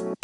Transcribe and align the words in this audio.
my 0.00 0.14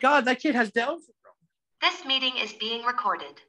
God, 0.00 0.24
that 0.26 0.40
kid 0.40 0.54
has 0.54 0.70
Down 0.70 0.98
syndrome. 1.00 1.34
This 1.80 2.04
meeting 2.04 2.34
is 2.40 2.52
being 2.52 2.84
recorded. 2.84 3.40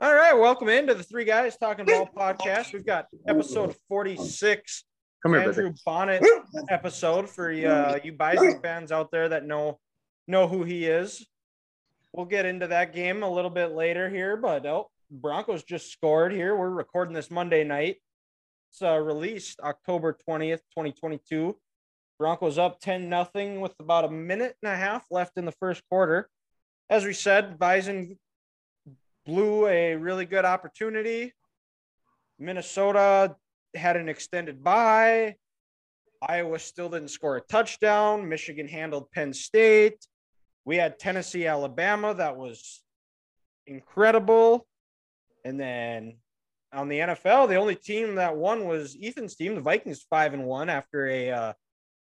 All 0.00 0.14
right, 0.14 0.32
welcome 0.32 0.68
into 0.68 0.94
the 0.94 1.02
Three 1.02 1.24
Guys 1.24 1.56
Talking 1.56 1.84
Ball 1.84 2.08
podcast. 2.16 2.72
We've 2.72 2.86
got 2.86 3.06
episode 3.26 3.74
46, 3.88 4.84
Come 5.22 5.32
here, 5.32 5.42
Andrew 5.42 5.64
baby. 5.64 5.78
Bonnet 5.84 6.22
episode 6.70 7.28
for 7.28 7.50
uh, 7.50 7.98
you 8.02 8.12
Bison 8.12 8.60
fans 8.62 8.92
out 8.92 9.10
there 9.10 9.28
that 9.30 9.46
know 9.46 9.78
know 10.26 10.48
who 10.48 10.64
he 10.64 10.86
is. 10.86 11.26
We'll 12.12 12.26
get 12.26 12.46
into 12.46 12.68
that 12.68 12.94
game 12.94 13.22
a 13.22 13.30
little 13.30 13.50
bit 13.50 13.72
later 13.72 14.08
here, 14.08 14.36
but 14.36 14.64
oh, 14.64 14.90
Broncos 15.10 15.62
just 15.64 15.92
scored 15.92 16.32
here. 16.32 16.56
We're 16.56 16.70
recording 16.70 17.14
this 17.14 17.30
Monday 17.30 17.64
night. 17.64 17.96
Uh, 18.82 18.98
released 18.98 19.58
October 19.60 20.16
20th, 20.28 20.60
2022. 20.74 21.56
Broncos 22.18 22.58
up 22.58 22.80
10 22.80 23.08
nothing 23.08 23.60
with 23.60 23.74
about 23.80 24.04
a 24.04 24.10
minute 24.10 24.56
and 24.62 24.72
a 24.72 24.76
half 24.76 25.06
left 25.10 25.36
in 25.36 25.44
the 25.44 25.52
first 25.52 25.82
quarter. 25.88 26.28
As 26.88 27.04
we 27.04 27.12
said, 27.12 27.58
Bison 27.58 28.18
blew 29.24 29.66
a 29.66 29.96
really 29.96 30.24
good 30.24 30.44
opportunity. 30.44 31.32
Minnesota 32.38 33.36
had 33.74 33.96
an 33.96 34.08
extended 34.08 34.62
bye. 34.62 35.36
Iowa 36.22 36.58
still 36.58 36.88
didn't 36.88 37.08
score 37.08 37.36
a 37.36 37.40
touchdown. 37.40 38.28
Michigan 38.28 38.68
handled 38.68 39.10
Penn 39.10 39.32
State. 39.32 40.06
We 40.64 40.76
had 40.76 40.98
Tennessee, 40.98 41.46
Alabama. 41.46 42.14
That 42.14 42.36
was 42.36 42.82
incredible. 43.66 44.66
And 45.44 45.60
then 45.60 46.16
on 46.72 46.88
the 46.88 46.98
NFL, 46.98 47.48
the 47.48 47.56
only 47.56 47.74
team 47.74 48.16
that 48.16 48.36
won 48.36 48.66
was 48.66 48.96
Ethan's 49.00 49.36
team, 49.36 49.54
the 49.54 49.60
Vikings, 49.60 50.04
five 50.08 50.34
and 50.34 50.44
one 50.44 50.68
after 50.68 51.06
a 51.08 51.30
uh, 51.30 51.52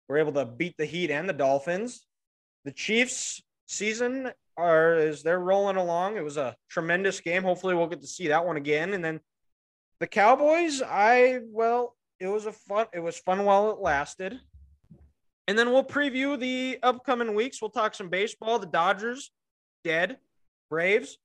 were 0.07 0.17
able 0.17 0.33
to 0.33 0.45
beat 0.45 0.75
the 0.77 0.85
Heat 0.85 1.11
and 1.11 1.29
the 1.29 1.33
Dolphins. 1.33 2.05
The 2.65 2.71
Chiefs 2.71 3.41
season 3.67 4.31
are 4.57 4.95
is 4.95 5.23
they're 5.23 5.39
rolling 5.39 5.77
along. 5.77 6.17
It 6.17 6.23
was 6.23 6.37
a 6.37 6.55
tremendous 6.69 7.21
game. 7.21 7.43
Hopefully, 7.43 7.75
we'll 7.75 7.87
get 7.87 8.01
to 8.01 8.07
see 8.07 8.27
that 8.27 8.45
one 8.45 8.57
again. 8.57 8.93
And 8.93 9.03
then 9.03 9.21
the 9.99 10.07
Cowboys, 10.07 10.81
I 10.81 11.39
well, 11.45 11.95
it 12.19 12.27
was 12.27 12.45
a 12.45 12.51
fun. 12.51 12.87
It 12.93 12.99
was 12.99 13.17
fun 13.17 13.45
while 13.45 13.71
it 13.71 13.79
lasted. 13.79 14.39
And 15.47 15.57
then 15.57 15.71
we'll 15.71 15.83
preview 15.83 16.37
the 16.37 16.77
upcoming 16.83 17.33
weeks. 17.33 17.61
We'll 17.61 17.71
talk 17.71 17.95
some 17.95 18.09
baseball. 18.09 18.59
The 18.59 18.67
Dodgers, 18.67 19.31
dead. 19.83 20.17
Braves, 20.69 21.17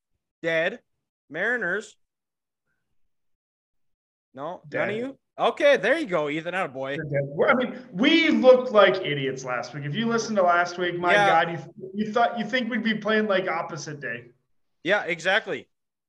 dead. 0.43 0.81
Mariners. 1.29 1.97
No, 4.35 4.63
none 4.73 4.91
of 4.91 4.97
you. 4.97 5.19
Okay, 5.39 5.77
there 5.77 5.99
you 5.99 6.07
go, 6.07 6.29
Ethan. 6.29 6.55
Out 6.55 6.73
boy. 6.73 6.97
We're- 7.11 7.51
I 7.51 7.55
mean, 7.55 7.79
we 7.93 8.31
looked 8.31 8.71
like 8.73 8.97
idiots 9.05 9.45
last 9.45 9.75
week. 9.75 9.85
If 9.85 9.95
you 9.95 10.07
listened 10.07 10.37
to 10.37 10.43
last 10.43 10.79
week, 10.79 10.99
my 10.99 11.13
Yeah. 11.13 11.45
God, 11.45 11.53
you, 11.53 11.91
you 11.95 12.13
thought 12.13 12.39
you 12.39 12.45
think 12.45 12.71
we'd 12.71 12.85
be 12.85 12.95
playing 12.95 13.27
like 13.27 13.49
opposite 13.49 14.01
day. 14.01 14.27
Yeah, 14.85 15.03
exactly. 15.05 15.69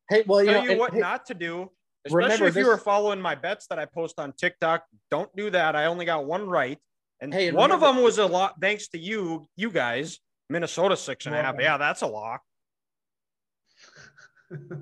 Hey, 0.09 0.23
well, 0.27 0.43
you 0.43 0.51
tell 0.51 0.59
know, 0.59 0.65
you 0.65 0.71
and- 0.71 0.79
what 0.79 0.93
hey, 0.93 0.99
not 0.99 1.25
to 1.27 1.33
do. 1.33 1.71
Especially 2.05 2.23
remember 2.23 2.45
if 2.47 2.55
you 2.55 2.67
were 2.67 2.77
following 2.77 3.19
my 3.19 3.33
bets 3.33 3.65
that 3.67 3.79
I 3.79 3.85
post 3.85 4.19
on 4.19 4.31
TikTok. 4.33 4.83
Don't 5.09 5.35
do 5.35 5.49
that. 5.49 5.75
I 5.75 5.85
only 5.85 6.05
got 6.05 6.25
one 6.25 6.47
right. 6.47 6.77
And, 7.19 7.33
Hey, 7.33 7.47
and 7.47 7.57
one 7.57 7.71
of 7.71 7.79
them 7.81 8.03
was 8.03 8.19
a 8.19 8.25
lot 8.27 8.61
thanks 8.61 8.89
to 8.89 8.99
you, 8.99 9.47
you 9.55 9.71
guys. 9.71 10.19
Minnesota 10.47 10.95
six 10.95 11.25
and 11.25 11.33
a 11.33 11.41
half. 11.41 11.55
Yeah, 11.59 11.77
that's 11.77 12.03
a 12.03 12.07
lock. 12.07 12.41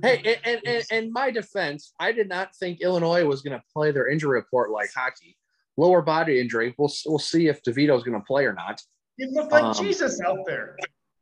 Hey, 0.02 0.22
and, 0.26 0.40
and, 0.46 0.62
and, 0.68 0.86
and 0.92 1.12
my 1.14 1.32
defense, 1.32 1.94
I 2.00 2.12
did 2.12 2.30
not 2.30 2.56
think 2.56 2.82
Illinois 2.82 3.26
was 3.26 3.42
going 3.42 3.58
to 3.58 3.64
play 3.74 3.92
their 3.92 4.08
injury 4.10 4.38
report 4.40 4.72
like 4.72 4.90
hockey. 4.96 5.38
Lower 5.78 6.02
body 6.02 6.40
injury. 6.40 6.76
We'll 6.78 6.92
we'll 7.06 7.20
see 7.20 7.48
if 7.48 7.64
DeVito 7.64 7.98
is 7.98 8.04
going 8.04 8.20
to 8.20 8.26
play 8.26 8.46
or 8.46 8.54
not. 8.54 8.82
You 9.18 9.32
looked 9.32 9.52
like 9.52 9.64
Um, 9.64 9.74
Jesus 9.74 10.22
out 10.22 10.40
there. 10.46 10.76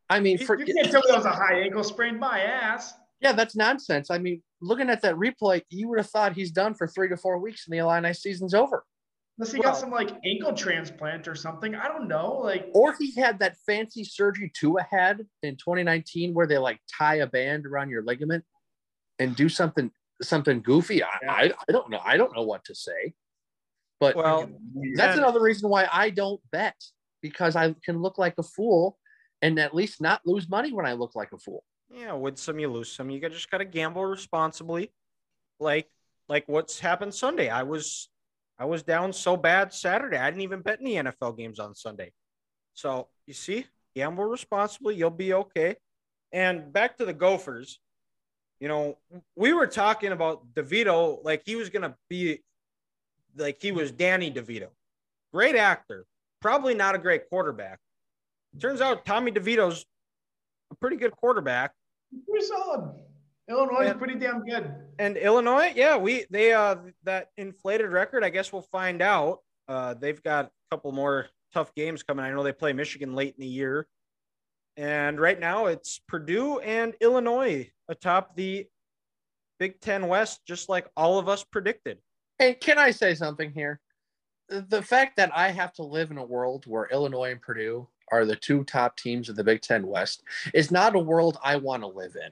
I 0.10 0.20
mean, 0.20 0.38
You, 0.40 0.46
for, 0.46 0.60
you 0.60 0.66
can't 0.66 0.92
tell 0.92 1.02
me 1.02 1.08
that 1.10 1.18
was 1.18 1.26
a 1.26 1.32
high 1.32 1.62
ankle 1.62 1.84
sprain. 1.84 2.20
My 2.20 2.42
ass. 2.42 2.94
yeah, 3.22 3.32
that's 3.32 3.56
nonsense. 3.56 4.10
I 4.12 4.18
mean, 4.18 4.42
looking 4.62 4.90
at 4.90 5.02
that 5.04 5.16
replay, 5.16 5.62
you 5.70 5.88
would 5.88 6.00
have 6.00 6.10
thought 6.10 6.34
he's 6.34 6.52
done 6.52 6.74
for 6.74 6.86
three 6.88 7.08
to 7.10 7.16
four 7.18 7.38
weeks, 7.38 7.66
and 7.66 7.74
the 7.74 7.78
Illini 7.78 8.14
season's 8.14 8.54
over. 8.54 8.84
Unless 9.42 9.54
he 9.54 9.60
Well- 9.60 9.72
got 9.72 9.80
some 9.80 9.90
like 9.90 10.12
ankle 10.24 10.54
transplant 10.54 11.28
or 11.28 11.34
something. 11.34 11.74
I 11.74 11.88
don't 11.88 12.08
know. 12.08 12.34
Like 12.44 12.70
Or 12.76 12.94
he 12.96 13.12
had 13.20 13.40
that 13.40 13.58
fancy 13.66 14.04
surgery 14.04 14.52
Tua 14.54 14.84
had 14.84 15.26
in 15.42 15.56
2019, 15.58 16.36
where 16.36 16.46
they 16.46 16.60
like 16.60 16.80
tie 16.88 17.16
a 17.16 17.26
band 17.28 17.66
around 17.66 17.90
your 17.90 18.04
ligament 18.04 18.46
and 19.18 19.36
do 19.36 19.50
something 19.50 19.90
something 20.22 20.62
goofy. 20.62 21.02
I, 21.02 21.08
I, 21.28 21.54
I 21.68 21.72
don't 21.72 21.90
know. 21.90 22.00
I 22.06 22.18
don't 22.18 22.36
know 22.36 22.44
what 22.44 22.64
to 22.66 22.76
say. 22.76 23.16
But 24.00 24.16
Well, 24.16 24.48
that's 24.94 25.16
and- 25.16 25.24
another 25.24 25.42
reason 25.42 25.72
why 25.72 25.90
I 25.92 26.12
don't 26.12 26.40
bet 26.52 26.76
because 27.24 27.56
I 27.56 27.74
can 27.84 28.00
look 28.00 28.20
like 28.20 28.36
a 28.38 28.44
fool 28.44 29.00
and 29.42 29.58
at 29.60 29.74
least 29.74 30.02
not 30.02 30.22
lose 30.24 30.48
money 30.48 30.72
when 30.72 30.86
I 30.86 30.94
look 30.94 31.16
like 31.16 31.32
a 31.34 31.40
fool. 31.40 31.64
yeah, 31.90 32.14
win 32.14 32.36
some, 32.36 32.60
you 32.60 32.68
lose 32.70 32.92
some. 32.92 33.10
You 33.10 33.20
got- 33.20 33.32
just 33.32 33.50
got 33.50 33.58
to 33.58 33.66
gamble 33.66 34.06
responsibly, 34.06 34.94
like 35.60 35.90
like 36.30 36.48
what's 36.48 36.80
happened 36.80 37.16
Sunday. 37.16 37.50
I 37.50 37.64
was 37.64 38.08
I 38.62 38.66
was 38.66 38.84
down 38.84 39.12
so 39.12 39.36
bad 39.36 39.74
Saturday. 39.74 40.18
I 40.18 40.30
didn't 40.30 40.44
even 40.44 40.62
bet 40.62 40.78
any 40.80 40.94
NFL 40.94 41.36
games 41.36 41.58
on 41.58 41.74
Sunday. 41.74 42.12
So 42.76 43.08
you 43.26 43.34
see, 43.34 43.66
gamble 43.96 44.26
responsibly. 44.26 44.94
You'll 44.94 45.10
be 45.10 45.34
okay. 45.34 45.78
And 46.32 46.72
back 46.72 47.00
to 47.00 47.06
the 47.06 47.14
Gophers. 47.14 47.80
You 48.60 48.68
know, 48.68 49.00
we 49.36 49.54
were 49.54 49.66
talking 49.66 50.12
about 50.12 50.54
DeVito 50.54 51.24
like 51.24 51.42
he 51.44 51.56
was 51.56 51.70
gonna 51.70 51.96
be 52.08 52.44
like 53.36 53.60
he 53.60 53.72
was 53.72 53.92
Danny 53.92 54.32
DeVito, 54.32 54.68
great 55.34 55.56
actor, 55.56 56.06
probably 56.40 56.76
not 56.76 56.94
a 56.94 57.00
great 57.00 57.32
quarterback. 57.32 57.80
Turns 58.60 58.80
out 58.80 59.08
Tommy 59.08 59.32
DeVito's 59.32 59.88
a 60.70 60.76
pretty 60.76 60.98
good 60.98 61.14
quarterback. 61.14 61.74
pretty 62.30 62.46
solid. 62.46 62.94
Illinois 63.50 63.84
Yeah. 63.84 63.92
is 63.92 63.98
pretty 63.98 64.16
damn 64.16 64.46
good. 64.46 64.74
And 65.00 65.18
Illinois, 65.18 65.74
yeah, 65.76 65.98
we 65.98 66.26
they 66.30 66.54
uh 66.54 66.76
that 67.04 67.30
inflated 67.38 67.90
record. 67.92 68.24
I 68.24 68.30
guess 68.30 68.52
we'll 68.54 68.62
find 68.72 69.02
out. 69.02 69.40
Uh, 69.68 69.94
they've 69.94 70.22
got 70.24 70.46
a 70.46 70.52
couple 70.76 70.92
more 70.92 71.28
tough 71.54 71.74
games 71.76 72.04
coming. 72.04 72.26
I 72.26 72.32
know 72.32 72.44
they 72.44 72.52
play 72.54 72.74
Michigan 72.74 73.14
late 73.14 73.36
in 73.38 73.42
the 73.42 73.48
year, 73.48 73.88
and 74.78 75.20
right 75.20 75.40
now 75.40 75.68
it's 75.68 76.00
Purdue 76.08 76.60
and 76.60 76.94
Illinois 77.02 77.70
atop 77.90 78.36
the 78.36 78.68
Big 79.60 79.80
Ten 79.82 80.08
West, 80.08 80.42
just 80.46 80.70
like 80.70 80.88
all 80.96 81.20
of 81.20 81.28
us 81.30 81.44
predicted. 81.44 82.00
Hey, 82.40 82.54
can 82.54 82.78
I 82.80 82.92
say 82.92 83.14
something 83.16 83.52
here? 83.52 83.80
The 84.50 84.82
fact 84.82 85.16
that 85.18 85.32
I 85.36 85.50
have 85.52 85.72
to 85.74 85.84
live 85.84 86.12
in 86.12 86.18
a 86.18 86.26
world 86.26 86.66
where 86.68 86.88
Illinois 86.92 87.32
and 87.32 87.42
Purdue 87.42 87.88
are 88.12 88.26
the 88.26 88.36
two 88.36 88.64
top 88.66 88.98
teams 88.98 89.30
of 89.30 89.36
the 89.36 89.44
Big 89.44 89.62
Ten 89.62 89.88
West 89.88 90.24
is 90.54 90.72
not 90.72 90.96
a 90.96 91.00
world 91.00 91.38
I 91.44 91.56
want 91.58 91.84
to 91.84 91.88
live 91.88 92.16
in. 92.16 92.32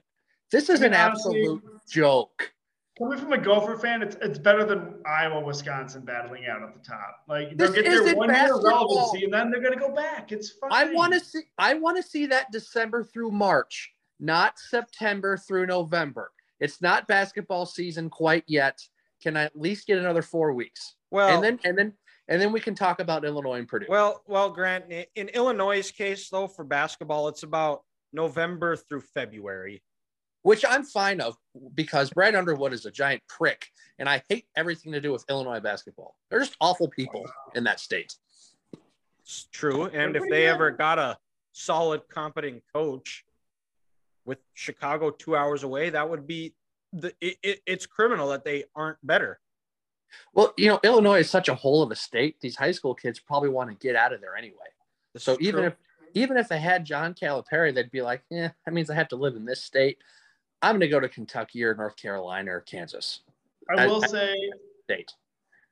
This 0.52 0.70
is 0.70 0.82
I 0.82 0.86
mean, 0.86 0.94
an 0.94 1.00
honestly- 1.12 1.42
absolute 1.42 1.64
joke. 1.90 2.52
Coming 2.98 3.18
from 3.18 3.32
a 3.32 3.38
Gopher 3.38 3.78
fan, 3.78 4.02
it's 4.04 4.18
it's 4.22 4.38
better 4.38 4.66
than 4.66 5.02
Iowa, 5.06 5.40
Wisconsin 5.40 6.04
battling 6.04 6.48
out 6.48 6.62
at 6.62 6.74
the 6.74 6.82
top. 6.82 7.24
Like 7.30 7.56
they'll 7.56 7.68
This 7.72 7.76
get 7.78 7.86
their 7.86 8.02
isn't 8.04 8.18
one 8.18 8.28
year 8.28 8.38
basketball. 8.40 8.88
relevancy 8.90 9.24
and 9.24 9.34
then 9.34 9.50
they're 9.52 9.62
gonna 9.62 9.78
go 9.80 9.94
back. 9.96 10.34
It's 10.34 10.50
fine. 10.52 10.70
I 10.74 10.92
want 10.92 11.14
to 11.14 11.22
see 11.22 11.44
I 11.58 11.76
want 11.76 11.96
to 11.96 12.04
see 12.04 12.26
that 12.26 12.52
December 12.52 13.06
through 13.06 13.32
March, 13.32 13.90
not 14.20 14.60
September 14.60 15.38
through 15.38 15.68
November. 15.68 16.32
It's 16.60 16.82
not 16.82 17.08
basketball 17.08 17.66
season 17.66 18.10
quite 18.10 18.44
yet. 18.48 18.78
Can 19.24 19.38
I 19.38 19.44
at 19.44 19.58
least 19.58 19.88
get 19.88 19.98
another 19.98 20.22
4 20.22 20.52
weeks? 20.52 20.96
Well, 21.10 21.34
and 21.36 21.42
then 21.44 21.60
and 21.64 21.78
then 21.78 21.94
and 22.28 22.42
then 22.42 22.52
we 22.52 22.60
can 22.60 22.76
talk 22.76 23.00
about 23.00 23.24
Illinois 23.24 23.60
and 23.60 23.68
Purdue. 23.68 23.86
well, 23.88 24.24
well, 24.28 24.50
Grant. 24.50 24.92
in- 24.92 25.06
In 25.16 25.30
Illinois' 25.30 25.90
case, 25.90 26.30
though, 26.30 26.48
for 26.48 26.66
basketball, 26.66 27.30
it's 27.30 27.44
about 27.44 27.84
November 28.12 28.76
through 28.76 29.02
February. 29.02 29.82
Which 30.44 30.64
I'm 30.68 30.84
fine 30.84 31.22
of 31.22 31.36
because 31.76 32.10
Brad 32.10 32.36
Underwood 32.36 32.74
is 32.74 32.86
a 32.86 32.92
giant 32.92 33.22
prick, 33.28 33.68
and 33.98 34.08
I 34.08 34.24
hate 34.30 34.46
everything 34.56 34.92
to 34.94 35.02
do 35.02 35.12
with 35.12 35.26
Illinois 35.30 35.60
basketball. 35.60 36.16
They're 36.30 36.40
just 36.40 36.56
awful 36.62 36.88
people 36.88 37.30
in 37.56 37.64
that 37.66 37.80
state. 37.80 38.16
It's 39.22 39.48
true. 39.52 39.86
And 39.86 40.16
if 40.16 40.24
they 40.30 40.48
ever 40.48 40.72
got 40.72 40.98
a 40.98 41.18
solid, 41.52 42.02
competent 42.10 42.64
coach 42.74 43.26
with 44.26 44.40
Chicago 44.54 45.12
two 45.12 45.36
hours 45.36 45.64
away, 45.64 45.90
that 45.92 46.10
would 46.10 46.26
be 46.26 46.56
the 46.94 47.14
it, 47.22 47.38
it, 47.44 47.60
it's 47.66 47.86
criminal 47.86 48.30
that 48.30 48.44
they 48.44 48.64
aren't 48.76 48.98
better. 49.06 49.40
Well, 50.34 50.54
you 50.58 50.68
know, 50.68 50.80
Illinois 50.84 51.20
is 51.20 51.30
such 51.30 51.50
a 51.50 51.56
hole 51.56 51.84
of 51.84 51.92
a 51.92 51.96
state. 51.96 52.38
These 52.42 52.56
high 52.56 52.72
school 52.72 52.96
kids 52.96 53.20
probably 53.20 53.50
want 53.50 53.70
to 53.70 53.76
get 53.76 53.96
out 53.96 54.14
of 54.14 54.22
there 54.22 54.36
anyway. 54.36 54.56
This 55.14 55.24
So 55.24 55.38
even 55.40 55.62
true. 55.62 55.68
if 55.68 55.76
even 56.16 56.38
if 56.38 56.48
they 56.48 56.60
had 56.60 56.86
John 56.86 57.14
Calipari, 57.14 57.74
they'd 57.74 57.92
be 57.92 58.02
like, 58.02 58.24
"Yeah, 58.32 58.50
that 58.66 58.74
means 58.74 58.90
I 58.90 58.96
have 58.96 59.10
to 59.10 59.16
live 59.16 59.36
in 59.36 59.46
this 59.46 59.64
state. 59.64 60.00
I'm 60.62 60.74
going 60.74 60.82
to 60.82 60.88
go 60.90 61.00
to 61.00 61.10
Kentucky 61.10 61.64
or 61.64 61.74
North 61.76 61.96
Carolina 61.96 62.52
or 62.52 62.62
Kansas 62.62 63.22
I 63.70 63.84
I- 63.84 63.88
will 63.88 64.04
I- 64.04 64.08
say 64.08 64.36
state." 64.84 65.12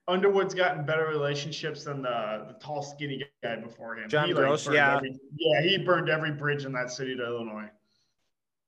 Underwood's 0.09 0.53
gotten 0.53 0.85
better 0.85 1.05
relationships 1.07 1.83
than 1.83 2.01
the, 2.01 2.45
the 2.47 2.53
tall, 2.61 2.81
skinny 2.81 3.25
guy 3.43 3.57
before 3.57 3.97
him. 3.97 4.07
John 4.07 4.29
He, 4.29 4.33
Groce, 4.33 4.63
burned 4.63 4.75
yeah. 4.75 4.95
every- 4.95 5.19
yeah, 5.35 5.61
he 5.61 5.77
burned 5.79 6.07
every 6.09 6.31
bridge 6.31 6.63
in 6.63 6.71
that 6.71 6.89
city 6.91 7.13
to 7.17 7.25
Illinois. 7.25 7.69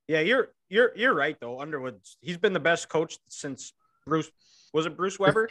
yeah, 0.06 0.20
you're 0.20 0.48
you're 0.68 0.92
you're 0.96 1.14
right 1.14 1.38
though. 1.40 1.58
Underwood, 1.60 1.98
he's 2.20 2.36
been 2.36 2.52
the 2.52 2.60
best 2.60 2.90
coach 2.90 3.18
since 3.28 3.72
Bruce 4.06 4.30
was 4.74 4.84
it 4.84 4.96
Bruce 4.98 5.18
Weber? 5.18 5.48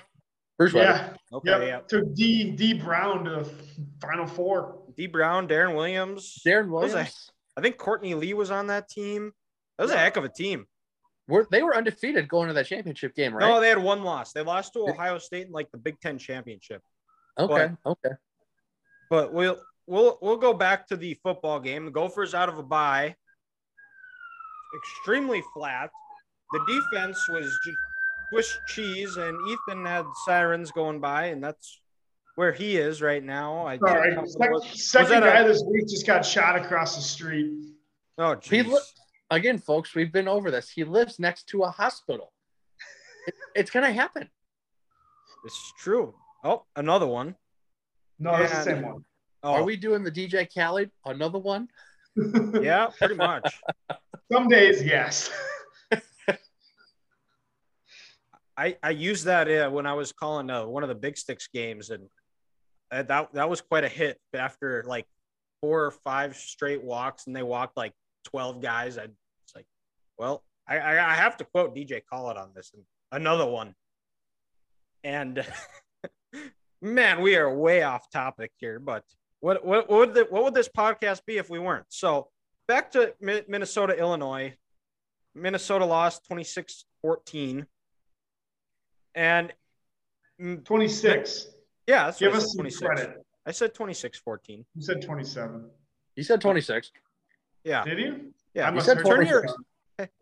Bruce 0.60 0.74
Weber. 0.74 0.92
Yeah. 0.92 1.13
Okay, 1.38 1.50
Yep. 1.50 1.62
yeah. 1.63 1.80
Took 1.88 2.13
D 2.13 2.51
Dee 2.51 2.74
Brown 2.74 3.24
to 3.25 3.30
the 3.31 3.51
final 4.00 4.27
four. 4.27 4.83
Dee 4.95 5.07
Brown, 5.07 5.48
Deron 5.48 5.75
Williams. 5.75 6.39
Deron 6.45 6.69
Williams. 6.69 7.31
I 7.57 7.62
think 7.62 7.77
Courtney 7.77 8.13
Lee 8.13 8.36
was 8.36 8.51
on 8.51 8.68
that 8.68 8.89
team. 8.89 9.33
That 9.79 9.83
was 9.85 9.91
a 9.93 9.97
heck 9.97 10.17
of 10.17 10.25
a 10.25 10.29
team. 10.29 10.65
Were 11.29 11.47
they 11.49 11.63
were 11.63 11.73
undefeated 11.73 12.27
going 12.27 12.49
to 12.49 12.53
that 12.55 12.65
championship 12.65 13.15
game, 13.15 13.33
right? 13.33 13.47
No, 13.47 13.61
they 13.61 13.69
had 13.69 13.77
one 13.77 14.03
loss. 14.03 14.33
They 14.33 14.41
lost 14.41 14.73
to 14.73 14.79
Ohio 14.89 15.17
State 15.19 15.47
in 15.47 15.53
like 15.53 15.71
the 15.71 15.77
Big 15.77 15.97
Ten 16.01 16.17
championship. 16.17 16.81
okay, 17.37 17.69
okay. 17.85 18.09
But 19.09 19.31
we'll 19.33 19.57
we'll 19.87 20.17
we'll 20.21 20.35
go 20.35 20.53
back 20.53 20.85
to 20.87 20.97
the 20.97 21.13
football 21.23 21.61
game. 21.61 21.85
The 21.85 21.91
Gophers 21.91 22.33
out 22.33 22.49
of 22.49 22.57
a 22.57 22.63
bye. 22.63 23.15
Extremely 24.75 25.41
flat. 25.53 25.89
The 26.51 26.59
defense 26.67 27.17
was 27.29 27.45
just 27.65 27.77
Swiss 28.31 28.57
cheese, 28.67 29.15
and 29.15 29.37
Ethan 29.47 29.85
had 29.85 30.05
sirens 30.25 30.71
going 30.71 30.99
by, 30.99 31.27
and 31.27 31.41
that's 31.41 31.79
where 32.35 32.51
he 32.51 32.75
is 32.75 33.01
right 33.01 33.23
now. 33.23 33.65
I 33.65 33.73
All 33.77 33.79
right. 33.95 34.19
was- 34.19 34.33
Second, 34.33 34.51
was 34.53 34.89
second 34.91 35.09
that 35.11 35.23
a- 35.23 35.25
guy 35.25 35.43
this 35.47 35.63
week 35.71 35.87
just 35.87 36.05
got 36.05 36.25
shot 36.25 36.55
across 36.55 36.95
the 36.97 37.01
street. 37.01 37.53
oh, 38.17 38.35
He 38.43 38.63
geez. 38.63 38.93
Li- 39.31 39.37
Again, 39.37 39.57
folks, 39.57 39.95
we've 39.95 40.11
been 40.11 40.27
over 40.27 40.51
this. 40.51 40.69
He 40.69 40.83
lives 40.83 41.19
next 41.19 41.47
to 41.47 41.63
a 41.63 41.69
hospital. 41.69 42.33
It- 43.27 43.35
it's 43.55 43.71
gonna 43.71 43.91
happen. 43.91 44.29
It's 45.45 45.73
true. 45.79 46.15
Oh, 46.43 46.65
another 46.75 47.07
one. 47.07 47.35
No, 48.17 48.31
that's 48.37 48.51
the 48.53 48.63
same 48.63 48.81
one. 48.83 49.05
Oh, 49.43 49.53
Are 49.53 49.63
we 49.63 49.77
doing 49.77 50.03
the 50.03 50.11
DJ 50.11 50.45
Khaled? 50.53 50.91
Another 51.05 51.39
one? 51.39 51.67
yeah, 52.61 52.87
pretty 52.97 53.15
much. 53.15 53.61
Some 54.31 54.47
days, 54.49 54.83
yes. 54.83 55.29
I 58.57 58.77
I 58.83 58.89
used 58.89 59.25
that 59.25 59.47
uh, 59.49 59.69
when 59.69 59.85
I 59.85 59.93
was 59.93 60.11
calling 60.11 60.49
uh, 60.49 60.65
one 60.65 60.83
of 60.83 60.89
the 60.89 60.95
Big 60.95 61.17
Sticks 61.17 61.47
games, 61.47 61.91
and 61.91 62.09
uh, 62.91 63.03
that 63.03 63.33
that 63.33 63.49
was 63.49 63.61
quite 63.61 63.85
a 63.85 63.89
hit. 63.89 64.19
After 64.33 64.83
like 64.85 65.05
four 65.61 65.85
or 65.85 65.91
five 65.91 66.35
straight 66.35 66.83
walks, 66.83 67.27
and 67.27 67.35
they 67.35 67.43
walked 67.43 67.77
like 67.77 67.93
twelve 68.24 68.62
guys. 68.62 68.98
I 68.98 69.04
was 69.04 69.56
like, 69.56 69.66
well, 70.18 70.44
I 70.68 70.77
I 70.77 71.12
I 71.12 71.16
have 71.16 71.38
to 71.38 71.45
quote 71.45 71.75
DJ 71.75 72.01
Khaled 72.10 72.38
on 72.38 72.51
this, 72.56 72.71
and 72.74 72.83
another 73.12 73.45
one. 73.45 73.75
And 75.04 75.45
man, 76.81 77.21
we 77.21 77.36
are 77.36 77.54
way 77.56 77.83
off 77.83 78.10
topic 78.10 78.51
here, 78.57 78.80
but 78.80 79.04
what 79.39 79.66
what 79.66 79.89
what 79.89 80.00
would 80.00 80.13
the, 80.13 80.27
what 80.30 80.44
would 80.44 80.54
this 80.54 80.69
podcast 80.69 81.25
be 81.25 81.38
if 81.38 81.50
we 81.50 81.60
weren't? 81.60 81.86
So 81.89 82.30
back 82.68 82.92
to 82.92 83.13
Mi- 83.21 83.44
Minnesota, 83.48 83.98
Illinois. 83.98 84.56
Minnesota 85.36 85.86
lost 85.86 86.27
26-14. 86.30 87.65
And 89.15 89.54
mm, 90.42 90.65
26. 90.65 91.48
yeah, 91.88 92.06
that's 92.06 92.19
Give 92.19 92.33
us 92.33 92.42
said, 92.44 92.50
some 92.50 92.57
26. 92.57 92.88
credit. 92.88 93.25
I 93.45 93.51
said 93.51 93.74
26-14. 93.74 94.65
You 94.75 94.81
said 94.81 95.01
27. 95.01 95.69
He 96.15 96.24
said 96.24 96.42
26. 96.42 96.92
Yeah. 97.63 97.83
Did 97.83 98.00
you? 98.00 98.33
Yeah. 98.53 98.69
I 98.69 98.73
You 98.73 98.81
said 98.81 99.03
turn 99.06 99.25
your 99.25 99.45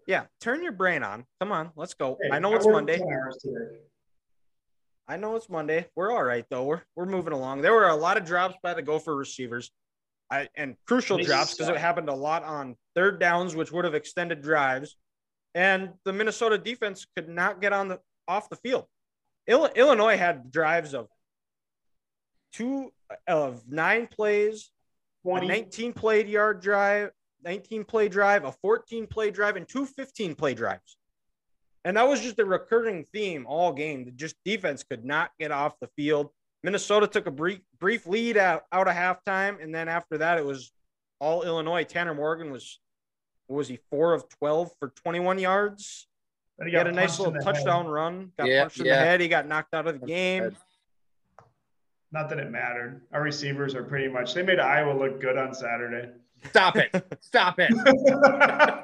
yeah, 0.08 0.26
turn 0.42 0.64
your 0.64 0.72
brain 0.72 1.04
on. 1.04 1.26
Come 1.40 1.52
on, 1.52 1.72
let's 1.76 1.94
go. 1.94 2.18
Hey, 2.22 2.30
I 2.32 2.40
know 2.40 2.56
it's 2.56 2.66
Monday. 2.66 2.98
10 2.98 3.08
hours 3.08 3.38
today. 3.38 3.78
I 5.08 5.18
know 5.18 5.36
it's 5.36 5.50
Monday. 5.50 5.86
We're 5.96 6.12
all 6.12 6.24
right 6.24 6.46
though. 6.50 6.64
We're 6.64 6.82
we're 6.96 7.06
moving 7.06 7.34
along. 7.34 7.62
There 7.62 7.74
were 7.74 7.88
a 7.88 7.96
lot 7.96 8.18
of 8.18 8.26
drops 8.26 8.56
by 8.62 8.74
the 8.74 8.82
Gopher 8.82 9.16
receivers. 9.16 9.72
I 10.30 10.50
and 10.56 10.76
crucial 10.86 11.18
drops 11.18 11.54
because 11.54 11.70
it 11.70 11.78
happened 11.78 12.10
a 12.10 12.16
lot 12.16 12.44
on 12.44 12.76
third 12.96 13.20
downs, 13.20 13.56
which 13.56 13.72
would 13.72 13.86
have 13.86 13.96
extended 13.96 14.42
drives. 14.42 14.98
And 15.56 15.92
the 16.04 16.14
Minnesota 16.14 16.58
defense 16.58 17.08
could 17.16 17.30
not 17.30 17.62
get 17.62 17.72
on 17.72 17.88
the 17.88 18.00
off 18.28 18.50
the 18.50 18.58
field. 18.58 18.86
Ill, 19.48 19.66
Illinois 19.68 20.18
had 20.18 20.52
drives 20.52 20.94
of 20.94 21.08
two 22.52 22.92
of 23.28 23.64
nine 23.70 24.08
plays, 24.08 24.72
a 25.26 25.30
20. 25.30 25.48
19 25.48 25.94
played 25.94 26.28
yard 26.28 26.62
drive, 26.62 27.12
19 27.48 27.86
play 27.86 28.10
drive, 28.10 28.44
a 28.44 28.52
14 28.52 29.08
play 29.08 29.32
drive, 29.32 29.56
and 29.56 29.66
two 29.66 29.86
15 29.86 30.36
play 30.36 30.54
drives. 30.54 30.98
And 31.86 31.96
that 31.96 32.06
was 32.06 32.20
just 32.20 32.38
a 32.40 32.46
recurring 32.46 33.06
theme 33.14 33.46
all 33.48 33.72
game. 33.72 34.04
The 34.04 34.12
Just 34.12 34.36
defense 34.44 34.84
could 34.84 35.06
not 35.06 35.32
get 35.40 35.52
off 35.52 35.80
the 35.80 35.88
field. 35.96 36.30
Minnesota 36.62 37.08
took 37.08 37.26
a 37.26 37.32
brief 37.32 37.60
brief 37.80 38.06
lead 38.06 38.36
out, 38.36 38.64
out 38.74 38.90
of 38.90 38.96
halftime, 38.96 39.64
and 39.64 39.74
then 39.74 39.88
after 39.88 40.18
that, 40.18 40.38
it 40.38 40.46
was 40.46 40.74
all 41.20 41.44
Illinois. 41.44 41.86
Tanner 41.86 42.14
Morgan 42.14 42.52
was 42.52 42.82
what 43.46 43.56
was 43.56 43.70
he 43.70 43.80
four 43.90 44.14
of 44.14 44.28
12 44.28 44.72
for 44.78 44.90
21 44.90 45.40
yards. 45.40 46.08
Then 46.58 46.68
He 46.68 46.76
had 46.76 46.88
a 46.88 46.92
nice 46.92 47.18
little 47.18 47.32
the 47.34 47.40
head. 47.42 47.46
touchdown 47.56 47.88
run. 47.88 48.34
Got 48.38 48.48
Yeah, 48.50 48.64
punched 48.64 48.80
in 48.82 48.88
yeah. 48.88 49.00
the 49.00 49.06
head. 49.06 49.22
He 49.22 49.30
got 49.30 49.48
knocked 49.48 49.74
out 49.74 49.88
of 49.88 50.02
the 50.02 50.06
game. 50.06 50.58
Not 52.12 52.28
that 52.28 52.40
it 52.40 52.52
mattered. 52.52 53.04
Our 53.14 53.22
receivers 53.22 53.74
are 53.76 53.84
pretty 53.84 54.10
much, 54.10 54.34
they 54.34 54.44
made 54.44 54.60
Iowa 54.60 54.98
look 54.98 55.22
good 55.22 55.38
on 55.38 55.54
Saturday. 55.54 56.10
Stop 56.50 56.76
it. 56.78 56.92
Stop 57.22 57.56
it. 57.60 57.72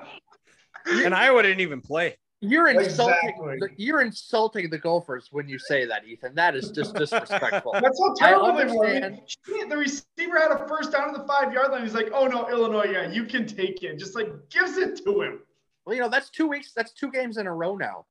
And 0.86 1.16
Iowa 1.16 1.42
didn't 1.44 1.62
even 1.62 1.80
play. 1.80 2.18
You're 2.42 2.68
insulting 2.68 3.16
Exactly. 3.24 3.58
the, 3.62 3.70
you're 3.78 4.02
insulting 4.02 4.70
the 4.70 4.78
Gophers 4.78 5.30
when 5.32 5.48
you 5.48 5.58
say 5.58 5.86
that, 5.86 6.06
Ethan. 6.06 6.36
That 6.36 6.58
is 6.58 6.72
just 6.72 6.94
disrespectful. 6.96 7.72
That's 7.72 7.98
how 8.02 8.14
terrible 8.16 8.54
they 8.54 8.66
were. 8.66 8.86
I 8.88 9.10
mean, 9.48 9.70
the 9.70 9.78
receiver 9.78 10.38
had 10.38 10.52
a 10.52 10.68
first 10.68 10.92
down 10.92 11.14
to 11.14 11.20
the 11.22 11.26
five 11.26 11.54
yard 11.54 11.72
line. 11.72 11.84
He's 11.84 11.94
like, 11.94 12.10
oh 12.14 12.28
no, 12.28 12.50
Illinois, 12.50 12.92
yeah, 12.92 13.10
you 13.10 13.24
can 13.24 13.48
take 13.48 13.82
it. 13.82 13.98
Just 13.98 14.14
like 14.14 14.28
gives 14.50 14.76
it 14.76 15.02
to 15.06 15.22
him. 15.22 15.40
well, 15.86 15.96
you 15.96 16.02
know, 16.02 16.10
that's 16.10 16.30
two 16.30 16.48
weeks, 16.50 16.74
that's 16.76 16.92
two 16.92 17.10
games 17.12 17.38
in 17.38 17.48
a 17.48 17.54
row 17.54 17.78
now. 17.78 18.06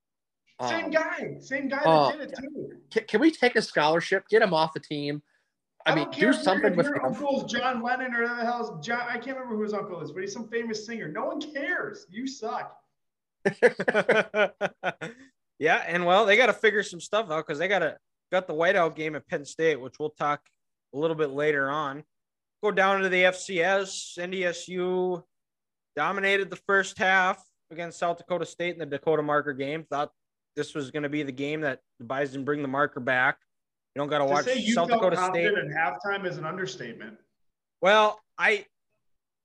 Same 0.66 0.86
Um, 0.86 0.90
guy. 0.92 1.36
Same 1.40 1.68
guy 1.68 1.82
that 1.84 2.18
did 2.18 2.30
it 2.30 2.34
too. 2.40 2.70
Can, 2.90 3.04
can 3.04 3.20
we 3.20 3.30
take 3.30 3.54
a 3.56 3.60
scholarship, 3.62 4.26
get 4.30 4.40
him 4.40 4.54
off 4.54 4.72
the 4.72 4.80
team? 4.80 5.22
I, 5.86 5.94
mean, 5.94 6.04
don't 6.04 6.12
do 6.14 6.20
care 6.20 6.30
if 6.30 6.34
your- 6.36 6.42
something 6.42 6.76
with 6.76 6.86
your 6.86 7.04
uncle's 7.04 7.50
John 7.50 7.82
Lennon 7.82 8.14
or 8.14 8.22
whatever 8.22 8.40
the 8.40 8.44
hell 8.46 8.78
is 8.78 8.86
John. 8.86 9.02
I 9.08 9.18
can't 9.18 9.36
remember 9.36 9.56
who 9.56 9.62
his 9.62 9.74
uncle 9.74 10.00
is, 10.00 10.12
but 10.12 10.20
he's 10.20 10.32
some 10.32 10.48
famous 10.48 10.86
singer. 10.86 11.08
No 11.08 11.26
one 11.26 11.40
cares. 11.40 12.06
You 12.10 12.26
suck. 12.26 12.76
yeah, 15.58 15.82
and 15.86 16.06
well, 16.06 16.26
they 16.26 16.36
got 16.36 16.46
to 16.46 16.52
figure 16.52 16.82
some 16.82 17.00
stuff 17.00 17.30
out 17.30 17.46
because 17.46 17.58
they 17.58 17.68
got 17.68 17.80
to 17.80 17.96
got 18.30 18.46
the 18.46 18.54
whiteout 18.54 18.94
game 18.94 19.16
at 19.16 19.26
Penn 19.26 19.44
State, 19.44 19.80
which 19.80 19.98
we'll 19.98 20.10
talk 20.10 20.40
a 20.94 20.98
little 20.98 21.16
bit 21.16 21.30
later 21.30 21.70
on. 21.70 22.04
Go 22.62 22.70
down 22.70 23.00
to 23.02 23.08
the 23.08 23.24
FCS. 23.24 24.18
NDSU 24.18 25.22
dominated 25.96 26.50
the 26.50 26.58
first 26.68 26.96
half 26.98 27.42
against 27.70 27.98
South 27.98 28.18
Dakota 28.18 28.46
State 28.46 28.74
in 28.74 28.78
the 28.78 28.86
Dakota 28.86 29.22
Marker 29.22 29.52
game. 29.52 29.84
Thought 29.90 30.12
this 30.54 30.74
was 30.74 30.90
going 30.90 31.02
to 31.02 31.08
be 31.08 31.22
the 31.22 31.32
game 31.32 31.62
that 31.62 31.80
the 31.98 32.04
Bison 32.04 32.44
bring 32.44 32.62
the 32.62 32.68
marker 32.68 33.00
back. 33.00 33.38
You 33.94 34.00
don't 34.00 34.08
got 34.08 34.18
to 34.18 34.24
watch 34.24 34.44
say 34.46 34.64
South 34.66 34.88
Dakota 34.88 35.16
State. 35.16 35.46
in 35.46 35.68
halftime 35.70 36.26
is 36.26 36.38
an 36.38 36.44
understatement. 36.46 37.18
Well, 37.80 38.20
I 38.38 38.64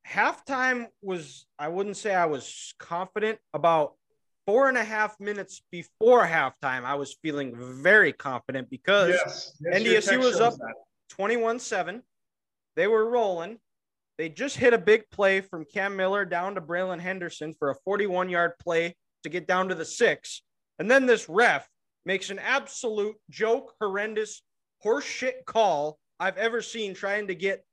halftime 0.08 0.88
was 1.02 1.46
I 1.60 1.68
wouldn't 1.68 1.98
say 1.98 2.16
I 2.16 2.26
was 2.26 2.74
confident 2.80 3.40
about 3.54 3.94
four 4.46 4.70
and 4.70 4.78
a 4.78 4.84
half 4.84 5.20
minutes 5.20 5.62
before 5.72 6.26
halftime. 6.26 6.86
I 6.86 6.96
was 6.96 7.18
feeling 7.22 7.54
very 7.58 8.14
confident 8.14 8.70
because 8.70 9.10
Yes. 9.10 9.58
yes 9.60 10.08
NDSU 10.08 10.20
was 10.20 10.40
up 10.40 10.54
21 11.10 11.60
7. 11.60 12.02
They 12.78 12.88
were 12.88 13.10
rolling. 13.10 13.58
They 14.18 14.30
just 14.30 14.58
hit 14.58 14.74
a 14.74 14.78
big 14.78 15.10
play 15.12 15.42
from 15.42 15.66
Cam 15.66 15.96
Miller 15.98 16.24
down 16.26 16.56
to 16.56 16.62
Braylon 16.62 17.00
Henderson 17.00 17.54
for 17.54 17.70
a 17.72 17.76
41 17.84 18.30
yard 18.30 18.54
play 18.60 18.96
to 19.24 19.30
get 19.30 19.46
down 19.46 19.68
to 19.70 19.76
the 19.76 19.86
six. 19.86 20.42
And 20.80 20.90
then 20.90 21.06
this 21.06 21.28
ref 21.28 21.68
makes 22.08 22.30
an 22.30 22.40
absolute 22.40 23.18
joke, 23.30 23.74
horrendous, 23.82 24.42
horseshit 24.84 25.44
call 25.46 26.00
I've 26.22 26.38
ever 26.38 26.62
seen 26.62 26.94
trying 26.94 27.28
to 27.28 27.36
get 27.36 27.66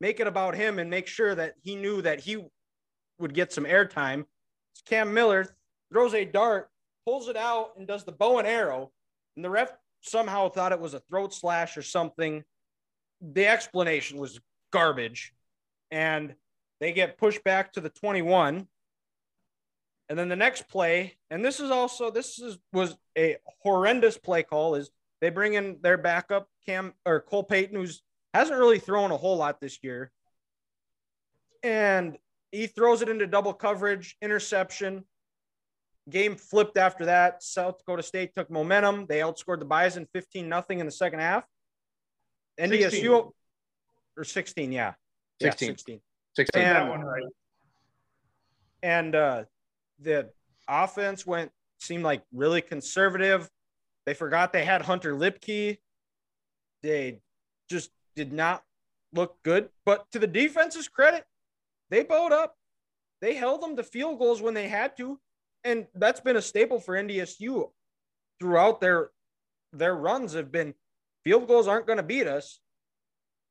make 0.00 0.20
it 0.20 0.28
about 0.28 0.54
him 0.54 0.78
and 0.78 0.88
make 0.88 1.08
sure 1.08 1.34
that 1.34 1.54
he 1.60 1.74
knew 1.74 2.00
that 2.02 2.20
he 2.20 2.42
would 3.18 3.34
get 3.34 3.52
some 3.52 3.64
airtime. 3.64 4.24
Cam 4.86 5.12
Miller 5.12 5.44
throws 5.92 6.14
a 6.14 6.24
dart, 6.24 6.70
pulls 7.04 7.28
it 7.28 7.36
out, 7.36 7.72
and 7.76 7.86
does 7.86 8.04
the 8.04 8.12
bow 8.12 8.38
and 8.38 8.46
arrow. 8.46 8.92
And 9.34 9.44
the 9.44 9.50
ref 9.50 9.72
somehow 10.02 10.48
thought 10.48 10.72
it 10.72 10.80
was 10.80 10.94
a 10.94 11.02
throat 11.10 11.34
slash 11.34 11.76
or 11.76 11.82
something. 11.82 12.44
The 13.20 13.46
explanation 13.46 14.18
was 14.18 14.40
garbage. 14.72 15.34
And 15.90 16.34
they 16.78 16.92
get 16.92 17.18
pushed 17.18 17.42
back 17.42 17.72
to 17.72 17.80
the 17.80 17.90
21. 17.90 18.68
And 20.10 20.18
then 20.18 20.28
the 20.28 20.36
next 20.36 20.68
play, 20.68 21.16
and 21.30 21.44
this 21.44 21.60
is 21.60 21.70
also 21.70 22.10
this 22.10 22.40
is 22.40 22.58
was 22.72 22.96
a 23.16 23.36
horrendous 23.62 24.18
play 24.18 24.42
call, 24.42 24.74
is 24.74 24.90
they 25.20 25.30
bring 25.30 25.54
in 25.54 25.78
their 25.82 25.96
backup 25.96 26.48
Cam 26.66 26.94
or 27.06 27.20
Cole 27.20 27.44
Payton, 27.44 27.76
who's 27.76 28.02
hasn't 28.34 28.58
really 28.58 28.80
thrown 28.80 29.12
a 29.12 29.16
whole 29.16 29.36
lot 29.36 29.60
this 29.60 29.78
year. 29.82 30.10
And 31.62 32.18
he 32.50 32.66
throws 32.66 33.02
it 33.02 33.08
into 33.08 33.28
double 33.28 33.52
coverage, 33.52 34.16
interception. 34.20 35.04
Game 36.08 36.34
flipped 36.34 36.76
after 36.76 37.04
that. 37.04 37.44
South 37.44 37.78
Dakota 37.78 38.02
State 38.02 38.34
took 38.34 38.50
momentum. 38.50 39.06
They 39.08 39.20
outscored 39.20 39.60
the 39.60 39.64
Bison 39.64 40.08
15 40.12 40.48
nothing 40.48 40.80
in 40.80 40.86
the 40.86 40.92
second 40.92 41.20
half. 41.20 41.44
NDSU 42.58 42.90
16. 42.90 43.10
or 44.16 44.24
16, 44.24 44.72
yeah. 44.72 44.94
16. 45.40 45.68
Yeah, 45.68 45.72
16. 45.72 46.00
16. 46.34 46.62
And- 46.62 46.76
that 46.76 46.88
one 46.88 47.02
right. 47.02 47.22
And 48.82 49.14
uh, 49.14 49.44
the 50.00 50.30
offense 50.68 51.26
went 51.26 51.50
seemed 51.80 52.04
like 52.04 52.22
really 52.32 52.60
conservative. 52.60 53.48
They 54.06 54.14
forgot 54.14 54.52
they 54.52 54.64
had 54.64 54.82
Hunter 54.82 55.14
Luepke. 55.14 55.78
They 56.82 57.20
just 57.68 57.90
did 58.16 58.32
not 58.32 58.62
look 59.12 59.36
good. 59.42 59.68
But 59.84 60.10
to 60.12 60.18
the 60.18 60.26
defense's 60.26 60.88
credit, 60.88 61.24
they 61.90 62.02
bowed 62.02 62.32
up. 62.32 62.56
They 63.20 63.34
held 63.34 63.62
them 63.62 63.76
to 63.76 63.82
field 63.82 64.18
goals 64.18 64.40
when 64.40 64.54
they 64.54 64.68
had 64.68 64.96
to. 64.96 65.18
And 65.64 65.86
that's 65.94 66.20
been 66.20 66.36
a 66.36 66.42
staple 66.42 66.80
for 66.80 66.94
NDSU 66.94 67.70
throughout 68.38 68.80
their 68.80 69.10
their 69.72 69.94
runs 69.94 70.32
have 70.32 70.50
been 70.50 70.74
field 71.22 71.46
goals 71.46 71.68
aren't 71.68 71.86
going 71.86 71.98
to 71.98 72.02
beat 72.02 72.26
us. 72.26 72.60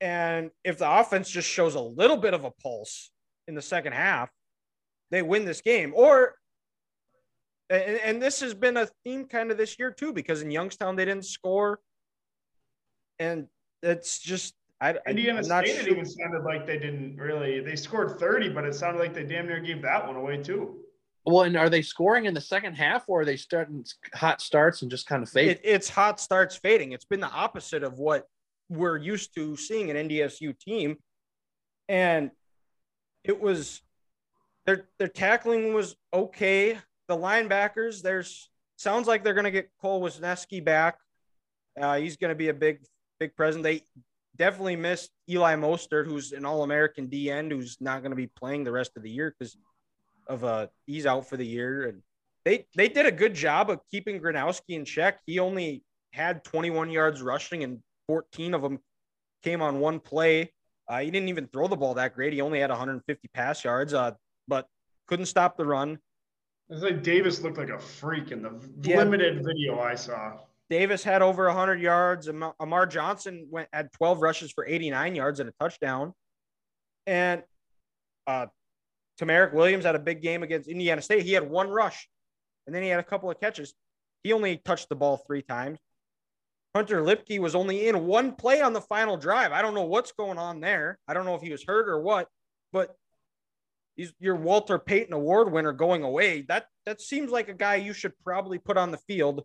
And 0.01 0.51
if 0.63 0.77
the 0.77 0.89
offense 0.89 1.29
just 1.29 1.47
shows 1.47 1.75
a 1.75 1.81
little 1.81 2.17
bit 2.17 2.33
of 2.33 2.43
a 2.43 2.51
pulse 2.51 3.11
in 3.47 3.55
the 3.55 3.61
second 3.61 3.93
half, 3.93 4.29
they 5.11 5.21
win 5.21 5.45
this 5.45 5.61
game. 5.61 5.93
Or 5.95 6.35
and, 7.69 7.99
and 7.99 8.21
this 8.21 8.39
has 8.41 8.53
been 8.53 8.77
a 8.77 8.87
theme 9.03 9.25
kind 9.25 9.51
of 9.51 9.57
this 9.57 9.77
year 9.77 9.91
too, 9.91 10.13
because 10.13 10.41
in 10.41 10.51
Youngstown 10.51 10.95
they 10.95 11.05
didn't 11.05 11.25
score. 11.25 11.79
And 13.19 13.47
it's 13.83 14.19
just 14.19 14.55
I, 14.81 14.95
Indiana 15.07 15.39
I'm 15.39 15.47
not 15.47 15.67
State, 15.67 15.87
it 15.87 15.91
even 15.91 16.05
sounded 16.05 16.43
like 16.43 16.65
they 16.65 16.79
didn't 16.79 17.17
really. 17.17 17.59
They 17.59 17.75
scored 17.75 18.17
30, 18.17 18.49
but 18.49 18.63
it 18.63 18.73
sounded 18.73 18.99
like 18.99 19.13
they 19.13 19.23
damn 19.23 19.47
near 19.47 19.59
gave 19.59 19.81
that 19.81 20.07
one 20.07 20.15
away 20.15 20.37
too. 20.41 20.77
Well, 21.25 21.43
and 21.43 21.57
are 21.57 21.69
they 21.69 21.81
scoring 21.81 22.25
in 22.25 22.33
the 22.33 22.41
second 22.41 22.75
half, 22.75 23.03
or 23.09 23.21
are 23.21 23.25
they 23.25 23.35
starting 23.35 23.85
hot 24.13 24.41
starts 24.41 24.81
and 24.81 24.89
just 24.89 25.05
kind 25.05 25.21
of 25.21 25.29
fade? 25.29 25.49
it, 25.49 25.61
it's 25.63 25.89
hot 25.89 26.19
starts 26.19 26.55
fading. 26.55 26.93
It's 26.93 27.05
been 27.05 27.19
the 27.19 27.29
opposite 27.29 27.83
of 27.83 27.99
what 27.99 28.25
we're 28.69 28.97
used 28.97 29.35
to 29.35 29.57
seeing 29.57 29.91
an 29.91 30.09
NDSU 30.09 30.57
team. 30.59 30.95
And 31.89 32.31
it 33.23 33.39
was 33.39 33.81
their 34.65 34.87
their 34.97 35.07
tackling 35.09 35.73
was 35.73 35.95
okay. 36.13 36.79
The 37.09 37.17
linebackers, 37.17 38.03
there's 38.03 38.49
sounds 38.77 39.07
like 39.07 39.23
they're 39.23 39.33
gonna 39.33 39.51
get 39.51 39.69
Cole 39.81 40.01
Wisniewski 40.01 40.63
back. 40.63 40.99
Uh, 41.79 41.97
he's 41.97 42.17
gonna 42.17 42.35
be 42.35 42.49
a 42.49 42.53
big, 42.53 42.85
big 43.19 43.35
present. 43.35 43.63
They 43.63 43.81
definitely 44.37 44.75
missed 44.75 45.09
Eli 45.27 45.55
Mostaert, 45.55 46.05
who's 46.05 46.31
an 46.33 46.45
all 46.45 46.63
American 46.63 47.07
D 47.07 47.31
end 47.31 47.51
who's 47.51 47.77
not 47.81 48.03
gonna 48.03 48.15
be 48.15 48.27
playing 48.27 48.63
the 48.63 48.71
rest 48.71 48.91
of 48.95 49.01
the 49.01 49.09
year 49.09 49.35
because 49.37 49.57
of 50.27 50.43
uh 50.43 50.67
he's 50.85 51.07
out 51.07 51.27
for 51.27 51.35
the 51.35 51.45
year. 51.45 51.87
And 51.87 52.03
they 52.45 52.67
they 52.75 52.87
did 52.87 53.07
a 53.07 53.11
good 53.11 53.33
job 53.33 53.71
of 53.71 53.79
keeping 53.89 54.21
Gronowski 54.21 54.75
in 54.75 54.85
check. 54.85 55.19
He 55.25 55.39
only 55.39 55.83
had 56.13 56.43
21 56.43 56.91
yards 56.91 57.23
rushing, 57.23 57.63
and 57.63 57.79
14 58.07 58.53
of 58.53 58.61
them 58.61 58.79
came 59.43 59.63
on 59.63 59.79
one 59.79 59.99
play. 59.99 60.53
Uh, 60.87 60.99
he 60.99 61.09
didn't 61.09 61.29
even 61.29 61.47
throw 61.47 61.67
the 61.67 61.75
ball 61.75 61.95
that 61.95 62.13
great. 62.13 62.33
He 62.33 62.41
only 62.41 62.59
had 62.59 62.69
150 62.69 63.27
pass 63.33 63.63
yards, 63.63 63.95
uh, 63.95 64.11
but 64.47 64.67
couldn't 65.07 65.25
stop 65.25 65.57
the 65.57 65.65
run. 65.65 65.97
It's 66.69 66.83
like 66.83 67.01
Davis 67.03 67.41
looked 67.41 67.57
like 67.57 67.69
a 67.69 67.79
freak 67.79 68.31
in 68.31 68.41
the 68.43 68.59
Yeah. 68.81 68.97
limited 68.97 69.43
video 69.43 69.79
I 69.79 69.95
saw. 69.95 70.39
Davis 70.69 71.03
had 71.03 71.21
over 71.23 71.47
100 71.47 71.81
yards. 71.81 72.29
Am- 72.29 72.53
Amar 72.59 72.85
Johnson 72.85 73.47
went 73.49 73.69
had 73.73 73.91
12 73.93 74.21
rushes 74.21 74.51
for 74.51 74.65
89 74.67 75.15
yards 75.15 75.39
and 75.39 75.49
a 75.49 75.53
touchdown. 75.59 76.13
And 77.07 77.43
uh, 78.27 78.47
TaMerik 79.19 79.53
Williams 79.53 79.85
had 79.85 79.95
a 79.95 79.99
big 79.99 80.21
game 80.21 80.43
against 80.43 80.69
Indiana 80.69 81.01
State. 81.01 81.23
He 81.23 81.33
had 81.33 81.49
one 81.49 81.69
rush, 81.69 82.07
and 82.67 82.75
then 82.75 82.83
he 82.83 82.89
had 82.89 82.99
a 82.99 83.03
couple 83.03 83.31
of 83.31 83.39
catches. 83.39 83.73
He 84.23 84.31
only 84.31 84.57
touched 84.57 84.89
the 84.89 84.95
ball 84.95 85.17
three 85.17 85.41
times. 85.41 85.79
Hunter 86.75 87.01
Luepke 87.01 87.39
was 87.39 87.55
only 87.55 87.87
in 87.87 88.05
one 88.05 88.35
play 88.35 88.61
on 88.61 88.73
the 88.73 88.81
final 88.81 89.17
drive. 89.17 89.51
I 89.51 89.63
don't 89.63 89.73
know 89.73 89.85
what's 89.85 90.11
going 90.11 90.37
on 90.37 90.59
there. 90.59 90.99
I 91.07 91.15
don't 91.15 91.25
know 91.25 91.33
if 91.33 91.41
he 91.41 91.49
was 91.51 91.63
hurt 91.63 91.89
or 91.89 91.99
what, 91.99 92.27
but 92.71 92.95
he's 93.99 94.13
your 94.17 94.35
Walter 94.35 94.79
Payton 94.79 95.13
Award 95.13 95.51
winner 95.51 95.73
going 95.73 96.03
away. 96.03 96.43
That 96.43 96.67
that 96.85 97.01
seems 97.01 97.31
like 97.31 97.49
a 97.49 97.53
guy 97.53 97.75
you 97.75 97.93
should 97.93 98.13
probably 98.23 98.57
put 98.57 98.77
on 98.77 98.91
the 98.91 98.97
field 98.97 99.43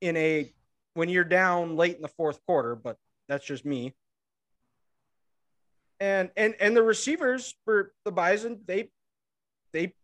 in 0.00 0.16
a 0.16 0.52
when 0.94 1.08
you're 1.08 1.22
down 1.22 1.76
late 1.76 1.94
in 1.94 2.02
the 2.02 2.08
fourth 2.08 2.40
quarter, 2.46 2.74
but 2.74 2.96
that's 3.28 3.46
just 3.46 3.64
me. 3.64 3.94
And 6.00 6.30
and 6.36 6.56
and 6.58 6.76
the 6.76 6.82
receivers 6.82 7.54
for 7.64 7.92
the 8.04 8.10
Bison, 8.10 8.60
they 8.66 8.90
they 9.72 9.94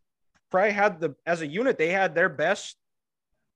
probably 0.50 0.70
had 0.70 1.00
the 1.00 1.16
as 1.26 1.42
a 1.42 1.46
unit, 1.46 1.76
they 1.76 1.90
had 1.90 2.14
their 2.14 2.28
best 2.28 2.76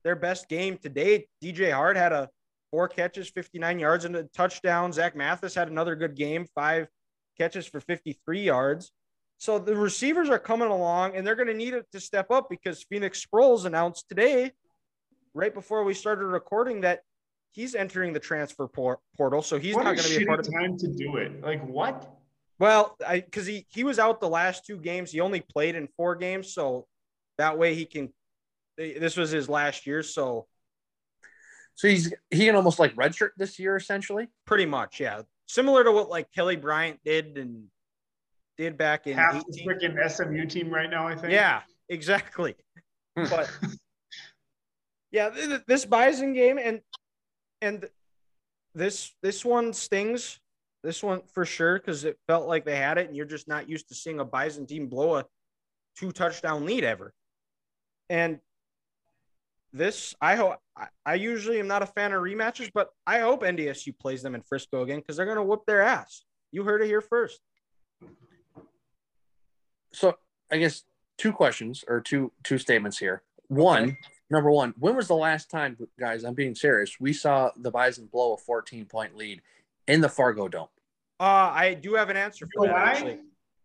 their 0.03 0.17
best 0.17 0.49
game 0.49 0.77
to 0.79 0.89
date. 0.89 1.29
DJ 1.41 1.73
Hart 1.73 1.97
had 1.97 2.13
a 2.13 2.31
four 2.73 2.89
catches, 2.89 3.29
59 3.29 3.79
yards 3.79 4.05
and 4.05 4.17
a 4.17 4.25
touchdown. 4.25 4.93
Zach 4.93 5.15
Mathis 5.15 5.55
had 5.55 5.69
another 5.69 5.95
good 5.95 6.17
game, 6.17 6.47
five 6.53 6.89
catches 7.39 7.69
for 7.69 7.81
53 7.81 8.41
yards. 8.41 8.91
So 9.39 9.59
the 9.59 9.77
receivers 9.77 10.31
are 10.31 10.39
coming 10.39 10.69
along 10.69 11.15
and 11.15 11.27
they're 11.27 11.35
going 11.37 11.49
to 11.49 11.55
need 11.55 11.75
it 11.75 11.87
to 11.93 12.01
step 12.01 12.31
up 12.31 12.49
because 12.49 12.83
Phoenix 12.85 13.25
Sproles 13.25 13.65
announced 13.67 14.09
today, 14.09 14.53
right 15.35 15.53
before 15.53 15.85
we 15.85 15.93
started 15.95 16.25
recording, 16.27 16.81
that 16.83 17.01
he's 17.53 17.75
entering 17.75 18.13
the 18.13 18.21
transfer 18.21 18.67
por- 18.67 19.01
portal. 19.17 19.43
So 19.43 19.59
he's 19.59 19.75
what 19.75 19.85
not 19.85 19.97
going 19.97 20.09
to 20.09 20.19
be 20.19 20.25
a 20.25 20.27
part 20.27 20.41
of 20.41 20.47
shitty 20.47 20.53
time 20.53 20.79
to 20.79 20.89
do 20.89 21.17
it. 21.17 21.43
Like 21.43 21.67
what? 21.67 22.11
well, 22.59 22.97
I 23.07 23.21
because 23.21 23.47
he 23.47 23.67
he 23.69 23.85
was 23.85 23.99
out 23.99 24.21
the 24.21 24.29
last 24.29 24.65
two 24.65 24.79
games. 24.79 25.13
He 25.13 25.21
only 25.21 25.43
played 25.43 25.75
in 25.75 25.89
four 25.97 26.17
games, 26.17 26.55
so 26.55 26.87
that 27.37 27.59
way 27.59 27.75
he 27.75 27.85
can. 27.85 28.13
This 28.79 29.17
was 29.17 29.31
his 29.31 29.49
last 29.49 29.87
year, 29.87 30.03
so 30.03 30.47
So 31.75 31.89
he's 31.89 32.13
he 32.31 32.47
can 32.47 32.57
almost 32.57 32.79
like 32.79 32.97
redshirt 32.97 33.31
this 33.37 33.59
year 33.59 33.77
essentially. 33.77 34.29
pretty 34.47 34.67
much, 34.67 35.01
yeah, 35.01 35.23
similar 35.47 35.85
to 35.85 35.93
what 35.93 36.09
like 36.09 36.33
Kelly 36.33 36.57
Bryant 36.57 37.01
did 37.05 37.37
and 37.37 37.65
did 38.57 38.77
back 38.77 39.07
in 39.07 39.17
Half 39.17 39.45
the 39.47 39.61
18. 39.63 39.69
freaking 39.69 40.11
SMU 40.11 40.47
team 40.47 40.71
right 40.71 40.91
now, 40.91 41.07
I 41.07 41.15
think. 41.15 41.33
Yeah, 41.33 41.63
exactly. 41.89 42.55
Hmm. 43.17 43.25
but 43.31 43.51
yeah, 45.11 45.31
th- 45.31 45.47
th- 45.47 45.63
this 45.67 45.85
Bison 45.85 46.33
game 46.35 46.59
and 46.59 46.81
and 47.63 47.87
this 48.75 49.13
this 49.23 49.45
one 49.45 49.73
stings. 49.73 50.39
This 50.83 51.03
one 51.03 51.23
for 51.35 51.45
sure 51.45 51.79
because 51.79 52.05
it 52.05 52.17
felt 52.29 52.47
like 52.47 52.65
they 52.65 52.77
had 52.77 52.99
it, 52.99 53.09
and 53.09 53.17
you're 53.17 53.27
just 53.27 53.49
not 53.49 53.69
used 53.69 53.89
to 53.89 53.95
seeing 53.95 54.21
a 54.21 54.25
Bison 54.25 54.67
team 54.67 54.87
blow 54.89 55.17
a 55.17 55.25
two 55.99 56.13
touchdown 56.13 56.65
lead 56.65 56.85
ever. 56.85 57.13
And 58.09 58.39
this, 59.73 60.15
I 60.21 60.37
hope. 60.37 60.59
I, 60.77 60.87
I 61.05 61.15
usually 61.15 61.59
am 61.59 61.67
not 61.67 61.83
a 61.83 61.87
fan 61.87 62.13
of 62.13 62.23
rematches, 62.23 62.71
but 62.73 62.91
I 63.07 63.19
hope 63.21 63.43
NDSU 63.43 63.99
plays 63.99 64.23
them 64.23 64.35
in 64.35 64.43
Frisco 64.43 64.83
again 64.83 65.01
because 65.01 65.17
they're 65.17 65.27
gonna 65.27 65.43
whoop 65.43 65.63
their 65.67 65.83
ass. 65.83 66.25
You 66.53 66.63
heard 66.63 66.83
it 66.83 66.87
here 66.87 67.01
first. 67.01 67.41
So 69.97 70.17
I 70.53 70.59
guess 70.59 70.83
two 71.19 71.33
questions 71.33 71.85
or 71.89 72.01
two 72.01 72.31
two 72.45 72.59
statements 72.59 72.99
here. 72.99 73.23
One, 73.49 73.97
number 74.31 74.51
one, 74.51 74.75
when 74.79 74.95
was 74.97 75.09
the 75.09 75.15
last 75.17 75.51
time, 75.51 75.77
guys? 75.99 76.25
I'm 76.25 76.35
being 76.35 76.55
serious. 76.55 76.97
We 77.01 77.13
saw 77.13 77.51
the 77.57 77.71
Bison 77.71 78.07
blow 78.07 78.35
a 78.35 78.37
14 78.37 78.85
point 78.87 79.17
lead 79.17 79.41
in 79.89 80.01
the 80.01 80.09
Fargo 80.09 80.49
Dome. 80.49 80.69
Uh, 81.19 81.23
I 81.55 81.75
do 81.75 81.95
have 81.95 82.11
an 82.11 82.17
answer 82.17 82.47
for 82.55 82.67
You 82.67 82.73
that 82.73 82.79
actually. 82.89 83.19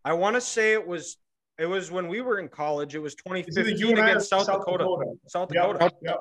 I 0.04 0.14
want 0.14 0.36
to 0.36 0.40
say 0.40 0.72
it 0.72 0.86
was 0.86 1.18
it 1.58 1.66
was 1.66 1.90
when 1.90 2.08
we 2.08 2.22
were 2.22 2.38
in 2.38 2.48
college. 2.48 2.94
It 2.94 3.00
was 3.00 3.12
It's 3.12 3.22
2015 3.24 3.76
UNI 3.78 4.00
or 4.00 4.04
against 4.04 4.30
South, 4.30 4.46
Dakota. 4.46 4.86
South 5.28 5.48
Dakota. 5.50 5.78
Yep, 5.82 5.92
yep. 6.02 6.16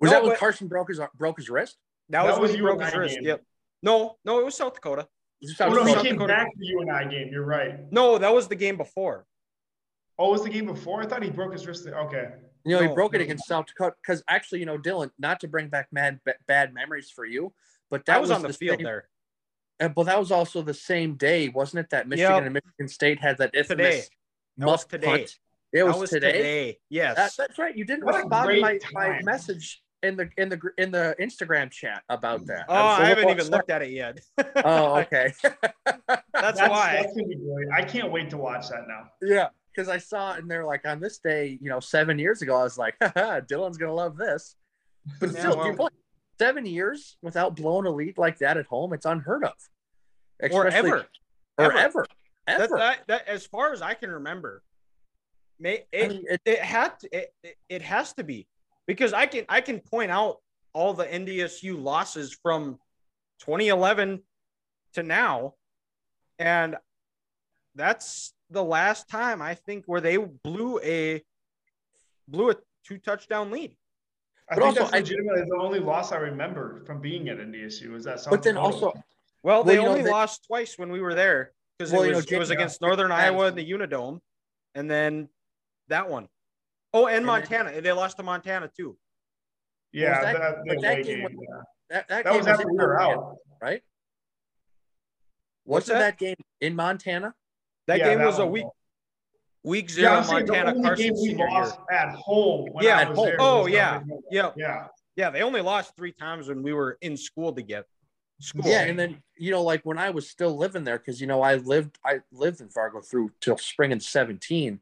Was 0.00 0.10
No, 0.10 0.16
that 0.16 0.22
when 0.22 0.32
but- 0.32 0.38
Carson 0.38 0.68
broke 0.68 0.88
his 0.88 1.00
broke 1.16 1.38
his 1.38 1.48
wrist? 1.48 1.78
That, 2.10 2.24
That 2.24 2.38
was 2.38 2.50
when 2.50 2.54
he 2.58 2.60
broke 2.60 2.82
his 2.82 2.92
UNI 2.92 3.00
wrist. 3.00 3.14
game. 3.14 3.24
Yep. 3.24 3.42
No, 3.82 4.16
no, 4.26 4.40
it 4.40 4.44
was 4.44 4.54
South 4.56 4.74
Dakota. 4.74 5.08
Was 5.40 5.50
it 5.52 5.56
Oh, 5.60 5.72
South 5.74 5.86
he 5.88 6.02
came 6.02 6.14
Dakota. 6.16 6.32
back 6.34 6.46
to 6.52 6.58
the 6.58 6.66
UNI 6.66 7.08
game. 7.10 7.28
You're 7.32 7.44
right. 7.46 7.90
No, 7.90 8.18
that 8.18 8.34
was 8.34 8.48
the 8.48 8.54
game 8.56 8.76
before. 8.76 9.24
Oh, 10.18 10.30
was 10.30 10.42
the 10.44 10.50
game 10.50 10.66
before? 10.66 11.02
I 11.02 11.06
thought 11.06 11.22
he 11.22 11.30
broke 11.30 11.52
his 11.52 11.66
wrist. 11.66 11.84
there. 11.84 11.98
Okay. 12.00 12.28
You 12.64 12.76
know, 12.76 12.82
he 12.82 12.88
No, 12.88 12.94
broke 12.94 13.14
it 13.14 13.18
no. 13.18 13.24
against 13.24 13.46
South 13.46 13.66
Dakota 13.66 13.96
because 14.02 14.22
actually, 14.28 14.60
you 14.60 14.66
know, 14.66 14.78
Dylan, 14.78 15.10
not 15.18 15.40
to 15.40 15.48
bring 15.48 15.68
back 15.68 15.88
mad 15.92 16.20
ba- 16.24 16.36
bad 16.46 16.72
memories 16.72 17.10
for 17.10 17.24
you, 17.24 17.52
but 17.90 18.06
That, 18.06 18.14
that 18.14 18.20
was, 18.22 18.30
on 18.30 18.42
the, 18.42 18.52
field 18.52 18.78
same, 18.78 18.84
there 18.84 19.08
uh, 19.80 19.88
But 19.88 20.04
that 20.04 20.18
was 20.18 20.30
also 20.32 20.62
the 20.62 20.72
same 20.74 21.14
day, 21.16 21.48
wasn't 21.48 21.80
it? 21.84 21.90
That 21.90 22.08
Michigan 22.08 22.32
Yep. 22.32 22.42
and 22.44 22.52
Michigan 22.54 22.88
State 22.88 23.20
had 23.20 23.38
that 23.38 23.54
infamous 23.54 23.86
today. 23.86 24.04
That 24.58 24.66
was 24.66 24.72
muff 24.72 24.88
today. 24.88 25.06
punt. 25.06 25.38
It 25.72 25.78
That 25.78 25.86
was, 25.86 25.96
was 25.96 26.10
today. 26.10 26.32
today. 26.32 26.78
Yes. 26.88 27.16
That, 27.16 27.32
that's 27.36 27.58
right. 27.58 27.76
You 27.76 27.84
didn't 27.84 28.04
What 28.04 28.14
respond 28.14 28.48
to 28.50 28.60
great 28.60 28.84
my, 28.92 29.08
my 29.08 29.20
message 29.24 29.82
in 30.04 30.16
the 30.16 30.28
in 30.36 30.48
the 30.50 30.60
in 30.78 30.90
the 30.92 31.16
Instagram 31.18 31.70
chat 31.70 32.02
about 32.08 32.44
that. 32.46 32.66
oh, 32.68 32.74
I'm 32.74 32.96
so 32.98 33.02
I 33.02 33.06
haven't 33.08 33.28
even 33.30 33.48
looked 33.50 33.70
at 33.70 33.82
it 33.82 33.90
yet. 33.90 34.20
Oh, 34.64 34.96
okay. 35.00 35.32
That's, 36.32 36.60
why. 36.60 37.00
That's 37.02 37.14
gonna 37.14 37.26
be 37.26 37.36
great. 37.36 37.68
I 37.72 37.82
can't 37.82 38.12
wait 38.12 38.30
to 38.30 38.36
watch 38.36 38.68
that 38.68 38.82
now. 38.86 39.08
yeah, 39.22 39.48
because 39.74 39.88
I 39.88 39.98
saw 39.98 40.34
it 40.34 40.40
and 40.40 40.50
they're 40.50 40.64
like 40.64 40.86
on 40.86 41.00
this 41.00 41.18
day, 41.18 41.58
you 41.60 41.68
know, 41.68 41.80
seven 41.80 42.18
years 42.18 42.42
ago, 42.42 42.56
I 42.56 42.62
was 42.62 42.78
like, 42.78 42.94
Haha, 43.02 43.40
Dylan's 43.40 43.76
gonna 43.78 43.94
love 43.94 44.16
this. 44.16 44.56
But 45.20 45.32
Yeah, 45.32 45.38
still, 45.50 45.74
well- 45.76 45.90
seven 46.38 46.66
years 46.66 47.16
without 47.22 47.56
blowing 47.56 47.86
a 47.86 47.90
lead 47.90 48.18
like 48.18 48.38
that 48.38 48.56
at 48.56 48.66
home, 48.66 48.92
it's 48.92 49.06
unheard 49.06 49.44
of. 49.44 49.52
or 50.50 50.66
ever. 50.68 51.06
or 51.58 51.64
ever. 51.72 51.78
ever, 51.78 52.06
That, 52.46 52.60
ever. 52.60 52.76
that, 52.76 52.98
that, 53.08 53.28
as 53.28 53.46
far 53.46 53.72
as 53.72 53.82
I 53.82 53.94
can 53.94 54.10
remember, 54.10 54.62
may, 55.60 55.78
I 55.78 55.96
it, 55.96 56.08
mean, 56.10 56.24
it- 56.28 56.40
it 56.44 56.58
had 56.58 56.98
to, 57.00 57.08
it, 57.16 57.34
it- 57.42 57.56
it 57.68 57.82
has 57.82 58.12
to 58.14 58.24
be 58.24 58.46
because 58.86 59.12
I 59.12 59.26
can 59.26 59.44
I 59.48 59.60
can 59.60 59.80
point 59.80 60.10
out 60.10 60.38
all 60.72 60.92
the 60.92 61.04
NDSU 61.06 61.80
losses 61.80 62.36
from 62.42 62.78
2011 63.40 64.20
to 64.94 65.02
now, 65.04 65.54
and 66.38 66.76
that's 67.76 68.32
the 68.54 68.64
last 68.64 69.08
time 69.08 69.42
I 69.42 69.54
think 69.54 69.84
where 69.86 70.00
they 70.00 70.16
blew 70.16 70.78
a 70.80 71.22
blew 72.28 72.50
a 72.50 72.56
two 72.86 72.96
touchdown 72.98 73.50
lead. 73.50 73.76
I 74.48 74.54
But 74.54 74.62
think 74.62 74.66
also, 74.68 74.80
that's 74.80 74.94
I- 74.94 74.98
legitimately 74.98 75.42
the 75.48 75.56
only 75.60 75.80
loss 75.80 76.12
I 76.12 76.16
remember 76.16 76.82
from 76.86 77.00
being 77.00 77.28
at 77.28 77.38
NDSU 77.38 77.94
is 77.94 78.04
that. 78.04 78.20
South 78.20 78.30
But 78.30 78.42
then 78.42 78.54
Dakota 78.54 78.74
also, 78.74 78.86
one. 78.86 78.94
Well, 79.42 79.56
Well, 79.56 79.64
they 79.64 79.74
you 79.74 79.82
know, 79.82 79.88
only 79.88 80.02
they- 80.02 80.10
lost 80.10 80.44
twice 80.46 80.78
when 80.78 80.90
we 80.90 81.00
were 81.00 81.14
there 81.14 81.52
because 81.78 81.92
Well, 81.92 82.02
it 82.02 82.06
you 82.06 82.12
know, 82.12 82.16
was, 82.18 82.32
it 82.32 82.38
was 82.38 82.48
Jake- 82.48 82.58
against 82.58 82.82
uh, 82.82 82.86
Northern 82.86 83.12
Iowa 83.12 83.48
in 83.48 83.54
the 83.56 83.70
Unidome, 83.70 84.20
and 84.74 84.90
then 84.90 85.28
that 85.88 86.08
one. 86.08 86.28
Oh, 86.94 87.06
and 87.06 87.16
And 87.16 87.24
then- 87.24 87.26
Montana. 87.26 87.80
they 87.80 87.92
lost 87.92 88.16
to 88.18 88.22
Montana 88.22 88.70
too. 88.74 88.96
yeah, 89.92 90.20
that- 90.22 90.38
that, 90.38 90.56
but 90.66 90.74
the 90.76 90.80
that 90.82 90.96
game 90.96 91.04
game, 91.04 91.22
was- 91.24 91.32
yeah. 91.32 91.62
that, 91.90 92.08
that, 92.08 92.24
that 92.24 92.30
game 92.30 92.38
was 92.38 92.46
after 92.46 92.66
we 92.70 92.76
were 92.78 93.00
out. 93.00 93.36
right? 93.60 93.82
What's 95.64 95.88
Wasn't 95.88 95.98
that? 96.00 96.18
that 96.18 96.18
game 96.18 96.36
in 96.60 96.76
Montana? 96.76 97.34
That 97.86 97.98
Yeah, 97.98 98.08
game 98.10 98.18
that 98.18 98.26
was 98.26 98.38
a 98.38 98.46
week 98.46 98.64
was. 98.64 98.72
week 99.62 99.90
zero 99.90 100.12
I'm 100.12 100.24
the 100.26 100.32
Montana 100.32 100.70
only 100.70 100.82
Carson 100.82 101.04
game 101.04 101.12
we 101.14 101.18
senior 101.28 101.48
year. 101.48 101.58
lost 101.60 101.78
at 101.92 102.14
home. 102.14 102.68
When 102.72 102.84
Yeah, 102.84 102.98
I 102.98 103.02
at 103.02 103.06
home. 103.08 103.26
there 103.26 103.36
Oh, 103.40 103.62
was 103.62 103.72
yeah. 103.72 104.00
Yeah, 104.30 104.50
yeah. 104.56 104.86
yeah. 105.16 105.30
They 105.30 105.42
only 105.42 105.60
lost 105.60 105.94
three 105.96 106.12
times 106.12 106.48
when 106.48 106.62
we 106.62 106.72
were 106.72 106.98
in 107.00 107.16
school 107.16 107.52
together. 107.52 107.86
School. 108.40 108.66
Yeah, 108.66 108.82
and 108.82 108.98
then 108.98 109.22
you 109.36 109.50
know, 109.52 109.62
like 109.62 109.82
when 109.84 109.96
I 109.96 110.10
was 110.10 110.28
still 110.28 110.56
living 110.56 110.82
there, 110.84 110.98
because 110.98 111.20
you 111.20 111.26
know 111.26 111.40
I 111.40 111.54
lived 111.56 111.98
I 112.04 112.20
lived 112.32 112.60
in 112.60 112.68
Fargo 112.68 113.00
through 113.00 113.30
till 113.40 113.56
spring 113.58 113.92
of 113.92 114.02
seventeen. 114.02 114.80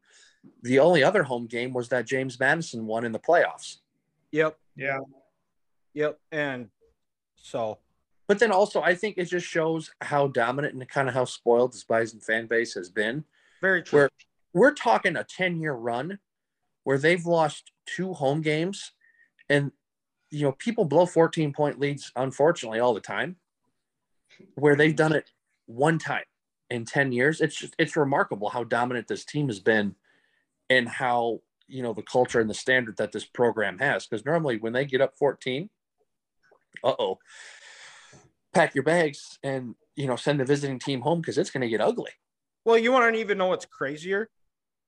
The 0.63 0.79
only 0.79 1.03
other 1.03 1.23
home 1.23 1.45
game 1.45 1.71
was 1.71 1.89
that 1.89 2.05
James 2.05 2.39
Madison 2.39 2.85
won 2.87 3.05
in 3.05 3.11
the 3.11 3.19
playoffs. 3.19 3.77
Yep. 4.31 4.57
Yeah. 4.75 4.97
Yep. 5.93 6.19
And 6.31 6.69
so 7.35 7.77
But 8.27 8.39
then 8.39 8.51
also, 8.51 8.81
I 8.81 8.95
think 8.95 9.17
it 9.17 9.25
just 9.25 9.45
shows 9.45 9.91
how 10.01 10.27
dominant 10.27 10.73
and 10.73 10.87
kind 10.87 11.07
of 11.07 11.13
how 11.13 11.25
spoiled 11.25 11.73
this 11.73 11.83
Bison 11.83 12.19
fan 12.21 12.47
base 12.47 12.73
has 12.73 12.89
been. 12.89 13.25
very 13.61 13.83
true. 13.83 13.99
Where 13.99 14.09
we're 14.53 14.73
talking 14.73 15.17
a 15.17 15.23
10 15.23 15.59
year 15.59 15.73
run 15.73 16.19
where 16.83 16.97
they've 16.97 17.25
lost 17.25 17.71
two 17.85 18.13
home 18.13 18.41
games 18.41 18.91
and, 19.49 19.71
you 20.31 20.43
know, 20.43 20.53
people 20.53 20.85
blow 20.85 21.05
14 21.05 21.53
point 21.53 21.79
leads, 21.79 22.11
unfortunately, 22.15 22.79
all 22.79 22.93
the 22.93 23.01
time, 23.01 23.35
where 24.55 24.75
they've 24.75 24.95
done 24.95 25.13
it 25.13 25.29
one 25.65 25.99
time 25.99 26.23
in 26.69 26.85
10 26.85 27.11
years. 27.11 27.41
It's 27.41 27.55
just, 27.55 27.75
it's 27.77 27.97
remarkable 27.97 28.49
how 28.49 28.63
dominant 28.63 29.07
this 29.07 29.25
team 29.25 29.47
has 29.47 29.59
been 29.59 29.95
and 30.69 30.87
how, 30.87 31.41
you 31.67 31.83
know, 31.83 31.93
the 31.93 32.01
culture 32.01 32.39
and 32.39 32.49
the 32.49 32.55
standard 32.55 32.97
that 32.97 33.11
this 33.11 33.25
program 33.25 33.79
has. 33.79 34.07
Because 34.07 34.25
normally 34.25 34.57
when 34.57 34.73
they 34.73 34.85
get 34.85 35.01
up 35.01 35.17
14, 35.17 35.69
uh 36.83 36.93
oh, 36.97 37.19
pack 38.53 38.75
your 38.75 38.83
bags 38.83 39.39
and, 39.43 39.75
you 39.95 40.07
know, 40.07 40.15
send 40.15 40.39
the 40.39 40.45
visiting 40.45 40.79
team 40.79 41.01
home 41.01 41.21
because 41.21 41.37
it's 41.37 41.49
going 41.49 41.61
to 41.61 41.69
get 41.69 41.81
ugly. 41.81 42.11
Well, 42.65 42.77
you 42.77 42.91
want 42.91 43.13
to 43.13 43.19
even 43.19 43.37
know 43.37 43.47
what's 43.47 43.65
crazier 43.65 44.29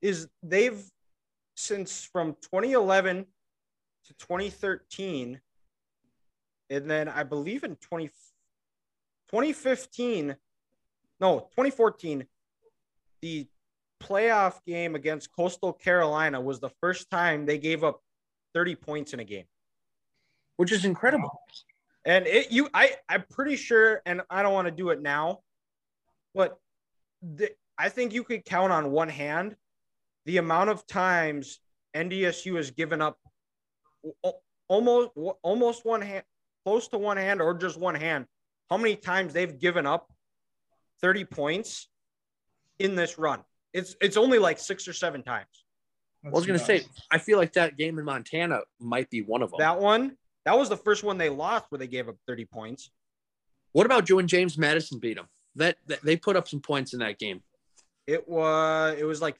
is 0.00 0.28
they've 0.42 0.82
since 1.56 2.04
from 2.04 2.34
2011 2.42 3.26
to 4.04 4.14
2013, 4.14 5.40
and 6.70 6.90
then 6.90 7.08
I 7.08 7.22
believe 7.22 7.64
in 7.64 7.76
20, 7.76 8.08
2015, 8.08 10.36
no, 11.20 11.40
2014, 11.40 12.26
the 13.22 13.46
playoff 14.02 14.62
game 14.66 14.94
against 14.94 15.34
Coastal 15.34 15.72
Carolina 15.72 16.40
was 16.40 16.60
the 16.60 16.70
first 16.80 17.10
time 17.10 17.46
they 17.46 17.58
gave 17.58 17.82
up 17.82 18.02
30 18.54 18.76
points 18.76 19.14
in 19.14 19.20
a 19.20 19.24
game. 19.24 19.46
which 20.56 20.72
is 20.72 20.84
incredible. 20.84 21.40
And 22.06 22.26
it 22.26 22.52
you 22.52 22.68
I 22.72 22.94
I'm 23.08 23.24
pretty 23.28 23.56
sure, 23.56 24.00
and 24.06 24.22
I 24.30 24.42
don't 24.42 24.54
want 24.54 24.66
to 24.66 24.72
do 24.72 24.90
it 24.90 25.02
now, 25.02 25.40
but 26.34 26.56
the, 27.20 27.50
I 27.76 27.88
think 27.88 28.14
you 28.14 28.22
could 28.22 28.44
count 28.44 28.72
on 28.72 28.92
one 28.92 29.08
hand 29.08 29.56
the 30.24 30.38
amount 30.38 30.70
of 30.70 30.86
times 30.86 31.58
NDSU 31.94 32.56
has 32.56 32.70
given 32.70 33.02
up 33.02 33.18
almost 34.68 35.10
almost 35.42 35.84
one 35.84 36.00
hand, 36.00 36.22
close 36.64 36.86
to 36.88 36.98
one 36.98 37.16
hand, 37.16 37.42
or 37.42 37.54
just 37.54 37.76
one 37.76 37.96
hand. 37.96 38.26
How 38.70 38.76
many 38.76 38.94
times 38.94 39.32
they've 39.32 39.58
given 39.58 39.84
up 39.84 40.08
30 41.00 41.24
points 41.24 41.88
in 42.78 42.94
this 42.94 43.18
run? 43.18 43.40
It's 43.72 43.96
it's 44.00 44.16
only 44.16 44.38
like 44.38 44.60
six 44.60 44.86
or 44.86 44.92
seven 44.92 45.24
times. 45.24 45.64
I 46.24 46.30
was 46.30 46.46
going 46.46 46.58
to 46.58 46.64
say, 46.64 46.84
I 47.10 47.18
feel 47.18 47.38
like 47.38 47.52
that 47.52 47.76
game 47.76 47.98
in 47.98 48.04
Montana 48.04 48.60
might 48.80 49.08
be 49.10 49.22
one 49.22 49.42
of 49.42 49.50
them. 49.50 49.58
That 49.60 49.78
one, 49.80 50.16
that 50.46 50.56
was 50.56 50.68
the 50.70 50.76
first 50.76 51.04
one 51.04 51.18
they 51.18 51.28
lost 51.28 51.66
where 51.68 51.78
they 51.78 51.86
gave 51.86 52.08
up 52.08 52.16
30 52.26 52.46
points. 52.46 52.90
what 53.72 53.84
about 53.84 54.06
Joe 54.06 54.18
and 54.20 54.28
James 54.28 54.56
Madison 54.56 54.98
beat 54.98 55.16
them? 55.16 55.28
That, 55.56 55.76
that 55.88 56.02
they 56.02 56.16
put 56.16 56.36
up 56.36 56.48
some 56.48 56.60
points 56.60 56.92
in 56.94 57.00
that 57.00 57.18
game. 57.18 57.42
It 58.06 58.26
was 58.28 58.96
it 58.98 59.04
was 59.04 59.20
like 59.20 59.36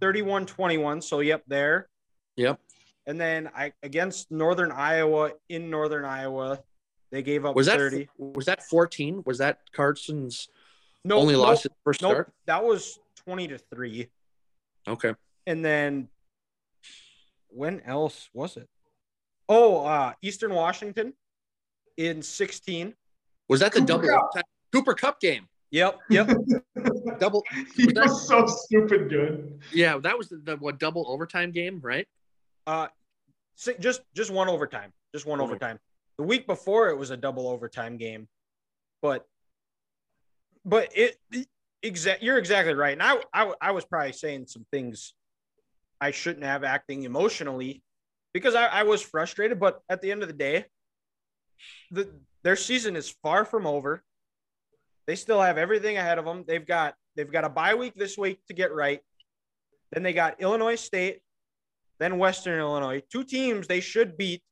31-21. 0.00 1.02
So 1.02 1.20
yep, 1.20 1.42
there. 1.46 1.88
Yep. 2.36 2.58
And 3.06 3.20
then 3.20 3.50
I 3.54 3.72
against 3.82 4.30
Northern 4.30 4.70
Iowa 4.72 5.32
in 5.48 5.68
Northern 5.70 6.04
Iowa, 6.04 6.60
they 7.10 7.22
gave 7.22 7.44
up 7.44 7.56
Was 7.56 7.66
that 7.66 7.78
30. 7.78 8.08
was 8.18 8.46
that 8.46 8.62
14? 8.62 9.22
Was 9.26 9.38
that 9.38 9.58
Carson's 9.72 10.48
No, 11.04 11.18
only 11.18 11.34
no, 11.34 11.40
loss 11.40 11.66
at 11.66 11.72
first 11.84 12.02
Nope, 12.02 12.12
start? 12.12 12.32
that 12.46 12.64
was 12.64 12.98
20 13.26 13.48
to 13.48 13.58
3. 13.58 14.08
Okay. 14.88 15.14
And 15.46 15.64
then 15.64 16.08
when 17.48 17.80
else 17.80 18.30
was 18.32 18.56
it? 18.56 18.68
Oh, 19.50 19.84
uh 19.84 20.12
Eastern 20.22 20.54
Washington 20.54 21.12
in 21.96 22.22
16. 22.22 22.94
Was 23.48 23.60
that 23.60 23.72
the 23.72 23.80
Cooper 23.80 23.86
double 24.06 24.08
Kupp. 24.32 24.44
Cooper 24.72 24.94
Kupp 24.94 25.20
game? 25.20 25.48
Yep, 25.72 25.98
yep. 26.08 26.28
Double. 27.18 27.44
he 27.76 27.84
Was 27.86 27.94
that- 27.94 28.02
was 28.08 28.26
so 28.28 28.46
stupid 28.46 29.08
good. 29.10 29.60
Yeah, 29.72 29.98
that 29.98 30.16
was 30.16 30.28
the, 30.28 30.36
the 30.38 30.56
what 30.56 30.78
double 30.78 31.04
overtime 31.10 31.50
game, 31.52 31.80
right? 31.82 32.06
Uh, 32.66 32.86
si- 33.56 33.74
just 33.80 34.02
just 34.14 34.30
one 34.30 34.48
overtime, 34.48 34.92
just 35.14 35.26
one 35.26 35.38
Mhm. 35.40 35.42
overtime. 35.42 35.78
The 36.18 36.24
week 36.24 36.46
before 36.46 36.88
it 36.90 36.96
was 36.96 37.10
a 37.10 37.16
double 37.16 37.48
overtime 37.48 37.96
game, 37.96 38.28
but 39.02 39.26
but 40.64 40.90
it 40.96 41.18
exact 41.82 42.22
you're 42.22 42.38
exactly 42.38 42.74
right. 42.74 42.92
And 42.92 43.02
I, 43.02 43.16
I 43.32 43.52
I 43.60 43.70
was 43.72 43.84
probably 43.84 44.12
saying 44.12 44.46
some 44.46 44.66
things 44.72 45.14
I 46.00 46.10
shouldn't 46.12 46.44
have 46.44 46.62
acting 46.64 47.02
emotionally 47.04 47.82
because 48.32 48.54
I, 48.54 48.66
I 48.66 48.82
was 48.84 49.02
frustrated. 49.02 49.60
But 49.60 49.80
at 49.88 50.00
the 50.00 50.10
end 50.12 50.22
of 50.22 50.28
the 50.28 50.34
day, 50.34 50.66
the 51.90 52.10
their 52.42 52.56
season 52.56 52.96
is 52.96 53.10
far 53.22 53.44
from 53.44 53.66
over. 53.66 54.02
They 55.06 55.16
still 55.16 55.40
have 55.40 55.58
everything 55.58 55.96
ahead 55.96 56.18
of 56.18 56.24
them. 56.24 56.44
They've 56.46 56.66
got 56.66 56.94
they've 57.16 57.30
got 57.30 57.44
a 57.44 57.48
bye 57.48 57.74
week 57.74 57.94
this 57.96 58.16
week 58.16 58.40
to 58.46 58.54
get 58.54 58.72
right. 58.72 59.00
Then 59.92 60.02
they 60.02 60.12
got 60.12 60.40
Illinois 60.40 60.76
State, 60.76 61.20
then 61.98 62.18
Western 62.18 62.58
Illinois, 62.58 63.02
two 63.10 63.24
teams 63.24 63.66
they 63.66 63.80
should 63.80 64.16
beat. 64.16 64.42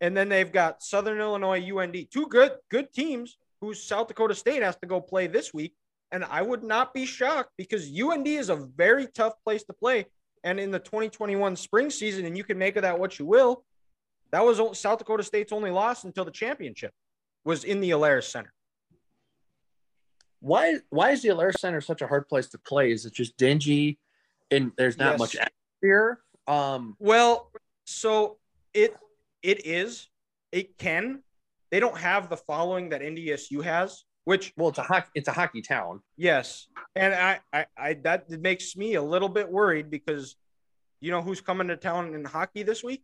And 0.00 0.16
then 0.16 0.28
they've 0.28 0.52
got 0.52 0.82
Southern 0.82 1.18
Illinois, 1.18 1.60
UND, 1.60 1.96
two 2.12 2.26
good 2.26 2.52
good 2.70 2.92
teams 2.92 3.36
who 3.60 3.74
South 3.74 4.08
Dakota 4.08 4.34
State 4.34 4.62
has 4.62 4.76
to 4.76 4.86
go 4.86 5.00
play 5.00 5.26
this 5.26 5.52
week. 5.52 5.74
And 6.10 6.24
I 6.24 6.42
would 6.42 6.62
not 6.62 6.94
be 6.94 7.04
shocked 7.04 7.50
because 7.58 7.90
UND 7.90 8.26
is 8.26 8.48
a 8.48 8.56
very 8.56 9.06
tough 9.08 9.34
place 9.44 9.64
to 9.64 9.72
play. 9.72 10.06
And 10.48 10.58
in 10.58 10.70
the 10.70 10.78
2021 10.78 11.56
spring 11.56 11.90
season, 11.90 12.24
and 12.24 12.34
you 12.34 12.42
can 12.42 12.56
make 12.56 12.76
of 12.76 12.82
that 12.82 12.98
what 12.98 13.18
you 13.18 13.26
will, 13.26 13.64
that 14.30 14.42
was 14.42 14.78
South 14.78 14.98
Dakota 14.98 15.22
State's 15.22 15.52
only 15.52 15.70
loss 15.70 16.04
until 16.04 16.24
the 16.24 16.30
championship 16.30 16.94
was 17.44 17.64
in 17.64 17.82
the 17.82 17.90
Alerus 17.90 18.30
Center. 18.30 18.50
Why 20.40 20.76
why 20.88 21.10
is 21.10 21.20
the 21.20 21.28
Alerus 21.28 21.58
Center 21.58 21.82
such 21.82 22.00
a 22.00 22.06
hard 22.06 22.28
place 22.28 22.48
to 22.50 22.58
play? 22.58 22.92
Is 22.92 23.04
it 23.04 23.12
just 23.12 23.36
dingy 23.36 23.98
and 24.50 24.72
there's 24.78 24.96
not 24.96 25.12
Yes. 25.12 25.18
much 25.18 25.36
atmosphere? 25.36 26.20
Um, 26.46 26.96
Well, 26.98 27.52
so 27.84 28.38
it 28.72 28.96
it 29.42 29.66
is. 29.66 30.08
It 30.50 30.78
can. 30.78 31.22
They 31.70 31.78
don't 31.78 31.98
have 31.98 32.30
the 32.30 32.38
following 32.38 32.88
that 32.88 33.02
NDSU 33.02 33.62
has, 33.64 34.04
which 34.28 34.52
well, 34.58 34.68
it's 34.68 34.78
a 34.78 34.82
hockey 34.82 35.08
it's 35.14 35.26
a 35.28 35.32
hockey 35.32 35.62
town. 35.62 36.02
yes, 36.18 36.66
and 36.94 37.14
I 37.14 37.40
I, 37.50 37.64
I 37.78 37.94
that 38.04 38.28
makes 38.28 38.76
me 38.76 38.94
a 38.96 39.02
little 39.02 39.30
bit 39.30 39.50
worried 39.50 39.88
because 39.90 40.36
you 41.00 41.10
know 41.10 41.22
who's 41.22 41.40
coming 41.40 41.68
to 41.68 41.76
town 41.78 42.14
in 42.14 42.26
hockey 42.26 42.62
this 42.62 42.84
week 42.84 43.02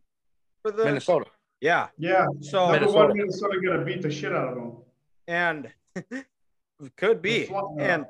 for 0.61 0.69
the 0.69 0.85
Minnesota. 0.85 1.25
yeah. 1.61 1.87
Yeah. 1.97 2.27
So 2.41 2.59
Number 2.67 2.79
Minnesota. 2.81 3.07
one, 3.07 3.17
Minnesota 3.17 3.59
gonna 3.65 3.83
beat 3.83 4.03
the 4.03 4.11
shit 4.11 4.33
out 4.33 4.49
of 4.49 4.55
them. 4.55 4.77
and 5.27 5.73
could 6.95 7.23
be 7.23 7.45
The 7.47 7.75
and 7.79 8.05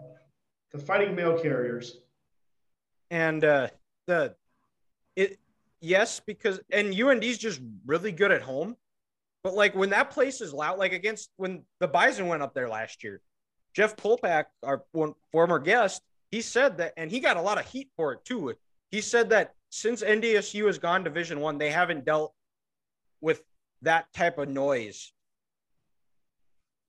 the 0.74 0.80
fighting 0.80 1.16
mail 1.16 1.40
carriers. 1.40 2.02
and 3.12 3.46
uh 3.46 3.70
the 4.08 4.36
it 5.16 5.40
yes 5.80 6.20
because 6.20 6.60
and 6.70 6.94
UND's 6.94 7.38
just 7.38 7.62
really 7.86 8.12
good 8.12 8.34
at 8.34 8.42
home. 8.42 8.76
But 9.46 9.54
like 9.54 9.76
when 9.76 9.92
that 9.92 10.10
place 10.10 10.42
is 10.42 10.56
loud, 10.56 10.80
like 10.80 10.92
against 10.92 11.30
when 11.38 11.62
the 11.80 11.88
Bison 11.88 12.28
went 12.28 12.42
up 12.42 12.56
there 12.56 12.68
last 12.68 13.04
year, 13.04 13.22
Jeff 13.76 13.96
Kolpack, 13.96 14.46
our 14.64 14.86
one 14.92 15.14
former 15.32 15.60
guest, 15.60 16.02
he 16.32 16.42
said 16.42 16.80
that, 16.80 16.94
and 16.98 17.12
he 17.12 17.20
got 17.20 17.38
a 17.38 17.42
lot 17.42 17.60
of 17.60 17.68
heat 17.68 17.92
for 17.96 18.14
it 18.14 18.26
too. 18.26 18.56
He 18.90 19.02
said 19.02 19.30
that 19.30 19.54
since 19.70 20.02
NDSU 20.02 20.66
has 20.66 20.80
gone 20.80 21.04
Division 21.04 21.42
One, 21.42 21.60
they 21.60 21.70
haven't 21.70 22.06
dealt 22.06 22.34
with 23.22 23.44
that 23.84 24.12
type 24.16 24.40
of 24.40 24.50
noise 24.50 25.14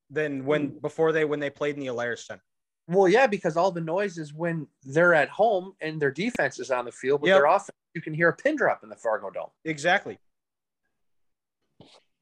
than 0.09 0.47
when 0.47 0.69
hmm. 0.69 0.79
before 0.79 1.13
they 1.13 1.27
when 1.27 1.41
they 1.41 1.51
played 1.51 1.75
in 1.75 1.81
the 1.83 1.89
Alerus 1.89 2.25
Center. 2.25 2.43
Well, 2.89 3.07
yeah, 3.07 3.27
because 3.27 3.59
all 3.59 3.71
the 3.71 3.83
noise 3.83 4.17
is 4.17 4.33
when 4.33 4.67
they're 4.83 5.13
at 5.13 5.29
home 5.29 5.75
and 5.83 6.01
their 6.01 6.11
defense 6.11 6.59
is 6.59 6.71
on 6.71 6.87
the 6.87 6.93
field, 6.93 7.21
but 7.21 7.27
Yep. 7.27 7.37
their 7.37 7.45
offense 7.45 7.77
you 7.93 8.01
can 8.01 8.15
hear 8.15 8.31
a 8.31 8.35
pin 8.35 8.57
drop 8.57 8.83
in 8.83 8.89
the 8.89 8.97
Fargo 8.97 9.29
Dome. 9.29 9.51
Exactly. 9.67 10.19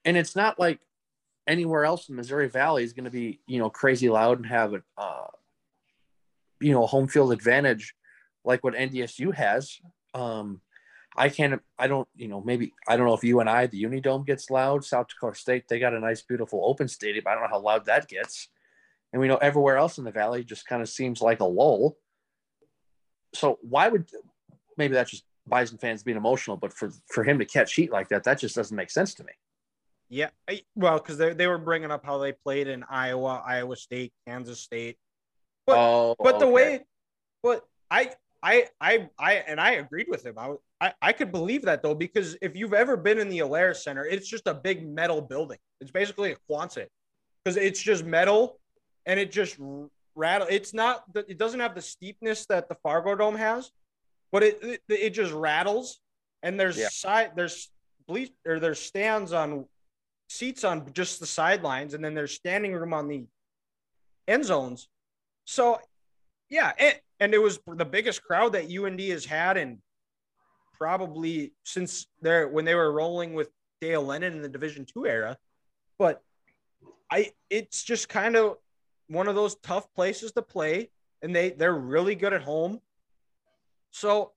And 0.05 0.17
it's 0.17 0.37
not 0.37 0.59
like 0.59 0.81
anywhere 1.47 1.85
else 1.85 2.09
in 2.09 2.17
Missouri 2.17 2.49
Valley 2.49 2.85
is 2.85 2.93
going 2.93 3.05
to 3.05 3.11
be, 3.11 3.40
you 3.47 3.59
know, 3.59 3.71
crazy 3.71 4.09
loud 4.09 4.38
and 4.38 4.47
have 4.47 4.75
a, 4.75 4.83
uh, 4.97 5.27
you 6.61 6.73
know, 6.73 6.87
home 6.87 7.09
field 7.09 7.33
advantage 7.33 7.95
like 8.45 8.62
what 8.62 8.75
NDSU 8.75 9.35
has. 9.35 9.81
Um, 10.14 10.61
I 11.17 11.29
can't, 11.29 11.61
I 11.79 11.87
don't, 11.87 12.09
you 12.17 12.29
know, 12.29 12.40
maybe, 12.40 12.75
I 12.88 12.97
don't 12.97 13.07
know 13.07 13.14
if 13.14 13.25
you 13.25 13.40
and 13.40 13.49
I 13.49 13.67
the 13.67 13.83
Unidome 13.83 14.27
gets 14.27 14.51
loud. 14.51 14.85
South 14.85 15.09
Dakota 15.09 15.38
State, 15.38 15.69
they 15.69 15.79
got 15.79 15.95
a 15.95 16.01
nice, 16.01 16.23
beautiful 16.23 16.62
open 16.64 16.88
stadium. 16.88 17.25
I 17.27 17.35
don't 17.35 17.43
know 17.43 17.49
how 17.49 17.61
loud 17.61 17.87
that 17.87 18.09
gets. 18.09 18.49
And 19.12 19.21
we 19.21 19.29
know 19.29 19.37
everywhere 19.37 19.77
else 19.77 19.99
in 19.99 20.05
the 20.05 20.11
Valley 20.11 20.43
just 20.43 20.67
kind 20.67 20.83
of 20.83 20.88
seems 20.88 21.23
like 21.23 21.40
a 21.40 21.45
lull. 21.45 21.97
So 23.33 23.59
why 23.62 23.88
would, 23.88 24.09
maybe 24.77 24.95
that's 24.95 25.11
just 25.11 25.25
Bison 25.47 25.79
fans 25.79 26.03
being 26.03 26.17
emotional, 26.17 26.57
but 26.57 26.73
for, 26.73 26.90
for 27.07 27.23
him 27.23 27.38
to 27.38 27.45
catch 27.45 27.75
heat 27.75 27.93
like 27.93 28.09
that, 28.09 28.25
that 28.25 28.40
just 28.40 28.57
doesn't 28.57 28.77
make 28.77 28.90
sense 28.90 29.14
to 29.14 29.25
me. 29.25 29.33
Yeah. 30.09 30.31
Well, 30.75 30.99
because 30.99 31.19
they, 31.19 31.33
they 31.33 31.47
were 31.47 31.59
bringing 31.59 31.90
up 31.90 32.05
how 32.05 32.19
they 32.19 32.33
played 32.33 32.69
in 32.69 32.85
Iowa, 32.88 33.43
Iowa 33.45 33.77
State, 33.77 34.12
Kansas 34.27 34.61
State. 34.61 34.97
But, 35.67 35.79
oh, 35.79 36.14
but 36.19 36.38
the 36.38 36.47
okay. 36.47 36.53
way, 36.53 36.81
but 37.43 37.64
I, 37.90 38.11
I, 38.43 38.67
I, 38.81 39.09
I, 39.19 39.33
and 39.35 39.61
I 39.61 39.73
agreed 39.73 40.07
with 40.09 40.25
him. 40.25 40.35
I, 40.38 40.55
I, 40.81 40.93
I 41.01 41.12
could 41.12 41.33
believe 41.33 41.62
that 41.62 41.83
though, 41.83 41.95
because 41.95 42.37
if 42.43 42.55
you've 42.55 42.75
ever 42.75 42.97
been 42.97 43.19
in 43.19 43.29
the 43.29 43.38
Alerus 43.38 43.77
Center, 43.77 44.05
it's 44.05 44.29
just 44.29 44.47
a 44.47 44.55
big 44.55 44.87
metal 44.87 45.23
building. 45.23 45.59
It's 45.81 45.90
basically 45.90 46.33
a 46.33 46.37
Quonset 46.51 46.88
because 47.43 47.57
it's 47.57 47.81
just 47.81 48.05
metal 48.05 48.61
and 49.07 49.19
it 49.19 49.33
just 49.33 49.57
rattle. 50.14 50.47
It's 50.51 50.75
not, 50.75 51.11
the, 51.14 51.25
it 51.31 51.38
doesn't 51.38 51.61
have 51.61 51.75
the 51.75 51.83
steepness 51.83 52.45
that 52.47 52.69
the 52.69 52.77
Fargo 52.83 53.14
Dome 53.17 53.37
has, 53.37 53.71
but 54.31 54.43
it, 54.43 54.59
it, 54.62 54.83
it 54.88 55.11
just 55.11 55.33
rattles. 55.33 55.99
And 56.43 56.61
there's 56.61 56.77
Yeah. 56.77 56.88
side, 56.90 57.33
there's 57.35 57.71
bleach 58.07 58.33
or 58.47 58.61
there's 58.61 58.79
stands 58.79 59.33
on 59.33 59.64
seats 60.29 60.65
on 60.65 60.93
just 60.93 61.21
the 61.21 61.27
sidelines, 61.27 61.95
and 61.95 62.05
then 62.05 62.15
there's 62.15 62.33
standing 62.33 62.73
room 62.73 62.93
on 62.93 63.09
the 63.09 63.27
end 64.27 64.45
zones. 64.45 64.89
So, 65.45 65.79
yeah, 66.49 66.73
and, 66.79 67.01
and 67.21 67.35
it 67.35 67.43
was 67.43 67.59
the 67.67 67.85
biggest 67.85 68.23
crowd 68.23 68.53
that 68.53 68.71
UND 68.71 69.01
has 69.01 69.25
had 69.25 69.57
in 69.57 69.81
probably 70.77 71.53
since 71.65 72.07
they're 72.21 72.49
when 72.49 72.65
they 72.65 72.75
were 72.75 72.93
rolling 72.93 73.35
with 73.35 73.49
Dale 73.81 74.03
Lennon 74.03 74.35
in 74.35 74.43
the 74.43 74.49
Division 74.49 74.85
Two 74.85 75.07
era. 75.07 75.37
But 75.99 76.23
I, 77.11 77.33
it's 77.51 77.83
just 77.83 78.09
kind 78.09 78.37
of 78.37 78.57
one 79.09 79.29
of 79.29 79.35
those 79.35 79.57
tough 79.57 79.93
places 79.95 80.33
to 80.33 80.43
play, 80.43 80.91
and 81.23 81.35
they 81.35 81.51
they're 81.51 81.75
really 81.75 82.15
good 82.15 82.33
at 82.33 82.43
home. 82.43 82.81
So, 83.91 84.33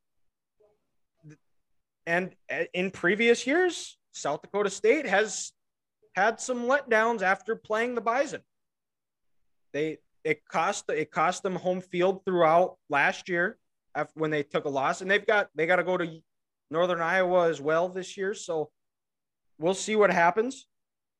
and 2.05 2.35
uh, 2.51 2.65
in 2.73 2.91
previous 2.91 3.47
years, 3.47 3.97
South 4.11 4.41
Dakota 4.41 4.69
State 4.69 5.07
has 5.07 5.51
had 6.17 6.41
some 6.41 6.63
letdowns 6.63 7.21
after 7.21 7.55
playing 7.55 7.93
the 7.95 8.01
Bison. 8.01 8.41
They 9.71 9.99
it 10.23 10.43
cost 10.49 10.85
it 10.89 11.11
cost 11.11 11.43
them 11.43 11.55
home 11.55 11.79
field 11.79 12.25
throughout 12.25 12.77
last 12.89 13.29
year 13.29 13.57
after, 13.95 14.19
when 14.19 14.31
they 14.31 14.41
took 14.43 14.65
a 14.65 14.69
loss, 14.69 15.01
and 15.01 15.09
they've 15.09 15.25
got 15.25 15.49
they 15.55 15.67
got 15.67 15.75
to 15.77 15.83
go 15.83 15.95
to 15.95 16.19
Northern 16.71 17.01
Iowa 17.01 17.47
as 17.47 17.61
well 17.61 17.87
this 17.87 18.17
year. 18.17 18.33
So 18.33 18.71
we'll 19.59 19.75
see 19.75 19.95
what 19.95 20.11
happens. 20.11 20.65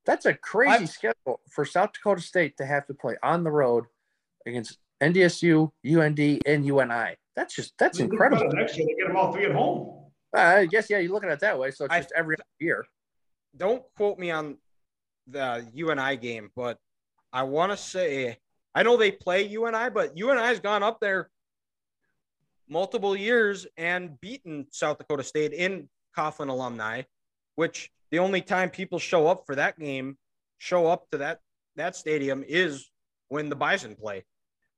That's 0.04 0.26
a 0.26 0.34
crazy 0.34 0.82
I- 0.82 0.86
schedule 0.86 1.40
for 1.48 1.64
South 1.64 1.92
Dakota 1.92 2.20
State 2.20 2.56
to 2.58 2.66
have 2.66 2.86
to 2.88 2.94
play 2.94 3.16
on 3.22 3.44
the 3.44 3.50
road 3.52 3.84
against 4.46 4.78
NDSU, 5.00 5.70
UND, 5.86 6.40
and 6.44 6.66
UNI. 6.66 7.14
That's 7.36 7.54
just 7.54 7.74
that's 7.78 8.00
incredible. 8.00 8.50
it, 8.50 8.54
Next 8.56 8.76
year, 8.76 8.86
they 8.88 8.94
get 8.94 9.06
them 9.06 9.16
all 9.16 9.32
three 9.32 9.44
at 9.44 9.52
home. 9.52 9.94
Uh, 10.36 10.40
I 10.40 10.66
guess 10.66 10.90
yeah, 10.90 10.98
you're 10.98 11.12
looking 11.12 11.28
at 11.28 11.34
it 11.34 11.40
that 11.40 11.56
way. 11.56 11.70
So 11.70 11.84
it's 11.84 11.94
I- 11.94 12.00
just 12.00 12.12
every 12.16 12.34
year. 12.58 12.84
Don't 13.56 13.82
quote 13.96 14.18
me 14.18 14.30
on 14.30 14.58
the 15.30 15.66
UNI 15.74 16.16
game, 16.16 16.50
but 16.56 16.78
I 17.32 17.42
want 17.42 17.72
to 17.72 17.76
say 17.76 18.38
I 18.74 18.82
know 18.82 18.96
they 18.96 19.10
play 19.10 19.46
UNI, 19.46 19.90
but 19.90 20.16
UNI 20.16 20.40
has 20.40 20.60
gone 20.60 20.82
up 20.82 21.00
there 21.00 21.30
multiple 22.68 23.16
years 23.16 23.66
and 23.76 24.20
beaten 24.20 24.66
South 24.70 24.98
Dakota 24.98 25.22
State 25.22 25.52
in 25.52 25.88
Coughlin 26.16 26.48
alumni, 26.48 27.02
which 27.56 27.90
the 28.10 28.18
only 28.18 28.40
time 28.40 28.70
people 28.70 28.98
show 28.98 29.26
up 29.26 29.44
for 29.46 29.54
that 29.54 29.78
game, 29.78 30.16
show 30.58 30.86
up 30.86 31.10
to 31.10 31.18
that 31.18 31.40
that 31.76 31.96
stadium 31.96 32.44
is 32.46 32.90
when 33.28 33.48
the 33.48 33.56
Bison 33.56 33.94
play. 33.94 34.24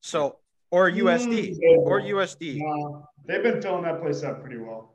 So 0.00 0.38
or 0.70 0.90
USD 0.90 1.58
Mm, 1.58 1.78
or 1.78 2.00
USD. 2.00 2.58
No, 2.58 3.06
they've 3.26 3.42
been 3.42 3.60
filling 3.60 3.82
that 3.84 4.00
place 4.00 4.22
up 4.22 4.40
pretty 4.40 4.58
well. 4.58 4.94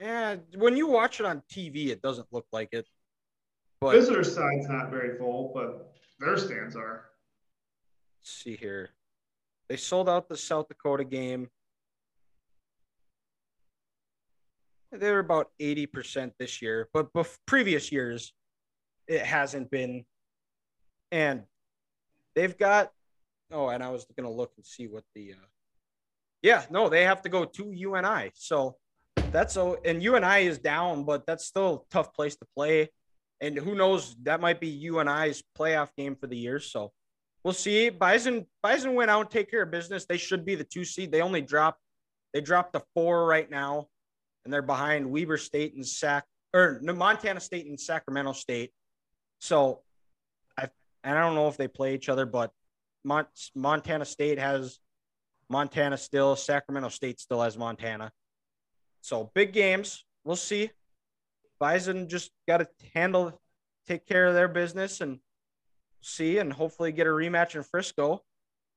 Yeah, 0.00 0.36
when 0.56 0.78
you 0.78 0.86
watch 0.86 1.20
it 1.20 1.26
on 1.26 1.42
TV, 1.52 1.88
it 1.88 2.00
doesn't 2.00 2.26
look 2.32 2.46
like 2.52 2.70
it. 2.72 2.88
But 3.82 3.92
Visitor 3.92 4.24
side's 4.24 4.66
not 4.68 4.90
very 4.90 5.18
full, 5.18 5.52
but 5.54 5.92
their 6.18 6.38
stands 6.38 6.74
are. 6.74 7.10
let's 8.18 8.30
see 8.30 8.56
here. 8.56 8.90
They 9.68 9.76
sold 9.76 10.08
out 10.08 10.28
the 10.28 10.38
South 10.38 10.68
Dakota 10.68 11.04
game. 11.04 11.48
They 14.90 15.10
were 15.12 15.20
about 15.20 15.50
80% 15.60 16.32
this 16.38 16.60
year, 16.60 16.88
but 16.92 17.12
bef- 17.12 17.38
previous 17.46 17.92
years, 17.92 18.32
it 19.06 19.20
hasn't 19.20 19.70
been. 19.70 20.04
And 21.12 21.44
they've 22.34 22.56
got, 22.56 22.90
oh, 23.52 23.68
and 23.68 23.84
I 23.84 23.90
was 23.90 24.06
going 24.16 24.28
to 24.28 24.34
look 24.34 24.52
and 24.56 24.66
see 24.66 24.88
what 24.88 25.04
the, 25.14 25.32
uh, 25.32 25.46
yeah, 26.42 26.64
no, 26.70 26.88
they 26.88 27.04
have 27.04 27.22
to 27.22 27.28
go 27.28 27.44
to 27.44 27.70
UNI. 27.72 28.32
So 28.34 28.76
that's, 29.32 29.54
so, 29.54 29.78
and 29.84 30.02
UNI 30.02 30.46
is 30.46 30.58
down, 30.58 31.04
but 31.04 31.26
that's 31.26 31.46
still 31.46 31.86
a 31.86 31.92
tough 31.92 32.12
place 32.14 32.36
to 32.36 32.46
play. 32.56 32.90
And 33.40 33.56
who 33.56 33.74
knows, 33.74 34.16
that 34.22 34.40
might 34.40 34.60
be 34.60 34.68
you 34.68 34.98
and 34.98 35.08
I's 35.08 35.42
playoff 35.58 35.88
game 35.96 36.16
for 36.16 36.26
the 36.26 36.36
year. 36.36 36.58
So, 36.60 36.92
We'll 37.42 37.54
see. 37.54 37.88
Bison 37.88 38.46
Bison 38.62 38.94
went 38.94 39.10
out 39.10 39.20
and 39.22 39.30
take 39.30 39.50
care 39.50 39.62
of 39.62 39.70
business. 39.70 40.04
They 40.04 40.18
should 40.18 40.44
be 40.44 40.54
the 40.54 40.64
two 40.64 40.84
seed. 40.84 41.10
They 41.10 41.22
only 41.22 41.40
dropped 41.40 41.80
they 42.34 42.40
dropped 42.40 42.74
the 42.74 42.82
four 42.94 43.26
right 43.26 43.50
now, 43.50 43.88
and 44.44 44.52
they're 44.52 44.62
behind 44.62 45.10
Weber 45.10 45.38
State 45.38 45.74
and 45.74 45.86
Sac 45.86 46.26
or 46.52 46.80
Montana 46.82 47.40
State 47.40 47.66
and 47.66 47.80
Sacramento 47.80 48.32
State. 48.32 48.72
So 49.38 49.80
I 50.58 50.68
and 51.02 51.16
I 51.16 51.22
don't 51.22 51.34
know 51.34 51.48
if 51.48 51.56
they 51.56 51.68
play 51.68 51.94
each 51.94 52.10
other, 52.10 52.26
but 52.26 52.52
Mont, 53.04 53.28
Montana 53.54 54.04
State 54.04 54.38
has 54.38 54.78
Montana 55.48 55.96
still. 55.96 56.36
Sacramento 56.36 56.90
State 56.90 57.20
still 57.20 57.40
has 57.40 57.56
Montana. 57.56 58.12
So 59.00 59.30
big 59.34 59.52
games. 59.52 60.04
We'll 60.24 60.36
see. 60.36 60.70
Bison 61.58 62.08
just 62.08 62.30
got 62.48 62.58
to 62.58 62.68
handle, 62.94 63.40
take 63.86 64.06
care 64.06 64.26
of 64.26 64.34
their 64.34 64.48
business 64.48 65.00
and 65.00 65.20
see 66.00 66.38
and 66.38 66.52
hopefully 66.52 66.92
get 66.92 67.06
a 67.06 67.10
rematch 67.10 67.54
in 67.54 67.62
Frisco. 67.62 68.22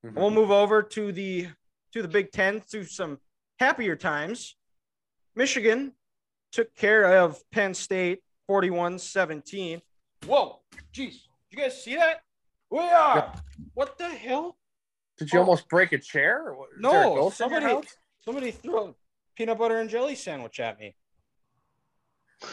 Mhm. 0.05 0.13
We'll 0.15 0.31
move 0.31 0.51
over 0.51 0.83
to 0.83 1.11
the 1.11 1.49
to 1.93 2.01
the 2.01 2.07
Big 2.07 2.31
Ten 2.31 2.61
to 2.71 2.83
some 2.83 3.19
happier 3.59 3.95
times. 3.95 4.55
Michigan 5.35 5.93
took 6.51 6.73
care 6.75 7.17
of 7.19 7.41
Penn 7.51 7.73
State 7.73 8.23
41-17. 8.49 9.81
Whoa, 10.25 10.59
jeez. 10.91 11.21
You 11.51 11.57
guys 11.57 11.81
see 11.83 11.95
that? 11.95 12.23
We 12.69 12.79
are. 12.79 13.17
Yeah. 13.17 13.39
What 13.75 13.97
the 13.97 14.09
hell? 14.09 14.57
Did 15.17 15.31
you 15.31 15.39
Oh. 15.39 15.43
almost 15.43 15.69
break 15.69 15.91
a 15.91 15.99
chair? 15.99 16.51
Or 16.51 16.67
No, 16.77 16.89
a 16.89 17.15
ghost 17.15 17.39
in 17.39 17.49
your 17.49 17.59
somebody- 17.61 17.65
house? 17.87 17.97
Somebody 18.21 18.51
threw 18.51 18.79
a 18.89 18.95
peanut 19.35 19.57
butter 19.57 19.77
and 19.79 19.89
jelly 19.89 20.15
sandwich 20.15 20.59
at 20.59 20.79
me. 20.79 20.95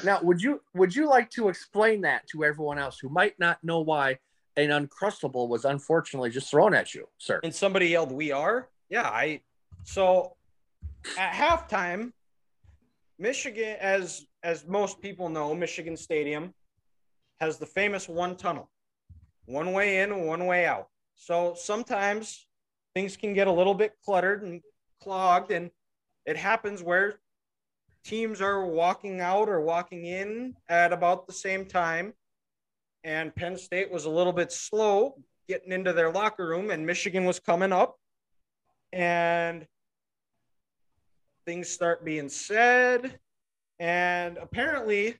Now, 0.04 0.20
would 0.22 0.40
you 0.40 0.60
would 0.74 0.94
you 0.94 1.08
like 1.08 1.30
to 1.30 1.48
explain 1.48 2.02
that 2.02 2.26
to 2.28 2.44
everyone 2.44 2.78
else 2.78 2.98
who 2.98 3.08
might 3.08 3.38
not 3.38 3.62
know 3.62 3.80
why 3.80 4.18
an 4.56 4.68
uncrustable 4.68 5.48
was 5.48 5.64
unfortunately 5.64 6.30
just 6.30 6.50
thrown 6.50 6.74
at 6.74 6.94
you, 6.94 7.08
sir? 7.18 7.40
and 7.42 7.54
somebody 7.54 7.88
yelled, 7.88 8.12
"We 8.12 8.30
are!" 8.30 8.68
Yeah, 8.88 9.08
I. 9.08 9.40
So 9.84 10.36
at 11.18 11.32
halftime, 11.32 12.12
Michigan, 13.18 13.76
as 13.80 14.26
as 14.42 14.66
most 14.66 15.00
people 15.00 15.28
know, 15.28 15.54
Michigan 15.54 15.96
Stadium 15.96 16.54
has 17.40 17.58
the 17.58 17.66
famous 17.66 18.08
one 18.08 18.36
tunnel, 18.36 18.70
one 19.46 19.72
way 19.72 20.00
in, 20.00 20.26
one 20.26 20.46
way 20.46 20.66
out. 20.66 20.88
So 21.16 21.54
sometimes 21.56 22.46
things 22.94 23.16
can 23.16 23.34
get 23.34 23.46
a 23.46 23.52
little 23.52 23.74
bit 23.74 23.92
cluttered 24.04 24.42
and 24.42 24.62
clogged, 25.02 25.50
and 25.50 25.70
it 26.26 26.36
happens 26.36 26.82
where 26.82 27.14
teams 28.04 28.40
are 28.40 28.66
walking 28.66 29.20
out 29.20 29.48
or 29.48 29.60
walking 29.60 30.06
in 30.06 30.56
at 30.68 30.92
about 30.92 31.26
the 31.26 31.32
same 31.32 31.66
time. 31.66 32.12
And 33.04 33.34
Penn 33.34 33.56
State 33.56 33.90
was 33.90 34.04
a 34.04 34.10
little 34.10 34.32
bit 34.32 34.52
slow 34.52 35.16
getting 35.48 35.72
into 35.72 35.92
their 35.92 36.12
locker 36.12 36.46
room, 36.46 36.70
and 36.70 36.86
Michigan 36.86 37.24
was 37.24 37.40
coming 37.40 37.72
up, 37.72 37.96
and 38.92 39.66
things 41.44 41.68
start 41.68 42.04
being 42.04 42.28
said, 42.28 43.18
and 43.80 44.36
apparently, 44.36 45.16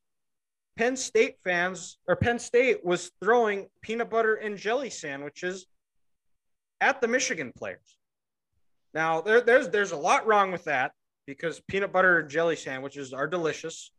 Penn 0.76 0.96
State 0.96 1.36
fans 1.42 1.98
or 2.06 2.14
Penn 2.14 2.38
State 2.38 2.84
was 2.84 3.10
throwing 3.20 3.68
peanut 3.82 4.10
butter 4.10 4.36
and 4.36 4.56
jelly 4.56 4.90
sandwiches 4.90 5.66
at 6.80 7.00
the 7.00 7.08
Michigan 7.08 7.52
players. 7.56 7.96
Now 8.94 9.20
there, 9.20 9.40
there's 9.40 9.68
there's 9.68 9.92
a 9.92 9.96
lot 9.96 10.26
wrong 10.26 10.50
with 10.52 10.64
that 10.64 10.92
because 11.26 11.60
peanut 11.68 11.92
butter 11.92 12.18
and 12.20 12.28
jelly 12.30 12.56
sandwiches 12.56 13.12
are 13.12 13.26
delicious, 13.26 13.92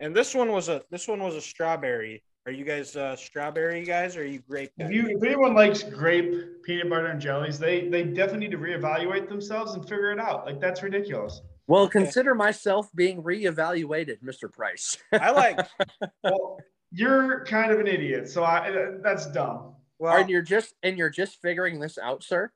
and 0.00 0.14
this 0.14 0.34
one 0.34 0.50
was 0.52 0.68
a 0.68 0.82
this 0.90 1.08
one 1.08 1.22
was 1.22 1.34
a 1.34 1.40
strawberry. 1.40 2.22
Are 2.44 2.52
you 2.52 2.64
guys 2.64 2.96
uh, 2.96 3.14
strawberry 3.14 3.84
guys? 3.84 4.16
Or 4.16 4.22
are 4.22 4.24
you 4.24 4.40
grape 4.40 4.72
guys? 4.78 4.88
If 4.90 4.94
you 4.94 5.16
if 5.16 5.22
anyone 5.22 5.54
likes 5.54 5.82
grape 5.84 6.62
peanut 6.64 6.90
butter 6.90 7.06
and 7.06 7.20
jellies, 7.20 7.58
they 7.58 7.88
they 7.88 8.02
definitely 8.02 8.48
need 8.48 8.50
to 8.50 8.58
reevaluate 8.58 9.28
themselves 9.28 9.74
and 9.74 9.82
figure 9.82 10.10
it 10.10 10.18
out. 10.18 10.44
Like 10.44 10.60
that's 10.60 10.82
ridiculous. 10.82 11.40
Well, 11.68 11.88
consider 11.88 12.34
myself 12.34 12.90
being 12.94 13.22
reevaluated, 13.22 14.20
Mr. 14.22 14.52
Price. 14.52 14.98
I 15.12 15.30
like 15.30 15.60
Well, 16.24 16.58
you're 16.90 17.44
kind 17.44 17.70
of 17.70 17.78
an 17.78 17.86
idiot, 17.86 18.28
so 18.28 18.44
I 18.44 18.90
that's 19.02 19.26
dumb. 19.30 19.76
well. 19.98 20.16
and 20.16 20.28
you're 20.28 20.42
just 20.42 20.74
and 20.82 20.98
you're 20.98 21.10
just 21.10 21.40
figuring 21.40 21.78
this 21.78 21.96
out, 21.96 22.24
sir. 22.24 22.50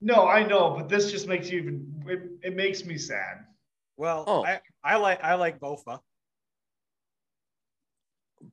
No, 0.00 0.26
I 0.28 0.46
know, 0.46 0.70
but 0.76 0.88
this 0.88 1.10
just 1.10 1.28
makes 1.28 1.50
you 1.50 1.60
even. 1.60 2.04
It, 2.06 2.48
it 2.48 2.56
makes 2.56 2.84
me 2.84 2.96
sad. 2.96 3.44
Well, 3.96 4.24
Oh. 4.26 4.44
I, 4.44 4.60
I 4.82 4.96
like 4.96 5.22
I 5.22 5.34
like 5.34 5.58
Bofa. 5.60 6.00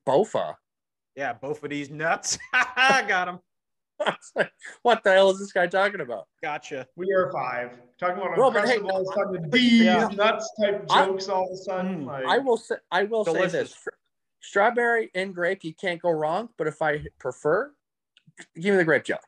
Bofa. 0.06 0.54
Yeah, 1.16 1.32
both 1.32 1.62
of 1.64 1.70
these 1.70 1.90
nuts. 1.90 2.38
I 2.52 3.04
got 3.08 3.28
him. 3.28 3.38
what 4.82 5.02
the 5.02 5.12
hell 5.12 5.30
is 5.30 5.40
this 5.40 5.50
guy 5.52 5.66
talking 5.66 6.00
about? 6.00 6.28
Gotcha. 6.42 6.86
We 6.94 7.12
are 7.12 7.32
five. 7.32 7.72
Talking 7.98 8.18
about 8.18 8.38
Well, 8.38 8.50
but 8.52 8.68
hey, 8.68 8.78
Uncrustables, 8.78 9.14
talking 9.14 9.42
to 9.42 9.48
these 9.50 9.82
Yeah. 9.82 10.06
nuts 10.08 10.48
type 10.60 10.84
I- 10.90 11.06
jokes 11.06 11.28
all 11.28 11.46
of 11.46 11.52
a 11.52 11.56
sudden. 11.56 12.02
Hmm. 12.02 12.06
Like, 12.06 12.24
I 12.26 12.38
will 12.38 12.56
say 12.56 12.76
I 12.92 13.04
will 13.04 13.24
say 13.24 13.46
this: 13.46 13.74
strawberry 14.40 15.10
and 15.14 15.34
grape, 15.34 15.64
you 15.64 15.74
can't 15.74 16.00
go 16.00 16.10
wrong. 16.10 16.50
But 16.58 16.66
if 16.68 16.80
I 16.82 17.04
prefer, 17.18 17.72
give 18.54 18.72
me 18.74 18.76
the 18.78 18.84
grape 18.84 19.04
jelly. 19.04 19.20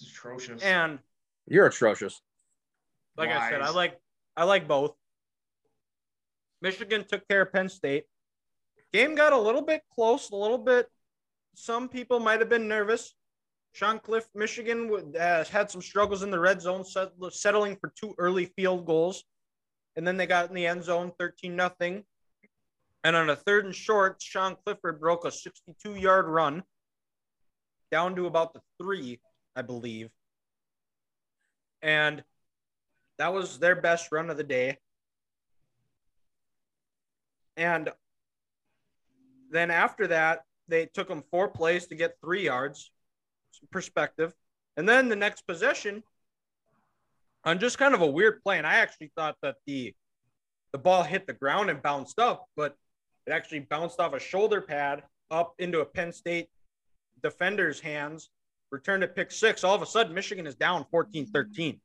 Yep. 0.00 0.08
it's 0.08 0.12
atrocious. 0.18 0.62
And 0.62 0.98
You're 1.46 1.66
atrocious. 1.66 2.20
like 3.16 3.30
I 3.30 3.50
said, 3.50 3.60
I 3.62 3.70
like 3.70 3.98
I 4.36 4.44
like 4.44 4.66
both. 4.68 4.94
Michigan 6.62 7.04
took 7.08 7.26
care 7.28 7.42
of 7.42 7.52
Penn 7.52 7.68
State. 7.68 8.04
Game 8.92 9.14
got 9.14 9.32
a 9.32 9.38
little 9.38 9.62
bit 9.62 9.82
close, 9.94 10.30
a 10.30 10.36
little 10.36 10.58
bit. 10.58 10.88
Some 11.54 11.88
people 11.88 12.20
might 12.20 12.40
have 12.40 12.48
been 12.48 12.68
nervous. 12.68 13.14
Sean 13.72 13.98
Cliff, 14.00 14.26
Michigan 14.34 14.88
would- 14.88 15.16
uh, 15.16 15.44
had 15.44 15.70
some 15.70 15.80
struggles 15.80 16.22
in 16.22 16.30
the 16.30 16.38
red 16.38 16.60
zone, 16.60 16.84
settling 17.30 17.76
for 17.76 17.92
two 17.94 18.14
early 18.18 18.46
field 18.46 18.84
goals, 18.84 19.24
and 19.96 20.06
then 20.06 20.16
they 20.16 20.26
got 20.26 20.48
in 20.48 20.54
the 20.54 20.66
end 20.66 20.82
zone, 20.82 21.12
thirteen 21.18 21.54
nothing. 21.56 22.04
And 23.04 23.16
on 23.16 23.30
a 23.30 23.36
third 23.36 23.64
and 23.64 23.74
short, 23.74 24.20
Sean 24.20 24.56
Clifford 24.56 25.00
broke 25.00 25.24
a 25.24 25.28
62-yard 25.30 26.26
run 26.26 26.62
down 27.90 28.14
to 28.16 28.26
about 28.26 28.52
the 28.52 28.60
three, 28.78 29.20
I 29.60 29.62
believe. 29.62 30.08
And 31.82 32.24
that 33.18 33.34
was 33.34 33.58
their 33.58 33.76
best 33.76 34.10
run 34.10 34.30
of 34.30 34.38
the 34.38 34.42
day. 34.42 34.78
And 37.58 37.90
then 39.50 39.70
after 39.70 40.06
that, 40.06 40.44
they 40.66 40.86
took 40.86 41.08
them 41.08 41.22
four 41.30 41.48
plays 41.48 41.88
to 41.88 41.94
get 41.94 42.16
three 42.22 42.46
yards 42.46 42.90
perspective. 43.70 44.32
And 44.78 44.88
then 44.88 45.10
the 45.10 45.16
next 45.16 45.46
possession, 45.46 46.02
on 47.44 47.58
just 47.58 47.76
kind 47.76 47.94
of 47.94 48.00
a 48.00 48.06
weird 48.06 48.42
play, 48.42 48.56
and 48.56 48.66
I 48.66 48.76
actually 48.76 49.12
thought 49.14 49.36
that 49.42 49.56
the 49.66 49.94
the 50.72 50.78
ball 50.78 51.02
hit 51.02 51.26
the 51.26 51.34
ground 51.34 51.68
and 51.68 51.82
bounced 51.82 52.18
up, 52.18 52.46
but 52.56 52.76
it 53.26 53.32
actually 53.32 53.60
bounced 53.60 54.00
off 54.00 54.14
a 54.14 54.20
shoulder 54.20 54.62
pad 54.62 55.02
up 55.30 55.52
into 55.58 55.80
a 55.80 55.84
Penn 55.84 56.12
State 56.12 56.48
defender's 57.22 57.80
hands, 57.80 58.30
returned 58.70 59.02
to 59.02 59.08
pick 59.08 59.30
six. 59.30 59.64
All 59.64 59.74
of 59.74 59.82
a 59.82 59.86
sudden, 59.86 60.14
Michigan 60.14 60.46
is 60.46 60.54
down 60.54 60.86
14 60.90 61.26
13. 61.26 61.80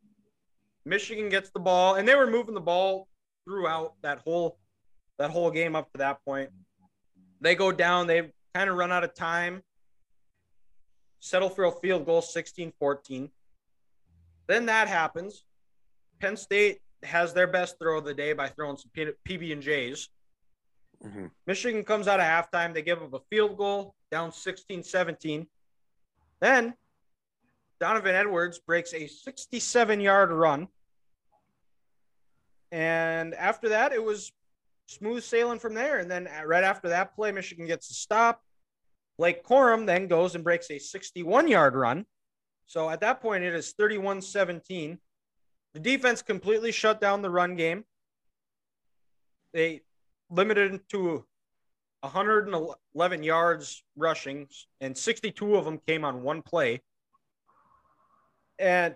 Michigan 0.85 1.29
gets 1.29 1.49
the 1.49 1.59
ball, 1.59 1.95
and 1.95 2.07
they 2.07 2.15
were 2.15 2.29
moving 2.29 2.53
the 2.53 2.61
ball 2.61 3.07
throughout 3.45 3.93
that 4.01 4.19
whole 4.19 4.57
that 5.17 5.31
whole 5.31 5.49
game 5.49 5.75
up 5.75 5.91
to 5.93 5.97
that 5.99 6.23
point. 6.25 6.49
They 7.41 7.55
go 7.55 7.71
down, 7.71 8.05
they 8.07 8.31
kind 8.53 8.69
of 8.69 8.75
run 8.75 8.91
out 8.91 9.03
of 9.03 9.13
time. 9.13 9.61
Settle 11.19 11.49
for 11.49 11.63
a 11.65 11.71
field 11.71 12.05
goal 12.05 12.21
16-14. 12.21 13.29
Then 14.47 14.65
that 14.65 14.87
happens. 14.87 15.43
Penn 16.19 16.35
State 16.35 16.79
has 17.03 17.33
their 17.33 17.47
best 17.47 17.79
throw 17.79 17.99
of 17.99 18.05
the 18.05 18.13
day 18.13 18.33
by 18.33 18.49
throwing 18.49 18.77
some 18.77 18.91
PB 18.93 19.53
and 19.53 19.61
J's. 19.61 20.09
Mhm. 21.03 21.31
Michigan 21.47 21.83
comes 21.83 22.07
out 22.07 22.19
of 22.19 22.25
halftime. 22.25 22.73
They 22.73 22.81
give 22.81 23.01
up 23.01 23.13
a 23.13 23.19
field 23.29 23.57
goal 23.57 23.95
down 24.11 24.31
16 24.31 24.83
17. 24.83 25.47
Then 26.41 26.73
Donovan 27.79 28.15
Edwards 28.15 28.59
breaks 28.59 28.93
a 28.93 29.07
67 29.07 29.99
yard 30.01 30.31
run. 30.31 30.67
And 32.71 33.33
after 33.33 33.69
that, 33.69 33.93
it 33.93 34.03
was 34.03 34.31
smooth 34.87 35.23
sailing 35.23 35.59
from 35.59 35.73
there. 35.73 35.99
And 35.99 36.09
then 36.09 36.27
uh, 36.27 36.45
right 36.45 36.63
after 36.63 36.89
that 36.89 37.15
play, 37.15 37.31
Michigan 37.31 37.67
gets 37.67 37.89
a 37.89 37.93
stop. 37.93 38.41
Blake 39.17 39.45
Corum 39.45 39.85
then 39.85 40.07
goes 40.07 40.35
and 40.35 40.43
breaks 40.43 40.69
a 40.71 40.79
61 40.79 41.47
yard 41.47 41.75
run. 41.75 42.05
So 42.67 42.89
at 42.89 43.01
that 43.01 43.21
point, 43.21 43.43
it 43.43 43.53
is 43.53 43.73
31 43.73 44.21
17. 44.21 44.97
The 45.73 45.79
defense 45.79 46.21
completely 46.21 46.71
shut 46.71 46.99
down 47.01 47.21
the 47.21 47.29
run 47.29 47.55
game. 47.55 47.83
They 49.53 49.81
limited 50.29 50.73
it 50.73 50.89
to 50.89 51.25
111 52.05 53.23
yards 53.23 53.83
rushing, 53.95 54.47
and 54.81 54.97
62 54.97 55.55
of 55.55 55.65
them 55.65 55.79
came 55.85 56.05
on 56.05 56.21
one 56.21 56.41
play. 56.41 56.81
And 58.57 58.95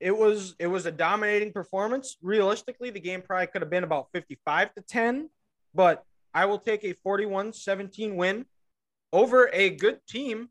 it 0.00 0.16
was 0.16 0.54
it 0.58 0.66
was 0.66 0.86
a 0.86 0.92
dominating 0.92 1.52
performance. 1.52 2.16
Realistically, 2.22 2.90
the 2.90 3.00
game 3.00 3.22
probably 3.22 3.46
could 3.48 3.62
have 3.62 3.70
been 3.70 3.84
about 3.84 4.08
55 4.12 4.74
to 4.74 4.82
10, 4.82 5.30
but 5.74 6.04
I 6.34 6.46
will 6.46 6.58
take 6.58 6.84
a 6.84 6.94
41-17 6.94 8.14
win 8.14 8.44
over 9.12 9.48
a 9.52 9.70
good 9.70 10.00
team 10.06 10.50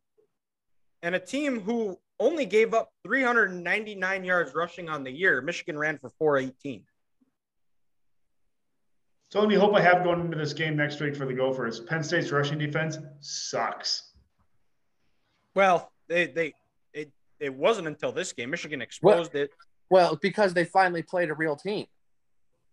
and 1.04 1.14
a 1.14 1.20
team 1.20 1.62
who 1.62 1.98
only 2.20 2.46
gave 2.46 2.74
up 2.74 2.90
399 3.04 4.24
yards 4.24 4.56
rushing 4.56 4.90
on 4.90 5.04
the 5.04 5.12
year. 5.12 5.42
Michigan 5.42 5.78
ran 5.78 6.00
for 6.00 6.10
418. 6.18 6.84
It's 9.28 9.34
the 9.34 9.42
only 9.42 9.56
hope 9.56 9.76
I 9.76 9.82
have 9.82 10.06
going 10.06 10.22
into 10.22 10.38
this 10.38 10.54
game 10.54 10.78
next 10.78 11.02
week 11.02 11.14
for 11.14 11.26
the 11.26 11.34
Gophers. 11.34 11.82
Penn 11.82 12.02
State's 12.02 12.32
rushing 12.32 12.58
defense 12.58 12.98
sucks. 13.20 14.12
Well, 15.54 15.92
they 16.08 16.28
they 16.28 16.54
it 16.94 17.12
it 17.42 17.54
wasn't 17.54 17.88
until 17.88 18.14
this 18.14 18.32
game 18.32 18.50
Michigan 18.52 18.82
exposed 18.82 19.36
it. 19.36 19.52
Well, 19.90 20.18
because 20.22 20.54
they 20.54 20.64
finally 20.64 21.02
played 21.04 21.30
a 21.30 21.34
real 21.34 21.58
team. 21.58 21.88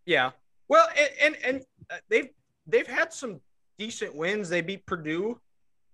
Yeah. 0.07 0.31
Well, 0.69 0.87
and 0.97 1.11
and, 1.21 1.37
and 1.45 1.65
uh, 1.91 1.97
they've 2.09 2.29
they've 2.69 2.87
had 2.87 3.13
some 3.13 3.41
decent 3.77 4.15
wins. 4.15 4.49
They 4.49 4.61
beat 4.61 4.87
Purdue 4.87 5.41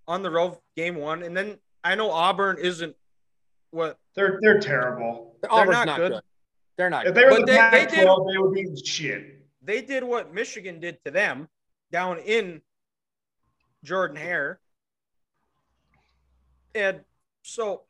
on 0.07 0.21
the 0.21 0.29
road 0.29 0.57
game 0.77 0.95
one, 0.95 1.23
and 1.23 1.35
then 1.35 1.57
I 1.83 1.95
know 1.95 2.11
Auburn 2.11 2.57
isn't 2.59 2.95
what 3.71 3.97
They're 4.15 4.37
they're 4.43 4.59
terrible. 4.59 5.37
Auburn's 5.49 5.71
not 5.73 5.87
not, 5.87 5.97
good. 5.97 6.11
good. 6.11 6.21
They're 6.77 6.89
not. 6.91 7.07
If 7.07 7.15
good. 7.15 7.19
they 7.19 7.25
were 7.25 7.31
But 7.31 7.39
the 7.39 7.45
they- 7.47 7.53
they 7.53 7.85
Pac-12, 7.87 8.27
did- 8.27 8.33
they 8.35 8.37
would 8.37 8.53
be 8.53 8.85
shit. 8.85 9.37
They 9.61 9.81
did 9.81 10.03
what 10.03 10.33
Michigan 10.33 10.79
did 10.79 11.03
to 11.05 11.11
them 11.11 11.47
down 11.91 12.17
in 12.19 12.61
Jordan 13.83 14.17
Hare. 14.17 14.59
And 16.73 17.01
so 17.43 17.83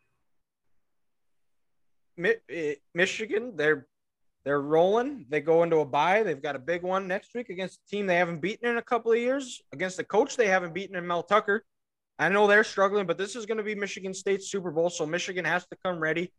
eh, 2.50 2.76
Michigan, 2.94 3.54
they're 3.56 3.88
they're 4.44 4.62
rolling. 4.62 5.26
They 5.30 5.40
go 5.40 5.62
into 5.64 5.78
a 5.78 5.86
bye. 5.86 6.24
They've 6.24 6.42
got 6.42 6.56
a 6.56 6.60
big 6.60 6.82
one 6.82 7.08
next 7.08 7.36
week 7.36 7.50
against 7.50 7.80
a 7.86 7.90
team 7.90 8.08
they 8.08 8.16
haven't 8.16 8.42
beaten 8.42 8.68
in 8.68 8.78
a 8.78 8.82
couple 8.82 9.12
of 9.12 9.20
years, 9.20 9.62
against 9.72 10.00
a 10.00 10.04
coach 10.04 10.36
they 10.36 10.48
haven't 10.48 10.74
beaten 10.74 10.96
in 10.96 11.06
Mel 11.06 11.22
Tucker. 11.22 11.64
I 12.18 12.30
know 12.30 12.48
they're 12.48 12.64
struggling, 12.64 13.06
but 13.06 13.18
this 13.18 13.36
is 13.36 13.46
going 13.46 13.58
to 13.58 13.64
be 13.64 13.76
Michigan 13.76 14.14
State's 14.14 14.50
Super 14.50 14.72
Bowl, 14.72 14.90
so 14.90 15.06
Michigan 15.06 15.46
has 15.46 15.66
to 15.68 15.78
come 15.84 16.00
ready, 16.00 16.32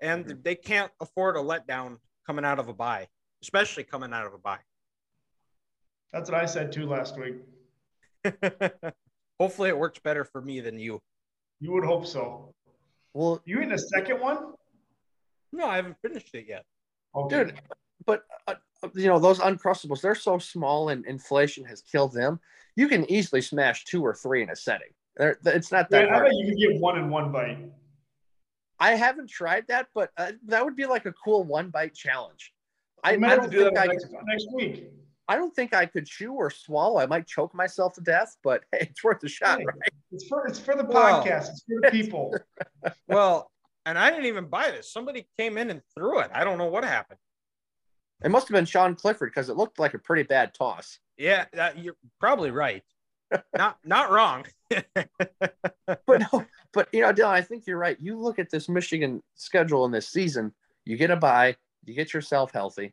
and 0.00 0.38
they 0.42 0.54
can't 0.54 0.92
afford 1.00 1.36
a 1.36 1.40
letdown 1.40 1.96
coming 2.26 2.44
out 2.44 2.58
of 2.58 2.68
a 2.68 2.74
bye, 2.74 3.08
especially 3.42 3.84
coming 3.84 4.12
out 4.12 4.26
of 4.26 4.34
a 4.34 4.38
bye. 4.38 4.58
That's 6.12 6.30
what 6.30 6.40
I 6.40 6.46
said 6.46 6.72
too 6.72 6.86
last 6.86 7.16
week. 7.18 7.36
Hopefully, 9.40 9.68
it 9.68 9.78
works 9.78 9.98
better 10.00 10.24
for 10.24 10.40
me 10.40 10.60
than 10.60 10.78
you. 10.78 11.00
You 11.60 11.72
would 11.72 11.84
hope 11.84 12.06
so. 12.06 12.52
well, 13.14 13.40
You 13.44 13.60
in 13.60 13.72
a 13.72 13.78
second 13.78 14.20
one? 14.20 14.54
No, 15.52 15.66
I 15.66 15.76
haven't 15.76 15.96
finished 16.02 16.34
it 16.34 16.46
yet. 16.48 16.64
Okay. 17.14 17.44
dude, 17.44 17.54
but 18.06 18.24
uh, 18.46 18.54
you 18.94 19.06
know 19.06 19.18
those 19.18 19.38
uncrustables. 19.38 20.00
They're 20.00 20.14
so 20.14 20.38
small, 20.38 20.90
and 20.90 21.04
inflation 21.06 21.64
has 21.64 21.80
killed 21.82 22.12
them. 22.12 22.38
You 22.76 22.86
can 22.88 23.10
easily 23.10 23.40
smash 23.40 23.84
two 23.84 24.04
or 24.04 24.14
three 24.14 24.42
in 24.42 24.50
a 24.50 24.56
setting. 24.56 24.88
They're, 25.16 25.38
it's 25.46 25.72
not 25.72 25.90
that 25.90 26.04
Man, 26.04 26.12
I 26.12 26.16
hard. 26.16 26.26
bet 26.26 26.34
you 26.36 26.48
could 26.52 26.58
get 26.58 26.80
one 26.80 26.98
in 26.98 27.10
one 27.10 27.32
bite. 27.32 27.58
I 28.78 28.94
haven't 28.94 29.28
tried 29.30 29.66
that, 29.68 29.88
but 29.94 30.10
uh, 30.16 30.32
that 30.46 30.64
would 30.64 30.76
be 30.76 30.86
like 30.86 31.06
a 31.06 31.12
cool 31.12 31.42
one 31.42 31.70
bite 31.70 31.94
challenge. 31.94 32.52
I, 33.02 33.12
We 33.12 33.16
I 33.16 33.18
might 33.18 33.28
have 33.30 33.38
don't 33.40 33.50
to 33.50 33.56
do 33.56 33.64
that 33.64 33.86
next, 33.88 34.06
next 34.26 34.46
week. 34.54 34.90
I 35.28 35.36
don't 35.36 35.54
think 35.54 35.74
I 35.74 35.84
could 35.84 36.06
chew 36.06 36.32
or 36.32 36.50
swallow. 36.50 36.98
I 37.00 37.06
might 37.06 37.26
choke 37.26 37.54
myself 37.54 37.94
to 37.94 38.00
death, 38.00 38.36
but 38.42 38.64
hey, 38.72 38.88
it's 38.90 39.04
worth 39.04 39.22
a 39.22 39.28
shot, 39.28 39.58
Hey. 39.58 39.66
right? 39.66 39.92
It's 40.10 40.26
for 40.26 40.46
it's 40.46 40.58
for 40.58 40.74
the 40.74 40.84
Wow. 40.84 41.22
podcast. 41.22 41.50
It's 41.50 41.64
for 41.64 41.80
the 41.82 41.90
people. 41.90 42.34
Well, 43.08 43.50
and 43.86 43.98
I 43.98 44.10
didn't 44.10 44.26
even 44.26 44.46
buy 44.46 44.70
this. 44.70 44.92
Somebody 44.92 45.26
came 45.38 45.58
in 45.58 45.70
and 45.70 45.82
threw 45.94 46.20
it. 46.20 46.30
I 46.32 46.44
don't 46.44 46.58
know 46.58 46.66
what 46.66 46.84
happened. 46.84 47.18
It 48.22 48.30
must 48.30 48.48
have 48.48 48.54
been 48.54 48.64
Sean 48.64 48.94
Clifford 48.94 49.30
because 49.30 49.48
it 49.48 49.56
looked 49.56 49.78
like 49.78 49.94
a 49.94 49.98
pretty 49.98 50.22
bad 50.24 50.54
toss. 50.54 50.98
Yeah, 51.16 51.46
that, 51.52 51.78
you're 51.78 51.96
probably 52.20 52.50
right. 52.50 52.82
not 53.56 53.78
not 53.84 54.10
wrong. 54.10 54.46
But 56.06 56.22
no, 56.32 56.44
but 56.72 56.88
you 56.92 57.00
know, 57.00 57.12
Dylan, 57.12 57.28
I 57.30 57.40
think 57.42 57.66
you're 57.66 57.78
right. 57.78 57.96
You 58.00 58.18
look 58.18 58.38
at 58.38 58.50
this 58.50 58.68
Michigan 58.68 59.22
schedule 59.34 59.84
in 59.86 59.90
this 59.90 60.08
season, 60.08 60.52
you 60.84 60.96
get 60.96 61.10
a 61.10 61.16
bye, 61.16 61.56
you 61.84 61.94
get 61.94 62.12
yourself 62.12 62.52
healthy, 62.52 62.92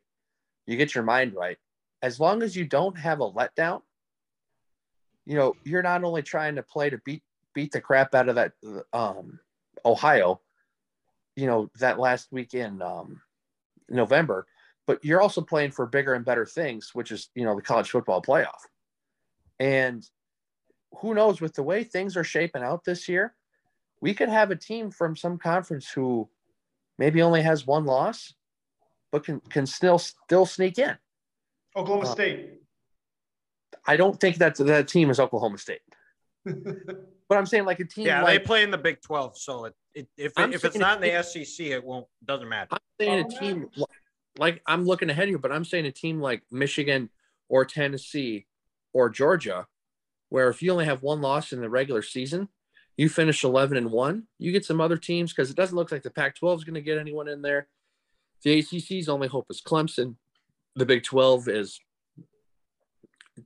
you 0.65 0.78
get 0.78 0.95
your 0.95 1.04
mind 1.04 1.34
right. 1.36 1.58
As 2.01 2.19
long 2.19 2.43
as 2.43 2.55
you 2.55 2.65
don't 2.65 2.97
have 2.97 3.19
a 3.19 3.31
letdown, 3.31 3.81
you 5.25 5.36
know, 5.36 5.55
you're 5.63 5.81
not 5.81 6.03
only 6.03 6.21
trying 6.21 6.55
to 6.55 6.63
play 6.63 6.89
to 6.89 6.99
beat 6.99 7.23
beat 7.53 7.71
the 7.71 7.81
crap 7.81 8.13
out 8.13 8.29
of 8.29 8.36
that 8.36 8.53
um 8.93 9.39
Ohio, 9.86 10.41
you 11.36 11.47
know, 11.47 11.69
that 11.79 11.99
last 11.99 12.31
week 12.31 12.53
in 12.53 12.81
um 12.81 13.21
November, 13.89 14.45
but 14.88 15.03
you're 15.03 15.21
also 15.21 15.41
playing 15.41 15.71
for 15.71 15.86
bigger 15.86 16.13
and 16.13 16.25
better 16.25 16.45
things, 16.45 16.91
which 16.93 17.12
is, 17.12 17.29
you 17.36 17.43
know, 17.43 17.55
the 17.55 17.62
college 17.62 17.89
football 17.89 18.21
playoff. 18.21 18.62
And 19.60 20.08
who 20.99 21.13
knows 21.13 21.41
with 21.41 21.53
the 21.53 21.63
way 21.63 21.84
things 21.84 22.15
are 22.17 22.23
shaping 22.23 22.63
out 22.63 22.84
this 22.84 23.10
year, 23.10 23.36
we 24.01 24.13
could 24.13 24.29
have 24.29 24.51
a 24.51 24.55
team 24.55 24.91
from 24.91 25.15
some 25.15 25.38
conference 25.38 25.89
who 25.89 26.29
maybe 26.97 27.21
only 27.21 27.41
has 27.41 27.65
one 27.65 27.86
loss, 27.86 28.34
but 29.12 29.23
can 29.23 29.39
can 29.49 29.65
still 29.65 29.97
still 29.97 30.45
sneak 30.45 30.77
in. 30.77 30.97
Oklahoma 31.75 32.07
Uh, 32.07 32.11
State. 32.11 32.51
I 33.88 33.97
don't 33.97 34.19
think 34.19 34.38
that 34.38 34.55
that 34.57 34.88
team 34.88 35.09
is 35.09 35.19
Oklahoma 35.19 35.57
State, 35.57 35.81
but 36.45 37.38
I'm 37.38 37.45
saying 37.45 37.65
like 37.65 37.79
a 37.79 37.85
team 37.85 38.07
yeah, 38.07 38.23
like 38.23 38.39
they 38.41 38.45
play 38.45 38.63
in 38.63 38.71
the 38.71 38.77
Big 38.77 39.01
Twelve, 39.01 39.38
so 39.38 39.65
it, 39.65 39.75
it 39.93 40.07
if 40.17 40.33
it, 40.39 40.53
if 40.53 40.65
it's 40.65 40.77
not 40.77 40.97
in 40.97 41.03
if- 41.03 41.33
the 41.33 41.45
SEC, 41.45 41.67
it 41.67 41.83
won't 41.83 42.07
doesn't 42.23 42.49
matter. 42.49 42.69
I'm 42.71 42.79
saying 42.99 43.25
Oh, 43.25 43.35
a 43.35 43.39
team 43.39 43.69
li- 43.75 43.85
like 44.38 44.61
I'm 44.65 44.85
looking 44.85 45.09
ahead 45.09 45.27
here, 45.27 45.38
but 45.38 45.51
I'm 45.51 45.65
saying 45.65 45.85
a 45.85 45.91
team 45.91 46.19
like 46.19 46.41
Michigan 46.51 47.09
or 47.47 47.63
Tennessee 47.65 48.47
or 48.93 49.09
Georgia, 49.09 49.67
where 50.29 50.49
if 50.49 50.63
you 50.63 50.71
only 50.71 50.85
have 50.85 51.03
one 51.03 51.21
loss 51.21 51.51
in 51.53 51.61
the 51.61 51.69
regular 51.69 52.01
season, 52.01 52.47
you 52.97 53.07
finish 53.09 53.43
11 53.43 53.77
and 53.77 53.91
one, 53.91 54.23
you 54.39 54.51
get 54.51 54.65
some 54.65 54.81
other 54.81 54.97
teams 54.97 55.31
because 55.31 55.51
it 55.51 55.55
doesn't 55.55 55.75
look 55.75 55.91
like 55.91 56.01
the 56.01 56.09
Pac-12 56.09 56.55
is 56.57 56.63
going 56.63 56.73
to 56.75 56.81
get 56.81 56.97
anyone 56.97 57.27
in 57.27 57.41
there. 57.41 57.67
The 58.43 58.59
ACC's 58.61 59.09
only 59.09 59.27
hope 59.27 59.45
is 59.49 59.61
Clemson. 59.61 60.15
The 60.75 60.85
Big 60.85 61.03
12 61.03 61.47
is 61.47 61.79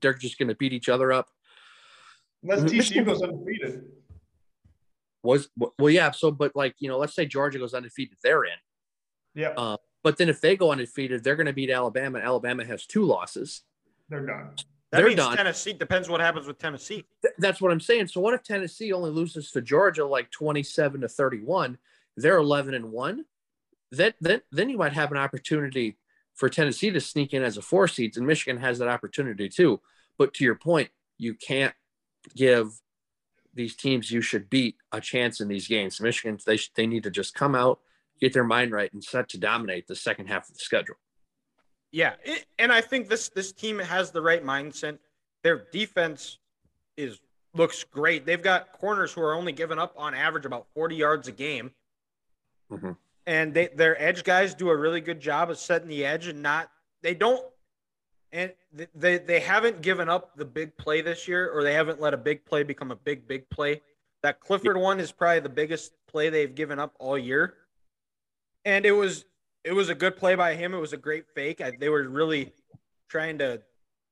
they're 0.01 0.13
just 0.13 0.37
going 0.37 0.47
to 0.49 0.55
beat 0.55 0.73
each 0.73 0.89
other 0.89 1.11
up. 1.11 1.29
Unless 2.43 2.61
TCU 2.63 2.77
Michigan- 2.77 3.03
goes 3.05 3.21
undefeated. 3.21 3.83
Was 5.21 5.49
well, 5.57 5.89
yeah. 5.89 6.11
So, 6.11 6.31
but 6.31 6.55
like 6.55 6.75
you 6.79 6.87
know, 6.87 6.97
let's 6.97 7.13
say 7.13 7.25
Georgia 7.25 7.59
goes 7.59 7.73
undefeated, 7.73 8.17
they're 8.23 8.45
in. 8.45 8.51
Yeah, 9.35 9.49
Uh, 9.49 9.75
But 10.01 10.17
then 10.17 10.29
if 10.29 10.39
they 10.39 10.55
go 10.55 10.71
undefeated, 10.71 11.23
they're 11.23 11.35
going 11.35 11.45
to 11.45 11.53
beat 11.53 11.69
Alabama. 11.69 12.19
Alabama 12.19 12.63
has 12.65 12.85
two 12.85 13.03
losses. 13.03 13.63
they're 14.07 14.25
done. 14.25 14.51
That 14.91 14.99
they're 14.99 15.07
means 15.07 15.17
done. 15.19 15.35
Tennessee 15.37 15.73
depends 15.73 16.09
what 16.09 16.19
happens 16.21 16.47
with 16.47 16.57
Tennessee. 16.57 17.05
Th- 17.21 17.33
that's 17.37 17.61
what 17.61 17.71
I'm 17.71 17.79
saying. 17.81 18.07
So 18.07 18.21
what 18.21 18.33
if 18.33 18.41
Tennessee 18.43 18.91
only 18.93 19.11
loses 19.11 19.51
to 19.51 19.61
Georgia 19.61 20.03
like 20.05 20.31
27 20.31 21.01
to 21.01 21.07
31? 21.09 21.77
They're 22.17 22.37
11 22.37 22.73
and 22.73 22.91
1. 22.91 23.25
Then 23.91 24.13
then 24.21 24.41
then 24.53 24.69
you 24.69 24.77
might 24.77 24.93
have 24.93 25.11
an 25.11 25.17
opportunity 25.17 25.97
for 26.39 26.47
Tennessee 26.47 26.89
to 26.89 27.01
sneak 27.01 27.33
in 27.33 27.43
as 27.43 27.57
a 27.57 27.61
four 27.61 27.85
seeds 27.85 28.15
and 28.15 28.25
Michigan 28.25 28.61
has 28.61 28.79
that 28.79 28.87
opportunity 28.87 29.49
too. 29.49 29.81
But 30.17 30.33
to 30.35 30.45
your 30.45 30.55
point, 30.55 30.89
you 31.17 31.33
can't 31.33 31.75
give 32.33 32.79
these 33.53 33.75
teams 33.75 34.09
you 34.09 34.21
should 34.21 34.49
beat 34.49 34.77
a 34.93 35.01
chance 35.01 35.41
in 35.41 35.49
these 35.49 35.67
games. 35.67 35.99
Michigan 35.99 36.39
they 36.45 36.55
sh- 36.55 36.71
they 36.75 36.87
need 36.87 37.03
to 37.03 37.11
just 37.11 37.33
come 37.35 37.55
out, 37.55 37.79
get 38.21 38.31
their 38.31 38.45
mind 38.45 38.71
right 38.71 38.91
and 38.93 39.03
set 39.03 39.27
to 39.29 39.37
dominate 39.37 39.85
the 39.87 39.95
second 39.97 40.27
half 40.27 40.47
of 40.47 40.53
the 40.53 40.61
schedule. 40.61 40.95
Yeah, 41.91 42.13
it, 42.23 42.45
and 42.57 42.71
I 42.71 42.79
think 42.79 43.09
this 43.09 43.27
this 43.27 43.51
team 43.51 43.77
has 43.77 44.11
the 44.11 44.21
right 44.21 44.43
mindset. 44.43 44.97
Their 45.43 45.65
defense 45.73 46.37
is 46.95 47.19
looks 47.53 47.83
great. 47.83 48.25
They've 48.25 48.41
got 48.41 48.71
corners 48.71 49.11
who 49.11 49.21
are 49.21 49.33
only 49.33 49.51
giving 49.51 49.77
up 49.79 49.93
on 49.97 50.13
average 50.13 50.45
about 50.45 50.67
40 50.73 50.95
yards 50.95 51.27
a 51.27 51.33
game. 51.33 51.71
Mhm. 52.71 52.95
And 53.29 53.53
they 53.53 53.67
their 53.67 54.01
edge 54.01 54.23
guys 54.23 54.55
do 54.55 54.71
a 54.71 54.75
really 54.75 55.01
good 55.01 55.19
job 55.19 55.51
of 55.51 55.59
setting 55.59 55.87
the 55.87 56.03
edge 56.03 56.25
and 56.25 56.41
not 56.41 56.71
they 57.03 57.13
don't 57.13 57.45
and 58.31 58.51
they 58.95 59.19
they 59.19 59.39
haven't 59.39 59.83
given 59.83 60.09
up 60.09 60.35
the 60.35 60.45
big 60.45 60.75
play 60.77 61.01
this 61.01 61.27
year 61.27 61.47
or 61.47 61.61
they 61.61 61.75
haven't 61.75 62.01
let 62.01 62.15
a 62.15 62.17
big 62.17 62.43
play 62.43 62.63
become 62.63 62.89
a 62.89 62.95
big 62.95 63.27
big 63.27 63.47
play. 63.51 63.81
That 64.23 64.39
Clifford 64.39 64.77
one 64.77 64.99
is 64.99 65.11
probably 65.11 65.41
the 65.41 65.49
biggest 65.49 65.91
play 66.07 66.31
they've 66.31 66.55
given 66.55 66.79
up 66.79 66.95
all 66.97 67.19
year. 67.19 67.53
And 68.65 68.83
it 68.83 68.93
was 68.93 69.25
it 69.63 69.73
was 69.73 69.89
a 69.89 69.95
good 69.95 70.17
play 70.17 70.33
by 70.33 70.55
him. 70.55 70.73
It 70.73 70.79
was 70.79 70.93
a 70.93 70.97
great 70.97 71.25
fake. 71.35 71.61
I, 71.61 71.73
they 71.79 71.89
were 71.89 72.09
really 72.09 72.51
trying 73.09 73.37
to 73.37 73.61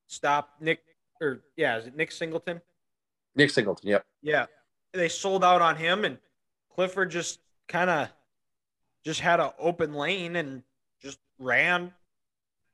stop 0.06 0.58
Nick 0.62 0.82
or 1.19 1.41
yeah, 1.56 1.80
is 1.80 1.88
it 1.88 1.95
Nick 1.95 2.12
Singleton? 2.12 2.62
Nick 3.36 3.49
Singleton, 3.49 3.89
yep. 3.89 4.06
Yeah. 4.21 4.45
They 4.93 5.10
sold 5.10 5.43
out 5.43 5.63
on 5.63 5.75
him 5.75 6.06
and 6.06 6.19
Clifford 6.75 7.10
just 7.10 7.39
kind 7.67 7.89
of 7.89 8.10
just 9.08 9.22
had 9.22 9.39
an 9.39 9.52
open 9.58 9.93
lane 9.93 10.36
and 10.36 10.63
just 11.02 11.17
ran 11.39 11.93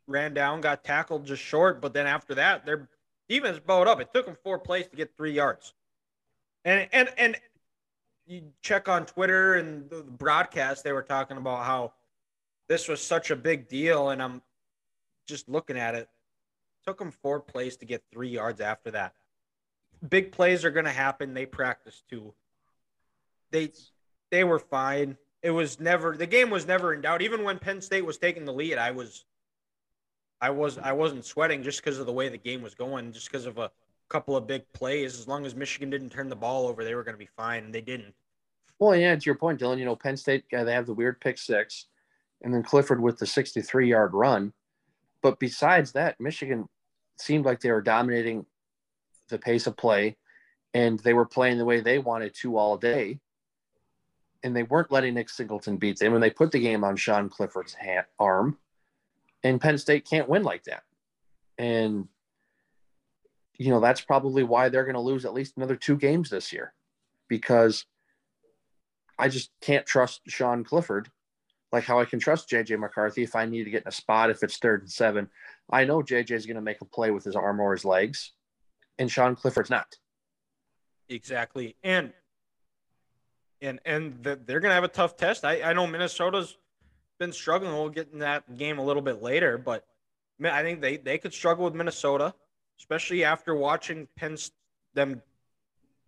ran 0.08 0.34
down, 0.34 0.62
got 0.62 0.84
tackled 0.84 1.26
just 1.26 1.44
short, 1.44 1.80
but 1.80 1.94
then 1.94 2.08
after 2.08 2.34
that 2.34 2.66
their 2.66 2.90
defense 3.30 3.60
bowed 3.60 3.88
up. 3.88 4.02
It 4.02 4.12
took 4.12 4.26
them 4.26 4.36
4 4.44 4.58
plays 4.58 4.88
to 4.88 4.96
get 4.96 5.16
3 5.16 5.32
yards. 5.32 5.76
And 6.66 6.90
and 6.92 7.10
and 7.20 7.38
you 8.26 8.42
check 8.64 8.90
on 8.90 9.06
Twitter 9.06 9.54
and 9.54 9.88
the 9.92 10.02
broadcast 10.02 10.84
they 10.84 10.92
were 10.92 11.04
talking 11.04 11.38
about 11.38 11.66
how 11.66 11.94
this 12.68 12.88
was 12.88 13.00
such 13.00 13.30
a 13.30 13.36
big 13.36 13.68
deal 13.68 14.10
and 14.10 14.20
I'm 14.20 14.42
just 15.28 15.48
looking 15.48 15.78
at 15.78 15.94
it. 15.94 16.10
Took 16.84 16.98
them 16.98 17.12
4 17.12 17.42
plays 17.42 17.78
to 17.78 17.86
get 17.86 18.02
3 18.12 18.28
yards 18.28 18.60
after 18.60 18.90
that 18.90 19.14
big 20.10 20.32
plays 20.32 20.66
are 20.66 20.72
going 20.72 20.86
to 20.86 20.92
happen. 20.92 21.34
They 21.36 21.46
practice 21.46 22.02
too. 22.10 22.34
They 23.52 23.72
they 24.32 24.44
were 24.44 24.58
fine. 24.58 25.16
It 25.44 25.52
was 25.52 25.80
never 25.80 26.16
the 26.16 26.26
game 26.26 26.50
was 26.50 26.66
never 26.66 26.94
in 26.94 27.02
doubt. 27.02 27.22
Even 27.22 27.44
when 27.44 27.60
Penn 27.60 27.82
State 27.82 28.06
was 28.06 28.18
taking 28.18 28.46
the 28.46 28.54
lead, 28.54 28.78
I 28.78 28.92
was 28.92 29.26
I 30.42 30.50
was 30.50 30.78
I 30.78 30.94
wasn't 30.94 31.26
sweating 31.26 31.62
just 31.62 31.84
because 31.84 32.00
of 32.00 32.06
the 32.06 32.14
way 32.14 32.30
the 32.30 32.38
game 32.38 32.62
was 32.62 32.74
going, 32.74 33.12
just 33.12 33.30
because 33.30 33.46
of 33.46 33.58
a 33.58 33.70
couple 34.10 34.38
of 34.38 34.48
big 34.48 34.64
plays. 34.74 35.20
As 35.20 35.28
long 35.28 35.46
as 35.46 35.54
Michigan 35.54 35.90
didn't 35.90 36.10
turn 36.10 36.30
the 36.30 36.36
ball 36.36 36.68
over, 36.68 36.84
they 36.84 36.96
were 36.96 37.04
going 37.04 37.16
to 37.16 37.20
be 37.20 37.30
fine, 37.38 37.66
and 37.66 37.74
they 37.74 37.82
didn't. 37.82 38.14
Well, 38.80 38.96
yeah, 38.96 39.16
to 39.16 39.26
your 39.26 39.36
point, 39.36 39.60
Dylan, 39.60 39.80
you 39.80 39.86
know, 39.86 39.96
Penn 39.96 40.18
State, 40.18 40.46
uh, 40.56 40.64
they 40.64 40.74
have 40.74 40.86
the 40.86 40.94
weird 40.94 41.22
pick 41.22 41.38
six, 41.38 41.88
and 42.42 42.54
then 42.54 42.64
Clifford 42.64 43.02
with 43.02 43.18
the 43.18 43.26
63 43.26 43.90
yard 43.90 44.14
run. 44.14 44.54
But 45.22 45.40
besides 45.40 45.94
that, 45.94 46.20
Michigan 46.20 46.68
seemed 47.18 47.46
like 47.46 47.60
they 47.60 47.72
were 47.72 47.82
dominating 47.82 48.46
the 49.30 49.38
pace 49.38 49.68
of 49.68 49.78
play, 49.78 50.18
and 50.74 51.00
they 51.00 51.14
were 51.14 51.26
playing 51.26 51.58
the 51.58 51.66
way 51.66 51.80
they 51.80 52.00
wanted 52.00 52.34
to 52.42 52.58
all 52.58 52.78
day. 52.78 53.20
And 54.44 54.56
they 54.56 54.64
weren't 54.64 54.92
letting 54.92 55.14
Nick 55.14 55.30
Singleton 55.30 55.78
beat 55.78 56.00
them, 56.00 56.14
and 56.14 56.24
they 56.24 56.30
put 56.30 56.52
the 56.52 56.60
game 56.60 56.84
on 56.84 56.98
Sean 56.98 57.30
Clifford's 57.30 57.74
hand, 57.74 58.06
arm. 58.20 58.58
And 59.44 59.60
Penn 59.60 59.78
State 59.78 60.08
can't 60.10 60.30
win 60.30 60.44
like 60.44 60.64
that. 60.66 60.84
And, 61.58 62.08
you 63.58 63.70
know, 63.70 63.80
that's 63.80 64.02
probably 64.02 64.44
why 64.44 64.70
they're 64.70 64.86
going 64.86 64.96
to 64.96 65.02
lose 65.02 65.26
at 65.26 65.34
least 65.34 65.58
another 65.58 65.76
two 65.76 65.98
games 65.98 66.30
this 66.30 66.52
year 66.52 66.74
because 67.30 67.86
I 69.18 69.30
just 69.30 69.52
can't 69.62 69.86
trust 69.86 70.22
Sean 70.28 70.64
Clifford 70.64 71.10
like 71.74 71.84
how 71.84 72.00
I 72.00 72.06
can 72.06 72.20
trust 72.20 72.50
JJ 72.50 72.80
McCarthy 72.80 73.24
if 73.24 73.36
I 73.36 73.46
need 73.46 73.64
to 73.64 73.72
get 73.72 73.82
in 73.82 73.88
a 73.88 73.92
spot 73.92 74.30
if 74.30 74.44
it's 74.44 74.58
third 74.58 74.82
and 74.82 74.92
seven. 74.92 75.28
I 75.72 75.84
know 75.84 76.04
JJ 76.04 76.32
is 76.32 76.46
going 76.46 76.56
to 76.56 76.62
make 76.62 76.80
a 76.82 76.86
play 76.86 77.10
with 77.10 77.24
his 77.24 77.36
arm 77.36 77.60
or 77.60 77.74
his 77.74 77.84
legs, 77.84 78.32
and 79.00 79.12
Sean 79.12 79.36
Clifford's 79.36 79.72
not. 79.72 79.98
Exactly, 81.10 81.76
and 81.84 82.14
and 83.64 83.80
and 83.86 84.22
the, 84.22 84.40
they're 84.46 84.60
going 84.60 84.70
to 84.70 84.76
have 84.76 84.84
a 84.84 84.90
tough 84.90 85.18
test. 85.18 85.46
I 85.46 85.62
I 85.62 85.74
know 85.74 85.88
Minnesota's 85.88 86.58
been 87.20 87.32
struggling. 87.32 87.74
We'll 87.74 87.90
get 87.90 88.10
in 88.12 88.20
that 88.20 88.58
game 88.58 88.78
a 88.78 88.84
little 88.84 89.02
bit 89.02 89.22
later, 89.22 89.58
but 89.58 89.86
I 90.44 90.62
think 90.62 90.82
they 90.82 90.98
they 90.98 91.18
could 91.18 91.34
struggle 91.34 91.64
with 91.66 91.74
Minnesota, 91.74 92.34
especially 92.80 93.24
after 93.24 93.56
watching 93.56 94.08
Penn 94.16 94.38
them. 94.94 95.22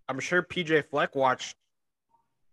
I'm 0.08 0.20
sure 0.20 0.43
PJ 0.43 0.89
Fleck 0.89 1.16
watched 1.16 1.56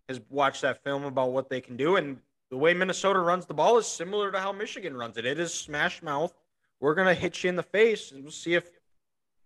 has 0.09 0.20
watched 0.30 0.62
that 0.62 0.82
film 0.82 1.05
about 1.05 1.32
what 1.32 1.50
they 1.50 1.61
can 1.61 1.76
do, 1.76 1.96
and 1.96 2.18
the 2.50 2.57
way 2.57 2.72
Minnesota 2.72 3.18
runs 3.18 3.46
the 3.46 3.55
ball 3.55 3.78
is 3.78 3.86
similar 3.86 4.30
to 4.30 4.38
how 4.38 4.53
Michigan 4.53 4.96
runs 4.96 5.16
it. 5.16 5.26
It 5.26 5.38
is 5.38 5.53
smash 5.53 6.03
mouth. 6.03 6.34
We're 6.80 6.94
gonna 6.94 7.14
hit 7.14 7.42
you 7.42 7.50
in 7.50 7.57
the 7.57 7.62
face, 7.62 8.12
and 8.12 8.22
we'll 8.22 8.32
see 8.32 8.55
if 8.55 8.70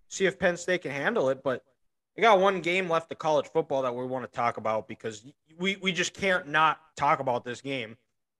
see 0.09 0.26
if 0.26 0.38
Penn 0.38 0.57
State 0.57 0.82
can 0.82 0.92
handle 0.92 1.28
it. 1.30 1.42
But 1.42 1.64
we 2.16 2.22
got 2.22 2.40
one 2.40 2.60
game 2.60 2.88
left 2.88 3.12
of 3.12 3.18
college 3.18 3.46
football 3.46 3.82
that 3.82 3.94
we 3.94 4.04
want 4.04 4.24
to 4.24 4.34
talk 4.34 4.56
about 4.56 4.88
because 4.88 5.24
we 5.58 5.76
we 5.76 5.92
just 5.92 6.14
can't 6.14 6.48
not 6.48 6.78
talk 6.96 7.20
about 7.20 7.44
this 7.44 7.60
game. 7.60 7.96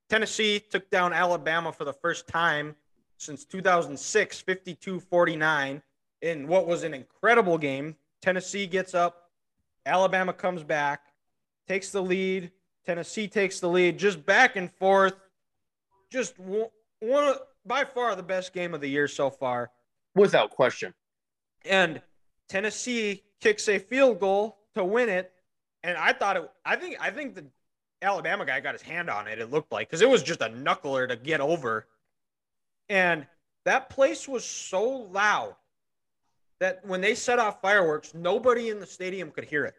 Tennessee 0.09 0.59
took 0.59 0.89
down 0.89 1.13
Alabama 1.13 1.71
for 1.71 1.83
the 1.83 1.93
first 1.93 2.27
time 2.27 2.75
since 3.17 3.43
2006, 3.45 4.41
52-49 4.41 5.81
in 6.21 6.47
what 6.47 6.65
was 6.65 6.83
an 6.83 6.93
incredible 6.93 7.57
game. 7.57 7.95
Tennessee 8.21 8.67
gets 8.67 8.93
up, 8.93 9.31
Alabama 9.85 10.33
comes 10.33 10.63
back, 10.63 11.01
takes 11.67 11.91
the 11.91 12.01
lead, 12.01 12.51
Tennessee 12.85 13.27
takes 13.27 13.59
the 13.59 13.67
lead, 13.67 13.99
just 13.99 14.25
back 14.25 14.55
and 14.55 14.71
forth. 14.71 15.13
Just 16.09 16.39
one, 16.39 16.69
one 16.99 17.25
of, 17.25 17.41
by 17.65 17.83
far 17.83 18.15
the 18.15 18.23
best 18.23 18.53
game 18.53 18.73
of 18.73 18.79
the 18.79 18.87
year 18.87 19.07
so 19.07 19.29
far. 19.29 19.71
Without 20.15 20.51
question. 20.51 20.93
And 21.65 22.01
Tennessee 22.47 23.23
kicks 23.41 23.67
a 23.69 23.79
field 23.79 24.19
goal 24.19 24.57
to 24.75 24.83
win 24.83 25.09
it. 25.09 25.31
And 25.83 25.97
I 25.97 26.13
thought 26.13 26.37
it, 26.37 26.51
I 26.65 26.75
think, 26.75 26.97
I 26.99 27.11
think 27.11 27.35
the 27.35 27.45
Alabama 28.01 28.45
guy 28.45 28.59
got 28.59 28.73
his 28.73 28.81
hand 28.81 29.09
on 29.09 29.27
it, 29.27 29.39
it 29.39 29.51
looked 29.51 29.71
like, 29.71 29.89
because 29.89 30.01
it 30.01 30.09
was 30.09 30.23
just 30.23 30.41
a 30.41 30.49
knuckler 30.49 31.07
to 31.07 31.15
get 31.15 31.39
over. 31.39 31.87
And 32.89 33.25
that 33.65 33.89
place 33.89 34.27
was 34.27 34.45
so 34.45 35.07
loud 35.11 35.55
that 36.59 36.85
when 36.85 37.01
they 37.01 37.15
set 37.15 37.39
off 37.39 37.61
fireworks, 37.61 38.13
nobody 38.13 38.69
in 38.69 38.79
the 38.79 38.85
stadium 38.85 39.31
could 39.31 39.45
hear 39.45 39.65
it. 39.65 39.75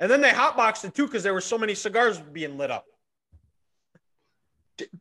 And 0.00 0.10
then 0.10 0.20
they 0.20 0.30
hotboxed 0.30 0.84
it 0.84 0.94
too 0.94 1.06
because 1.06 1.22
there 1.22 1.34
were 1.34 1.40
so 1.40 1.58
many 1.58 1.74
cigars 1.74 2.18
being 2.18 2.56
lit 2.56 2.70
up. 2.70 2.86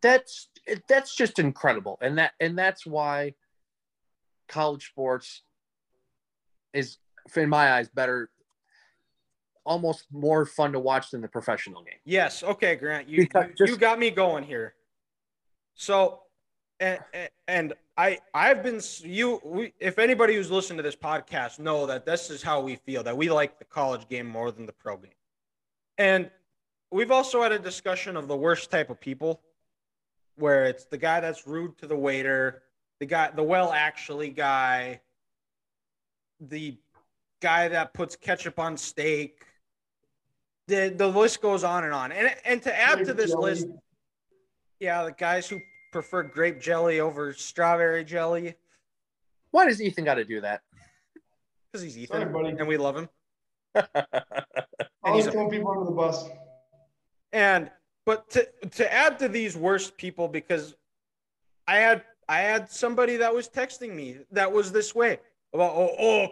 That's 0.02 0.50
that's 0.90 1.16
just 1.16 1.38
incredible, 1.38 2.00
and 2.02 2.18
that 2.18 2.32
and 2.40 2.58
that's 2.58 2.84
why 2.84 3.36
college 4.50 4.88
sports 4.88 5.44
is, 6.74 6.98
in 7.36 7.50
my 7.50 7.74
eyes, 7.74 7.90
better, 7.90 8.30
almost 9.66 10.06
more 10.12 10.46
fun 10.46 10.72
to 10.72 10.80
watch 10.80 11.12
than 11.12 11.22
the 11.22 11.28
professional 11.28 11.84
game. 11.84 12.00
Yes. 12.06 12.44
Okay, 12.44 12.76
Grant, 12.76 13.10
you 13.10 13.24
you, 13.24 13.28
just, 13.58 13.72
you 13.72 13.78
got 13.78 14.00
me 14.00 14.10
going 14.10 14.44
here. 14.44 14.76
So, 15.76 16.22
and 16.80 17.00
and 17.48 17.74
I 17.98 18.20
I've 18.34 18.64
been 18.64 18.80
you 19.02 19.42
we, 19.44 19.74
if 19.80 20.00
anybody 20.00 20.36
who's 20.36 20.52
listened 20.52 20.78
to 20.78 20.84
this 20.84 20.96
podcast 20.96 21.60
know 21.60 21.86
that 21.88 22.06
this 22.06 22.30
is 22.30 22.42
how 22.42 22.62
we 22.62 22.76
feel 22.76 23.04
that 23.04 23.18
we 23.18 23.30
like 23.30 23.60
the 23.60 23.66
college 23.66 24.08
game 24.08 24.28
more 24.28 24.52
than 24.52 24.66
the 24.66 24.74
pro 24.74 24.98
game. 24.98 25.12
And 25.98 26.30
we've 26.92 27.12
also 27.12 27.42
had 27.42 27.52
a 27.52 27.60
discussion 27.60 28.16
of 28.16 28.28
the 28.28 28.36
worst 28.36 28.72
type 28.72 28.90
of 28.90 29.00
people 29.00 29.42
where 30.36 30.66
it's 30.66 30.86
the 30.86 30.98
guy 30.98 31.20
that's 31.20 31.48
rude 31.48 31.78
to 31.80 31.88
the 31.88 31.96
waiter, 31.96 32.62
the 33.00 33.06
guy, 33.06 33.32
the 33.36 33.44
well 33.44 33.72
actually 33.72 34.30
guy, 34.30 35.02
the 36.40 36.78
guy 37.42 37.68
that 37.70 37.94
puts 37.94 38.16
ketchup 38.16 38.60
on 38.60 38.78
steak. 38.78 39.44
The 40.68 40.94
the 40.96 41.08
list 41.08 41.42
goes 41.42 41.64
on 41.64 41.84
and 41.84 41.94
on. 41.94 42.12
And 42.12 42.34
and 42.46 42.62
to 42.64 42.78
add 42.78 43.06
to 43.06 43.14
this 43.14 43.32
jelly. 43.32 43.52
list, 43.52 43.68
yeah, 44.80 45.04
the 45.04 45.12
guys 45.12 45.48
who 45.48 45.60
prefer 45.92 46.24
grape 46.24 46.60
jelly 46.60 47.00
over 47.00 47.34
strawberry 47.34 48.04
jelly. 48.04 48.56
Why 49.52 49.66
does 49.66 49.82
Ethan 49.82 50.04
got 50.04 50.16
to 50.16 50.26
do 50.26 50.42
that? 50.42 50.62
Because 51.72 51.84
he's 51.84 51.98
Ethan, 51.98 52.32
Sorry, 52.32 52.56
and 52.58 52.68
we 52.68 52.78
love 52.78 52.98
him. 52.98 53.10
Always 55.04 55.28
throwing 55.28 55.50
people 55.50 55.72
under 55.72 55.86
the 55.86 55.92
bus. 55.92 56.26
And 57.32 57.72
but 58.06 58.30
to 58.32 58.48
to 58.72 58.94
add 58.94 59.20
to 59.20 59.30
these 59.30 59.56
worst 59.56 59.98
people, 59.98 60.28
because 60.28 60.76
I 61.68 61.78
had 61.78 62.04
I 62.30 62.40
had 62.40 62.70
somebody 62.70 63.18
that 63.18 63.34
was 63.34 63.48
texting 63.48 63.94
me 63.94 64.20
that 64.32 64.52
was 64.52 64.72
this 64.72 64.94
way 64.94 65.20
about 65.54 65.74
oh, 65.76 65.96
oh 66.00 66.28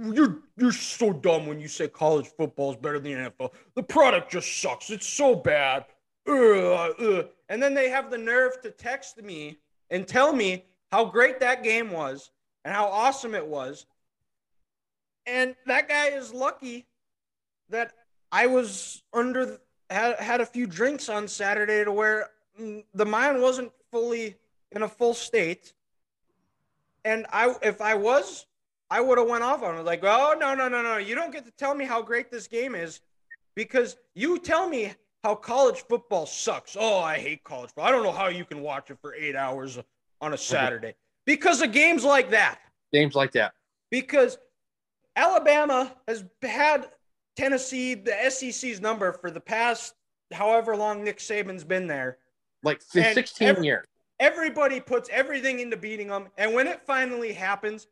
you're 0.00 0.38
you're 0.56 0.72
so 0.72 1.12
dumb 1.12 1.46
when 1.46 1.60
you 1.60 1.68
say 1.68 1.88
college 1.88 2.26
football 2.26 2.70
is 2.70 2.76
better 2.76 2.98
than 2.98 3.12
the 3.12 3.30
NFL. 3.30 3.52
The 3.74 3.82
product 3.82 4.30
just 4.30 4.60
sucks. 4.60 4.90
It's 4.90 5.06
so 5.06 5.34
bad. 5.34 5.84
And 6.26 7.62
then 7.62 7.74
they 7.74 7.88
have 7.88 8.10
the 8.10 8.18
nerve 8.18 8.60
to 8.62 8.70
text 8.70 9.22
me 9.22 9.58
and 9.90 10.06
tell 10.06 10.32
me 10.32 10.64
how 10.90 11.04
great 11.04 11.40
that 11.40 11.62
game 11.62 11.90
was 11.90 12.30
and 12.64 12.74
how 12.74 12.86
awesome 12.86 13.34
it 13.34 13.46
was. 13.46 13.86
And 15.26 15.54
that 15.66 15.88
guy 15.88 16.08
is 16.08 16.32
lucky 16.32 16.86
that 17.68 17.92
I 18.32 18.46
was 18.46 19.02
under 19.12 19.58
had 19.90 20.18
had 20.18 20.40
a 20.40 20.46
few 20.46 20.66
drinks 20.66 21.08
on 21.08 21.28
Saturday 21.28 21.84
to 21.84 21.92
where 21.92 22.30
the 22.94 23.06
mind 23.06 23.40
wasn't 23.40 23.70
fully 23.90 24.36
in 24.72 24.82
a 24.82 24.88
full 24.88 25.14
state. 25.14 25.74
And 27.04 27.26
I, 27.32 27.54
if 27.62 27.80
I 27.80 27.94
was, 27.94 28.46
I 28.90 29.00
would 29.00 29.18
have 29.18 29.28
went 29.28 29.42
off 29.42 29.62
on 29.62 29.76
it 29.76 29.84
like, 29.84 30.00
oh 30.02 30.36
no 30.38 30.54
no 30.54 30.68
no 30.68 30.82
no, 30.82 30.96
you 30.96 31.14
don't 31.14 31.32
get 31.32 31.44
to 31.44 31.50
tell 31.52 31.74
me 31.74 31.84
how 31.84 32.02
great 32.02 32.30
this 32.30 32.46
game 32.46 32.74
is, 32.74 33.00
because 33.54 33.96
you 34.14 34.38
tell 34.38 34.68
me 34.68 34.94
how 35.24 35.34
college 35.34 35.84
football 35.88 36.26
sucks. 36.26 36.76
Oh, 36.78 37.00
I 37.00 37.18
hate 37.18 37.42
college 37.42 37.70
football. 37.70 37.86
I 37.86 37.90
don't 37.90 38.04
know 38.04 38.12
how 38.12 38.28
you 38.28 38.44
can 38.44 38.60
watch 38.60 38.90
it 38.90 38.98
for 39.00 39.14
eight 39.14 39.34
hours 39.34 39.78
on 40.20 40.32
a 40.32 40.38
Saturday 40.38 40.94
because 41.24 41.62
of 41.62 41.72
games 41.72 42.04
like 42.04 42.30
that. 42.30 42.60
Games 42.92 43.14
like 43.14 43.32
that. 43.32 43.52
Because 43.90 44.38
Alabama 45.16 45.92
has 46.06 46.24
had 46.42 46.88
Tennessee, 47.36 47.94
the 47.94 48.30
SEC's 48.30 48.80
number 48.80 49.12
for 49.12 49.30
the 49.30 49.40
past 49.40 49.94
however 50.32 50.76
long 50.76 51.04
Nick 51.04 51.18
Saban's 51.18 51.64
been 51.64 51.86
there. 51.86 52.18
Like 52.62 52.82
16 52.82 53.46
every, 53.46 53.66
years. 53.66 53.86
Everybody 54.18 54.80
puts 54.80 55.08
everything 55.10 55.60
into 55.60 55.76
beating 55.76 56.08
them. 56.08 56.28
And 56.38 56.54
when 56.54 56.66
it 56.66 56.82
finally 56.86 57.32
happens, 57.32 57.86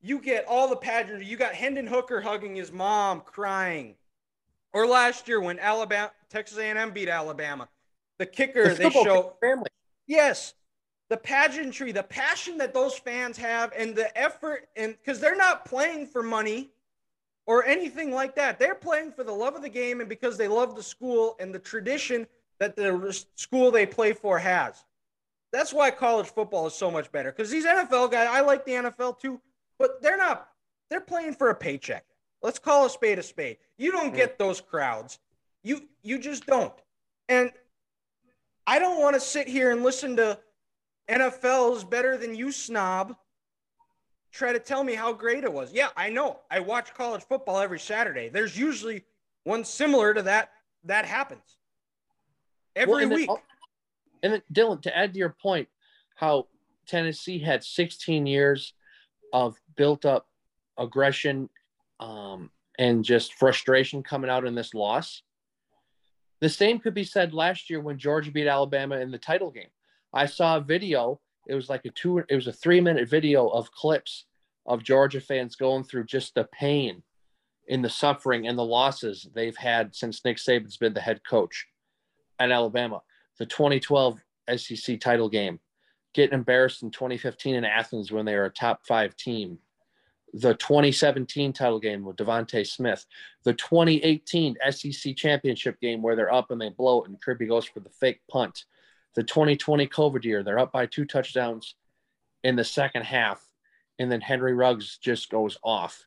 you 0.00 0.18
get 0.18 0.46
all 0.46 0.68
the 0.68 0.76
pageantry. 0.76 1.26
You 1.26 1.36
got 1.36 1.54
Hendon 1.54 1.86
Hooker 1.86 2.20
hugging 2.20 2.54
his 2.54 2.72
mom, 2.72 3.20
crying. 3.20 3.96
Or 4.72 4.86
last 4.86 5.28
year 5.28 5.40
when 5.40 5.58
Alabama, 5.58 6.12
Texas 6.28 6.58
A&M 6.58 6.92
beat 6.92 7.08
Alabama, 7.08 7.68
the 8.18 8.26
kicker 8.26 8.68
the 8.68 8.74
they 8.74 8.90
show 8.90 9.34
family. 9.40 9.68
Yes, 10.06 10.54
the 11.08 11.16
pageantry, 11.16 11.92
the 11.92 12.02
passion 12.02 12.58
that 12.58 12.72
those 12.72 12.94
fans 12.94 13.36
have, 13.38 13.72
and 13.76 13.94
the 13.94 14.16
effort, 14.16 14.68
and 14.76 14.96
because 14.96 15.20
they're 15.20 15.36
not 15.36 15.64
playing 15.64 16.06
for 16.06 16.22
money, 16.22 16.70
or 17.50 17.64
anything 17.64 18.12
like 18.12 18.36
that. 18.36 18.60
They're 18.60 18.76
playing 18.76 19.10
for 19.10 19.24
the 19.24 19.32
love 19.32 19.56
of 19.56 19.62
the 19.62 19.68
game 19.68 19.98
and 19.98 20.08
because 20.08 20.36
they 20.36 20.46
love 20.46 20.76
the 20.76 20.82
school 20.84 21.34
and 21.40 21.52
the 21.52 21.58
tradition 21.58 22.28
that 22.60 22.76
the 22.76 23.24
school 23.34 23.72
they 23.72 23.86
play 23.86 24.12
for 24.12 24.38
has. 24.38 24.84
That's 25.52 25.72
why 25.72 25.90
college 25.90 26.28
football 26.28 26.68
is 26.68 26.74
so 26.74 26.92
much 26.92 27.10
better. 27.10 27.32
Because 27.32 27.50
these 27.50 27.66
NFL 27.66 28.12
guys, 28.12 28.28
I 28.30 28.40
like 28.40 28.64
the 28.64 28.72
NFL 28.72 29.18
too, 29.18 29.40
but 29.80 30.02
they're 30.02 30.18
not, 30.18 30.46
they're 30.90 31.00
playing 31.00 31.34
for 31.34 31.48
a 31.48 31.54
paycheck. 31.54 32.04
Let's 32.42 32.58
call 32.58 32.86
a 32.86 32.90
spade 32.90 33.18
a 33.18 33.22
spade. 33.22 33.56
You 33.78 33.90
don't 33.90 34.14
get 34.14 34.34
mm. 34.34 34.38
those 34.38 34.60
crowds. 34.60 35.18
You 35.62 35.88
you 36.02 36.18
just 36.18 36.46
don't. 36.46 36.72
And 37.28 37.50
I 38.66 38.78
don't 38.78 39.00
want 39.00 39.14
to 39.14 39.20
sit 39.20 39.48
here 39.48 39.72
and 39.72 39.82
listen 39.82 40.16
to 40.16 40.38
NFL's 41.08 41.84
better 41.84 42.16
than 42.16 42.34
you 42.34 42.52
snob 42.52 43.16
try 44.32 44.52
to 44.52 44.58
tell 44.58 44.84
me 44.84 44.94
how 44.94 45.12
great 45.12 45.44
it 45.44 45.52
was. 45.52 45.72
Yeah, 45.72 45.88
I 45.96 46.08
know. 46.08 46.38
I 46.50 46.60
watch 46.60 46.94
college 46.94 47.22
football 47.22 47.58
every 47.58 47.80
Saturday. 47.80 48.28
There's 48.28 48.56
usually 48.56 49.04
one 49.44 49.64
similar 49.64 50.14
to 50.14 50.22
that 50.22 50.50
that 50.84 51.04
happens 51.04 51.58
every 52.76 52.94
well, 52.94 53.02
and 53.02 53.12
week. 53.12 53.28
Then, 53.28 53.36
and 54.22 54.32
then, 54.34 54.42
Dylan, 54.52 54.82
to 54.82 54.96
add 54.96 55.12
to 55.14 55.18
your 55.18 55.34
point, 55.42 55.68
how 56.14 56.46
Tennessee 56.86 57.38
had 57.38 57.64
16 57.64 58.26
years 58.26 58.74
of 59.32 59.56
built 59.76 60.04
up 60.04 60.26
aggression 60.78 61.48
um, 61.98 62.50
and 62.78 63.04
just 63.04 63.34
frustration 63.34 64.02
coming 64.02 64.30
out 64.30 64.46
in 64.46 64.54
this 64.54 64.74
loss. 64.74 65.22
The 66.40 66.48
same 66.48 66.78
could 66.78 66.94
be 66.94 67.04
said 67.04 67.34
last 67.34 67.68
year 67.68 67.80
when 67.80 67.98
Georgia 67.98 68.30
beat 68.30 68.46
Alabama 68.46 68.96
in 68.96 69.10
the 69.10 69.18
title 69.18 69.50
game. 69.50 69.68
I 70.12 70.26
saw 70.26 70.56
a 70.56 70.60
video 70.60 71.20
it 71.50 71.54
was 71.54 71.68
like 71.68 71.84
a 71.84 71.90
two 71.90 72.18
it 72.28 72.34
was 72.34 72.46
a 72.46 72.52
three 72.52 72.80
minute 72.80 73.08
video 73.08 73.48
of 73.48 73.72
clips 73.72 74.26
of 74.66 74.82
georgia 74.82 75.20
fans 75.20 75.56
going 75.56 75.84
through 75.84 76.04
just 76.04 76.34
the 76.34 76.44
pain 76.52 77.02
in 77.68 77.82
the 77.82 77.88
suffering 77.88 78.46
and 78.46 78.58
the 78.58 78.64
losses 78.64 79.28
they've 79.34 79.56
had 79.56 79.94
since 79.94 80.24
nick 80.24 80.36
saban's 80.36 80.76
been 80.76 80.94
the 80.94 81.00
head 81.00 81.20
coach 81.28 81.66
at 82.38 82.50
alabama 82.50 83.00
the 83.38 83.46
2012 83.46 84.20
sec 84.56 85.00
title 85.00 85.28
game 85.28 85.58
getting 86.14 86.34
embarrassed 86.34 86.82
in 86.82 86.90
2015 86.90 87.54
in 87.54 87.64
athens 87.64 88.10
when 88.10 88.24
they 88.24 88.34
were 88.34 88.46
a 88.46 88.50
top 88.50 88.86
five 88.86 89.16
team. 89.16 89.58
The 90.32 90.54
2017 90.54 91.52
title 91.52 91.80
game 91.80 92.04
with 92.04 92.16
DeVonta 92.16 92.66
Smith, 92.66 93.04
the 93.44 93.52
2018 93.54 94.56
SEC 94.70 95.16
championship 95.16 95.80
game 95.80 96.02
where 96.02 96.14
they're 96.14 96.32
up 96.32 96.50
and 96.50 96.60
they 96.60 96.68
blow 96.68 97.02
it 97.02 97.08
and 97.08 97.20
Kirby 97.20 97.46
goes 97.46 97.64
for 97.64 97.80
the 97.80 97.90
fake 97.90 98.20
punt, 98.30 98.64
the 99.14 99.24
2020 99.24 99.88
COVID 99.88 100.24
year, 100.24 100.42
they're 100.42 100.58
up 100.58 100.72
by 100.72 100.86
two 100.86 101.04
touchdowns 101.04 101.74
in 102.44 102.56
the 102.56 102.64
second 102.64 103.02
half, 103.02 103.44
and 103.98 104.10
then 104.10 104.20
Henry 104.20 104.54
Ruggs 104.54 104.98
just 104.98 105.30
goes 105.30 105.58
off, 105.62 106.06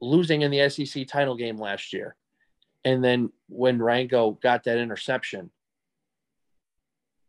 losing 0.00 0.42
in 0.42 0.50
the 0.50 0.68
SEC 0.68 1.06
title 1.06 1.36
game 1.36 1.58
last 1.58 1.92
year. 1.92 2.16
And 2.84 3.04
then 3.04 3.30
when 3.48 3.80
Ringo 3.80 4.32
got 4.42 4.64
that 4.64 4.78
interception, 4.78 5.50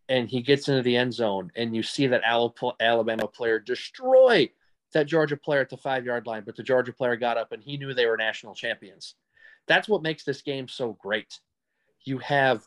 and 0.09 0.27
he 0.27 0.41
gets 0.41 0.67
into 0.67 0.81
the 0.81 0.97
end 0.97 1.13
zone, 1.13 1.51
and 1.55 1.75
you 1.75 1.83
see 1.83 2.07
that 2.07 2.23
Alabama 2.25 3.27
player 3.27 3.59
destroy 3.59 4.49
that 4.93 5.05
Georgia 5.05 5.37
player 5.37 5.61
at 5.61 5.69
the 5.69 5.77
five 5.77 6.03
yard 6.03 6.25
line, 6.25 6.43
but 6.45 6.55
the 6.55 6.63
Georgia 6.63 6.91
player 6.91 7.15
got 7.15 7.37
up 7.37 7.51
and 7.51 7.63
he 7.63 7.77
knew 7.77 7.93
they 7.93 8.07
were 8.07 8.17
national 8.17 8.55
champions. 8.55 9.13
That's 9.67 9.87
what 9.87 10.01
makes 10.01 10.23
this 10.23 10.41
game 10.41 10.67
so 10.67 10.97
great. 10.99 11.39
You 12.03 12.17
have 12.17 12.63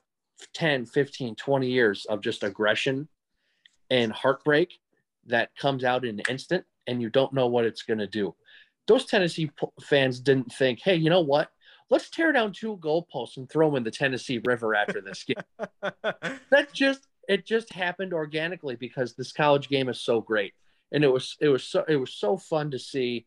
10, 0.55 0.87
15, 0.87 1.35
20 1.35 1.67
years 1.69 2.07
of 2.07 2.21
just 2.21 2.45
aggression 2.45 3.09
and 3.91 4.13
heartbreak 4.13 4.79
that 5.27 5.51
comes 5.57 5.83
out 5.83 6.05
in 6.05 6.21
an 6.21 6.25
instant 6.29 6.65
and 6.87 7.03
you 7.03 7.11
don't 7.11 7.33
know 7.33 7.49
what 7.49 7.65
it's 7.65 7.83
going 7.83 7.99
to 7.99 8.07
do. 8.07 8.37
Those 8.87 9.05
Tennessee 9.07 9.51
fans 9.83 10.21
didn't 10.21 10.53
think, 10.53 10.81
hey, 10.81 10.95
you 10.95 11.11
know 11.11 11.21
what? 11.23 11.51
let's 11.93 12.09
tear 12.09 12.33
down 12.33 12.53
two 12.53 12.79
goalposts 12.79 13.37
and 13.37 13.51
throw 13.51 13.69
them 13.69 13.77
in 13.77 13.85
the 13.85 13.91
Tennessee 13.91 14.41
River 14.43 14.75
after 14.75 15.03
this 15.03 15.25
game. 15.25 15.37
that 16.03 16.73
just 16.73 17.07
it 17.29 17.47
just 17.47 17.73
happened 17.73 18.13
organically 18.13 18.77
because 18.77 19.15
this 19.15 19.33
college 19.33 19.69
game 19.69 19.89
is 19.89 20.01
so 20.01 20.21
great, 20.21 20.55
and 20.93 21.05
it 21.05 21.13
was 21.13 21.37
it 21.41 21.49
was 21.49 21.65
so 21.65 21.85
it 21.89 21.97
was 21.97 22.13
so 22.13 22.37
fun 22.37 22.71
to 22.71 22.79
see. 22.79 23.27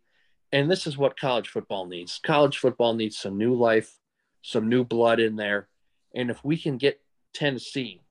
And 0.51 0.71
this 0.71 0.87
is 0.87 0.97
what 0.97 1.19
college 1.19 1.49
football 1.49 1.85
needs. 1.85 2.19
College 2.23 2.59
football 2.59 2.93
needs 2.93 3.17
some 3.17 3.37
new 3.37 3.53
life, 3.53 3.97
some 4.41 4.69
new 4.69 4.83
blood 4.83 5.19
in 5.19 5.35
there, 5.35 5.67
and 6.13 6.29
if 6.29 6.43
we 6.43 6.57
can 6.57 6.77
get 6.77 7.01
Tennessee 7.33 8.01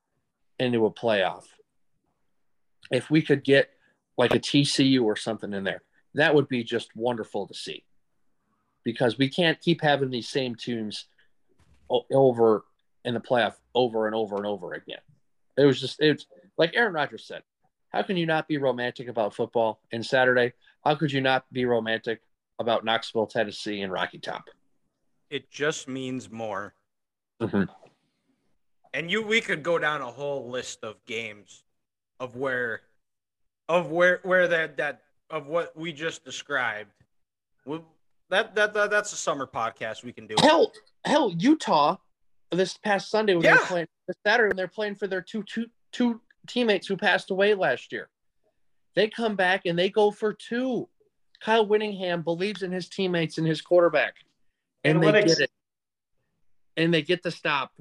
into 0.58 0.86
a 0.86 0.90
playoff, 0.90 1.44
if 2.90 3.10
we 3.10 3.22
could 3.22 3.44
get 3.44 3.70
like 4.16 4.34
a 4.34 4.38
TCU 4.38 5.02
or 5.02 5.16
something 5.16 5.52
in 5.52 5.64
there, 5.64 5.82
that 6.14 6.34
would 6.34 6.48
be 6.48 6.62
just 6.62 6.94
wonderful 6.94 7.46
to 7.46 7.54
see. 7.54 7.84
Because 8.84 9.16
we 9.16 9.28
can't 9.28 9.60
keep 9.60 9.80
having 9.80 10.10
these 10.10 10.28
same 10.28 10.54
teams 10.54 11.06
over 11.88 12.64
in 13.04 13.14
the 13.14 13.20
playoff 13.20 13.54
over 13.74 14.06
and 14.06 14.14
over 14.14 14.36
and 14.36 14.46
over 14.46 14.74
again. 14.74 14.98
It 15.56 15.64
was 15.64 15.80
just 15.80 16.00
it's 16.00 16.26
like 16.58 16.72
Aaron 16.74 16.92
Rodgers 16.92 17.26
said. 17.26 17.42
How 17.90 18.02
can 18.02 18.16
you 18.16 18.26
not 18.26 18.48
be 18.48 18.58
romantic 18.58 19.08
about 19.08 19.34
football 19.34 19.80
and 19.92 20.04
Saturday? 20.04 20.52
How 20.84 20.96
could 20.96 21.12
you 21.12 21.20
not 21.20 21.44
be 21.52 21.64
romantic 21.64 22.20
about 22.58 22.84
Knoxville, 22.84 23.26
Tennessee, 23.26 23.82
and 23.82 23.92
Rocky 23.92 24.18
Top? 24.18 24.44
it 25.30 25.50
just 25.50 25.88
means 25.88 26.30
more. 26.30 26.74
Mhm. 27.40 27.68
And 28.92 29.10
you 29.10 29.22
we 29.22 29.40
could 29.40 29.64
go 29.64 29.78
down 29.80 30.00
a 30.00 30.10
whole 30.10 30.48
list 30.48 30.84
of 30.84 31.04
games 31.06 31.64
of 32.20 32.36
where 32.36 32.82
of 33.68 33.90
where 33.90 34.20
where 34.22 34.46
that 34.46 34.76
that 34.76 35.02
of 35.30 35.48
what 35.48 35.76
we 35.76 35.92
just 35.92 36.24
described. 36.24 36.92
We, 37.66 37.80
that, 38.28 38.54
that 38.54 38.74
that 38.74 38.90
that's 38.90 39.12
a 39.12 39.16
summer 39.16 39.46
podcast 39.46 40.04
we 40.04 40.12
can 40.12 40.28
do. 40.28 40.36
Hell, 40.40 40.72
hell, 41.04 41.32
Utah 41.36 41.96
this 42.50 42.76
past 42.78 43.10
Sunday 43.10 43.34
when 43.34 43.44
Yeah. 43.44 43.56
they're 43.56 43.66
playing 43.66 43.86
this 44.06 44.16
Saturday 44.26 44.48
when 44.48 44.56
they're 44.56 44.68
playing 44.68 44.94
for 44.96 45.06
their 45.06 45.22
two 45.22 45.42
two 45.42 45.70
two 45.92 46.20
teammates 46.46 46.86
who 46.86 46.96
passed 46.96 47.30
away 47.30 47.54
last 47.54 47.92
year. 47.92 48.08
They 48.94 49.08
come 49.08 49.34
back 49.36 49.62
and 49.66 49.78
they 49.78 49.90
go 49.90 50.10
for 50.10 50.32
two. 50.32 50.88
Kyle 51.40 51.66
Whittingham 51.66 52.22
believes 52.22 52.62
in 52.62 52.70
his 52.72 52.88
teammates 52.88 53.38
and 53.38 53.46
his 53.46 53.60
quarterback, 53.60 54.14
and 54.84 55.02
they 55.02 55.12
get 55.12 55.40
it. 55.40 55.50
And 56.76 56.92
they 56.92 57.02
get 57.02 57.22
the 57.22 57.30
stop, 57.30 57.72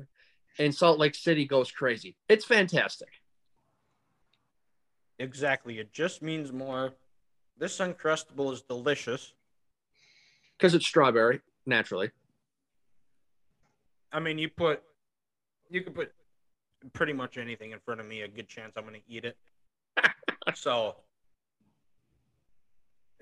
and 0.59 0.73
Salt 0.73 0.99
Lake 0.99 1.15
City 1.15 1.45
goes 1.45 1.71
crazy. 1.71 2.15
It's 2.29 2.45
fantastic. 2.45 3.09
Exactly. 5.19 5.79
It 5.79 5.93
just 5.93 6.21
means 6.21 6.51
more. 6.51 6.93
This 7.57 7.77
uncrustable 7.77 8.51
is 8.51 8.61
delicious. 8.63 9.33
because 10.57 10.73
it's 10.75 10.85
strawberry 10.85 11.41
naturally. 11.65 12.11
I 14.13 14.19
mean, 14.19 14.37
you 14.37 14.47
put 14.49 14.81
you 15.69 15.81
could 15.81 15.95
put 15.95 16.11
pretty 16.93 17.13
much 17.13 17.37
anything 17.37 17.71
in 17.71 17.79
front 17.79 17.99
of 17.99 18.05
me. 18.07 18.21
A 18.21 18.27
good 18.27 18.47
chance 18.47 18.73
I'm 18.77 18.83
going 18.83 18.95
to 18.95 19.01
eat 19.13 19.25
it. 19.25 19.37
so 20.55 20.95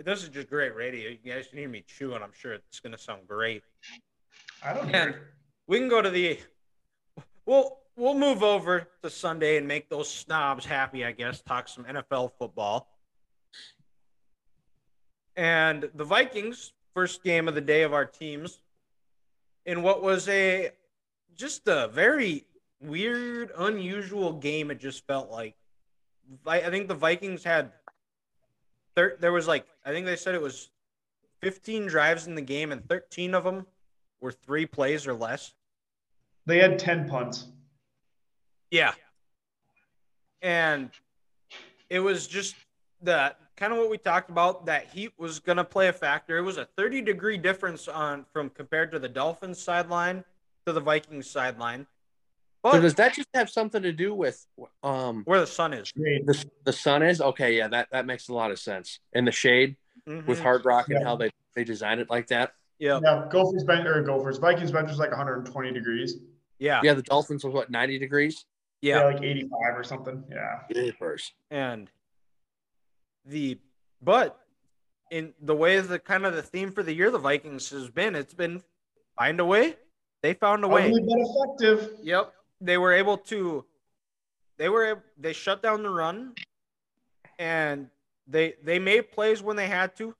this 0.03 0.23
is 0.23 0.29
just 0.29 0.49
great 0.49 0.75
radio. 0.75 1.09
You 1.09 1.31
guys 1.31 1.47
can 1.47 1.59
hear 1.59 1.69
me 1.69 1.83
chewing. 1.87 2.21
I'm 2.21 2.33
sure 2.33 2.53
it's 2.53 2.79
going 2.79 2.91
to 2.91 2.97
sound 2.97 3.27
great. 3.27 3.63
I 4.63 4.73
don't 4.73 4.93
And 4.93 5.11
hear. 5.11 5.29
we 5.67 5.79
can 5.79 5.87
go 5.87 6.01
to 6.01 6.09
the. 6.09 6.39
We'll 7.45 7.77
we'll 7.95 8.17
move 8.17 8.43
over 8.43 8.87
to 9.03 9.09
Sunday 9.09 9.57
and 9.57 9.67
make 9.67 9.89
those 9.89 10.09
snobs 10.09 10.65
happy. 10.65 11.05
I 11.05 11.11
guess 11.11 11.41
talk 11.41 11.67
some 11.67 11.85
NFL 11.85 12.31
football. 12.37 12.87
And 15.37 15.89
the 15.95 16.03
Vikings 16.03 16.73
first 16.93 17.23
game 17.23 17.47
of 17.47 17.55
the 17.55 17.61
day 17.61 17.83
of 17.83 17.93
our 17.93 18.05
teams, 18.05 18.59
in 19.65 19.81
what 19.81 20.03
was 20.03 20.27
a 20.27 20.71
just 21.35 21.67
a 21.67 21.87
very 21.87 22.45
weird, 22.81 23.51
unusual 23.57 24.33
game. 24.33 24.71
It 24.71 24.79
just 24.79 25.05
felt 25.07 25.29
like. 25.29 25.55
I 26.45 26.69
think 26.69 26.87
the 26.87 26.95
Vikings 26.95 27.43
had. 27.43 27.71
Thir- 28.95 29.17
there 29.19 29.31
was 29.31 29.47
like 29.47 29.65
I 29.85 29.91
think 29.91 30.05
they 30.05 30.15
said 30.15 30.35
it 30.35 30.41
was 30.41 30.69
15 31.41 31.87
drives 31.87 32.27
in 32.27 32.35
the 32.35 32.41
game, 32.41 32.71
and 32.71 32.87
13 32.87 33.33
of 33.33 33.43
them 33.43 33.65
were 34.21 34.31
three 34.31 34.65
plays 34.65 35.07
or 35.07 35.13
less. 35.13 35.53
They 36.45 36.59
had 36.59 36.79
10 36.79 37.09
punts. 37.09 37.47
Yeah. 38.69 38.93
And 40.41 40.89
it 41.89 41.99
was 41.99 42.27
just 42.27 42.55
that 43.01 43.37
kind 43.57 43.73
of 43.73 43.79
what 43.79 43.89
we 43.89 43.97
talked 43.97 44.29
about 44.29 44.65
that 44.65 44.87
heat 44.87 45.11
was 45.17 45.39
going 45.39 45.57
to 45.57 45.63
play 45.63 45.87
a 45.87 45.93
factor. 45.93 46.37
It 46.37 46.41
was 46.41 46.57
a 46.57 46.65
30 46.77 47.01
degree 47.01 47.37
difference 47.37 47.87
on 47.87 48.25
from 48.31 48.49
compared 48.49 48.91
to 48.91 48.99
the 48.99 49.09
Dolphins 49.09 49.61
sideline 49.61 50.23
to 50.65 50.73
the 50.73 50.79
Vikings 50.81 51.29
sideline. 51.29 51.87
So 52.63 52.79
does 52.79 52.93
that 52.95 53.15
just 53.15 53.27
have 53.33 53.49
something 53.49 53.81
to 53.81 53.91
do 53.91 54.13
with 54.13 54.45
um 54.83 55.23
where 55.25 55.39
the 55.39 55.47
sun 55.47 55.73
is. 55.73 55.91
The 55.95 56.45
the 56.63 56.73
sun 56.73 57.01
is 57.01 57.19
okay? 57.19 57.57
Yeah, 57.57 57.67
that 57.69 57.87
that 57.91 58.05
makes 58.05 58.27
a 58.29 58.33
lot 58.33 58.51
of 58.51 58.59
sense. 58.59 58.99
And 59.13 59.25
the 59.27 59.31
shade 59.31 59.77
with 60.05 60.39
Mhm. 60.39 60.41
Hard 60.41 60.65
Rock 60.65 60.89
and 60.89 60.99
Yeah. 60.99 61.05
how 61.07 61.15
they 61.15 61.31
they 61.55 61.63
designed 61.63 61.99
it 62.01 62.09
like 62.09 62.27
that. 62.27 62.53
Yeah. 62.77 62.99
Yeah, 63.03 63.27
Gophers 63.31 63.63
bench 63.63 63.87
or 63.87 64.01
Gophers. 64.03 64.37
Vikings 64.37 64.71
bench 64.71 64.89
was 64.89 64.99
like 64.99 65.09
120 65.11 65.71
degrees. 65.71 66.19
Yeah. 66.59 66.81
Yeah, 66.83 66.93
the 66.93 67.01
Dolphins 67.01 67.43
was 67.43 67.53
what 67.53 67.71
ninety 67.71 67.97
degrees. 67.97 68.45
Yeah, 68.83 68.97
Yeah. 68.99 69.03
like 69.05 69.23
85 69.23 69.77
or 69.77 69.83
something. 69.83 70.23
Yeah. 70.29 70.61
Jeepers. 70.71 71.33
And 71.49 71.89
the 73.25 73.59
but 74.03 74.39
in 75.09 75.33
the 75.41 75.55
way 75.55 75.79
the 75.79 75.97
kind 75.99 76.25
of 76.27 76.35
the 76.35 76.41
theme 76.43 76.71
for 76.71 76.83
the 76.83 76.93
year 76.93 77.09
the 77.09 77.17
Vikings 77.19 77.69
has 77.71 77.89
been, 77.89 78.15
it's 78.15 78.35
been 78.35 78.61
find 79.17 79.39
a 79.39 79.45
way. 79.45 79.77
They 80.21 80.33
found 80.33 80.63
a 80.63 80.67
way. 80.67 80.87
Ugly 80.87 81.01
but 81.01 81.17
effective. 81.19 81.91
Yep. 82.03 82.33
They 82.61 82.77
were 82.77 82.93
able 82.93 83.17
to 83.17 83.65
they 84.57 84.69
were 84.69 85.03
they 85.17 85.33
shut 85.33 85.63
down 85.63 85.81
the 85.81 85.89
run 85.89 86.33
and 87.39 87.89
they 88.27 88.53
they 88.63 88.77
made 88.77 89.11
plays 89.11 89.41
when 89.41 89.55
they 89.55 89.67
had 89.67 89.95
to. 89.97 90.15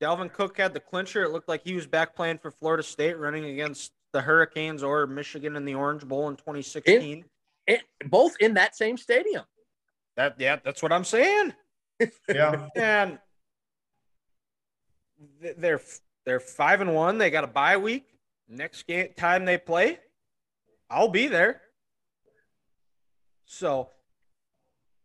Dalvin 0.00 0.30
Cook 0.30 0.58
had 0.58 0.74
the 0.74 0.80
clincher. 0.80 1.22
It 1.22 1.30
looked 1.30 1.48
like 1.48 1.62
he 1.64 1.74
was 1.74 1.86
back 1.86 2.14
playing 2.14 2.38
for 2.38 2.50
Florida 2.50 2.82
State 2.82 3.18
running 3.18 3.46
against 3.46 3.92
the 4.12 4.20
Hurricanes 4.20 4.82
or 4.82 5.06
Michigan 5.06 5.56
in 5.56 5.64
the 5.64 5.74
Orange 5.74 6.04
Bowl 6.04 6.28
in 6.28 6.36
2016. 6.36 7.24
It, 7.66 7.82
both 8.06 8.34
in 8.40 8.54
that 8.54 8.76
same 8.76 8.98
stadium. 8.98 9.44
that 10.16 10.34
yeah, 10.38 10.56
that's 10.62 10.82
what 10.82 10.92
I'm 10.92 11.04
saying. 11.04 11.54
Yeah. 12.28 12.66
And 12.74 13.18
they're 15.56 15.80
they're 16.26 16.40
5 16.40 16.80
and 16.80 16.94
1. 16.96 17.18
They 17.18 17.30
got 17.30 17.44
a 17.44 17.46
bye 17.46 17.76
week. 17.76 18.11
Next 18.48 18.86
game 18.86 19.08
time 19.16 19.44
they 19.44 19.58
play, 19.58 19.98
I'll 20.90 21.08
be 21.08 21.26
there. 21.28 21.62
So, 23.46 23.90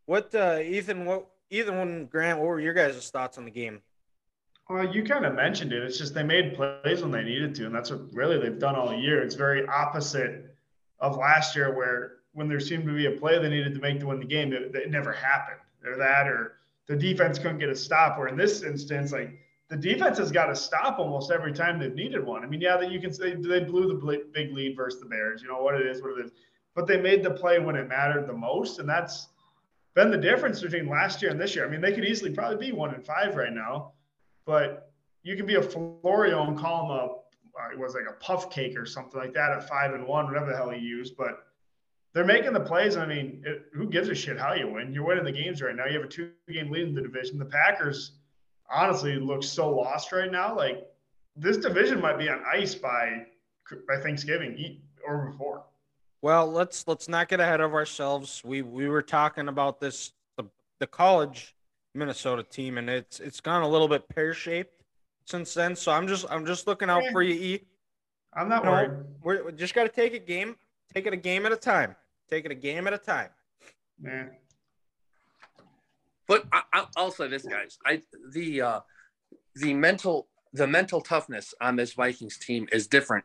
what, 0.06 0.34
uh, 0.34 0.58
Ethan? 0.62 1.04
What, 1.04 1.28
Ethan, 1.50 2.06
Grant? 2.06 2.38
What 2.38 2.48
were 2.48 2.60
your 2.60 2.74
guys' 2.74 3.10
thoughts 3.10 3.38
on 3.38 3.44
the 3.44 3.50
game? 3.50 3.82
Well, 4.68 4.94
you 4.94 5.02
kind 5.02 5.24
of 5.24 5.34
mentioned 5.34 5.72
it. 5.72 5.82
It's 5.82 5.96
just 5.96 6.14
they 6.14 6.22
made 6.22 6.54
plays 6.54 7.00
when 7.00 7.10
they 7.10 7.22
needed 7.22 7.54
to, 7.56 7.66
and 7.66 7.74
that's 7.74 7.90
what 7.90 8.00
really 8.12 8.38
they've 8.38 8.58
done 8.58 8.74
all 8.74 8.92
year. 8.94 9.22
It's 9.22 9.34
very 9.34 9.66
opposite 9.66 10.54
of 11.00 11.16
last 11.16 11.56
year, 11.56 11.74
where 11.74 12.16
when 12.32 12.48
there 12.48 12.60
seemed 12.60 12.84
to 12.84 12.94
be 12.94 13.06
a 13.06 13.12
play 13.12 13.38
they 13.38 13.48
needed 13.48 13.74
to 13.74 13.80
make 13.80 14.00
to 14.00 14.06
win 14.06 14.20
the 14.20 14.26
game, 14.26 14.52
it, 14.52 14.74
it 14.74 14.90
never 14.90 15.12
happened. 15.12 15.60
Or 15.86 15.96
that, 15.96 16.26
or 16.26 16.56
the 16.86 16.96
defense 16.96 17.38
couldn't 17.38 17.58
get 17.58 17.70
a 17.70 17.76
stop. 17.76 18.18
Where 18.18 18.28
in 18.28 18.36
this 18.36 18.62
instance, 18.62 19.10
like 19.10 19.38
the 19.68 19.76
defense 19.76 20.18
has 20.18 20.32
got 20.32 20.46
to 20.46 20.56
stop 20.56 20.98
almost 20.98 21.30
every 21.30 21.52
time 21.52 21.78
they've 21.78 21.94
needed 21.94 22.24
one. 22.24 22.42
I 22.42 22.46
mean, 22.46 22.60
yeah, 22.60 22.76
that 22.78 22.90
you 22.90 23.00
can 23.00 23.12
say 23.12 23.34
they 23.34 23.60
blew 23.60 23.88
the 23.88 24.24
big 24.32 24.52
lead 24.52 24.76
versus 24.76 25.00
the 25.00 25.06
Bears. 25.06 25.42
You 25.42 25.48
know 25.48 25.62
what 25.62 25.74
it 25.74 25.86
is, 25.86 26.02
what 26.02 26.18
it 26.18 26.24
is. 26.24 26.32
But 26.74 26.86
they 26.86 27.00
made 27.00 27.22
the 27.22 27.30
play 27.30 27.58
when 27.58 27.76
it 27.76 27.88
mattered 27.88 28.26
the 28.26 28.32
most, 28.32 28.78
and 28.78 28.88
that's 28.88 29.28
been 29.94 30.10
the 30.10 30.16
difference 30.16 30.62
between 30.62 30.88
last 30.88 31.20
year 31.20 31.30
and 31.30 31.40
this 31.40 31.54
year. 31.54 31.66
I 31.66 31.68
mean, 31.68 31.80
they 31.80 31.92
could 31.92 32.04
easily 32.04 32.30
probably 32.30 32.56
be 32.68 32.72
one 32.72 32.94
and 32.94 33.04
five 33.04 33.36
right 33.36 33.52
now 33.52 33.92
but 34.48 34.92
you 35.24 35.36
can 35.36 35.44
be 35.44 35.56
a 35.56 35.62
Florio 35.62 36.48
and 36.48 36.58
call 36.58 36.86
him 36.86 36.90
a 36.90 37.72
it 37.72 37.78
was 37.78 37.94
like 37.94 38.08
a 38.08 38.18
puff 38.24 38.50
cake 38.50 38.78
or 38.78 38.86
something 38.86 39.20
like 39.20 39.34
that 39.34 39.50
at 39.50 39.68
five 39.68 39.92
and 39.92 40.06
one, 40.06 40.26
whatever 40.26 40.46
the 40.46 40.56
hell 40.56 40.70
he 40.70 40.80
used. 40.80 41.16
But 41.18 41.44
they're 42.14 42.24
making 42.24 42.52
the 42.52 42.60
plays. 42.60 42.96
I 42.96 43.04
mean, 43.04 43.42
it, 43.44 43.64
who 43.74 43.90
gives 43.90 44.08
a 44.08 44.14
shit 44.14 44.38
how 44.38 44.54
you 44.54 44.70
win? 44.70 44.92
You're 44.92 45.04
winning 45.04 45.24
the 45.24 45.32
games 45.32 45.60
right 45.60 45.74
now. 45.74 45.84
You 45.84 45.98
have 45.98 46.08
a 46.08 46.10
two 46.10 46.30
game 46.48 46.70
lead 46.70 46.88
in 46.88 46.94
the 46.94 47.02
division. 47.02 47.36
The 47.36 47.44
Packers 47.44 48.12
honestly 48.70 49.16
looks 49.16 49.46
so 49.48 49.70
lost 49.74 50.12
right 50.12 50.30
now. 50.30 50.56
Like 50.56 50.86
this 51.36 51.56
division 51.56 52.00
might 52.00 52.18
be 52.18 52.28
on 52.28 52.42
ice 52.52 52.74
by 52.74 53.26
by 53.86 54.00
Thanksgiving 54.00 54.80
or 55.06 55.30
before. 55.30 55.64
Well, 56.22 56.50
let's 56.50 56.86
let's 56.88 57.08
not 57.08 57.28
get 57.28 57.40
ahead 57.40 57.60
of 57.60 57.74
ourselves. 57.74 58.42
We 58.44 58.62
we 58.62 58.88
were 58.88 59.02
talking 59.02 59.48
about 59.48 59.80
this 59.80 60.12
the, 60.36 60.44
the 60.80 60.86
college 60.86 61.54
Minnesota 61.94 62.42
team, 62.42 62.78
and 62.78 62.88
it's 62.90 63.20
it's 63.20 63.40
gone 63.40 63.62
a 63.62 63.68
little 63.68 63.88
bit 63.88 64.08
pear 64.08 64.34
shaped 64.34 64.82
since 65.26 65.54
then. 65.54 65.76
So 65.76 65.92
I'm 65.92 66.08
just 66.08 66.26
I'm 66.30 66.44
just 66.46 66.66
looking 66.66 66.90
out 66.90 67.04
for 67.12 67.22
you, 67.22 67.34
E. 67.34 67.64
I'm 68.34 68.48
not 68.48 68.64
No. 68.64 68.70
worried. 68.72 68.90
We're, 69.22 69.44
we 69.44 69.52
just 69.52 69.74
got 69.74 69.84
to 69.84 69.88
take 69.88 70.12
a 70.14 70.18
game, 70.18 70.56
take 70.92 71.06
it 71.06 71.12
a 71.12 71.16
game 71.16 71.46
at 71.46 71.52
a 71.52 71.56
time. 71.56 71.96
Take 72.28 72.44
it 72.44 72.50
a 72.52 72.54
game 72.54 72.86
at 72.86 72.92
a 72.92 72.98
time. 72.98 73.30
Man. 73.98 74.32
But 76.28 76.44
I, 76.52 76.62
I, 76.72 76.86
I'll 76.96 77.10
say 77.10 77.28
this, 77.28 77.44
guys. 77.44 77.78
I 77.84 78.02
the 78.32 78.60
uh, 78.60 78.80
the 79.56 79.74
mental 79.74 80.28
the 80.52 80.66
mental 80.66 81.00
toughness 81.00 81.54
on 81.60 81.76
this 81.76 81.94
Vikings 81.94 82.38
team 82.38 82.68
is 82.70 82.86
different 82.86 83.24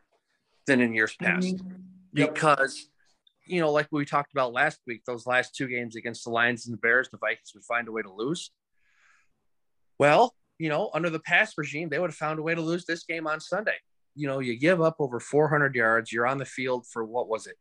than 0.66 0.80
in 0.80 0.94
years 0.94 1.14
past 1.20 1.54
Yep. 2.14 2.34
because 2.34 2.88
you 3.46 3.60
know, 3.60 3.70
like 3.70 3.88
we 3.90 4.06
talked 4.06 4.32
about 4.32 4.52
last 4.54 4.80
week, 4.86 5.04
those 5.04 5.26
last 5.26 5.54
two 5.54 5.68
games 5.68 5.96
against 5.96 6.24
the 6.24 6.30
Lions 6.30 6.66
and 6.66 6.72
the 6.72 6.78
Bears, 6.78 7.10
the 7.10 7.18
Vikings 7.18 7.52
would 7.54 7.64
find 7.64 7.88
a 7.88 7.92
way 7.92 8.00
to 8.00 8.10
lose. 8.10 8.50
Well, 9.98 10.34
you 10.58 10.70
know, 10.70 10.90
under 10.94 11.10
the 11.10 11.20
past 11.20 11.58
regime, 11.58 11.88
they 11.90 11.98
would 11.98 12.10
have 12.10 12.16
found 12.16 12.38
a 12.38 12.42
way 12.42 12.54
to 12.54 12.60
lose 12.60 12.86
this 12.86 13.04
game 13.04 13.26
on 13.26 13.40
Sunday. 13.40 13.76
You 14.14 14.28
know, 14.28 14.38
you 14.38 14.58
give 14.58 14.80
up 14.80 14.96
over 14.98 15.20
400 15.20 15.74
yards, 15.74 16.10
you're 16.12 16.26
on 16.26 16.38
the 16.38 16.44
field 16.44 16.86
for 16.86 17.04
what 17.04 17.28
was 17.28 17.46
it? 17.46 17.56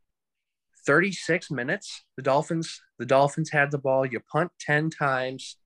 36 0.85 1.51
minutes. 1.51 2.03
The 2.17 2.23
Dolphins, 2.23 2.81
the 2.99 3.05
Dolphins 3.05 3.49
had 3.49 3.71
the 3.71 3.77
ball. 3.77 4.05
You 4.05 4.19
punt 4.19 4.51
10 4.59 4.89
times. 4.89 5.57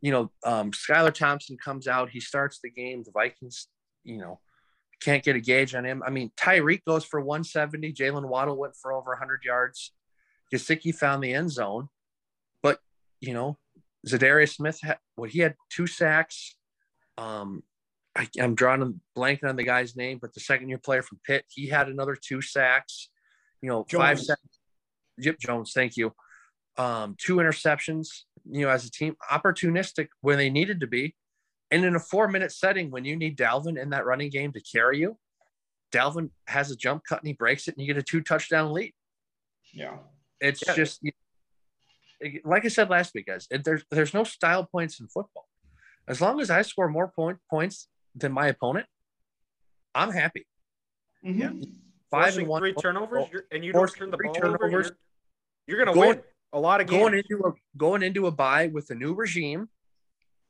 You 0.00 0.12
know, 0.12 0.30
um, 0.44 0.70
Skylar 0.72 1.12
Thompson 1.12 1.56
comes 1.56 1.88
out. 1.88 2.10
He 2.10 2.20
starts 2.20 2.60
the 2.62 2.70
game. 2.70 3.02
The 3.04 3.12
Vikings, 3.12 3.68
you 4.04 4.18
know, 4.18 4.40
can't 5.00 5.24
get 5.24 5.36
a 5.36 5.40
gauge 5.40 5.74
on 5.74 5.84
him. 5.84 6.02
I 6.06 6.10
mean, 6.10 6.30
Tyreek 6.36 6.84
goes 6.86 7.04
for 7.04 7.20
170. 7.20 7.92
Jaylen 7.92 8.28
Waddle 8.28 8.56
went 8.56 8.76
for 8.76 8.92
over 8.92 9.10
100 9.10 9.42
yards. 9.44 9.92
Gesicki 10.52 10.94
found 10.94 11.22
the 11.22 11.34
end 11.34 11.50
zone. 11.50 11.88
But, 12.62 12.78
you 13.20 13.34
know, 13.34 13.58
Za'Darius 14.06 14.56
Smith, 14.56 14.80
had, 14.82 14.98
well, 15.16 15.28
he 15.30 15.40
had 15.40 15.54
two 15.70 15.86
sacks. 15.86 16.56
Um, 17.18 17.62
I, 18.16 18.28
I'm 18.40 18.54
drawing 18.54 18.82
a 18.82 18.92
blanket 19.14 19.48
on 19.48 19.56
the 19.56 19.64
guy's 19.64 19.96
name, 19.96 20.18
but 20.20 20.32
the 20.32 20.40
second 20.40 20.68
year 20.68 20.78
player 20.78 21.02
from 21.02 21.20
Pitt, 21.26 21.44
he 21.50 21.68
had 21.68 21.88
another 21.88 22.16
two 22.16 22.40
sacks. 22.40 23.10
You 23.62 23.68
know, 23.70 23.84
five 23.90 24.16
Jones. 24.16 24.26
sacks. 24.26 24.58
Yep, 25.18 25.38
Jones, 25.40 25.72
thank 25.72 25.96
you. 25.96 26.12
Um, 26.76 27.16
two 27.18 27.36
interceptions, 27.36 28.08
you 28.44 28.62
know, 28.66 28.68
as 28.70 28.84
a 28.84 28.90
team, 28.90 29.16
opportunistic 29.30 30.08
when 30.20 30.36
they 30.36 30.50
needed 30.50 30.80
to 30.80 30.86
be. 30.86 31.14
And 31.70 31.84
in 31.84 31.96
a 31.96 32.00
four 32.00 32.28
minute 32.28 32.52
setting, 32.52 32.90
when 32.90 33.04
you 33.04 33.16
need 33.16 33.36
Dalvin 33.38 33.80
in 33.80 33.90
that 33.90 34.04
running 34.04 34.30
game 34.30 34.52
to 34.52 34.60
carry 34.60 34.98
you, 35.00 35.16
Dalvin 35.90 36.30
has 36.46 36.70
a 36.70 36.76
jump 36.76 37.02
cut 37.08 37.20
and 37.20 37.26
he 37.26 37.32
breaks 37.32 37.66
it, 37.66 37.76
and 37.76 37.84
you 37.84 37.92
get 37.92 37.98
a 38.00 38.02
two 38.04 38.20
touchdown 38.20 38.72
lead. 38.72 38.92
Yeah. 39.72 39.96
It's 40.40 40.62
Yeah. 40.66 40.74
just 40.74 41.02
like 42.44 42.64
I 42.64 42.68
said 42.68 42.88
last 42.90 43.14
week, 43.14 43.26
guys. 43.26 43.46
It, 43.50 43.64
there's 43.64 43.84
there's 43.90 44.14
no 44.14 44.24
style 44.24 44.64
points 44.64 45.00
in 45.00 45.06
football. 45.08 45.48
As 46.08 46.20
long 46.20 46.40
as 46.40 46.50
I 46.50 46.62
score 46.62 46.88
more 46.88 47.08
point 47.08 47.38
points 47.50 47.88
than 48.14 48.32
my 48.32 48.46
opponent, 48.48 48.86
I'm 49.94 50.10
happy. 50.12 50.46
Mhm. 51.24 51.72
Five 52.10 52.24
Forcing 52.24 52.40
and 52.42 52.48
one. 52.48 52.62
three 52.62 52.72
turnovers, 52.74 53.26
and 53.50 53.64
you 53.64 53.72
don't 53.72 53.88
turn 53.94 54.10
the 54.10 54.16
ball 54.18 54.30
over. 54.30 54.40
turnovers. 54.58 54.92
You're, 55.66 55.78
you're 55.78 55.84
gonna 55.84 55.94
Going- 55.94 56.08
win 56.16 56.22
a 56.52 56.60
lot 56.60 56.80
of 56.80 56.86
games. 56.86 57.00
going 57.00 57.14
into 57.14 57.44
a 57.46 57.52
going 57.76 58.02
into 58.02 58.26
a 58.26 58.30
bye 58.30 58.68
with 58.68 58.90
a 58.90 58.94
new 58.94 59.14
regime, 59.14 59.68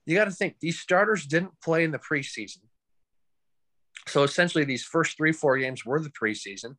you 0.04 0.14
got 0.14 0.26
to 0.26 0.30
think 0.30 0.56
these 0.60 0.78
starters 0.78 1.26
didn't 1.26 1.58
play 1.62 1.82
in 1.84 1.90
the 1.90 1.98
preseason. 1.98 2.58
So 4.06 4.22
essentially, 4.22 4.64
these 4.64 4.84
first 4.84 5.16
three 5.16 5.32
four 5.32 5.56
games 5.58 5.84
were 5.84 5.98
the 6.00 6.10
preseason, 6.10 6.76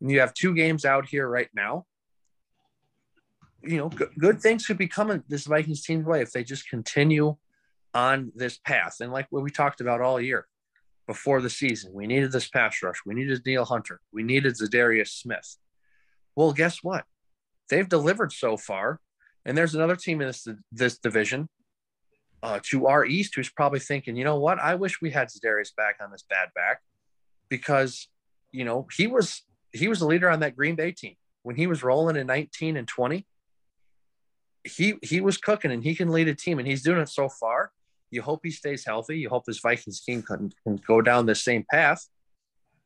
and 0.00 0.10
you 0.10 0.20
have 0.20 0.34
two 0.34 0.54
games 0.54 0.84
out 0.84 1.08
here 1.08 1.26
right 1.28 1.48
now. 1.54 1.86
You 3.62 3.78
know, 3.78 3.88
good, 3.88 4.10
good 4.18 4.40
things 4.40 4.66
could 4.66 4.78
be 4.78 4.86
coming 4.86 5.24
this 5.28 5.46
Vikings 5.46 5.82
team's 5.82 6.04
way 6.06 6.20
if 6.22 6.30
they 6.30 6.44
just 6.44 6.68
continue 6.68 7.36
on 7.94 8.30
this 8.36 8.58
path. 8.58 8.96
And 9.00 9.10
like 9.10 9.26
what 9.30 9.42
we 9.42 9.50
talked 9.50 9.80
about 9.80 10.00
all 10.00 10.20
year 10.20 10.46
before 11.08 11.40
the 11.40 11.50
season, 11.50 11.92
we 11.94 12.06
needed 12.06 12.30
this 12.30 12.48
pass 12.48 12.80
rush. 12.82 12.98
We 13.04 13.14
needed 13.14 13.40
Neil 13.44 13.64
Hunter. 13.64 13.98
We 14.12 14.22
needed 14.22 14.54
Za'Darius 14.54 15.08
Smith. 15.08 15.56
Well, 16.36 16.52
guess 16.52 16.84
what? 16.84 17.04
They've 17.70 17.88
delivered 17.88 18.30
so 18.30 18.58
far. 18.58 19.00
And 19.46 19.56
there's 19.56 19.74
another 19.74 19.96
team 19.96 20.20
in 20.20 20.26
this 20.28 20.46
this 20.70 20.98
division 20.98 21.48
uh, 22.42 22.60
to 22.64 22.86
our 22.86 23.06
east 23.06 23.34
who's 23.34 23.48
probably 23.48 23.80
thinking, 23.80 24.16
you 24.16 24.24
know 24.24 24.38
what? 24.38 24.60
I 24.60 24.74
wish 24.74 25.00
we 25.00 25.10
had 25.10 25.28
Za'Darius 25.28 25.74
back 25.74 25.96
on 26.02 26.12
this 26.12 26.24
bad 26.28 26.50
back 26.54 26.82
because 27.48 28.08
you 28.52 28.66
know 28.66 28.86
he 28.94 29.06
was 29.06 29.42
he 29.72 29.88
was 29.88 30.00
the 30.00 30.06
leader 30.06 30.28
on 30.28 30.40
that 30.40 30.56
Green 30.56 30.76
Bay 30.76 30.92
team 30.92 31.14
when 31.42 31.56
he 31.56 31.66
was 31.66 31.82
rolling 31.82 32.16
in 32.16 32.26
19 32.26 32.76
and 32.76 32.86
20. 32.86 33.26
He 34.64 34.96
he 35.02 35.22
was 35.22 35.38
cooking 35.38 35.72
and 35.72 35.82
he 35.82 35.94
can 35.94 36.10
lead 36.10 36.28
a 36.28 36.34
team 36.34 36.58
and 36.58 36.68
he's 36.68 36.82
doing 36.82 37.00
it 37.00 37.08
so 37.08 37.30
far. 37.30 37.72
You 38.10 38.22
hope 38.22 38.40
he 38.42 38.50
stays 38.50 38.84
healthy. 38.84 39.18
You 39.18 39.28
hope 39.28 39.44
this 39.44 39.60
Vikings 39.60 40.00
team 40.00 40.22
can, 40.22 40.50
can 40.64 40.80
go 40.86 41.00
down 41.00 41.26
the 41.26 41.34
same 41.34 41.64
path. 41.70 42.06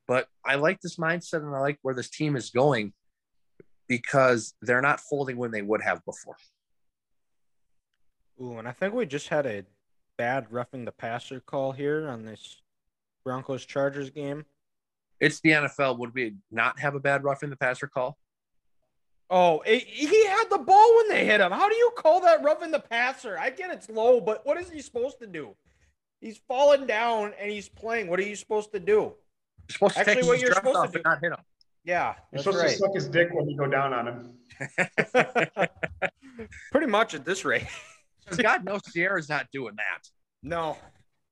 But 0.09 0.27
I 0.45 0.57
like 0.57 0.81
this 0.81 0.97
mindset 0.97 1.45
and 1.45 1.55
I 1.55 1.61
like 1.61 1.79
where 1.83 1.95
this 1.95 2.11
team 2.11 2.37
is 2.37 2.51
going 2.51 2.93
because 3.89 4.55
they're 4.63 4.81
not 4.81 5.01
folding 5.01 5.37
when 5.37 5.51
they 5.51 5.63
would 5.63 5.83
have 5.83 6.05
before. 6.05 6.37
Ooh, 8.41 8.59
and 8.59 8.67
I 8.67 8.73
think 8.73 8.95
we 8.95 9.07
just 9.07 9.29
had 9.29 9.47
a 9.47 9.65
bad 10.19 10.47
roughing 10.51 10.85
the 10.85 10.93
passer 10.93 11.41
call 11.41 11.73
here 11.73 12.09
on 12.09 12.25
this 12.25 12.61
Broncos 13.25 13.65
Chargers 13.65 14.11
game. 14.11 14.45
It's 15.21 15.41
the 15.41 15.51
NFL. 15.51 15.99
Would 15.99 16.15
we 16.15 16.35
not 16.51 16.81
have 16.81 16.95
a 16.95 17.01
bad 17.01 17.23
roughing 17.23 17.51
the 17.51 17.57
passer 17.57 17.87
call? 17.87 18.19
Oh, 19.35 19.63
it, 19.65 19.83
he 19.85 20.27
had 20.27 20.45
the 20.51 20.59
ball 20.59 20.97
when 20.99 21.09
they 21.09 21.25
hit 21.25 21.41
him. 21.41 21.53
How 21.53 21.67
do 21.67 21.75
you 21.75 21.91
call 21.97 22.21
that 22.21 22.43
roughing 22.45 22.71
the 22.71 22.79
passer? 22.81 23.39
I 23.39 23.49
get 23.49 23.71
it's 23.71 23.89
low, 23.89 24.21
but 24.21 24.45
what 24.45 24.59
is 24.59 24.69
he 24.71 24.83
supposed 24.83 25.19
to 25.21 25.27
do? 25.27 25.57
He's 26.21 26.37
falling 26.47 26.87
down 26.87 27.33
and 27.41 27.51
he's 27.51 27.67
playing. 27.67 28.09
What 28.09 28.21
are 28.21 28.25
you 28.25 28.37
supposed 28.37 28.73
to 28.73 28.79
do? 28.79 28.93
You're 28.95 29.15
supposed 29.71 29.95
to 29.95 30.01
Actually, 30.01 30.15
take 30.17 30.25
what 30.27 30.33
his 30.35 30.43
you're 30.43 30.51
dress 30.51 30.59
supposed 30.59 30.75
to 30.77 30.81
off 30.83 30.93
do- 30.93 30.97
and 30.99 31.05
not 31.05 31.21
hit 31.23 31.33
him. 31.33 31.39
Yeah, 31.85 32.15
You're 32.31 32.43
that's 32.43 32.45
supposed 32.45 32.63
to 32.75 32.79
suck 32.79 32.95
his 32.95 33.09
dick 33.09 33.29
when 33.33 33.49
you 33.49 33.57
go 33.57 33.67
down 33.67 33.95
on 33.95 34.07
him. 34.07 34.35
Pretty 36.71 36.87
much 36.87 37.15
at 37.15 37.25
this 37.25 37.45
rate. 37.47 37.67
God 38.37 38.65
knows 38.65 38.81
Sierra's 38.93 39.29
not 39.31 39.47
doing 39.51 39.75
that. 39.77 40.09
No, 40.43 40.77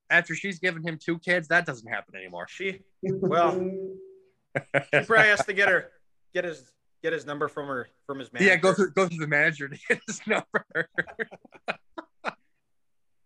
After 0.08 0.34
she's 0.34 0.58
given 0.58 0.82
him 0.82 0.98
two 0.98 1.18
kids, 1.18 1.48
that 1.48 1.66
doesn't 1.66 1.86
happen 1.86 2.14
anymore. 2.16 2.46
she 2.48 2.80
well, 3.02 3.52
he 4.54 5.00
probably 5.04 5.28
has 5.28 5.44
to 5.44 5.52
get 5.52 5.68
her 5.68 5.90
get 6.34 6.44
his 6.44 6.64
get 7.02 7.12
his 7.12 7.26
number 7.26 7.48
from 7.48 7.66
her 7.68 7.88
from 8.06 8.18
his 8.18 8.32
manager. 8.32 8.50
Yeah, 8.50 8.56
go 8.56 8.72
through 8.72 8.92
go 8.92 9.08
through 9.08 9.18
the 9.18 9.26
manager 9.26 9.68
to 9.68 9.78
get 9.88 10.00
his 10.06 10.20
number. 10.26 10.64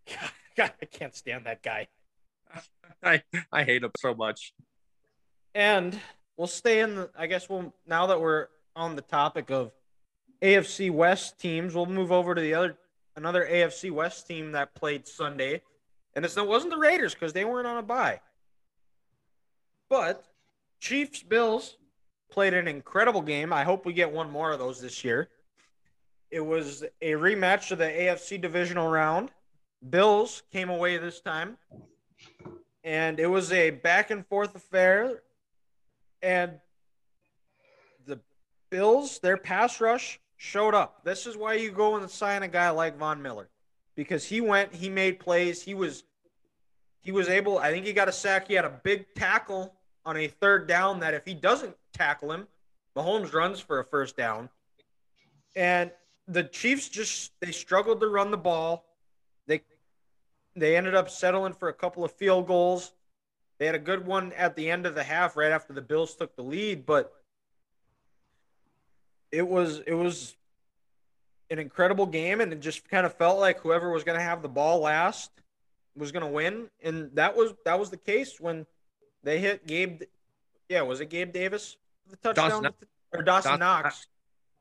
God, 0.57 0.73
I 0.81 0.87
can't 0.87 1.15
stand 1.15 1.47
that 1.47 1.63
guy. 1.63 1.89
I, 3.03 3.23
I 3.53 3.65
hate 3.65 3.83
him 3.83 3.91
so 3.97 4.15
much. 4.15 4.55
And 5.55 5.99
we'll 6.37 6.47
stay 6.47 6.81
in 6.81 6.95
the 6.95 7.11
I 7.17 7.27
guess 7.27 7.49
we'll 7.49 7.75
now 7.87 8.07
that 8.07 8.21
we're 8.21 8.49
on 8.77 8.97
the 8.97 9.03
topic 9.03 9.51
of 9.51 9.73
AFC 10.43 10.91
West 10.91 11.39
teams, 11.39 11.75
we'll 11.75 11.87
move 11.87 12.13
over 12.13 12.35
to 12.35 12.41
the 12.41 12.55
other 12.55 12.77
another 13.17 13.47
AFC 13.51 13.91
West 13.91 14.27
team 14.27 14.53
that 14.53 14.75
played 14.75 15.07
Sunday. 15.07 15.63
And 16.17 16.25
it's, 16.25 16.37
it 16.37 16.47
wasn't 16.47 16.73
the 16.73 16.79
Raiders 16.79 17.15
because 17.15 17.33
they 17.33 17.45
weren't 17.45 17.67
on 17.67 17.79
a 17.79 17.83
bye. 17.83 18.21
But 19.89 20.25
Chiefs 20.81 21.23
Bills 21.23 21.77
played 22.35 22.53
an 22.53 22.67
incredible 22.67 23.23
game. 23.23 23.53
I 23.53 23.63
hope 23.63 23.87
we 23.87 23.93
get 23.93 24.11
one 24.11 24.29
more 24.29 24.51
of 24.51 24.59
those 24.59 24.81
this 24.81 25.05
year. 25.05 25.29
It 26.33 26.45
was 26.45 26.83
a 27.01 27.13
rematch 27.13 27.71
of 27.71 27.79
the 27.79 27.85
AFC 27.85 28.41
divisional 28.41 28.89
round. 28.89 29.31
Bills 29.89 30.43
came 30.53 30.69
away 30.69 30.99
this 30.99 31.21
time. 31.21 31.57
And 32.83 33.21
it 33.21 33.29
was 33.29 33.53
a 33.53 33.71
back 33.71 34.11
and 34.11 34.27
forth 34.27 34.57
affair. 34.57 35.23
And 36.23 36.55
the 38.05 38.19
Bills, 38.69 39.21
their 39.21 39.37
pass 39.37 39.81
rush 39.81 40.19
showed 40.37 40.75
up. 40.75 41.05
This 41.05 41.29
is 41.29 41.37
why 41.37 41.55
you 41.55 41.71
go 41.71 41.95
and 41.95 42.11
sign 42.11 42.43
a 42.43 42.49
guy 42.49 42.71
like 42.71 42.99
Von 42.99 43.23
Miller. 43.23 43.49
Because 43.95 44.25
he 44.25 44.41
went, 44.41 44.75
he 44.75 44.89
made 44.89 45.21
plays. 45.21 45.63
He 45.63 45.75
was 45.75 46.03
he 47.01 47.13
was 47.13 47.29
able, 47.29 47.59
I 47.59 47.71
think 47.71 47.85
he 47.85 47.93
got 47.93 48.09
a 48.09 48.13
sack. 48.13 48.49
He 48.49 48.55
had 48.55 48.65
a 48.65 48.81
big 48.83 49.15
tackle 49.15 49.75
on 50.07 50.17
a 50.17 50.27
third 50.27 50.67
down 50.67 51.01
that 51.01 51.13
if 51.13 51.27
he 51.27 51.35
doesn't 51.35 51.77
tackle 51.95 52.33
him, 52.33 52.47
Mahomes 52.97 53.33
runs 53.33 53.61
for 53.61 53.81
a 53.81 53.85
first 53.85 54.17
down. 54.17 54.49
And 55.57 55.91
the 56.29 56.45
Chiefs 56.45 56.89
just 56.89 57.33
they 57.41 57.53
struggled 57.53 58.01
to 58.01 58.09
run 58.09 58.31
the 58.31 58.37
ball. 58.37 58.85
They 59.47 59.63
they 60.57 60.77
ended 60.77 60.95
up 60.95 61.11
settling 61.11 61.53
for 61.53 61.69
a 61.69 61.73
couple 61.73 62.05
of 62.05 62.13
field 62.13 62.47
goals. 62.47 62.93
They 63.59 63.67
had 63.67 63.75
a 63.75 63.81
good 63.81 64.07
one 64.07 64.33
at 64.33 64.57
the 64.57 64.71
end 64.71 64.85
of 64.87 64.95
the 64.95 65.05
half, 65.05 65.37
right 65.37 65.53
after 65.53 65.73
the 65.73 65.81
Bills 65.81 66.15
took 66.17 66.35
the 66.35 66.43
lead, 66.43 66.87
but 66.87 67.13
it 69.31 69.47
was 69.47 69.81
it 69.87 69.95
was 69.95 70.37
an 71.51 71.59
incredible 71.59 72.07
game, 72.07 72.41
and 72.41 72.53
it 72.53 72.61
just 72.61 72.89
kind 72.89 73.07
of 73.07 73.15
felt 73.15 73.39
like 73.39 73.61
whoever 73.61 73.91
was 73.91 74.03
going 74.05 74.19
to 74.19 74.25
have 74.25 74.43
the 74.43 74.49
ball 74.49 74.81
last 74.81 75.31
was 75.97 76.11
going 76.11 76.25
to 76.25 76.31
win, 76.31 76.69
and 76.83 77.11
that 77.15 77.37
was 77.37 77.55
that 77.65 77.79
was 77.79 77.91
the 77.91 77.97
case 77.97 78.41
when 78.41 78.67
they 79.23 79.39
hit 79.39 79.67
Gabe. 79.67 80.03
Yeah, 80.69 80.83
was 80.83 81.01
it 81.01 81.11
Gabe 81.11 81.33
Davis 81.33 81.77
the 82.09 82.17
touchdown 82.17 82.63
Dawson- 82.63 82.75
or 83.13 83.23
Dawson 83.23 83.51
Dawson 83.53 83.61
Knox, 83.61 84.07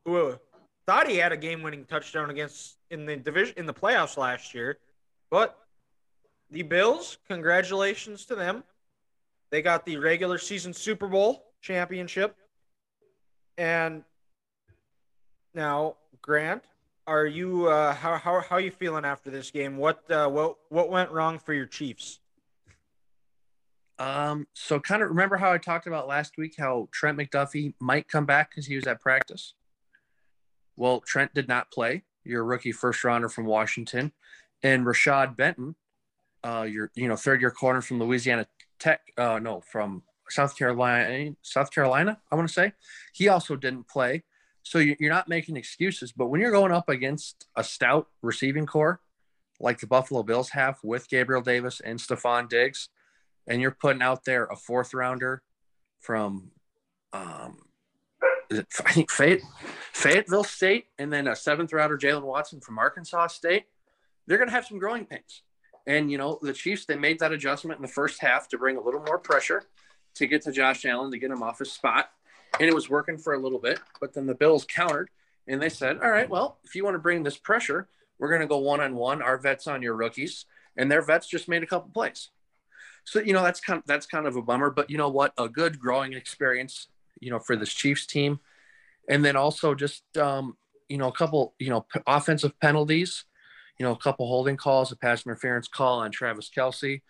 who 0.04 0.38
thought 0.86 1.08
he 1.08 1.16
had 1.16 1.32
a 1.32 1.36
game-winning 1.36 1.84
touchdown 1.86 2.30
against 2.30 2.76
in 2.90 3.06
the 3.06 3.16
division 3.16 3.54
in 3.56 3.66
the 3.66 3.74
playoffs 3.74 4.16
last 4.16 4.54
year, 4.54 4.78
but 5.30 5.58
the 6.50 6.62
Bills, 6.62 7.18
congratulations 7.26 8.26
to 8.26 8.34
them. 8.34 8.64
They 9.50 9.62
got 9.62 9.84
the 9.84 9.96
regular 9.96 10.38
season 10.38 10.72
Super 10.72 11.08
Bowl 11.08 11.44
championship. 11.60 12.36
And 13.56 14.04
now, 15.54 15.96
Grant, 16.22 16.64
are 17.06 17.26
you 17.26 17.68
uh, 17.68 17.94
how 17.94 18.16
how 18.16 18.40
how 18.40 18.56
are 18.56 18.60
you 18.60 18.70
feeling 18.70 19.04
after 19.04 19.30
this 19.30 19.50
game? 19.50 19.76
What 19.76 20.10
uh, 20.10 20.28
what 20.28 20.56
what 20.70 20.90
went 20.90 21.10
wrong 21.10 21.38
for 21.38 21.52
your 21.52 21.66
Chiefs? 21.66 22.18
Um, 23.98 24.46
so 24.54 24.80
kind 24.80 25.02
of 25.02 25.08
remember 25.08 25.36
how 25.36 25.52
I 25.52 25.58
talked 25.58 25.86
about 25.86 26.08
last 26.08 26.36
week 26.36 26.54
how 26.58 26.88
Trent 26.92 27.16
McDuffie 27.16 27.74
might 27.80 28.08
come 28.08 28.26
back 28.26 28.50
because 28.50 28.66
he 28.66 28.76
was 28.76 28.86
at 28.86 29.00
practice. 29.00 29.54
Well, 30.76 31.00
Trent 31.00 31.32
did 31.34 31.46
not 31.46 31.70
play. 31.70 32.02
Your 32.24 32.44
rookie 32.44 32.72
first 32.72 33.04
rounder 33.04 33.28
from 33.28 33.44
Washington, 33.44 34.12
and 34.62 34.84
Rashad 34.84 35.36
Fenton, 35.36 35.76
uh, 36.42 36.66
your 36.68 36.90
you 36.94 37.06
know 37.06 37.16
third 37.16 37.40
year 37.40 37.50
corner 37.50 37.82
from 37.82 38.00
Louisiana 38.00 38.46
Tech. 38.78 39.00
Uh, 39.16 39.38
no, 39.38 39.60
from 39.60 40.02
South 40.28 40.56
Carolina. 40.56 41.34
South 41.42 41.70
Carolina, 41.70 42.18
I 42.32 42.34
want 42.34 42.48
to 42.48 42.54
say, 42.54 42.72
he 43.12 43.28
also 43.28 43.56
didn't 43.56 43.88
play. 43.88 44.24
So 44.62 44.78
you're 44.78 45.12
not 45.12 45.28
making 45.28 45.56
excuses. 45.56 46.12
But 46.12 46.28
when 46.28 46.40
you're 46.40 46.50
going 46.50 46.72
up 46.72 46.88
against 46.88 47.46
a 47.54 47.62
stout 47.62 48.08
receiving 48.22 48.66
core 48.66 49.00
like 49.60 49.78
the 49.78 49.86
Buffalo 49.86 50.22
Bills 50.22 50.50
have 50.50 50.78
with 50.82 51.08
Gabriel 51.08 51.42
Davis 51.42 51.80
and 51.80 51.98
Stefon 51.98 52.48
Diggs, 52.48 52.88
and 53.46 53.60
you're 53.60 53.70
putting 53.70 54.02
out 54.02 54.24
there 54.24 54.44
a 54.46 54.56
fourth 54.56 54.94
rounder 54.94 55.42
from, 56.00 56.50
um, 57.12 57.58
it, 58.50 58.66
I 58.84 58.92
think 58.92 59.10
Fayette, 59.10 59.42
Fayetteville 59.92 60.44
State, 60.44 60.86
and 60.98 61.12
then 61.12 61.26
a 61.26 61.36
seventh 61.36 61.72
rounder, 61.72 61.98
Jaylen 61.98 62.24
Watson 62.24 62.60
from 62.60 62.78
Arkansas 62.78 63.28
State, 63.28 63.64
they're 64.26 64.38
going 64.38 64.48
to 64.48 64.54
have 64.54 64.66
some 64.66 64.78
growing 64.78 65.04
pains. 65.04 65.42
And, 65.86 66.10
you 66.10 66.18
know, 66.18 66.38
the 66.40 66.52
Chiefs, 66.52 66.86
they 66.86 66.96
made 66.96 67.18
that 67.18 67.32
adjustment 67.32 67.78
in 67.78 67.82
the 67.82 67.88
first 67.88 68.20
half 68.20 68.48
to 68.48 68.58
bring 68.58 68.76
a 68.76 68.82
little 68.82 69.02
more 69.02 69.18
pressure 69.18 69.64
to 70.14 70.26
get 70.26 70.42
to 70.42 70.52
Josh 70.52 70.84
Allen 70.84 71.10
to 71.10 71.18
get 71.18 71.30
him 71.30 71.42
off 71.42 71.58
his 71.58 71.72
spot. 71.72 72.10
And 72.58 72.68
it 72.68 72.74
was 72.74 72.88
working 72.88 73.18
for 73.18 73.34
a 73.34 73.38
little 73.38 73.58
bit. 73.58 73.80
But 74.00 74.14
then 74.14 74.26
the 74.26 74.34
Bills 74.34 74.64
countered 74.64 75.10
and 75.46 75.60
they 75.60 75.68
said, 75.68 75.98
all 76.02 76.10
right, 76.10 76.30
well, 76.30 76.58
if 76.64 76.74
you 76.74 76.84
want 76.84 76.94
to 76.94 77.00
bring 77.00 77.22
this 77.22 77.36
pressure, 77.36 77.88
we're 78.18 78.28
going 78.28 78.40
to 78.40 78.46
go 78.46 78.58
one 78.58 78.80
on 78.80 78.94
one. 78.94 79.20
Our 79.20 79.36
vets 79.36 79.66
on 79.66 79.82
your 79.82 79.94
rookies. 79.94 80.46
And 80.76 80.90
their 80.90 81.02
vets 81.02 81.26
just 81.26 81.48
made 81.48 81.62
a 81.62 81.66
couple 81.66 81.90
plays. 81.90 82.30
So, 83.04 83.20
you 83.20 83.32
know, 83.32 83.42
that's 83.42 83.60
kind 83.60 83.78
of, 83.78 83.84
that's 83.86 84.06
kind 84.06 84.26
of 84.26 84.36
a 84.36 84.42
bummer. 84.42 84.70
But 84.70 84.90
you 84.90 84.98
know 84.98 85.08
what? 85.08 85.32
A 85.38 85.48
good 85.48 85.78
growing 85.78 86.14
experience, 86.14 86.88
you 87.20 87.30
know, 87.30 87.38
for 87.38 87.56
this 87.56 87.72
Chiefs 87.72 88.06
team. 88.06 88.40
And 89.08 89.24
then 89.24 89.36
also 89.36 89.74
just, 89.74 90.02
um, 90.16 90.56
you 90.88 90.96
know, 90.96 91.08
a 91.08 91.12
couple, 91.12 91.54
you 91.58 91.70
know, 91.70 91.82
p- 91.82 92.00
offensive 92.06 92.58
penalties, 92.60 93.24
you 93.78 93.84
know, 93.84 93.92
a 93.92 93.98
couple 93.98 94.26
holding 94.26 94.56
calls, 94.56 94.90
a 94.92 94.96
pass 94.96 95.26
interference 95.26 95.68
call 95.68 96.00
on 96.00 96.10
Travis 96.10 96.50
Kelce. 96.54 97.02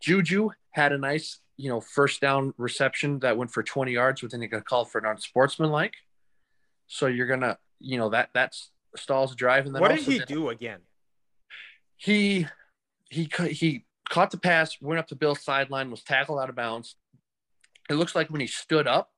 Juju 0.00 0.50
had 0.72 0.92
a 0.92 0.98
nice 0.98 1.40
you 1.56 1.70
know, 1.70 1.80
first 1.80 2.20
down 2.20 2.52
reception 2.58 3.18
that 3.20 3.36
went 3.36 3.50
for 3.50 3.62
20 3.62 3.92
yards, 3.92 4.20
but 4.20 4.30
then 4.30 4.42
he 4.42 4.46
got 4.46 4.64
called 4.64 4.90
for 4.90 4.98
an 4.98 5.06
unsportsmanlike. 5.06 5.94
So 6.86 7.06
you're 7.06 7.26
gonna, 7.26 7.58
you 7.80 7.98
know, 7.98 8.10
that 8.10 8.30
that's 8.34 8.70
stalls 8.94 9.34
drive. 9.34 9.66
And 9.66 9.74
then 9.74 9.80
what 9.80 9.94
did 9.94 10.00
he 10.00 10.18
do 10.20 10.50
again? 10.50 10.80
He 11.96 12.46
he 13.10 13.28
he 13.50 13.85
caught 14.08 14.30
the 14.30 14.38
pass, 14.38 14.76
went 14.80 14.98
up 14.98 15.08
to 15.08 15.16
Bill's 15.16 15.42
sideline, 15.42 15.90
was 15.90 16.02
tackled 16.02 16.38
out 16.38 16.48
of 16.48 16.56
bounds. 16.56 16.96
It 17.88 17.94
looks 17.94 18.14
like 18.14 18.30
when 18.30 18.40
he 18.40 18.46
stood 18.46 18.86
up, 18.86 19.10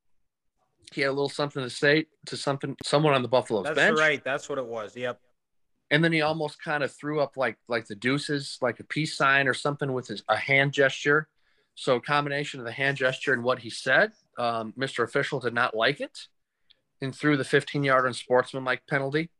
he 0.92 1.02
had 1.02 1.08
a 1.08 1.12
little 1.12 1.28
something 1.28 1.62
to 1.62 1.70
say 1.70 2.06
to 2.26 2.36
something 2.36 2.76
someone 2.84 3.14
on 3.14 3.22
the 3.22 3.28
Buffalo's 3.28 3.64
That's 3.64 3.76
bench. 3.76 3.98
right. 3.98 4.22
That's 4.24 4.48
what 4.48 4.58
it 4.58 4.66
was. 4.66 4.96
Yep. 4.96 5.20
And 5.90 6.04
then 6.04 6.12
he 6.12 6.20
almost 6.20 6.62
kind 6.62 6.82
of 6.82 6.92
threw 6.92 7.20
up 7.20 7.36
like 7.36 7.56
like 7.68 7.86
the 7.86 7.94
deuces, 7.94 8.58
like 8.60 8.80
a 8.80 8.84
peace 8.84 9.16
sign 9.16 9.48
or 9.48 9.54
something 9.54 9.92
with 9.92 10.08
his 10.08 10.22
a 10.28 10.36
hand 10.36 10.72
gesture. 10.72 11.28
So, 11.74 12.00
combination 12.00 12.58
of 12.58 12.66
the 12.66 12.72
hand 12.72 12.96
gesture 12.96 13.32
and 13.32 13.44
what 13.44 13.60
he 13.60 13.70
said, 13.70 14.12
um, 14.36 14.74
Mr. 14.76 15.04
Official 15.04 15.38
did 15.40 15.54
not 15.54 15.76
like 15.76 16.00
it 16.00 16.18
and 17.00 17.14
threw 17.14 17.36
the 17.36 17.44
15 17.44 17.84
yard 17.84 18.06
unsportsmanlike 18.06 18.82
penalty 18.88 19.30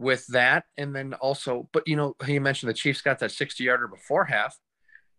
with 0.00 0.26
that. 0.28 0.64
And 0.76 0.94
then 0.94 1.14
also, 1.14 1.68
but 1.72 1.86
you 1.86 1.96
know, 1.96 2.16
he 2.24 2.38
mentioned 2.38 2.70
the 2.70 2.74
Chiefs 2.74 3.02
got 3.02 3.18
that 3.20 3.30
60 3.30 3.62
yarder 3.62 3.86
before 3.86 4.24
half. 4.24 4.58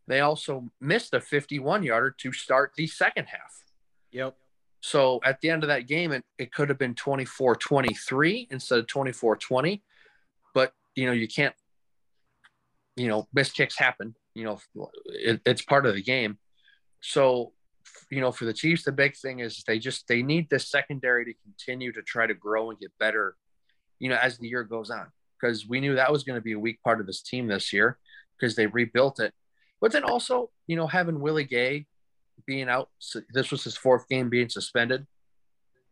They 0.08 0.20
also 0.20 0.70
missed 0.82 1.14
a 1.14 1.22
51 1.22 1.84
yarder 1.84 2.14
to 2.20 2.34
start 2.34 2.74
the 2.76 2.88
second 2.88 3.28
half. 3.28 3.64
Yep. 4.12 4.36
So 4.82 5.22
at 5.24 5.40
the 5.42 5.50
end 5.50 5.64
of 5.64 5.68
that 5.70 5.88
game, 5.88 6.12
it, 6.12 6.26
it 6.38 6.52
could 6.52 6.70
have 6.70 6.80
been 6.80 6.96
24 6.96 7.56
23 7.56 8.48
instead 8.52 8.80
of 8.80 8.88
24 8.88 9.38
20. 9.38 9.84
But, 10.54 10.74
you 10.96 11.06
know, 11.06 11.14
you 11.14 11.28
can't, 11.28 11.56
you 12.98 13.08
know, 13.08 13.28
missed 13.32 13.56
kicks 13.56 13.78
happen 13.78 14.16
you 14.34 14.44
know, 14.44 14.90
it, 15.06 15.42
it's 15.46 15.62
part 15.62 15.86
of 15.86 15.96
the 15.96 16.04
game. 16.04 16.38
So, 17.02 17.54
you 18.10 18.22
know, 18.22 18.32
for 18.32 18.46
the 18.46 18.54
Chiefs, 18.54 18.84
the 18.84 18.92
big 18.92 19.16
thing 19.16 19.40
is 19.40 19.64
they 19.66 19.80
just 19.80 20.08
they 20.08 20.22
need 20.22 20.50
this 20.50 20.70
secondary 20.70 21.26
to 21.26 21.34
continue 21.44 21.92
to 21.92 22.02
try 22.02 22.28
to 22.28 22.34
grow 22.34 22.70
and 22.70 22.80
get 22.80 22.92
better, 23.00 23.36
you 24.02 24.10
know, 24.10 24.18
as 24.18 24.38
the 24.40 24.48
year 24.48 24.64
goes 24.64 24.90
on. 24.90 25.06
Because 25.40 25.68
we 25.68 25.80
knew 25.80 25.96
that 25.96 26.12
was 26.12 26.24
going 26.24 26.38
to 26.38 26.44
be 26.44 26.54
a 26.54 26.60
weak 26.60 26.82
part 26.84 27.00
of 27.00 27.08
this 27.08 27.22
team 27.22 27.48
this 27.48 27.72
year 27.72 27.98
because 28.38 28.56
they 28.56 28.68
rebuilt 28.68 29.20
it. 29.20 29.34
But 29.80 29.92
then 29.92 30.04
also, 30.04 30.50
you 30.68 30.76
know, 30.76 30.88
having 30.88 31.20
Willie 31.20 31.44
Gay 31.44 31.86
being 32.46 32.68
out, 32.68 32.90
so 33.00 33.22
this 33.34 33.52
was 33.52 33.64
his 33.64 33.78
fourth 33.78 34.08
game 34.10 34.30
being 34.30 34.50
suspended. 34.50 35.08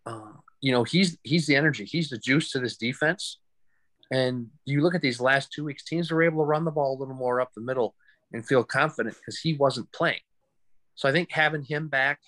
Uh, 0.06 0.34
you 0.60 0.72
know, 0.72 0.84
he's 0.84 1.18
he's 1.24 1.48
the 1.48 1.56
energy, 1.56 1.86
he's 1.86 2.10
the 2.10 2.18
juice 2.18 2.52
to 2.52 2.60
this 2.60 2.78
defense. 2.78 3.40
And 4.12 4.48
you 4.66 4.82
look 4.82 4.96
at 4.96 5.02
these 5.02 5.22
last 5.22 5.52
two 5.52 5.64
weeks, 5.64 5.84
teams 5.84 6.12
were 6.12 6.24
able 6.24 6.44
to 6.44 6.48
run 6.48 6.66
the 6.66 6.72
ball 6.72 6.98
a 6.98 7.00
little 7.00 7.14
more 7.14 7.40
up 7.40 7.52
the 7.54 7.62
middle 7.62 7.96
and 8.34 8.46
feel 8.46 8.64
confident 8.64 9.16
because 9.16 9.40
he 9.40 9.54
wasn't 9.54 9.92
playing. 9.92 10.22
So 10.96 11.08
I 11.08 11.12
think 11.12 11.32
having 11.32 11.64
him 11.64 11.88
back 11.88 12.20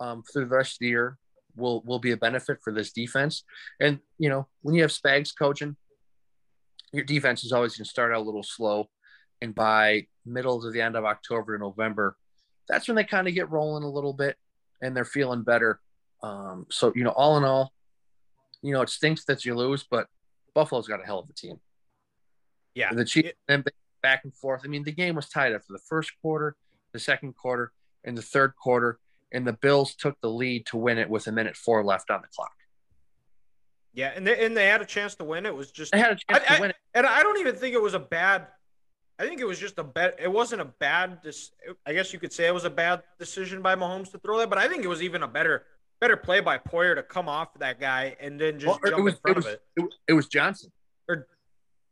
um, 0.00 0.22
through 0.22 0.46
the 0.46 0.56
rest 0.56 0.74
of 0.74 0.78
the 0.80 0.88
year 0.88 1.18
will 1.56 1.82
will 1.82 1.98
be 1.98 2.12
a 2.12 2.16
benefit 2.16 2.58
for 2.62 2.72
this 2.72 2.92
defense. 2.92 3.44
And 3.80 4.00
you 4.18 4.28
know, 4.28 4.48
when 4.62 4.74
you 4.74 4.82
have 4.82 4.90
Spags 4.90 5.32
coaching, 5.36 5.76
your 6.92 7.04
defense 7.04 7.44
is 7.44 7.52
always 7.52 7.76
going 7.76 7.84
to 7.84 7.90
start 7.90 8.12
out 8.12 8.18
a 8.18 8.24
little 8.24 8.42
slow, 8.42 8.88
and 9.40 9.54
by 9.54 10.06
middle 10.24 10.60
to 10.62 10.70
the 10.70 10.80
end 10.80 10.96
of 10.96 11.04
October 11.04 11.54
and 11.54 11.62
November, 11.62 12.16
that's 12.68 12.88
when 12.88 12.94
they 12.94 13.04
kind 13.04 13.28
of 13.28 13.34
get 13.34 13.50
rolling 13.50 13.84
a 13.84 13.90
little 13.90 14.12
bit 14.12 14.36
and 14.80 14.96
they're 14.96 15.04
feeling 15.04 15.42
better. 15.42 15.80
Um, 16.22 16.66
so 16.70 16.92
you 16.94 17.04
know, 17.04 17.10
all 17.10 17.36
in 17.36 17.44
all, 17.44 17.72
you 18.62 18.72
know, 18.72 18.82
it 18.82 18.90
stinks 18.90 19.24
that 19.24 19.44
you 19.44 19.54
lose, 19.54 19.84
but 19.88 20.06
Buffalo's 20.54 20.88
got 20.88 21.02
a 21.02 21.06
hell 21.06 21.18
of 21.18 21.28
a 21.28 21.32
team. 21.32 21.60
Yeah, 22.74 22.92
the 22.92 23.04
Chiefs, 23.04 23.32
and 23.48 23.64
back 24.02 24.24
and 24.24 24.34
forth. 24.34 24.62
I 24.64 24.68
mean, 24.68 24.84
the 24.84 24.92
game 24.92 25.14
was 25.14 25.28
tied 25.28 25.52
after 25.52 25.72
the 25.72 25.78
first 25.88 26.12
quarter, 26.20 26.56
the 26.92 26.98
second 26.98 27.36
quarter, 27.36 27.72
and 28.04 28.16
the 28.16 28.22
third 28.22 28.54
quarter, 28.56 28.98
and 29.32 29.46
the 29.46 29.52
Bills 29.52 29.94
took 29.94 30.20
the 30.20 30.30
lead 30.30 30.66
to 30.66 30.76
win 30.76 30.98
it 30.98 31.08
with 31.08 31.26
a 31.26 31.32
minute 31.32 31.56
four 31.56 31.84
left 31.84 32.10
on 32.10 32.20
the 32.22 32.28
clock. 32.28 32.52
Yeah, 33.94 34.12
and 34.14 34.26
they, 34.26 34.44
and 34.44 34.56
they 34.56 34.66
had 34.66 34.80
a 34.80 34.86
chance 34.86 35.14
to 35.16 35.24
win. 35.24 35.44
It 35.44 35.54
was 35.54 35.70
just 35.70 35.92
they 35.92 35.98
had 35.98 36.12
a 36.12 36.16
chance 36.16 36.44
I, 36.48 36.56
to 36.56 36.60
win 36.60 36.70
it, 36.70 36.76
and 36.94 37.06
I 37.06 37.22
don't 37.22 37.38
even 37.38 37.56
think 37.56 37.74
it 37.74 37.82
was 37.82 37.94
a 37.94 37.98
bad. 37.98 38.46
I 39.18 39.26
think 39.26 39.40
it 39.40 39.46
was 39.46 39.58
just 39.58 39.78
a 39.78 39.84
bad. 39.84 40.14
It 40.18 40.32
wasn't 40.32 40.62
a 40.62 40.66
bad. 40.66 41.18
I 41.86 41.92
guess 41.92 42.12
you 42.12 42.18
could 42.18 42.32
say 42.32 42.46
it 42.46 42.54
was 42.54 42.64
a 42.64 42.70
bad 42.70 43.02
decision 43.18 43.60
by 43.60 43.74
Mahomes 43.74 44.10
to 44.12 44.18
throw 44.18 44.38
that, 44.38 44.48
but 44.48 44.58
I 44.58 44.68
think 44.68 44.84
it 44.84 44.88
was 44.88 45.02
even 45.02 45.22
a 45.22 45.28
better 45.28 45.64
better 46.00 46.16
play 46.16 46.40
by 46.40 46.58
Poyer 46.58 46.96
to 46.96 47.02
come 47.02 47.28
off 47.28 47.54
that 47.60 47.78
guy 47.78 48.16
and 48.18 48.40
then 48.40 48.58
just 48.58 48.82
well, 48.82 48.90
jump 48.90 49.04
was, 49.04 49.14
in 49.14 49.20
front 49.20 49.36
it 49.36 49.36
was, 49.36 49.46
of 49.46 49.52
it. 49.52 49.62
it. 49.76 49.94
It 50.08 50.12
was 50.14 50.26
Johnson 50.26 50.72
or 51.08 51.28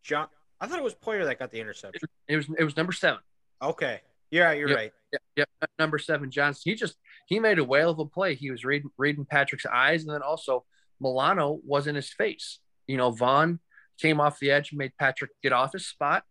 John. 0.02 0.26
I 0.60 0.66
thought 0.66 0.78
it 0.78 0.84
was 0.84 0.94
Poyer 0.94 1.24
that 1.26 1.38
got 1.38 1.50
the 1.50 1.60
interception. 1.60 2.08
It 2.28 2.36
was 2.36 2.48
it 2.58 2.64
was 2.64 2.76
number 2.76 2.92
seven. 2.92 3.20
Okay. 3.62 4.00
Yeah, 4.30 4.52
you're 4.52 4.68
yep. 4.68 4.78
right. 4.78 4.92
Yeah, 5.12 5.18
yep. 5.36 5.70
Number 5.78 5.98
seven, 5.98 6.30
Johnson. 6.30 6.62
He 6.64 6.74
just 6.74 6.96
he 7.30 7.38
made 7.38 7.58
a 7.58 7.64
whale 7.64 7.90
of 7.90 7.98
a 8.00 8.04
play. 8.04 8.34
He 8.34 8.50
was 8.50 8.64
reading 8.64 8.90
reading 8.98 9.24
Patrick's 9.24 9.64
eyes, 9.64 10.02
and 10.02 10.12
then 10.12 10.20
also 10.20 10.64
Milano 11.00 11.60
was 11.64 11.86
in 11.86 11.94
his 11.94 12.10
face. 12.12 12.58
You 12.86 12.96
know, 12.98 13.12
Von 13.12 13.60
came 13.98 14.20
off 14.20 14.40
the 14.40 14.50
edge 14.50 14.72
and 14.72 14.78
made 14.78 14.92
Patrick 14.98 15.30
get 15.42 15.52
off 15.52 15.72
his 15.72 15.86
spot, 15.86 16.24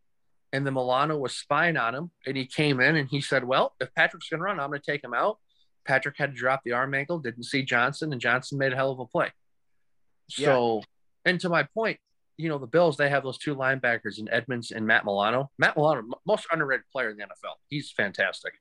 and 0.51 0.67
then 0.67 0.73
Milano 0.73 1.17
was 1.17 1.35
spying 1.35 1.77
on 1.77 1.95
him, 1.95 2.11
and 2.27 2.35
he 2.35 2.45
came 2.45 2.81
in 2.81 2.97
and 2.97 3.07
he 3.09 3.21
said, 3.21 3.45
"Well, 3.45 3.73
if 3.79 3.95
Patrick's 3.95 4.29
going 4.29 4.39
to 4.39 4.43
run, 4.43 4.59
I'm 4.59 4.69
going 4.69 4.81
to 4.81 4.91
take 4.91 5.03
him 5.03 5.13
out." 5.13 5.39
Patrick 5.85 6.17
had 6.17 6.31
to 6.31 6.37
drop 6.37 6.61
the 6.65 6.73
arm 6.73 6.93
angle, 6.93 7.17
didn't 7.17 7.43
see 7.43 7.63
Johnson, 7.63 8.11
and 8.11 8.21
Johnson 8.21 8.57
made 8.59 8.73
a 8.73 8.75
hell 8.75 8.91
of 8.91 8.99
a 8.99 9.05
play. 9.05 9.31
So, 10.29 10.75
yeah. 11.25 11.31
and 11.31 11.39
to 11.39 11.49
my 11.49 11.63
point, 11.63 11.97
you 12.37 12.49
know, 12.49 12.57
the 12.57 12.67
Bills, 12.67 12.97
they 12.97 13.09
have 13.09 13.23
those 13.23 13.37
two 13.37 13.55
linebackers 13.55 14.19
in 14.19 14.29
Edmunds 14.29 14.71
and 14.71 14.85
Matt 14.85 15.05
Milano. 15.05 15.49
Matt 15.57 15.75
Milano, 15.75 16.03
most 16.27 16.45
underrated 16.51 16.85
player 16.91 17.09
in 17.09 17.17
the 17.17 17.23
NFL. 17.23 17.55
He's 17.67 17.89
fantastic. 17.91 18.53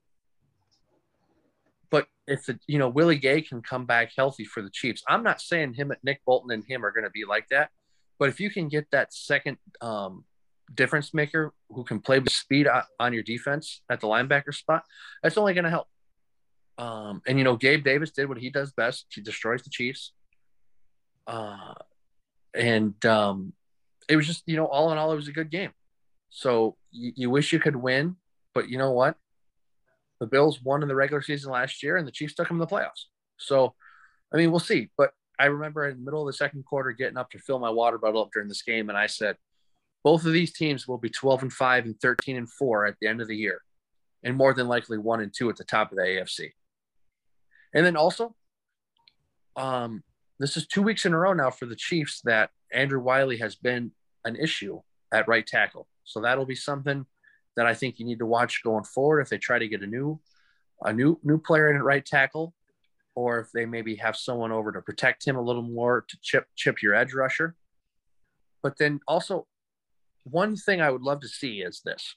But 1.90 2.06
if 2.26 2.46
the, 2.46 2.58
you 2.66 2.78
know, 2.78 2.88
Willie 2.88 3.18
Gay 3.18 3.40
can 3.40 3.62
come 3.62 3.86
back 3.86 4.12
healthy 4.16 4.44
for 4.44 4.62
the 4.62 4.70
Chiefs, 4.70 5.02
I'm 5.08 5.22
not 5.22 5.40
saying 5.40 5.74
him, 5.74 5.90
and 5.90 6.00
Nick 6.02 6.22
Bolton 6.26 6.50
and 6.50 6.64
him 6.64 6.84
are 6.84 6.90
going 6.90 7.04
to 7.04 7.10
be 7.10 7.24
like 7.24 7.48
that. 7.50 7.70
But 8.18 8.28
if 8.28 8.40
you 8.40 8.50
can 8.50 8.68
get 8.68 8.90
that 8.90 9.14
second 9.14 9.58
um, 9.80 10.24
difference 10.74 11.14
maker 11.14 11.54
who 11.70 11.84
can 11.84 12.00
play 12.00 12.18
with 12.18 12.32
speed 12.32 12.66
on 12.98 13.12
your 13.12 13.22
defense 13.22 13.80
at 13.88 14.00
the 14.00 14.06
linebacker 14.06 14.54
spot, 14.54 14.84
that's 15.22 15.38
only 15.38 15.54
going 15.54 15.64
to 15.64 15.70
help. 15.70 15.86
Um, 16.76 17.22
and 17.26 17.38
you 17.38 17.44
know, 17.44 17.56
Gabe 17.56 17.84
Davis 17.84 18.10
did 18.10 18.28
what 18.28 18.38
he 18.38 18.50
does 18.50 18.72
best. 18.72 19.06
He 19.10 19.20
destroys 19.20 19.62
the 19.62 19.70
Chiefs. 19.70 20.12
Uh, 21.26 21.74
and 22.54 23.04
um, 23.04 23.52
it 24.08 24.16
was 24.16 24.26
just 24.26 24.42
you 24.46 24.56
know 24.56 24.66
all 24.66 24.90
in 24.90 24.98
all 24.98 25.12
it 25.12 25.16
was 25.16 25.28
a 25.28 25.32
good 25.32 25.50
game 25.50 25.70
so 26.30 26.76
you, 26.90 27.12
you, 27.14 27.30
wish 27.30 27.52
you 27.52 27.60
could 27.60 27.76
win 27.76 28.16
but 28.54 28.68
you 28.68 28.78
know 28.78 28.90
what 28.90 29.16
the 30.20 30.26
bills 30.26 30.62
won 30.62 30.82
in 30.82 30.88
the 30.88 30.94
regular 30.94 31.22
season 31.22 31.50
last 31.50 31.82
year 31.82 31.96
and 31.96 32.06
the 32.06 32.12
chiefs 32.12 32.34
took 32.34 32.48
them 32.48 32.58
to 32.58 32.64
the 32.64 32.70
playoffs 32.70 33.06
so 33.38 33.74
i 34.32 34.36
mean 34.36 34.50
we'll 34.50 34.60
see 34.60 34.90
but 34.96 35.10
i 35.38 35.46
remember 35.46 35.88
in 35.88 35.98
the 35.98 36.04
middle 36.04 36.20
of 36.20 36.26
the 36.26 36.36
second 36.36 36.64
quarter 36.64 36.92
getting 36.92 37.18
up 37.18 37.30
to 37.30 37.38
fill 37.38 37.58
my 37.58 37.70
water 37.70 37.98
bottle 37.98 38.22
up 38.22 38.30
during 38.32 38.48
this 38.48 38.62
game 38.62 38.88
and 38.88 38.98
i 38.98 39.06
said 39.06 39.36
both 40.04 40.24
of 40.24 40.32
these 40.32 40.52
teams 40.52 40.86
will 40.86 40.98
be 40.98 41.10
12 41.10 41.42
and 41.42 41.52
5 41.52 41.84
and 41.84 42.00
13 42.00 42.36
and 42.36 42.50
4 42.50 42.86
at 42.86 42.94
the 43.00 43.08
end 43.08 43.20
of 43.20 43.28
the 43.28 43.36
year 43.36 43.62
and 44.22 44.36
more 44.36 44.54
than 44.54 44.68
likely 44.68 44.98
one 44.98 45.20
and 45.20 45.32
two 45.32 45.48
at 45.48 45.56
the 45.56 45.64
top 45.64 45.90
of 45.90 45.96
the 45.96 46.02
AFC. 46.02 46.52
And 47.74 47.84
then 47.84 47.96
also, 47.96 48.34
um, 49.56 50.02
this 50.38 50.56
is 50.56 50.66
two 50.66 50.82
weeks 50.82 51.04
in 51.04 51.12
a 51.12 51.18
row 51.18 51.32
now 51.32 51.50
for 51.50 51.66
the 51.66 51.76
Chiefs 51.76 52.20
that 52.24 52.50
Andrew 52.72 53.00
Wylie 53.00 53.38
has 53.38 53.54
been 53.54 53.92
an 54.24 54.36
issue 54.36 54.80
at 55.12 55.28
right 55.28 55.46
tackle. 55.46 55.88
So 56.04 56.20
that'll 56.20 56.46
be 56.46 56.54
something 56.54 57.06
that 57.58 57.66
I 57.66 57.74
think 57.74 57.98
you 57.98 58.06
need 58.06 58.20
to 58.20 58.26
watch 58.26 58.62
going 58.62 58.84
forward 58.84 59.20
if 59.20 59.28
they 59.28 59.36
try 59.36 59.58
to 59.58 59.66
get 59.66 59.82
a 59.82 59.86
new 59.86 60.20
a 60.84 60.92
new 60.92 61.18
new 61.24 61.38
player 61.38 61.68
in 61.68 61.76
at 61.76 61.82
right 61.82 62.06
tackle, 62.06 62.54
or 63.16 63.40
if 63.40 63.50
they 63.52 63.66
maybe 63.66 63.96
have 63.96 64.16
someone 64.16 64.52
over 64.52 64.70
to 64.70 64.80
protect 64.80 65.26
him 65.26 65.34
a 65.34 65.42
little 65.42 65.62
more 65.62 66.04
to 66.08 66.16
chip 66.22 66.46
chip 66.54 66.80
your 66.82 66.94
edge 66.94 67.12
rusher. 67.12 67.56
But 68.62 68.78
then 68.78 69.00
also, 69.08 69.48
one 70.22 70.54
thing 70.54 70.80
I 70.80 70.88
would 70.88 71.02
love 71.02 71.20
to 71.22 71.28
see 71.28 71.62
is 71.62 71.80
this: 71.84 72.14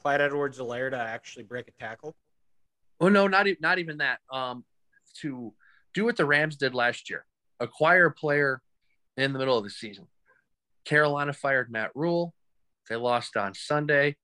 Clyde 0.00 0.20
Edwards-Helaire 0.20 0.90
to 0.90 0.98
actually 0.98 1.44
break 1.44 1.68
a 1.68 1.72
tackle. 1.80 2.16
Oh 3.00 3.08
no, 3.08 3.28
not 3.28 3.46
e- 3.46 3.58
not 3.60 3.78
even 3.78 3.98
that. 3.98 4.18
Um, 4.32 4.64
to 5.20 5.54
do 5.94 6.04
what 6.04 6.16
the 6.16 6.24
Rams 6.24 6.56
did 6.56 6.74
last 6.74 7.08
year, 7.08 7.24
acquire 7.60 8.06
a 8.06 8.12
player 8.12 8.60
in 9.16 9.32
the 9.32 9.38
middle 9.38 9.56
of 9.56 9.62
the 9.62 9.70
season. 9.70 10.08
Carolina 10.84 11.32
fired 11.32 11.70
Matt 11.70 11.92
Rhule. 11.94 12.34
They 12.88 12.96
lost 12.96 13.36
on 13.36 13.54
Sunday. 13.54 14.16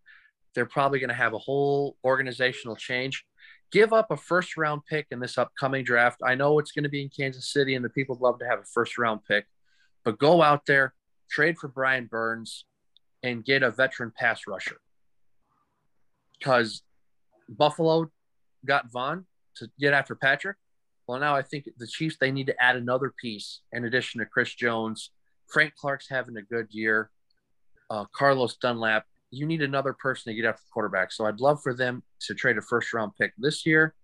They're 0.55 0.67
probably 0.67 0.99
going 0.99 1.09
to 1.09 1.15
have 1.15 1.33
a 1.33 1.39
whole 1.39 1.97
organizational 2.05 2.77
change. 2.77 3.25
Give 3.71 3.93
up 3.93 4.11
a 4.11 4.17
first 4.17 4.57
round 4.57 4.83
pick 4.89 5.07
in 5.11 5.21
this 5.21 5.39
upcoming 5.39 5.85
draft. 5.85 6.21
I 6.25 6.35
know 6.35 6.59
it's 6.59 6.73
going 6.73 6.83
to 6.83 6.91
be 6.91 7.03
in 7.03 7.09
Kansas 7.09 7.51
City 7.51 7.75
and 7.75 7.85
the 7.85 7.89
people 7.89 8.19
love 8.21 8.39
to 8.41 8.47
have 8.47 8.59
a 8.59 8.65
first 8.65 8.99
round 8.99 9.21
pick, 9.27 9.47
but 10.05 10.19
go 10.19 10.43
out 10.43 10.67
there, 10.67 10.95
trade 11.31 11.57
for 11.59 11.69
Brian 11.69 12.07
Burns, 12.07 12.67
and 13.23 13.45
get 13.45 13.63
a 13.63 13.71
veteran 13.71 14.13
pass 14.15 14.43
rusher. 14.47 14.77
Because 16.39 16.83
Buffalo 17.49 18.11
got 18.67 18.91
Von 18.91 19.27
to 19.57 19.71
get 19.79 19.95
after 19.95 20.15
Patrick. 20.15 20.57
Well, 21.07 21.21
now 21.21 21.35
I 21.35 21.43
think 21.43 21.69
the 21.79 21.87
Chiefs 21.87 22.17
they 22.21 22.31
need 22.31 22.47
to 22.47 22.63
add 22.63 22.77
another 22.77 23.13
piece 23.21 23.61
in 23.73 23.85
addition 23.85 24.21
to 24.21 24.27
Chris 24.27 24.55
Jones. 24.55 25.11
Frank 25.49 25.75
Clark's 25.77 26.09
having 26.09 26.37
a 26.37 26.43
good 26.43 26.69
year. 26.71 27.11
Uh, 27.91 28.05
Carlos 28.15 28.57
Dunlap. 28.57 29.05
You 29.33 29.47
need 29.47 29.63
another 29.63 29.95
person 29.95 30.31
to 30.31 30.37
get 30.41 30.47
after 30.47 30.61
the 30.61 30.71
quarterback. 30.73 31.11
So 31.11 31.27
I'd 31.27 31.41
love 31.41 31.61
for 31.63 31.75
them 31.75 32.03
to 32.27 32.35
trade 32.35 32.59
a 32.59 32.63
first 32.63 32.93
round 32.93 33.13
pick 33.19 33.33
this 33.39 33.67
year 33.67 33.95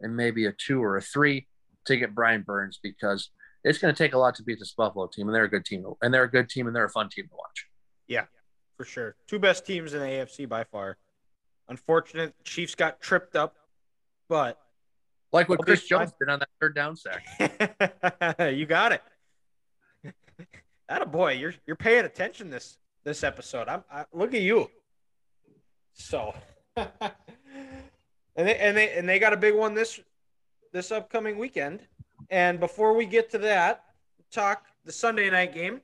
and 0.00 0.16
maybe 0.16 0.46
a 0.46 0.52
two 0.52 0.82
or 0.82 0.96
a 0.96 1.02
three 1.02 1.48
to 1.86 1.96
get 1.96 2.14
Brian 2.14 2.42
Burns 2.42 2.78
because 2.82 3.30
it's 3.64 3.78
going 3.78 3.92
to 3.92 3.98
take 3.98 4.14
a 4.14 4.18
lot 4.18 4.36
to 4.36 4.44
beat 4.44 4.60
this 4.60 4.72
Buffalo 4.72 5.08
team, 5.08 5.26
and 5.26 5.34
they're 5.34 5.44
a 5.44 5.50
good 5.50 5.64
team, 5.64 5.84
and 6.00 6.14
they're 6.14 6.22
a 6.22 6.30
good 6.30 6.48
team, 6.48 6.68
and 6.68 6.76
they're 6.76 6.84
a 6.84 6.90
fun 6.90 7.08
team 7.08 7.26
to 7.26 7.34
watch. 7.34 7.66
Yeah, 8.06 8.26
for 8.76 8.84
sure. 8.84 9.16
Two 9.26 9.40
best 9.40 9.66
teams 9.66 9.92
in 9.92 10.00
the 10.00 10.06
AFC 10.06 10.48
by 10.48 10.62
far. 10.64 10.98
Unfortunate, 11.68 12.32
Chiefs 12.44 12.76
got 12.76 13.00
tripped 13.00 13.34
up, 13.34 13.56
but 14.28 14.58
Like 15.32 15.48
what 15.48 15.60
Chris. 15.62 15.84
Jones 15.84 16.12
did 16.20 16.28
on 16.28 16.38
that 16.38 16.48
third 16.60 16.76
down 16.76 16.96
sack. 16.96 17.24
you 18.54 18.66
got 18.66 18.92
it. 18.92 19.02
That 20.88 21.02
a 21.02 21.06
boy, 21.06 21.32
you're 21.32 21.52
you're 21.66 21.74
paying 21.74 22.04
attention 22.04 22.48
this 22.48 22.78
this 23.06 23.22
episode. 23.22 23.68
I'm 23.68 23.84
I, 23.90 24.04
look 24.12 24.34
at 24.34 24.42
you. 24.42 24.68
So, 25.94 26.34
and 26.76 26.88
they 28.34 28.56
and 28.56 28.76
they 28.76 28.92
and 28.92 29.08
they 29.08 29.18
got 29.18 29.32
a 29.32 29.36
big 29.36 29.54
one 29.54 29.74
this 29.74 30.00
this 30.72 30.90
upcoming 30.90 31.38
weekend. 31.38 31.86
And 32.30 32.58
before 32.58 32.94
we 32.94 33.06
get 33.06 33.30
to 33.30 33.38
that, 33.38 33.84
talk 34.30 34.66
the 34.84 34.92
Sunday 34.92 35.30
night 35.30 35.54
game. 35.54 35.80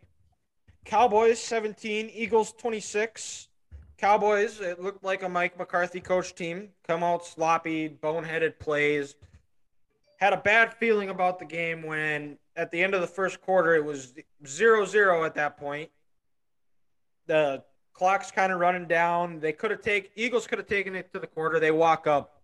Cowboys 0.85 1.39
17, 1.39 2.11
Eagles 2.13 2.53
26. 2.55 3.49
Cowboys, 3.97 4.61
it 4.61 4.83
looked 4.83 5.05
like 5.05 5.23
a 5.23 5.29
Mike 5.29 5.57
McCarthy 5.57 6.01
coach 6.01 6.35
team. 6.35 6.71
Come 6.89 7.05
out 7.05 7.25
sloppy, 7.25 7.89
boneheaded 7.89 8.59
plays. 8.59 9.15
Had 10.17 10.33
a 10.33 10.39
bad 10.39 10.75
feeling 10.75 11.09
about 11.09 11.39
the 11.39 11.45
game 11.45 11.85
when 11.85 12.37
at 12.57 12.73
the 12.73 12.83
end 12.83 12.95
of 12.95 13.01
the 13.01 13.07
first 13.07 13.41
quarter 13.41 13.77
it 13.77 13.85
was 13.85 14.13
0-0 14.45 15.25
at 15.25 15.37
that 15.37 15.57
point. 15.57 15.89
The 17.33 17.65
clock's 17.95 18.31
kind 18.31 18.53
of 18.53 18.61
running 18.61 18.87
down. 18.87 19.41
They 19.41 19.55
could 19.55 19.71
have 19.71 19.81
taken 19.81 20.11
Eagles 20.17 20.47
could 20.47 20.59
have 20.59 20.69
taken 20.69 20.95
it 20.95 21.11
to 21.15 21.19
the 21.19 21.27
quarter. 21.27 21.59
They 21.59 21.71
walk 21.71 22.07
up. 22.07 22.43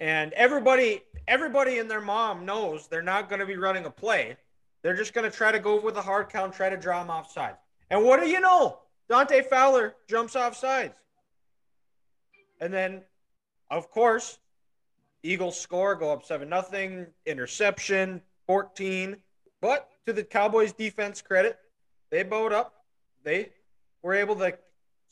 And 0.00 0.32
everybody 0.32 1.02
everybody 1.26 1.78
and 1.78 1.90
their 1.90 2.00
mom 2.00 2.46
knows 2.46 2.86
they're 2.86 3.02
not 3.02 3.28
going 3.28 3.40
to 3.40 3.44
be 3.44 3.58
running 3.58 3.84
a 3.84 3.90
play. 3.90 4.38
They're 4.80 4.96
just 4.96 5.12
going 5.12 5.30
to 5.30 5.36
try 5.36 5.52
to 5.52 5.58
go 5.58 5.78
with 5.78 5.98
a 5.98 6.00
hard 6.00 6.30
count, 6.30 6.54
try 6.54 6.70
to 6.70 6.78
draw 6.78 7.00
them 7.00 7.10
offside. 7.10 7.56
And 7.90 8.02
what 8.06 8.20
do 8.20 8.26
you 8.26 8.40
know? 8.40 8.78
Dante 9.10 9.42
Fowler 9.42 9.96
jumps 10.08 10.34
off 10.34 10.56
sides. 10.56 10.94
And 12.62 12.72
then, 12.72 13.02
of 13.70 13.90
course, 13.90 14.38
Eagles 15.22 15.60
score, 15.60 15.94
go 15.94 16.10
up 16.10 16.24
7 16.24 16.48
nothing, 16.48 17.06
interception, 17.26 18.22
14. 18.46 19.18
But 19.60 19.90
to 20.06 20.14
the 20.14 20.24
Cowboys 20.24 20.72
defense 20.72 21.20
credit, 21.20 21.58
they 22.08 22.22
bowed 22.22 22.54
up. 22.54 22.72
They 23.24 23.50
were 24.02 24.14
able 24.14 24.36
to 24.36 24.56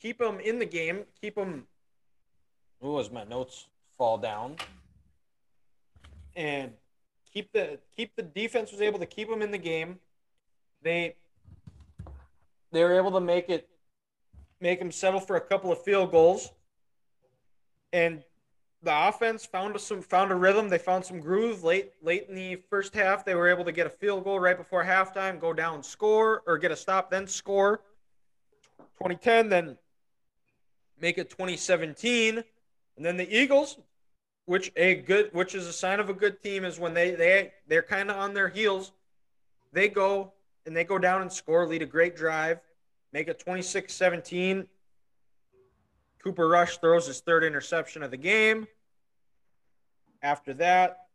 keep 0.01 0.19
them 0.19 0.41
in 0.41 0.59
the 0.59 0.67
game, 0.67 1.05
keep 1.21 1.35
them. 1.35 1.67
What 2.81 2.91
was 2.91 3.11
my 3.11 3.25
notes 3.25 3.67
fall 3.97 4.19
down? 4.19 4.57
And 6.35 6.73
keep 7.33 7.53
the 7.53 7.79
keep 7.97 8.15
the 8.17 8.23
defense 8.23 8.73
was 8.73 8.81
able 8.81 8.99
to 8.99 9.07
keep 9.07 9.29
them 9.29 9.43
in 9.43 9.51
the 9.51 9.59
game. 9.59 9.99
They 10.83 11.17
they 12.73 12.83
were 12.85 12.97
able 12.97 13.13
to 13.13 13.21
make 13.21 13.49
it 13.49 13.69
make 14.61 14.79
them 14.79 14.91
settle 14.91 15.21
for 15.21 15.37
a 15.37 15.41
couple 15.41 15.73
of 15.73 15.83
field 15.83 16.11
goals. 16.11 16.51
And 17.93 18.23
the 18.83 19.09
offense 19.09 19.47
found 19.47 19.79
some 19.81 20.03
found 20.03 20.31
a 20.31 20.35
rhythm. 20.35 20.69
They 20.69 20.79
found 20.79 21.05
some 21.05 21.21
groove 21.21 21.65
late 21.65 21.93
late 22.03 22.27
in 22.29 22.35
the 22.35 22.57
first 22.69 22.95
half. 22.95 23.25
They 23.25 23.35
were 23.35 23.49
able 23.49 23.65
to 23.65 23.73
get 23.73 23.87
a 23.87 23.91
field 23.91 24.25
goal 24.25 24.39
right 24.39 24.57
before 24.57 24.85
halftime, 24.85 25.41
go 25.41 25.53
down, 25.53 25.83
score, 25.83 26.43
or 26.47 26.59
get 26.59 26.71
a 26.71 26.77
stop, 26.77 27.11
then 27.11 27.27
score. 27.27 27.81
2010, 28.99 29.49
then 29.49 29.77
make 31.01 31.19
it 31.19 31.31
2017, 31.31 32.43
and 32.97 33.05
then 33.05 33.17
the 33.17 33.37
Eagles, 33.37 33.79
which 34.47 34.73
a 34.77 34.95
good, 34.95 35.31
which 35.33 35.55
is 35.55 35.67
a 35.67 35.73
sign 35.73 36.01
of 36.01 36.09
a 36.09 36.15
good 36.15 36.43
team, 36.43 36.65
is 36.65 36.79
when 36.79 36.95
they 36.95 37.11
they 37.13 37.53
they're 37.69 37.83
kind 37.83 38.11
of 38.11 38.17
on 38.17 38.33
their 38.33 38.49
heels. 38.49 38.93
They 39.73 39.89
go 39.89 40.33
and 40.65 40.75
they 40.77 40.85
go 40.85 40.99
down 40.99 41.23
and 41.23 41.31
score, 41.33 41.67
lead 41.67 41.83
a 41.83 41.87
great 41.87 42.17
drive, 42.17 42.59
make 43.13 43.29
it 43.29 43.43
26-17. 43.45 44.67
Cooper 46.23 46.49
Rush 46.49 46.79
throws 46.79 47.07
his 47.07 47.21
third 47.21 47.45
interception 47.45 48.03
of 48.03 48.11
the 48.11 48.17
game. 48.17 48.67
After 50.23 50.55
that, 50.55 51.07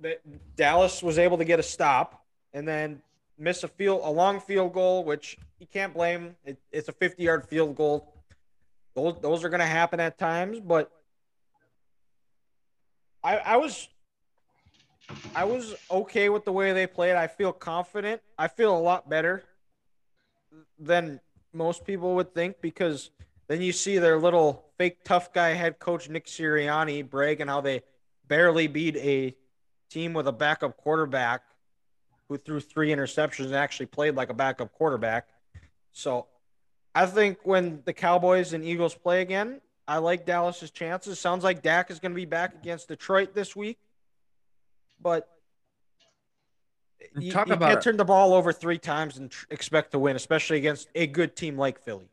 the- 0.00 0.18
Dallas 0.56 1.02
was 1.02 1.18
able 1.18 1.36
to 1.38 1.44
get 1.44 1.58
a 1.58 1.62
stop 1.62 2.24
and 2.54 2.66
then 2.66 3.02
miss 3.36 3.62
a 3.62 3.68
field 3.68 4.00
a 4.04 4.10
long 4.10 4.40
field 4.40 4.72
goal, 4.72 5.04
which 5.04 5.36
you 5.58 5.66
can't 5.66 5.94
blame. 5.94 6.36
It, 6.44 6.58
it's 6.72 6.88
a 6.88 6.92
50 6.92 7.22
yard 7.22 7.48
field 7.48 7.76
goal. 7.76 8.14
Those 8.94 9.14
those 9.20 9.44
are 9.44 9.48
going 9.48 9.60
to 9.60 9.66
happen 9.66 10.00
at 10.00 10.18
times, 10.18 10.60
but 10.60 10.90
I 13.22 13.36
I 13.38 13.56
was 13.56 13.88
I 15.34 15.44
was 15.44 15.74
okay 15.90 16.28
with 16.28 16.44
the 16.44 16.52
way 16.52 16.72
they 16.72 16.86
played. 16.86 17.14
I 17.14 17.26
feel 17.26 17.52
confident. 17.52 18.20
I 18.36 18.48
feel 18.48 18.76
a 18.76 18.78
lot 18.78 19.08
better 19.08 19.44
than 20.78 21.20
most 21.52 21.84
people 21.84 22.14
would 22.16 22.34
think 22.34 22.60
because 22.60 23.10
then 23.48 23.62
you 23.62 23.72
see 23.72 23.98
their 23.98 24.18
little 24.18 24.66
fake 24.76 25.04
tough 25.04 25.32
guy 25.32 25.50
head 25.50 25.78
coach 25.78 26.08
Nick 26.08 26.26
Sirianni 26.26 27.08
brag 27.08 27.40
and 27.40 27.48
how 27.48 27.60
they 27.60 27.82
barely 28.26 28.66
beat 28.66 28.96
a 28.96 29.34
team 29.90 30.12
with 30.12 30.28
a 30.28 30.32
backup 30.32 30.76
quarterback 30.76 31.42
who 32.28 32.36
threw 32.36 32.60
three 32.60 32.90
interceptions 32.90 33.46
and 33.46 33.54
actually 33.54 33.86
played 33.86 34.14
like 34.14 34.28
a 34.28 34.34
backup 34.34 34.72
quarterback. 34.72 35.28
So 35.98 36.26
I 36.94 37.06
think 37.06 37.38
when 37.42 37.82
the 37.84 37.92
Cowboys 37.92 38.52
and 38.52 38.64
Eagles 38.64 38.94
play 38.94 39.20
again, 39.20 39.60
I 39.88 39.98
like 39.98 40.24
Dallas's 40.24 40.70
chances. 40.70 41.18
Sounds 41.18 41.42
like 41.42 41.60
Dak 41.60 41.90
is 41.90 41.98
going 41.98 42.12
to 42.12 42.16
be 42.16 42.24
back 42.24 42.54
against 42.54 42.86
Detroit 42.86 43.34
this 43.34 43.56
week. 43.56 43.78
But 45.00 45.28
you, 47.18 47.32
Talk 47.32 47.48
you 47.48 47.54
about 47.54 47.68
can't 47.70 47.78
it. 47.80 47.82
turn 47.82 47.96
the 47.96 48.04
ball 48.04 48.32
over 48.32 48.52
three 48.52 48.78
times 48.78 49.18
and 49.18 49.28
tr- 49.28 49.46
expect 49.50 49.90
to 49.90 49.98
win, 49.98 50.14
especially 50.14 50.58
against 50.58 50.88
a 50.94 51.08
good 51.08 51.34
team 51.34 51.58
like 51.58 51.80
Philly. 51.80 52.10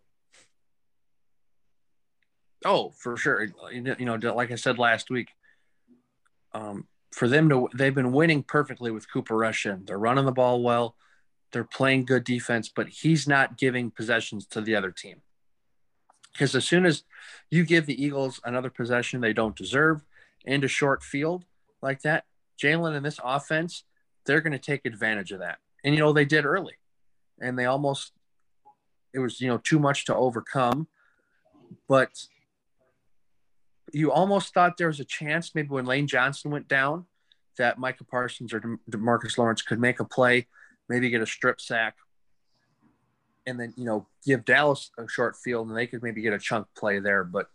Oh, 2.66 2.90
for 2.90 3.18
sure. 3.18 3.48
You 3.72 3.96
know, 4.00 4.16
like 4.34 4.52
I 4.52 4.56
said 4.56 4.80
last 4.80 5.12
week, 5.12 5.30
um, 6.54 6.88
for 7.12 7.28
them 7.28 7.50
to 7.50 7.70
they've 7.76 7.94
been 7.94 8.14
winning 8.14 8.42
perfectly 8.42 8.90
with 8.90 9.12
Cooper 9.12 9.38
Rush 9.38 9.68
in. 9.68 9.86
They're 9.86 10.00
running 10.00 10.26
the 10.26 10.32
ball 10.32 10.64
well. 10.64 10.96
They're 11.56 11.64
playing 11.64 12.04
good 12.04 12.26
defense, 12.26 12.68
but 12.68 12.90
he's 12.90 13.30
not 13.30 13.58
giving 13.58 13.90
possessions 13.90 14.46
to 14.48 14.60
the 14.60 14.76
other 14.76 14.92
team. 14.92 15.22
Because 16.34 16.54
as 16.54 16.66
soon 16.66 16.86
as 16.86 17.06
you 17.50 17.64
give 17.64 17.86
the 17.86 18.04
Eagles 18.04 18.42
another 18.44 18.70
possession 18.70 19.22
they 19.22 19.32
don't 19.32 19.56
deserve 19.56 20.04
a 20.46 20.68
short 20.68 21.02
field 21.02 21.46
like 21.82 22.02
that, 22.02 22.26
Jalen 22.62 22.98
and 22.98 23.06
this 23.06 23.22
offense, 23.24 23.86
they're 24.26 24.42
going 24.42 24.52
to 24.52 24.60
take 24.60 24.86
advantage 24.86 25.32
of 25.32 25.40
that. 25.40 25.60
And 25.86 25.96
you 25.96 26.02
know, 26.02 26.12
they 26.12 26.26
did 26.26 26.46
early. 26.46 26.74
And 27.40 27.58
they 27.58 27.64
almost 27.64 28.12
it 29.14 29.20
was, 29.20 29.40
you 29.40 29.48
know, 29.48 29.58
too 29.58 29.80
much 29.80 30.04
to 30.08 30.16
overcome. 30.16 30.90
But 31.88 32.10
you 33.94 34.12
almost 34.12 34.54
thought 34.54 34.76
there 34.76 34.88
was 34.88 35.00
a 35.00 35.06
chance 35.06 35.56
maybe 35.56 35.70
when 35.70 35.86
Lane 35.86 36.08
Johnson 36.08 36.52
went 36.52 36.68
down 36.68 37.06
that 37.58 37.80
Micah 37.80 38.04
Parsons 38.04 38.54
or 38.54 38.60
Demarcus 38.92 39.38
Lawrence 39.38 39.62
could 39.62 39.80
make 39.80 40.02
a 40.02 40.06
play, 40.06 40.48
maybe 40.90 41.10
get 41.10 41.22
a 41.22 41.26
strip 41.26 41.62
sack, 41.62 41.96
and 43.46 43.60
then 43.60 43.74
you 43.78 43.86
know 43.86 44.08
give 44.26 44.46
Dallas 44.46 44.92
a 44.98 45.08
short 45.08 45.36
field 45.36 45.68
and 45.68 45.78
they 45.78 45.88
could 45.88 46.04
maybe 46.04 46.22
get 46.22 46.34
a 46.34 46.40
chunk 46.40 46.68
play 46.76 47.00
there. 47.00 47.24
But 47.24 47.48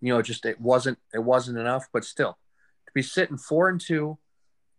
you 0.00 0.12
know, 0.12 0.22
just 0.22 0.44
it 0.46 0.60
wasn't 0.60 0.98
it 1.14 1.22
wasn't 1.22 1.58
enough. 1.58 1.86
But 1.92 2.04
still, 2.04 2.32
to 2.86 2.92
be 2.94 3.02
sitting 3.02 3.38
four 3.38 3.68
and 3.68 3.80
two, 3.80 4.18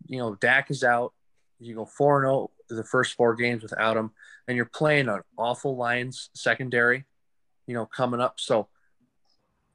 you 0.08 0.18
know, 0.18 0.36
Dak 0.36 0.72
is 0.72 0.84
out. 0.84 1.14
You 1.60 1.76
go 1.76 1.86
four 1.86 2.24
and 2.24 2.32
oh 2.32 2.52
the 2.70 2.84
first 2.84 3.16
four 3.16 3.36
games 3.36 3.64
without 3.64 3.98
him, 3.98 4.12
and 4.48 4.56
you're 4.56 4.66
playing 4.66 5.10
an 5.10 5.22
awful 5.38 5.76
Lions 5.76 6.30
secondary, 6.34 7.06
you 7.68 7.74
know, 7.74 7.86
coming 7.86 8.22
up. 8.22 8.40
So 8.40 8.68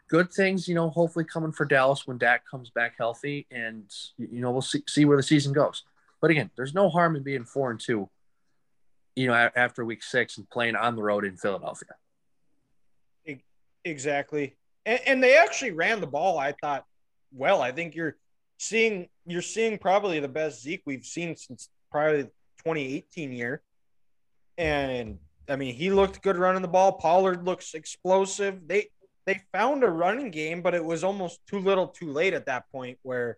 good 0.08 0.32
things, 0.32 0.68
you 0.68 0.74
know, 0.74 0.90
hopefully 0.90 1.24
coming 1.24 1.52
for 1.52 1.64
Dallas 1.64 2.06
when 2.06 2.18
Dak 2.18 2.46
comes 2.48 2.70
back 2.70 2.94
healthy, 2.96 3.46
and 3.50 3.84
you 4.16 4.40
know 4.40 4.50
we'll 4.50 4.62
see 4.62 4.82
see 4.88 5.04
where 5.04 5.16
the 5.16 5.22
season 5.22 5.52
goes. 5.52 5.82
But 6.24 6.30
again, 6.30 6.50
there's 6.56 6.72
no 6.72 6.88
harm 6.88 7.16
in 7.16 7.22
being 7.22 7.44
four 7.44 7.70
and 7.70 7.78
two, 7.78 8.08
you 9.14 9.26
know, 9.26 9.34
after 9.54 9.84
week 9.84 10.02
six 10.02 10.38
and 10.38 10.48
playing 10.48 10.74
on 10.74 10.96
the 10.96 11.02
road 11.02 11.26
in 11.26 11.36
Philadelphia. 11.36 11.90
Exactly, 13.84 14.56
and, 14.86 15.00
and 15.06 15.22
they 15.22 15.36
actually 15.36 15.72
ran 15.72 16.00
the 16.00 16.06
ball. 16.06 16.38
I 16.38 16.54
thought, 16.62 16.86
well, 17.30 17.60
I 17.60 17.72
think 17.72 17.94
you're 17.94 18.16
seeing 18.56 19.10
you're 19.26 19.42
seeing 19.42 19.76
probably 19.76 20.18
the 20.18 20.28
best 20.28 20.62
Zeke 20.62 20.80
we've 20.86 21.04
seen 21.04 21.36
since 21.36 21.68
probably 21.92 22.22
2018 22.22 23.30
year, 23.30 23.60
and 24.56 25.18
I 25.46 25.56
mean 25.56 25.74
he 25.74 25.90
looked 25.90 26.22
good 26.22 26.38
running 26.38 26.62
the 26.62 26.68
ball. 26.68 26.92
Pollard 26.92 27.44
looks 27.44 27.74
explosive. 27.74 28.66
They 28.66 28.86
they 29.26 29.42
found 29.52 29.84
a 29.84 29.90
running 29.90 30.30
game, 30.30 30.62
but 30.62 30.74
it 30.74 30.86
was 30.86 31.04
almost 31.04 31.40
too 31.46 31.58
little, 31.58 31.88
too 31.88 32.10
late 32.10 32.32
at 32.32 32.46
that 32.46 32.72
point. 32.72 32.96
Where 33.02 33.36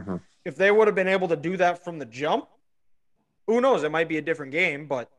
mm-hmm. 0.00 0.16
if 0.44 0.56
they 0.56 0.70
would 0.70 0.88
have 0.88 0.94
been 0.94 1.08
able 1.08 1.28
to 1.28 1.36
do 1.36 1.56
that 1.56 1.84
from 1.84 1.98
the 1.98 2.06
jump, 2.06 2.48
who 3.46 3.60
knows? 3.60 3.82
It 3.82 3.90
might 3.90 4.08
be 4.08 4.18
a 4.18 4.22
different 4.22 4.52
game, 4.52 4.86
but 4.86 5.10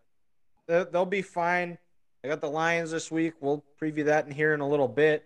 they'll 0.67 1.05
be 1.05 1.21
fine. 1.21 1.77
I 2.23 2.27
got 2.27 2.41
the 2.41 2.49
Lions 2.49 2.91
this 2.91 3.11
week. 3.11 3.33
We'll 3.39 3.63
preview 3.81 4.05
that 4.05 4.25
in 4.25 4.31
here 4.31 4.53
in 4.53 4.61
a 4.61 4.67
little 4.67 4.87
bit. 4.87 5.23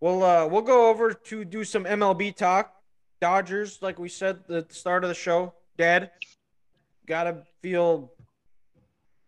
We'll 0.00 0.22
uh, 0.22 0.46
we'll 0.46 0.62
go 0.62 0.88
over 0.90 1.12
to 1.12 1.44
do 1.44 1.64
some 1.64 1.84
MLB 1.84 2.36
talk. 2.36 2.72
Dodgers, 3.20 3.78
like 3.80 3.98
we 3.98 4.08
said 4.08 4.40
at 4.48 4.68
the 4.68 4.74
start 4.74 5.02
of 5.02 5.08
the 5.08 5.14
show, 5.14 5.54
dead. 5.76 6.10
Got 7.06 7.24
to 7.24 7.42
feel. 7.62 8.12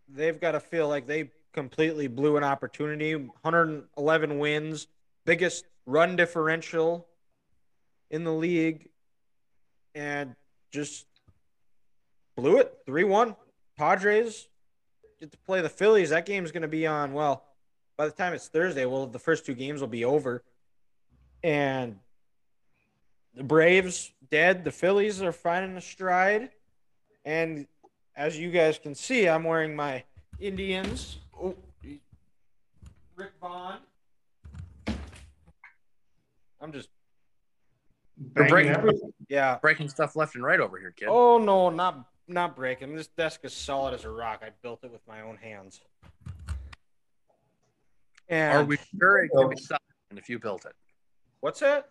They've 0.09 0.39
got 0.41 0.53
to 0.53 0.61
feel 0.61 0.89
like 0.89 1.07
they 1.07 1.31
completely 1.53 2.07
blew 2.07 2.37
an 2.37 2.45
opportunity. 2.45 3.15
111 3.15 4.39
wins, 4.39 4.87
biggest 5.25 5.65
run 5.87 6.17
differential 6.17 7.09
in 8.11 8.25
the 8.25 8.33
league 8.33 8.89
and 9.99 10.37
just 10.71 11.07
blew 12.37 12.59
it 12.59 12.73
3 12.87 13.05
1. 13.05 13.35
Padres 13.77 14.49
get 15.19 15.33
to 15.33 15.39
play 15.39 15.61
the 15.61 15.69
Phillies. 15.69 16.11
That 16.11 16.25
game's 16.25 16.53
going 16.53 16.63
to 16.63 16.69
be 16.69 16.87
on, 16.87 17.13
well, 17.13 17.45
by 17.97 18.07
the 18.07 18.13
time 18.13 18.33
it's 18.33 18.47
Thursday, 18.47 18.85
well, 18.85 19.07
the 19.07 19.19
first 19.19 19.45
two 19.45 19.55
games 19.55 19.81
will 19.81 19.89
be 19.89 20.05
over. 20.05 20.45
And 21.43 21.99
the 23.35 23.43
Braves 23.43 24.13
dead. 24.31 24.65
The 24.65 24.71
Phillies 24.71 25.21
are 25.21 25.33
finding 25.33 25.77
a 25.77 25.81
stride. 25.81 26.51
And 27.25 27.67
as 28.17 28.39
you 28.39 28.51
guys 28.51 28.79
can 28.79 28.95
see, 28.95 29.29
I'm 29.29 29.45
wearing 29.45 29.75
my 29.75 30.05
Indians. 30.39 31.19
Oh, 31.41 31.57
Rick 33.17 33.33
Vaughn. 33.41 33.79
I'm 36.61 36.73
just 36.73 36.89
breaking 38.19 38.73
everything. 38.73 39.13
Yeah, 39.29 39.59
breaking 39.61 39.89
stuff 39.89 40.17
left 40.17 40.35
and 40.35 40.45
right 40.45 40.61
over 40.61 40.79
here, 40.79 40.93
kid. 40.93 41.09
Oh 41.11 41.39
no, 41.39 41.71
not 41.71 42.07
not 42.27 42.57
breaking. 42.57 42.95
This 42.95 43.09
desk 43.09 43.41
is 43.45 43.53
solid 43.53 43.95
as 43.95 44.05
a 44.05 44.11
rock. 44.11 44.43
I 44.45 44.51
built 44.63 44.85
it 44.85 44.93
with 44.93 45.07
my 45.07 45.23
own 45.23 45.37
hands. 45.37 45.81
And 48.29 48.59
are 48.59 48.65
we 48.65 48.79
sure 48.99 49.25
it 49.25 49.31
can 49.35 49.49
be 49.49 49.57
solid 49.57 49.81
if 50.17 50.29
you 50.29 50.39
built 50.39 50.67
it? 50.67 50.73
What's 51.41 51.61
that? 51.61 51.89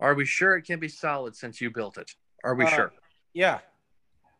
Are 0.00 0.14
we 0.14 0.24
sure 0.24 0.56
it 0.56 0.62
can 0.62 0.80
be 0.80 0.88
solid 0.88 1.36
since 1.36 1.60
you 1.60 1.70
built 1.70 1.98
it? 1.98 2.10
Are 2.44 2.54
we 2.54 2.64
uh, 2.64 2.68
sure? 2.68 2.92
Yeah. 3.32 3.58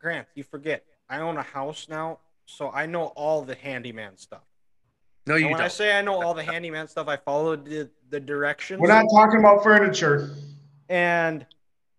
Grant, 0.01 0.27
you 0.35 0.43
forget. 0.45 0.85
I 1.09 1.21
own 1.21 1.37
a 1.37 1.43
house 1.43 1.87
now, 1.89 2.19
so 2.47 2.71
I 2.71 2.87
know 2.87 3.07
all 3.07 3.43
the 3.43 3.55
handyman 3.55 4.17
stuff. 4.17 4.43
No, 5.27 5.35
you 5.35 5.47
when 5.47 5.57
don't. 5.57 5.63
I 5.63 5.69
say 5.69 5.97
I 5.97 6.03
know 6.03 6.23
all 6.23 6.35
the 6.35 6.43
handyman 6.43 6.89
stuff, 6.89 7.09
I 7.09 7.17
followed 7.17 7.65
the, 7.67 7.91
the 8.11 8.21
directions. 8.21 8.81
We're 8.81 8.89
not 8.89 9.07
talking 9.13 9.41
about 9.41 9.63
furniture. 9.63 10.35
And 10.89 11.47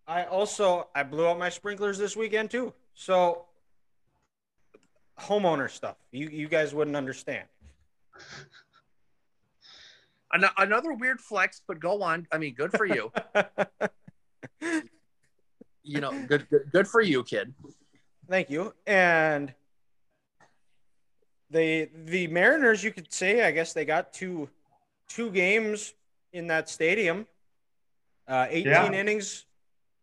I 0.08 0.24
also 0.24 0.88
I 0.96 1.04
blew 1.04 1.28
out 1.28 1.38
my 1.38 1.50
sprinklers 1.50 1.98
this 1.98 2.16
weekend 2.16 2.50
too. 2.52 2.74
So 2.94 3.46
homeowner 5.20 5.70
stuff. 5.70 5.98
You 6.12 6.30
you 6.30 6.48
guys 6.48 6.74
wouldn't 6.74 6.96
understand. 6.98 7.48
Another 10.58 10.94
weird 10.94 11.20
flex, 11.20 11.62
but 11.68 11.80
go 11.80 12.04
on. 12.04 12.28
I 12.32 12.38
mean, 12.38 12.54
good 12.54 12.72
for 12.72 12.86
you. 12.86 13.12
you 15.84 16.02
know, 16.02 16.12
good, 16.28 16.48
good 16.50 16.72
good 16.72 16.88
for 16.88 17.02
you, 17.02 17.24
kid. 17.24 17.54
Thank 18.30 18.50
you. 18.52 18.74
And 18.86 19.54
the 21.50 21.90
the 22.06 22.28
Mariners, 22.28 22.84
you 22.84 22.92
could 22.92 23.12
say, 23.12 23.44
I 23.44 23.52
guess 23.52 23.74
they 23.74 23.86
got 23.86 24.14
two 24.14 24.50
two 25.08 25.32
games 25.32 25.94
in 26.32 26.48
that 26.48 26.70
stadium. 26.70 27.26
Uh, 28.30 28.46
18 28.50 28.72
yeah. 28.72 28.92
innings, 28.94 29.46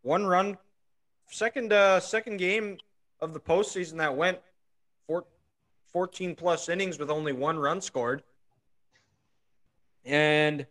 one 0.01 0.25
run. 0.25 0.57
Second 1.29 1.71
uh, 1.71 1.99
second 1.99 2.37
game 2.37 2.77
of 3.21 3.33
the 3.33 3.39
postseason 3.39 3.97
that 3.97 4.15
went 4.15 4.37
four, 5.07 5.25
14 5.93 6.35
plus 6.35 6.69
innings 6.69 6.99
with 6.99 7.09
only 7.09 7.31
one 7.31 7.57
run 7.57 7.81
scored. 7.81 8.23
And 10.05 10.65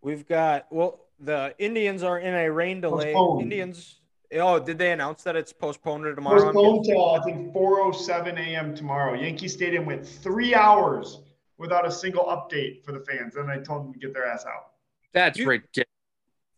we've 0.00 0.26
got 0.26 0.66
well, 0.70 1.06
the 1.20 1.54
Indians 1.58 2.02
are 2.02 2.18
in 2.18 2.34
a 2.34 2.50
rain 2.50 2.80
delay. 2.80 3.12
Postponed. 3.12 3.42
Indians 3.42 4.00
Oh, 4.34 4.58
did 4.58 4.78
they 4.78 4.92
announce 4.92 5.22
that 5.24 5.36
it's 5.36 5.52
postponed 5.52 6.04
to 6.04 6.14
tomorrow? 6.14 6.52
Postponed 6.52 6.84
till 6.84 7.10
I 7.14 7.22
think 7.22 7.52
4:07 7.52 8.38
a.m. 8.38 8.74
tomorrow. 8.74 9.14
Yankee 9.14 9.48
Stadium 9.48 9.84
went 9.84 10.06
three 10.06 10.54
hours 10.54 11.20
without 11.58 11.86
a 11.86 11.90
single 11.90 12.24
update 12.24 12.82
for 12.84 12.92
the 12.92 13.00
fans, 13.00 13.36
and 13.36 13.50
I 13.50 13.58
told 13.58 13.84
them 13.84 13.92
to 13.92 13.98
get 13.98 14.14
their 14.14 14.26
ass 14.26 14.46
out. 14.46 14.70
That's 15.12 15.38
you, 15.38 15.48
ridiculous. 15.48 15.81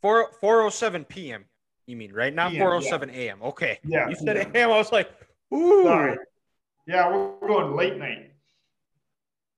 4 0.04 0.32
4:07 0.42 1.08
p.m. 1.08 1.46
You 1.86 1.96
mean 1.96 2.12
right? 2.12 2.34
Not 2.34 2.52
4:07 2.52 3.06
yeah. 3.06 3.20
a.m. 3.20 3.38
Okay. 3.42 3.78
Yeah. 3.86 4.06
You 4.10 4.14
said 4.14 4.36
a.m. 4.36 4.70
I 4.70 4.76
was 4.76 4.92
like, 4.92 5.10
ooh. 5.54 5.84
Sorry. 5.84 6.18
Yeah, 6.86 7.10
we're 7.10 7.48
going 7.48 7.74
late 7.74 7.96
night. 7.96 8.32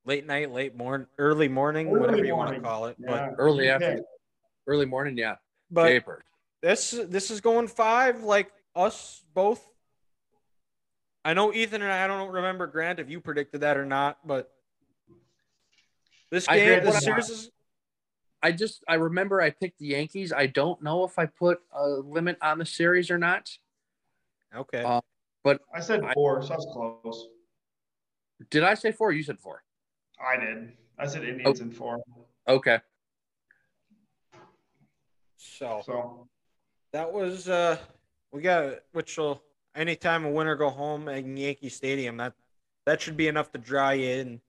Late 0.04 0.24
night, 0.24 0.52
late 0.52 0.76
morning, 0.76 1.08
early 1.18 1.48
morning, 1.48 1.88
early 1.88 1.98
whatever 1.98 2.18
morning. 2.18 2.28
you 2.28 2.36
want 2.36 2.54
to 2.54 2.60
call 2.60 2.86
it. 2.86 2.96
Yeah. 2.96 3.06
But 3.08 3.34
early 3.38 3.68
afternoon, 3.68 4.04
early 4.68 4.86
morning, 4.86 5.18
yeah. 5.18 5.34
But 5.68 5.88
Paper. 5.88 6.22
This 6.62 6.92
this 6.92 7.32
is 7.32 7.40
going 7.40 7.66
five 7.66 8.22
like 8.22 8.52
us 8.76 9.24
both. 9.34 9.68
I 11.24 11.34
know 11.34 11.52
Ethan 11.52 11.82
and 11.82 11.90
I, 11.90 12.04
I 12.04 12.06
don't 12.06 12.30
remember 12.30 12.68
Grant 12.68 13.00
if 13.00 13.10
you 13.10 13.20
predicted 13.20 13.62
that 13.62 13.76
or 13.76 13.84
not, 13.84 14.18
but 14.24 14.48
this 16.30 16.46
game, 16.46 16.84
the 16.84 16.92
series 16.92 17.30
is. 17.30 17.50
I 18.46 18.52
just 18.52 18.84
I 18.86 18.94
remember 18.94 19.40
I 19.40 19.50
picked 19.50 19.80
the 19.80 19.86
Yankees. 19.86 20.32
I 20.32 20.46
don't 20.46 20.80
know 20.80 21.02
if 21.02 21.18
I 21.18 21.26
put 21.26 21.58
a 21.74 21.84
limit 21.88 22.38
on 22.40 22.58
the 22.58 22.64
series 22.64 23.10
or 23.10 23.18
not. 23.18 23.50
Okay. 24.54 24.84
Uh, 24.84 25.00
but 25.42 25.62
I 25.74 25.80
said 25.80 26.00
four, 26.14 26.38
I, 26.38 26.42
so 26.42 26.48
that's 26.50 26.66
close. 26.72 27.26
Did 28.50 28.62
I 28.62 28.74
say 28.74 28.92
four? 28.92 29.10
You 29.10 29.24
said 29.24 29.40
four. 29.40 29.64
I 30.24 30.38
did. 30.38 30.74
I 30.96 31.08
said 31.08 31.24
Indians 31.24 31.60
oh. 31.60 31.64
in 31.64 31.72
four. 31.72 31.98
Okay. 32.46 32.78
So, 35.36 35.82
so 35.84 36.28
that 36.92 37.12
was 37.12 37.48
uh 37.48 37.78
we 38.30 38.42
got 38.42 38.74
which 38.92 39.18
will 39.18 39.42
anytime 39.74 40.24
a 40.24 40.30
winner 40.30 40.54
go 40.54 40.70
home 40.70 41.08
at 41.08 41.26
Yankee 41.26 41.68
Stadium 41.68 42.18
that 42.18 42.34
that 42.84 43.00
should 43.00 43.16
be 43.16 43.26
enough 43.26 43.50
to 43.50 43.58
draw 43.58 43.90
you 43.90 44.08
in. 44.08 44.40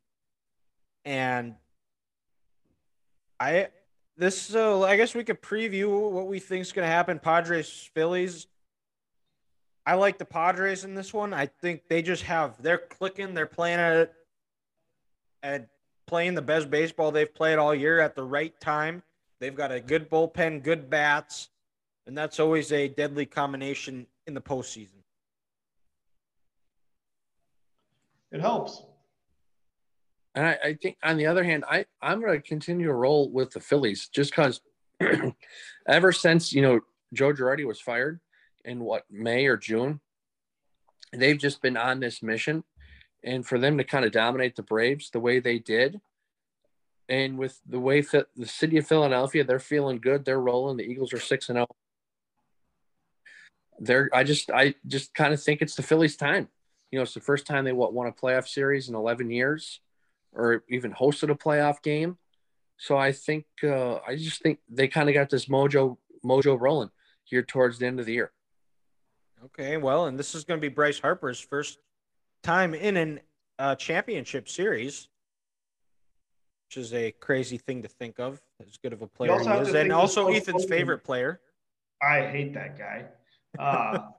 And 1.03 1.55
I 3.39 3.69
this 4.17 4.53
uh, 4.55 4.81
I 4.81 4.97
guess 4.97 5.15
we 5.15 5.23
could 5.23 5.41
preview 5.41 6.11
what 6.11 6.27
we 6.27 6.39
think 6.39 6.61
is 6.61 6.71
going 6.71 6.87
to 6.87 6.91
happen. 6.91 7.19
Padres 7.19 7.89
Phillies. 7.93 8.47
I 9.85 9.93
like 9.93 10.17
the 10.17 10.25
Padres 10.25 10.83
in 10.83 10.95
this 10.95 11.13
one. 11.13 11.33
I 11.33 11.45
think 11.45 11.87
they 11.87 12.01
just 12.01 12.23
have 12.23 12.61
they're 12.61 12.77
clicking. 12.77 13.33
They're 13.33 13.45
playing 13.45 13.79
at 13.79 14.13
at 15.43 15.69
playing 16.07 16.35
the 16.35 16.41
best 16.41 16.69
baseball 16.69 17.11
they've 17.11 17.33
played 17.33 17.57
all 17.57 17.75
year 17.75 17.99
at 17.99 18.15
the 18.15 18.23
right 18.23 18.59
time. 18.59 19.03
They've 19.39 19.55
got 19.55 19.71
a 19.71 19.79
good 19.79 20.09
bullpen, 20.09 20.63
good 20.63 20.89
bats 20.89 21.49
and 22.07 22.17
that's 22.17 22.39
always 22.39 22.71
a 22.71 22.87
deadly 22.87 23.25
combination 23.25 24.07
in 24.25 24.33
the 24.33 24.41
postseason. 24.41 25.03
It 28.31 28.39
helps. 28.39 28.81
And 30.37 30.45
I, 30.45 30.57
I 30.63 30.73
think, 30.75 30.97
on 31.01 31.17
the 31.17 31.25
other 31.25 31.43
hand, 31.43 31.65
I 31.67 31.87
I'm 31.99 32.21
going 32.21 32.39
to 32.39 32.47
continue 32.47 32.85
to 32.85 32.93
roll 32.93 33.31
with 33.31 33.49
the 33.49 33.59
Phillies 33.59 34.07
just 34.07 34.29
because 34.29 34.61
ever 35.87 36.11
since 36.11 36.53
you 36.53 36.61
know 36.61 36.79
Joe 37.11 37.33
Girardi 37.33 37.65
was 37.65 37.81
fired 37.81 38.19
in 38.63 38.81
what 38.81 39.05
May 39.09 39.47
or 39.47 39.57
June, 39.57 39.99
they've 41.11 41.39
just 41.39 41.63
been 41.63 41.75
on 41.75 41.99
this 41.99 42.21
mission, 42.21 42.63
and 43.23 43.47
for 43.47 43.57
them 43.57 43.79
to 43.79 43.83
kind 43.83 44.05
of 44.05 44.11
dominate 44.11 44.55
the 44.55 44.61
Braves 44.61 45.09
the 45.09 45.19
way 45.19 45.39
they 45.39 45.57
did, 45.57 45.99
and 47.09 47.39
with 47.39 47.59
the 47.67 47.79
way 47.79 48.01
the 48.01 48.27
city 48.45 48.77
of 48.77 48.85
Philadelphia, 48.85 49.43
they're 49.43 49.57
feeling 49.57 49.97
good. 49.97 50.23
They're 50.23 50.39
rolling. 50.39 50.77
The 50.77 50.83
Eagles 50.83 51.13
are 51.13 51.19
six 51.19 51.49
and 51.49 51.55
zero. 51.55 51.67
They're. 53.79 54.07
I 54.13 54.23
just. 54.23 54.51
I 54.51 54.75
just 54.85 55.15
kind 55.15 55.33
of 55.33 55.41
think 55.41 55.63
it's 55.63 55.73
the 55.73 55.81
Phillies' 55.81 56.15
time. 56.15 56.47
You 56.91 56.99
know, 56.99 57.03
it's 57.03 57.15
the 57.15 57.21
first 57.21 57.47
time 57.47 57.65
they 57.65 57.73
what 57.73 57.91
won 57.91 58.05
a 58.05 58.11
playoff 58.11 58.47
series 58.47 58.87
in 58.87 58.93
eleven 58.93 59.31
years, 59.31 59.79
or 60.37 60.63
even 60.69 60.93
hosted 60.93 61.29
a 61.29 61.35
playoff 61.35 61.81
game. 61.81 62.17
So 62.77 62.97
I 62.97 63.11
think. 63.11 63.45
Uh, 63.63 63.95
I 64.07 64.15
just 64.15 64.41
think 64.41 64.59
they 64.69 64.87
kind 64.87 65.09
of 65.09 65.15
got 65.15 65.29
this 65.29 65.47
mojo 65.47 65.97
mojo 66.23 66.59
rolling 66.59 66.91
here 67.23 67.43
towards 67.43 67.79
the 67.79 67.87
end 67.87 67.99
of 67.99 68.05
the 68.05 68.13
year. 68.13 68.31
Okay, 69.45 69.77
well, 69.77 70.07
and 70.07 70.17
this 70.17 70.33
is 70.35 70.43
going 70.43 70.59
to 70.59 70.61
be 70.61 70.73
Bryce 70.73 70.99
Harper's 70.99 71.39
first 71.39 71.79
time 72.43 72.73
in 72.73 72.97
an 72.97 73.19
uh, 73.59 73.75
championship 73.75 74.47
series 74.47 75.09
which 76.67 76.77
is 76.77 76.93
a 76.93 77.11
crazy 77.11 77.57
thing 77.57 77.81
to 77.81 77.87
think 77.87 78.19
of. 78.19 78.41
As 78.59 78.77
good 78.77 78.93
of 78.93 79.01
a 79.01 79.07
player 79.07 79.37
he 79.39 79.47
is, 79.47 79.73
and 79.73 79.91
also 79.91 80.27
Ethan's 80.27 80.65
favorite 80.65 81.03
player. 81.03 81.39
I 82.01 82.27
hate 82.27 82.53
that 82.53 82.77
guy. 82.77 83.05
Uh, 83.57 83.99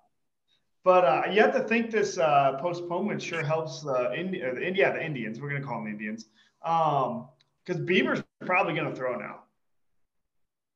but 0.88 1.04
uh, 1.04 1.22
you 1.30 1.42
have 1.42 1.52
to 1.52 1.60
think 1.60 1.90
this 1.90 2.16
uh, 2.16 2.56
postponement 2.62 3.20
sure 3.20 3.44
helps 3.44 3.82
the 3.82 4.18
India, 4.18 4.54
the 4.54 4.66
India, 4.66 4.90
the 4.90 5.04
Indians. 5.04 5.38
We're 5.38 5.50
gonna 5.50 5.62
call 5.62 5.82
them 5.82 5.92
Indians, 5.92 6.30
because 6.62 7.76
um, 7.76 7.86
Bieber's 7.86 8.24
probably 8.46 8.72
gonna 8.72 8.96
throw 8.96 9.18
now. 9.18 9.40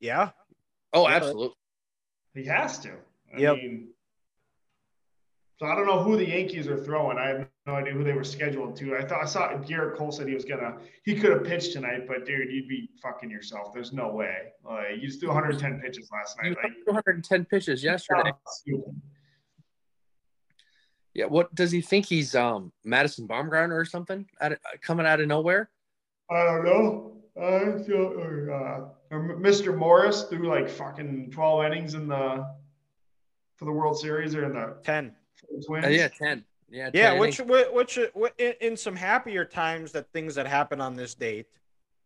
Yeah. 0.00 0.32
Oh, 0.92 1.08
absolutely. 1.08 1.56
He 2.34 2.44
has 2.44 2.78
to. 2.80 2.90
I 3.34 3.40
yep. 3.40 3.56
mean, 3.56 3.88
so 5.58 5.64
I 5.64 5.74
don't 5.74 5.86
know 5.86 6.02
who 6.02 6.18
the 6.18 6.28
Yankees 6.28 6.68
are 6.68 6.76
throwing. 6.76 7.16
I 7.16 7.28
have 7.28 7.48
no 7.66 7.76
idea 7.76 7.94
who 7.94 8.04
they 8.04 8.12
were 8.12 8.22
scheduled 8.22 8.76
to. 8.76 8.94
I 8.94 9.06
thought 9.06 9.22
I 9.22 9.24
saw 9.24 9.48
Gerrit 9.62 9.96
Cole 9.96 10.12
said 10.12 10.28
he 10.28 10.34
was 10.34 10.44
gonna 10.44 10.76
he 11.04 11.14
could 11.14 11.30
have 11.30 11.44
pitched 11.44 11.72
tonight, 11.72 12.06
but 12.06 12.26
dude, 12.26 12.52
you'd 12.52 12.68
be 12.68 12.90
fucking 13.02 13.30
yourself. 13.30 13.72
There's 13.72 13.94
no 13.94 14.10
way. 14.10 14.52
Like 14.62 14.96
you 15.00 15.08
just 15.08 15.20
threw 15.20 15.30
110 15.30 15.80
pitches 15.80 16.10
last 16.12 16.36
night. 16.42 16.54
Like 16.62 16.74
210 16.86 17.46
pitches 17.46 17.82
yesterday. 17.82 18.32
Yeah, 21.14 21.26
what 21.26 21.54
does 21.54 21.70
he 21.70 21.80
think 21.80 22.06
he's 22.06 22.34
um 22.34 22.72
Madison 22.84 23.28
Bumgarner 23.28 23.74
or 23.74 23.84
something 23.84 24.26
out 24.40 24.52
of, 24.52 24.58
coming 24.80 25.06
out 25.06 25.20
of 25.20 25.28
nowhere? 25.28 25.70
I 26.30 26.44
don't 26.44 26.64
know. 26.64 27.12
Uh, 27.36 27.82
so, 27.84 28.12
or, 28.18 28.52
uh, 28.52 29.14
or 29.14 29.36
Mr. 29.38 29.76
Morris 29.76 30.24
threw 30.24 30.48
like 30.48 30.68
fucking 30.68 31.30
12 31.30 31.64
innings 31.64 31.94
in 31.94 32.06
the 32.06 32.46
for 33.56 33.64
the 33.64 33.72
World 33.72 33.98
Series 33.98 34.34
or 34.34 34.44
in 34.44 34.52
the 34.52 34.76
10. 34.82 35.14
Twins. 35.66 35.84
Uh, 35.84 35.88
yeah, 35.88 36.08
ten. 36.08 36.44
Yeah, 36.70 36.90
10 36.90 36.94
yeah. 36.94 37.18
Which, 37.18 37.38
which, 37.38 37.98
which, 38.14 38.32
in 38.38 38.76
some 38.76 38.96
happier 38.96 39.44
times, 39.44 39.92
that 39.92 40.10
things 40.12 40.34
that 40.34 40.46
happened 40.46 40.80
on 40.80 40.94
this 40.94 41.14
date 41.14 41.46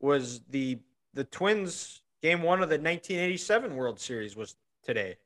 was 0.00 0.40
the 0.50 0.78
the 1.14 1.24
Twins 1.24 2.02
game 2.22 2.42
one 2.42 2.62
of 2.62 2.68
the 2.68 2.74
1987 2.74 3.74
World 3.74 3.98
Series 3.98 4.36
was 4.36 4.56
today. 4.82 5.16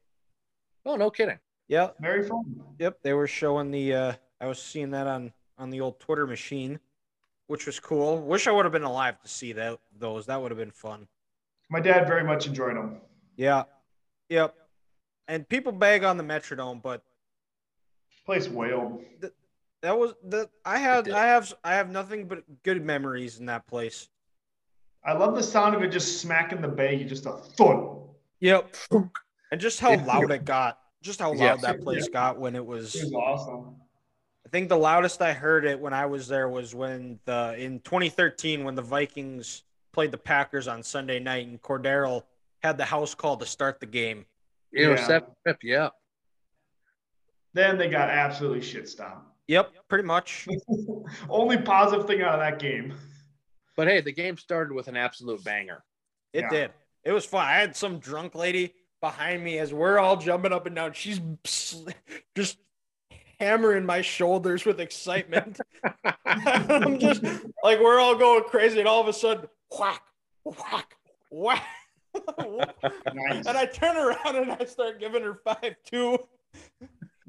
Oh, 0.86 0.96
no 0.96 1.10
kidding. 1.10 1.38
Yeah, 1.70 1.90
very 2.00 2.24
fun. 2.24 2.60
Yep, 2.80 2.98
they 3.02 3.12
were 3.12 3.28
showing 3.28 3.70
the. 3.70 3.94
uh 3.94 4.12
I 4.40 4.48
was 4.48 4.60
seeing 4.60 4.90
that 4.90 5.06
on 5.06 5.32
on 5.56 5.70
the 5.70 5.80
old 5.80 6.00
Twitter 6.00 6.26
machine, 6.26 6.80
which 7.46 7.64
was 7.64 7.78
cool. 7.78 8.20
Wish 8.20 8.48
I 8.48 8.50
would 8.50 8.64
have 8.64 8.72
been 8.72 8.82
alive 8.82 9.20
to 9.22 9.28
see 9.28 9.52
that 9.52 9.78
those. 9.96 10.26
That 10.26 10.42
would 10.42 10.50
have 10.50 10.58
been 10.58 10.72
fun. 10.72 11.06
My 11.68 11.78
dad 11.78 12.08
very 12.08 12.24
much 12.24 12.48
enjoyed 12.48 12.74
them. 12.74 13.00
Yeah. 13.36 13.62
Yep. 14.30 14.52
And 15.28 15.48
people 15.48 15.70
bag 15.70 16.02
on 16.02 16.16
the 16.16 16.24
Metrodome, 16.24 16.82
but 16.82 17.04
place 18.26 18.48
wailed. 18.48 19.04
That 19.80 19.96
was 19.96 20.14
the 20.24 20.50
I 20.64 20.78
had 20.78 21.08
I 21.08 21.26
have 21.26 21.54
I 21.62 21.74
have 21.74 21.88
nothing 21.88 22.26
but 22.26 22.42
good 22.64 22.84
memories 22.84 23.38
in 23.38 23.46
that 23.46 23.68
place. 23.68 24.08
I 25.04 25.12
love 25.12 25.36
the 25.36 25.42
sound 25.42 25.76
of 25.76 25.82
it 25.84 25.92
just 25.92 26.20
smacking 26.20 26.60
the 26.60 26.68
bay, 26.68 27.04
just 27.04 27.26
a 27.26 27.32
thud. 27.32 27.96
Yep. 28.40 28.74
and 29.52 29.60
just 29.60 29.78
how 29.78 29.96
loud 30.04 30.32
it 30.32 30.44
got. 30.44 30.79
Just 31.02 31.20
how 31.20 31.32
loud 31.32 31.62
that 31.62 31.80
place 31.80 32.06
yeah. 32.06 32.12
got 32.12 32.38
when 32.38 32.54
it 32.54 32.64
was, 32.64 32.94
it 32.94 33.04
was 33.04 33.14
awesome. 33.14 33.74
I 34.46 34.48
think 34.50 34.68
the 34.68 34.76
loudest 34.76 35.22
I 35.22 35.32
heard 35.32 35.64
it 35.64 35.78
when 35.78 35.92
I 35.92 36.06
was 36.06 36.28
there 36.28 36.48
was 36.48 36.74
when 36.74 37.18
the 37.24 37.54
in 37.58 37.80
2013 37.80 38.64
when 38.64 38.74
the 38.74 38.82
Vikings 38.82 39.62
played 39.92 40.10
the 40.10 40.18
Packers 40.18 40.68
on 40.68 40.82
Sunday 40.82 41.18
night 41.18 41.46
and 41.46 41.60
Cordarrelle 41.62 42.24
had 42.62 42.76
the 42.76 42.84
house 42.84 43.14
call 43.14 43.36
to 43.36 43.46
start 43.46 43.80
the 43.80 43.86
game. 43.86 44.26
Yeah, 44.72 45.20
yeah. 45.46 45.52
yeah. 45.62 45.88
Then 47.52 47.78
they 47.78 47.88
got 47.88 48.08
absolutely 48.08 48.60
shit 48.60 48.88
stomped. 48.88 49.26
Yep, 49.48 49.72
pretty 49.88 50.04
much. 50.04 50.46
Only 51.28 51.58
positive 51.58 52.06
thing 52.06 52.22
out 52.22 52.34
of 52.34 52.40
that 52.40 52.58
game. 52.60 52.94
But 53.76 53.88
hey, 53.88 54.00
the 54.00 54.12
game 54.12 54.36
started 54.36 54.72
with 54.72 54.88
an 54.88 54.96
absolute 54.96 55.42
banger. 55.42 55.82
It 56.32 56.42
yeah. 56.42 56.48
did. 56.50 56.70
It 57.04 57.12
was 57.12 57.24
fun. 57.24 57.46
I 57.46 57.54
had 57.54 57.74
some 57.74 57.98
drunk 57.98 58.34
lady 58.34 58.74
behind 59.00 59.42
me 59.42 59.58
as 59.58 59.72
we're 59.72 59.98
all 59.98 60.16
jumping 60.16 60.52
up 60.52 60.66
and 60.66 60.76
down. 60.76 60.92
She's 60.92 61.20
just 62.34 62.58
hammering 63.38 63.86
my 63.86 64.02
shoulders 64.02 64.64
with 64.64 64.80
excitement. 64.80 65.60
I'm 66.24 66.98
just 66.98 67.22
like 67.64 67.80
we're 67.80 67.98
all 67.98 68.16
going 68.16 68.44
crazy, 68.44 68.78
and 68.78 68.88
all 68.88 69.00
of 69.00 69.08
a 69.08 69.12
sudden, 69.12 69.46
whack, 69.78 70.02
whack, 70.44 70.96
whack. 71.30 71.64
nice. 73.14 73.46
And 73.46 73.56
I 73.56 73.66
turn 73.66 73.96
around 73.96 74.36
and 74.36 74.52
I 74.52 74.64
start 74.64 75.00
giving 75.00 75.22
her 75.22 75.40
five 75.44 75.76
two. 75.84 76.18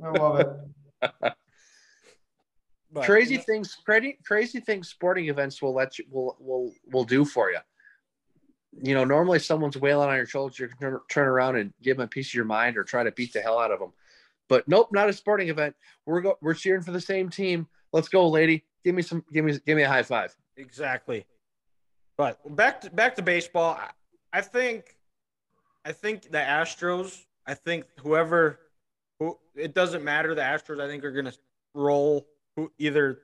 I 0.03 0.09
love 0.09 0.39
it. 0.39 1.34
But, 2.93 3.05
crazy 3.05 3.36
yeah. 3.36 3.41
things, 3.41 3.78
crazy, 3.86 4.17
crazy 4.26 4.59
things. 4.59 4.89
Sporting 4.89 5.30
events 5.30 5.61
will 5.61 5.74
let 5.74 5.97
you 5.97 6.05
will 6.11 6.36
will 6.39 6.74
will 6.91 7.05
do 7.05 7.24
for 7.24 7.49
you. 7.49 7.59
You 8.74 8.95
know, 8.95 9.03
normally 9.03 9.39
someone's 9.39 9.78
wailing 9.78 10.09
on 10.09 10.15
your 10.15 10.26
shoulders, 10.26 10.59
you 10.59 10.69
turn 11.09 11.28
around 11.28 11.57
and 11.57 11.74
give 11.82 11.97
them 11.97 12.05
a 12.05 12.07
piece 12.07 12.30
of 12.30 12.34
your 12.34 12.45
mind 12.45 12.78
or 12.78 12.84
try 12.84 13.03
to 13.03 13.11
beat 13.11 13.34
the 13.34 13.41
hell 13.41 13.59
out 13.59 13.72
of 13.72 13.80
them. 13.80 13.91
But 14.47 14.67
nope, 14.67 14.89
not 14.91 15.09
a 15.09 15.13
sporting 15.13 15.49
event. 15.49 15.76
We're 16.05 16.22
go, 16.22 16.38
we're 16.41 16.53
cheering 16.53 16.82
for 16.82 16.91
the 16.91 17.01
same 17.01 17.30
team. 17.30 17.67
Let's 17.93 18.07
go, 18.07 18.28
lady. 18.28 18.63
Give 18.84 18.95
me 18.95 19.01
some. 19.01 19.24
Give 19.32 19.45
me 19.45 19.59
give 19.65 19.78
me 19.78 19.84
a 19.84 19.89
high 19.89 20.03
five. 20.03 20.36
Exactly. 20.57 21.26
But 22.17 22.55
back 22.55 22.82
to 22.82 22.89
back 22.89 23.15
to 23.15 23.22
baseball. 23.22 23.80
I 24.34 24.41
think, 24.41 24.97
I 25.86 25.91
think 25.91 26.24
the 26.24 26.38
Astros. 26.38 27.26
I 27.45 27.53
think 27.53 27.86
whoever 27.99 28.59
who 29.19 29.38
it 29.56 29.73
doesn't 29.73 30.03
matter. 30.03 30.35
The 30.35 30.41
Astros, 30.41 30.81
I 30.81 30.88
think, 30.88 31.03
are 31.03 31.23
to 31.23 31.34
roll 31.73 32.27
who 32.56 32.72
either 32.77 33.19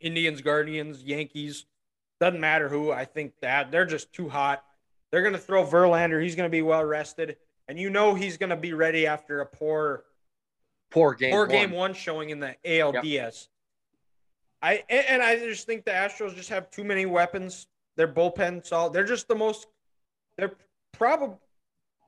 Indians, 0.00 0.40
Guardians, 0.40 1.02
Yankees. 1.02 1.66
Doesn't 2.22 2.38
matter 2.38 2.68
who. 2.68 2.92
I 2.92 3.04
think 3.04 3.32
that 3.40 3.72
they're 3.72 3.84
just 3.84 4.12
too 4.12 4.28
hot. 4.28 4.62
They're 5.10 5.22
going 5.22 5.32
to 5.32 5.40
throw 5.40 5.66
Verlander. 5.66 6.22
He's 6.22 6.36
going 6.36 6.46
to 6.46 6.52
be 6.52 6.62
well 6.62 6.84
rested, 6.84 7.36
and 7.66 7.76
you 7.76 7.90
know 7.90 8.14
he's 8.14 8.36
going 8.36 8.50
to 8.50 8.56
be 8.56 8.74
ready 8.74 9.08
after 9.08 9.40
a 9.40 9.46
poor, 9.46 10.04
poor 10.88 11.14
game, 11.14 11.32
poor 11.32 11.48
game 11.48 11.72
one, 11.72 11.94
showing 11.94 12.30
in 12.30 12.38
the 12.38 12.54
ALDS. 12.64 13.02
Yep. 13.02 13.34
I 14.62 14.84
and 14.88 15.20
I 15.20 15.36
just 15.36 15.66
think 15.66 15.84
the 15.84 15.90
Astros 15.90 16.36
just 16.36 16.50
have 16.50 16.70
too 16.70 16.84
many 16.84 17.06
weapons. 17.06 17.66
Their 17.96 18.06
bullpen 18.06 18.64
solid. 18.64 18.92
They're 18.92 19.02
just 19.02 19.26
the 19.26 19.34
most. 19.34 19.66
They're 20.36 20.52
probably 20.92 21.38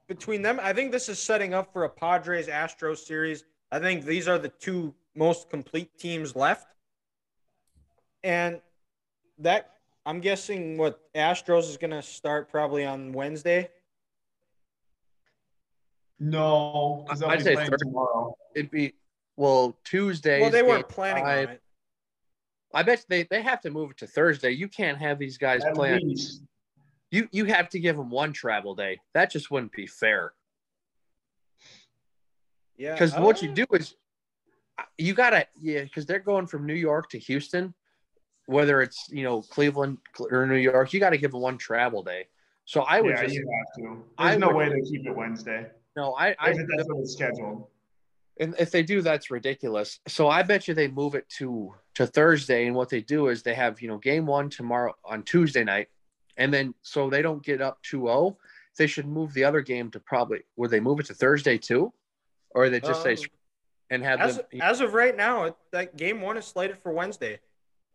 between 0.07 0.43
them, 0.43 0.61
I 0.63 0.73
think 0.73 0.93
this 0.93 1.09
is 1.09 1.19
setting 1.19 1.55
up 1.55 1.73
for 1.73 1.83
a 1.83 1.89
Padres 1.89 2.47
Astros 2.47 2.99
series. 2.99 3.43
I 3.73 3.81
think 3.81 4.05
these 4.05 4.29
are 4.29 4.39
the 4.39 4.51
two 4.61 4.95
most 5.17 5.51
complete 5.51 5.99
teams 5.99 6.37
left. 6.37 6.69
And 8.23 8.61
that 9.39 9.74
I'm 10.07 10.21
guessing 10.21 10.77
what 10.77 11.01
Astros 11.15 11.69
is 11.71 11.77
going 11.77 11.91
to 11.93 12.03
start 12.03 12.51
probably 12.51 12.85
on 12.85 13.13
Wednesday. 13.13 13.71
No, 16.21 17.05
because 17.07 17.23
I'd 17.23 17.43
say 17.43 17.57
third, 17.57 17.79
tomorrow. 17.79 18.37
It'd 18.55 18.71
be 18.71 18.95
well 19.37 19.77
Tuesday. 19.85 20.41
Well, 20.41 20.51
they 20.51 20.63
weren't 20.63 20.89
planning 20.89 21.25
five. 21.25 21.49
on 21.49 21.55
it. 21.55 21.63
I 22.73 22.83
bet 22.83 23.05
they, 23.09 23.25
they 23.25 23.43
have 23.43 23.61
to 23.63 23.71
move 23.71 23.93
it 23.93 23.99
to 23.99 24.07
Thursday. 24.07 24.51
You 24.51 24.69
can't 24.69 24.99
have 24.99 25.19
these 25.19 25.39
guys 25.39 25.65
At 25.65 25.75
playing. 25.75 26.09
Least 26.09 26.43
you 27.15 27.29
you 27.31 27.45
have 27.45 27.69
to 27.71 27.79
give 27.79 27.97
them 27.97 28.11
one 28.11 28.33
travel 28.33 28.75
day. 28.75 29.01
That 29.15 29.31
just 29.31 29.51
wouldn't 29.51 29.73
be 29.73 29.87
fair. 29.87 30.33
Yeah. 32.77 32.93
Because 32.93 33.15
what 33.15 33.41
you 33.41 33.51
uh, 33.51 33.55
do 33.55 33.67
is 33.73 33.95
you 34.99 35.15
gotta 35.15 35.47
yeah, 35.61 35.85
because 35.85 36.07
they're 36.07 36.19
going 36.19 36.49
from 36.49 36.67
New 36.67 36.75
York 36.75 37.09
to 37.11 37.19
Houston, 37.19 37.73
whether 38.47 38.83
it's 38.83 39.07
you 39.11 39.25
know 39.25 39.43
Cleveland 39.43 39.99
or 40.31 40.47
New 40.47 40.57
York, 40.57 40.93
you 40.93 41.01
got 41.01 41.11
to 41.11 41.19
give 41.19 41.33
them 41.33 41.41
one 41.41 41.59
travel 41.59 42.03
day. 42.03 42.27
So 42.65 42.83
I 42.83 43.01
would 43.01 43.11
yeah, 43.17 43.23
just 43.23 43.35
you 43.35 43.47
have 43.47 43.85
to. 43.85 44.05
There's 44.19 44.35
I 44.35 44.37
no 44.37 44.49
would, 44.49 44.57
way 44.57 44.69
they 44.69 44.81
keep 44.89 45.07
it 45.07 45.15
Wednesday. 45.15 45.67
No, 45.97 46.15
I 46.15 46.35
I 46.39 46.53
that's 46.53 46.89
what 46.89 47.01
it's 47.01 47.13
scheduled. 47.13 47.67
And 48.41 48.55
if 48.59 48.73
they 48.73 48.83
do, 48.83 49.01
that's 49.01 49.31
ridiculous. 49.31 50.01
So 50.09 50.29
I 50.29 50.43
bet 50.43 50.67
you 50.67 50.75
they 50.75 50.89
move 50.89 51.15
it 51.15 51.29
to 51.39 51.75
to 51.95 52.07
Thursday, 52.07 52.67
and 52.67 52.75
what 52.75 52.89
they 52.89 53.01
do 53.01 53.29
is 53.29 53.43
they 53.43 53.55
have 53.55 53.81
you 53.81 53.89
know 53.89 53.99
game 53.99 54.27
one 54.27 54.51
tomorrow 54.51 54.95
on 55.05 55.23
Tuesday 55.23 55.63
night, 55.65 55.89
and 56.37 56.53
then 56.53 56.75
so 56.83 57.11
they 57.11 57.23
don't 57.23 57.45
get 57.45 57.61
up 57.61 57.79
2-0 57.91 58.37
they 58.77 58.87
should 58.87 59.07
move 59.07 59.33
the 59.35 59.45
other 59.45 59.61
game 59.61 59.91
to 59.93 60.01
probably 60.01 60.41
would 60.57 60.71
they 60.71 60.81
move 60.81 61.01
it 61.01 61.07
to 61.07 61.15
Thursday 61.15 61.59
too, 61.59 61.93
or 62.51 62.69
they 62.69 62.81
just 62.81 63.03
say 63.03 63.13
Um, 63.13 63.17
screw 63.17 63.27
it 63.27 63.95
and 63.95 64.03
have 64.05 64.21
As, 64.21 64.37
them. 64.37 64.47
as 64.61 64.81
of 64.81 64.95
right 64.95 65.17
now, 65.17 65.45
it, 65.45 65.57
that 65.73 65.97
game 65.97 66.21
one 66.21 66.37
is 66.37 66.45
slated 66.45 66.79
for 66.79 66.93
Wednesday, 66.93 67.39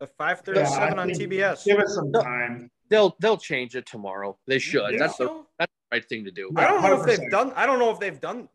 the 0.00 0.06
537 0.06 0.98
I 0.98 1.02
on 1.02 1.10
TBS. 1.10 1.64
Give 1.64 1.78
us 1.78 1.94
some 1.94 2.10
time. 2.12 2.70
They'll 2.88 3.14
they'll 3.20 3.36
change 3.36 3.76
it 3.76 3.86
tomorrow. 3.86 4.36
They 4.46 4.58
should. 4.58 4.86
think 4.88 4.98
That's 4.98 5.16
the 5.16 5.44
that's 5.58 5.70
the 5.90 5.96
right 5.96 6.04
thing 6.04 6.24
to 6.24 6.30
do. 6.32 6.50
I 6.56 6.66
don't 6.66 6.82
know 6.82 6.94
if 6.94 7.00
100%. 7.02 7.06
they've 7.06 7.30
done. 7.30 7.52
I 7.54 7.66
don't 7.66 7.78
know 7.78 7.90
if 7.90 8.00
they've 8.00 8.20
done. 8.20 8.48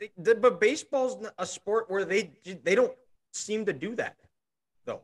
they- 0.00 0.12
the- 0.16 0.36
but 0.36 0.60
baseball's 0.60 1.26
a 1.38 1.44
sport 1.44 1.90
where 1.90 2.04
they 2.04 2.30
they 2.62 2.74
don't 2.74 2.94
seem 3.32 3.66
to 3.66 3.72
do 3.72 3.94
that, 3.96 4.16
though. 4.86 5.00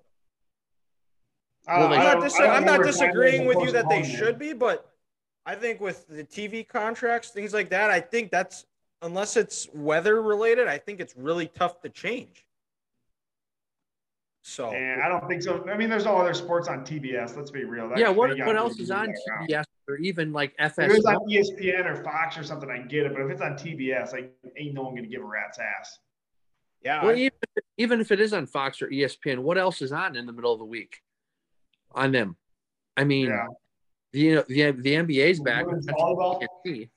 Uh, 1.67 1.77
well, 1.81 1.93
I'm 1.93 1.99
not, 2.05 2.21
dis- 2.23 2.37
I 2.37 2.43
don't 2.45 2.51
I'm 2.57 2.65
not 2.65 2.83
disagreeing 2.85 3.45
with 3.47 3.59
you 3.59 3.73
that 3.73 3.89
they 3.89 3.99
postponement. 4.01 4.19
should 4.19 4.39
be, 4.39 4.53
but 4.55 4.91
I 5.45 5.55
think 5.55 5.81
with 5.81 6.07
the 6.09 6.25
TV 6.25 6.67
contracts, 6.67 7.31
things 7.31 7.53
like 7.53 7.69
that, 7.71 7.91
I 7.91 8.01
think 8.01 8.31
that's 8.31 8.65
unless 9.03 9.37
it's 9.37 9.69
weather 9.75 10.23
related, 10.23 10.69
I 10.69 10.79
think 10.79 11.01
it's 11.01 11.17
really 11.17 11.49
tough 11.49 11.81
to 11.83 11.89
change. 11.89 12.45
So 14.49 14.71
And 14.71 15.03
I 15.03 15.09
don't 15.09 15.29
think 15.29 15.43
so. 15.43 15.63
I 15.69 15.77
mean, 15.77 15.91
there's 15.91 16.07
no 16.07 16.17
other 16.17 16.33
sports 16.33 16.69
on 16.69 16.83
TBS. 16.83 17.37
Let's 17.37 17.51
be 17.51 17.65
real. 17.65 17.87
That- 17.91 17.99
yeah. 17.99 18.09
What 18.09 18.31
what 18.47 18.57
else 18.57 18.79
is 18.81 18.91
on 18.91 19.09
that 19.09 19.15
now. 19.29 19.47
TBS 19.47 19.65
or 19.87 19.97
even 19.99 20.33
like 20.33 20.55
If 20.59 20.79
it's 20.79 20.79
FS? 20.79 21.05
on 21.05 21.31
E 21.31 21.37
ESPN 21.39 21.85
or 21.85 22.03
Fox 22.03 22.39
or 22.39 22.43
something, 22.45 22.71
I 22.71 22.79
get 22.79 23.05
it. 23.05 23.13
But 23.13 23.21
if 23.27 23.31
it's 23.31 23.43
on 23.43 23.53
TBS, 23.59 24.13
like, 24.13 24.33
ain't 24.57 24.73
no 24.73 24.85
one 24.85 24.95
gonna 24.95 25.07
give 25.07 25.21
a 25.21 25.27
rat's 25.27 25.59
ass. 25.59 25.99
yeah, 26.83 27.05
Well, 27.05 27.15
I- 27.15 27.19
even 27.19 27.39
even 27.77 28.01
if 28.01 28.11
it 28.11 28.21
is 28.21 28.33
on 28.33 28.47
Fox 28.47 28.81
or 28.81 28.89
ESPN, 28.89 29.41
what 29.43 29.59
else 29.59 29.83
is 29.83 29.93
on 29.93 30.17
in 30.17 30.25
the 30.25 30.33
middle 30.33 30.55
of 30.55 30.59
the 30.61 30.65
week 30.65 31.03
on 31.93 32.11
them? 32.13 32.39
I 32.97 33.05
mean, 33.05 33.27
Yeah. 33.27 33.47
the 34.13 34.19
you 34.19 34.35
know, 34.37 34.45
the 34.49 34.71
the 34.71 34.95
NBA's 34.95 35.41
back. 35.41 35.67
Women's 35.67 35.85
That's 35.85 36.01
volleyball. 36.01 36.39
what 36.39 36.41
you 36.43 36.49
can 36.65 36.75
see. 36.75 36.91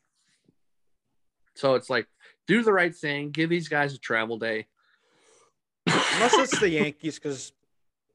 So 1.56 1.76
it's 1.76 1.90
like 1.90 2.08
do 2.48 2.64
the 2.64 2.72
right 2.72 2.96
thing, 2.96 3.32
give 3.32 3.50
these 3.50 3.68
guys 3.68 3.94
a 3.94 4.00
travel 4.00 4.38
day. 4.40 4.68
Unless 5.88 6.34
it's 6.34 6.60
the 6.60 6.70
Yankees, 6.70 7.20
because 7.20 7.54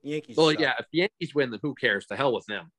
Yankees. 0.02 0.36
Well, 0.36 0.51
suck. 0.51 0.60
yeah, 0.60 0.74
if 0.78 0.86
the 0.93 0.98
Yankees 0.98 1.34
win, 1.34 1.51
then 1.51 1.59
who 1.62 1.74
cares? 1.74 2.06
The 2.06 2.14
hell 2.16 2.32
with 2.32 2.47
them. 2.47 2.70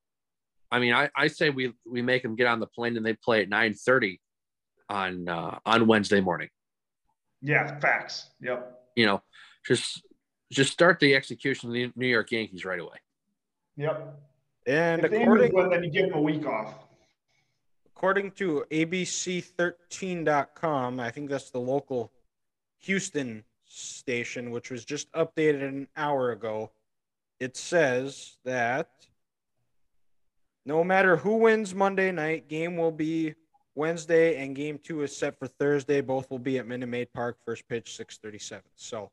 I 0.72 0.80
mean, 0.80 0.93
I, 0.93 1.09
I 1.15 1.27
say 1.27 1.49
we 1.49 1.73
we 1.89 2.01
make 2.01 2.23
them 2.23 2.35
get 2.35 2.47
on 2.47 2.59
the 2.59 2.68
plane 2.68 2.97
and 2.97 3.05
they 3.05 3.14
play 3.14 3.41
at 3.41 3.47
nine 3.49 3.73
thirty 3.73 4.19
on 4.89 5.27
uh, 5.30 5.59
on 5.65 5.88
Wednesday 5.88 6.19
morning. 6.22 6.49
Yeah, 7.41 7.80
facts. 7.80 8.30
Yep. 8.41 8.73
You 8.95 9.05
know, 9.05 9.22
just 9.65 10.03
just 10.51 10.73
start 10.73 10.99
the 10.99 11.15
execution 11.15 11.69
of 11.69 11.73
the 11.73 11.91
New 11.95 12.07
York 12.07 12.31
Yankees 12.31 12.65
right 12.65 12.80
away. 12.80 12.97
Yep. 13.76 14.19
and 14.65 15.05
if 15.05 15.11
according 15.11 15.53
win, 15.53 15.69
then 15.69 15.84
you 15.84 15.91
give 15.91 16.09
them 16.09 16.18
a 16.18 16.22
week 16.22 16.47
off. 16.47 16.73
according 17.95 18.31
to 18.31 18.65
ABC13.com, 18.72 20.99
I 20.99 21.11
think 21.11 21.30
that's 21.30 21.51
the 21.51 21.59
local 21.59 22.11
Houston 22.80 23.43
station, 23.78 24.52
which 24.52 24.72
was 24.72 24.86
just 24.86 25.12
updated 25.14 25.68
an 25.68 25.88
hour 25.95 26.32
ago. 26.32 26.72
It 27.40 27.56
says 27.56 28.38
that 28.45 28.90
no 30.66 30.84
matter 30.84 31.16
who 31.18 31.38
wins 31.38 31.74
Monday 31.74 32.12
night, 32.12 32.49
game 32.49 32.76
will 32.78 32.91
be 32.91 33.36
Wednesday, 33.76 34.44
and 34.44 34.56
game 34.56 34.80
two 34.84 35.02
is 35.04 35.16
set 35.16 35.38
for 35.38 35.48
Thursday. 35.48 36.02
Both 36.02 36.30
will 36.32 36.40
be 36.40 36.58
at 36.58 36.68
Minute 36.68 36.88
Maid 36.88 37.14
Park. 37.14 37.38
First 37.45 37.68
pitch, 37.68 37.95
637. 37.95 38.64
So, 38.76 39.12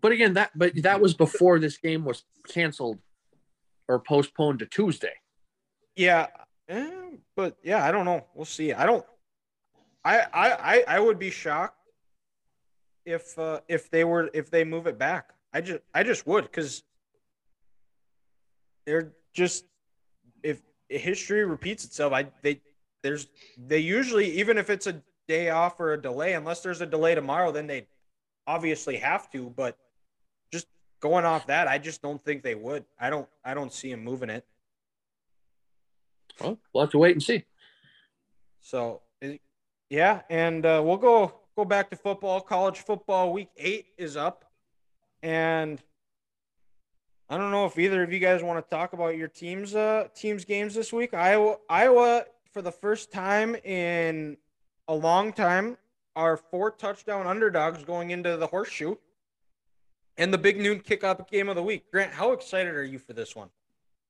But 0.00 0.12
again, 0.12 0.34
that 0.34 0.50
but 0.56 0.72
that 0.82 1.00
was 1.00 1.14
before 1.14 1.58
this 1.58 1.76
game 1.76 2.04
was 2.04 2.24
canceled 2.48 2.98
or 3.88 4.00
postponed 4.00 4.60
to 4.60 4.66
Tuesday. 4.66 5.12
yeah, 5.94 6.28
eh, 6.68 6.90
but 7.36 7.56
yeah, 7.62 7.84
I 7.84 7.92
don't 7.92 8.04
know. 8.06 8.24
We'll 8.34 8.46
see. 8.46 8.72
I 8.72 8.86
don't. 8.86 9.04
I 10.04 10.20
I 10.20 10.50
I, 10.76 10.84
I 10.88 11.00
would 11.00 11.18
be 11.18 11.30
shocked 11.30 11.75
if 13.06 13.38
uh, 13.38 13.60
if 13.68 13.90
they 13.90 14.04
were 14.04 14.28
if 14.34 14.50
they 14.50 14.64
move 14.64 14.86
it 14.86 14.98
back. 14.98 15.30
I 15.54 15.60
just 15.62 15.80
I 15.94 16.02
just 16.02 16.26
would 16.26 16.44
because 16.44 16.82
they're 18.84 19.12
just 19.32 19.64
if 20.42 20.60
history 20.88 21.44
repeats 21.44 21.84
itself. 21.84 22.12
I 22.12 22.26
they 22.42 22.60
there's 23.02 23.28
they 23.56 23.78
usually 23.78 24.38
even 24.38 24.58
if 24.58 24.68
it's 24.68 24.86
a 24.86 25.00
day 25.28 25.50
off 25.50 25.80
or 25.80 25.94
a 25.94 26.02
delay, 26.02 26.34
unless 26.34 26.60
there's 26.60 26.80
a 26.80 26.86
delay 26.86 27.14
tomorrow, 27.14 27.52
then 27.52 27.66
they 27.66 27.86
obviously 28.46 28.96
have 28.96 29.30
to. 29.30 29.48
But 29.50 29.78
just 30.52 30.66
going 31.00 31.24
off 31.24 31.46
that, 31.46 31.68
I 31.68 31.78
just 31.78 32.02
don't 32.02 32.22
think 32.24 32.42
they 32.42 32.54
would. 32.54 32.84
I 33.00 33.08
don't 33.08 33.28
I 33.44 33.54
don't 33.54 33.72
see 33.72 33.90
them 33.90 34.04
moving 34.04 34.30
it. 34.30 34.44
Well, 36.40 36.58
we'll 36.74 36.84
have 36.84 36.90
to 36.90 36.98
wait 36.98 37.12
and 37.12 37.22
see. 37.22 37.44
So 38.60 39.02
yeah, 39.88 40.22
and 40.28 40.66
uh, 40.66 40.82
we'll 40.84 40.96
go 40.96 41.45
go 41.56 41.64
back 41.64 41.90
to 41.90 41.96
football. 41.96 42.40
College 42.40 42.78
football 42.78 43.32
week 43.32 43.48
eight 43.56 43.86
is 43.96 44.16
up, 44.16 44.44
and 45.22 45.82
I 47.28 47.36
don't 47.36 47.50
know 47.50 47.66
if 47.66 47.78
either 47.78 48.02
of 48.02 48.12
you 48.12 48.20
guys 48.20 48.42
want 48.42 48.64
to 48.64 48.70
talk 48.76 48.92
about 48.92 49.16
your 49.16 49.28
teams 49.28 49.74
uh 49.74 50.08
teams 50.14 50.44
games 50.44 50.74
this 50.74 50.92
week. 50.92 51.14
Iowa 51.14 51.56
Iowa 51.68 52.24
for 52.52 52.62
the 52.62 52.72
first 52.72 53.10
time 53.10 53.54
in 53.56 54.36
a 54.88 54.94
long 54.94 55.32
time 55.32 55.76
are 56.14 56.36
four 56.36 56.70
touchdown 56.70 57.26
underdogs 57.26 57.84
going 57.84 58.10
into 58.10 58.36
the 58.36 58.46
horseshoe. 58.46 58.94
And 60.18 60.32
the 60.32 60.38
big 60.38 60.58
noon 60.58 60.80
kickoff 60.80 61.28
game 61.30 61.50
of 61.50 61.56
the 61.56 61.62
week. 61.62 61.90
Grant, 61.92 62.10
how 62.10 62.32
excited 62.32 62.74
are 62.74 62.84
you 62.84 62.98
for 62.98 63.12
this 63.12 63.36
one? 63.36 63.50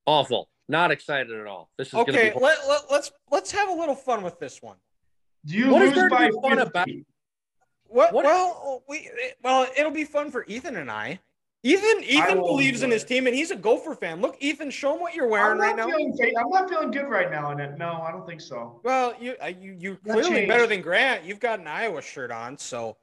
Awful. 0.07 0.49
Not 0.69 0.93
excited 0.93 1.33
at 1.33 1.49
all. 1.49 1.69
This 1.77 1.89
is 1.89 1.95
Okay, 1.95 2.31
be 2.33 2.41
let, 2.41 2.59
let, 2.69 2.83
let's 2.91 3.11
let's 3.31 3.51
have 3.51 3.69
a 3.69 3.73
little 3.73 3.95
fun 3.97 4.23
with 4.23 4.39
this 4.39 4.63
one. 4.63 4.77
Do 5.45 5.57
you 5.57 5.71
What 5.71 5.83
is 5.83 5.89
lose 5.89 5.97
there 5.97 6.09
to 6.09 6.15
by 6.15 6.27
be 6.29 6.33
fun 6.43 6.59
50? 6.59 6.63
about? 6.63 6.89
What, 7.89 8.13
What- 8.13 8.25
Well, 8.25 8.83
we 8.89 9.11
well, 9.43 9.67
it'll 9.77 9.91
be 9.91 10.05
fun 10.05 10.31
for 10.31 10.45
Ethan 10.47 10.77
and 10.77 10.91
I. 10.91 11.21
Ethan, 11.63 12.05
Ethan 12.05 12.41
will 12.41 12.49
believes 12.49 12.83
in 12.85 12.91
his 12.93 13.03
team, 13.03 13.27
and 13.27 13.35
he's 13.35 13.51
a 13.51 13.57
Gopher 13.57 13.95
fan. 13.97 14.21
Look, 14.21 14.37
Ethan, 14.39 14.71
show 14.71 14.95
him 14.95 15.01
what 15.01 15.15
you're 15.15 15.27
wearing 15.27 15.59
right 15.59 15.75
now. 15.75 15.87
feeling, 15.89 16.15
I'm 16.39 16.49
not 16.51 16.69
feeling 16.71 16.93
good 16.93 17.09
right 17.09 17.29
now 17.29 17.51
in 17.51 17.59
it. 17.59 17.77
No, 17.77 18.03
I 18.07 18.13
don't 18.13 18.25
think 18.25 18.41
so. 18.41 18.81
Well, 18.85 19.15
you 19.21 19.35
uh, 19.43 19.47
you 19.47 19.73
you 19.73 19.99
That 20.05 20.13
clearly 20.13 20.31
changed. 20.31 20.49
better 20.49 20.67
than 20.69 20.81
Grant. 20.81 21.25
You've 21.25 21.41
got 21.41 21.59
an 21.59 21.67
Iowa 21.67 22.03
shirt 22.03 22.31
on, 22.31 22.57
so 22.57 22.97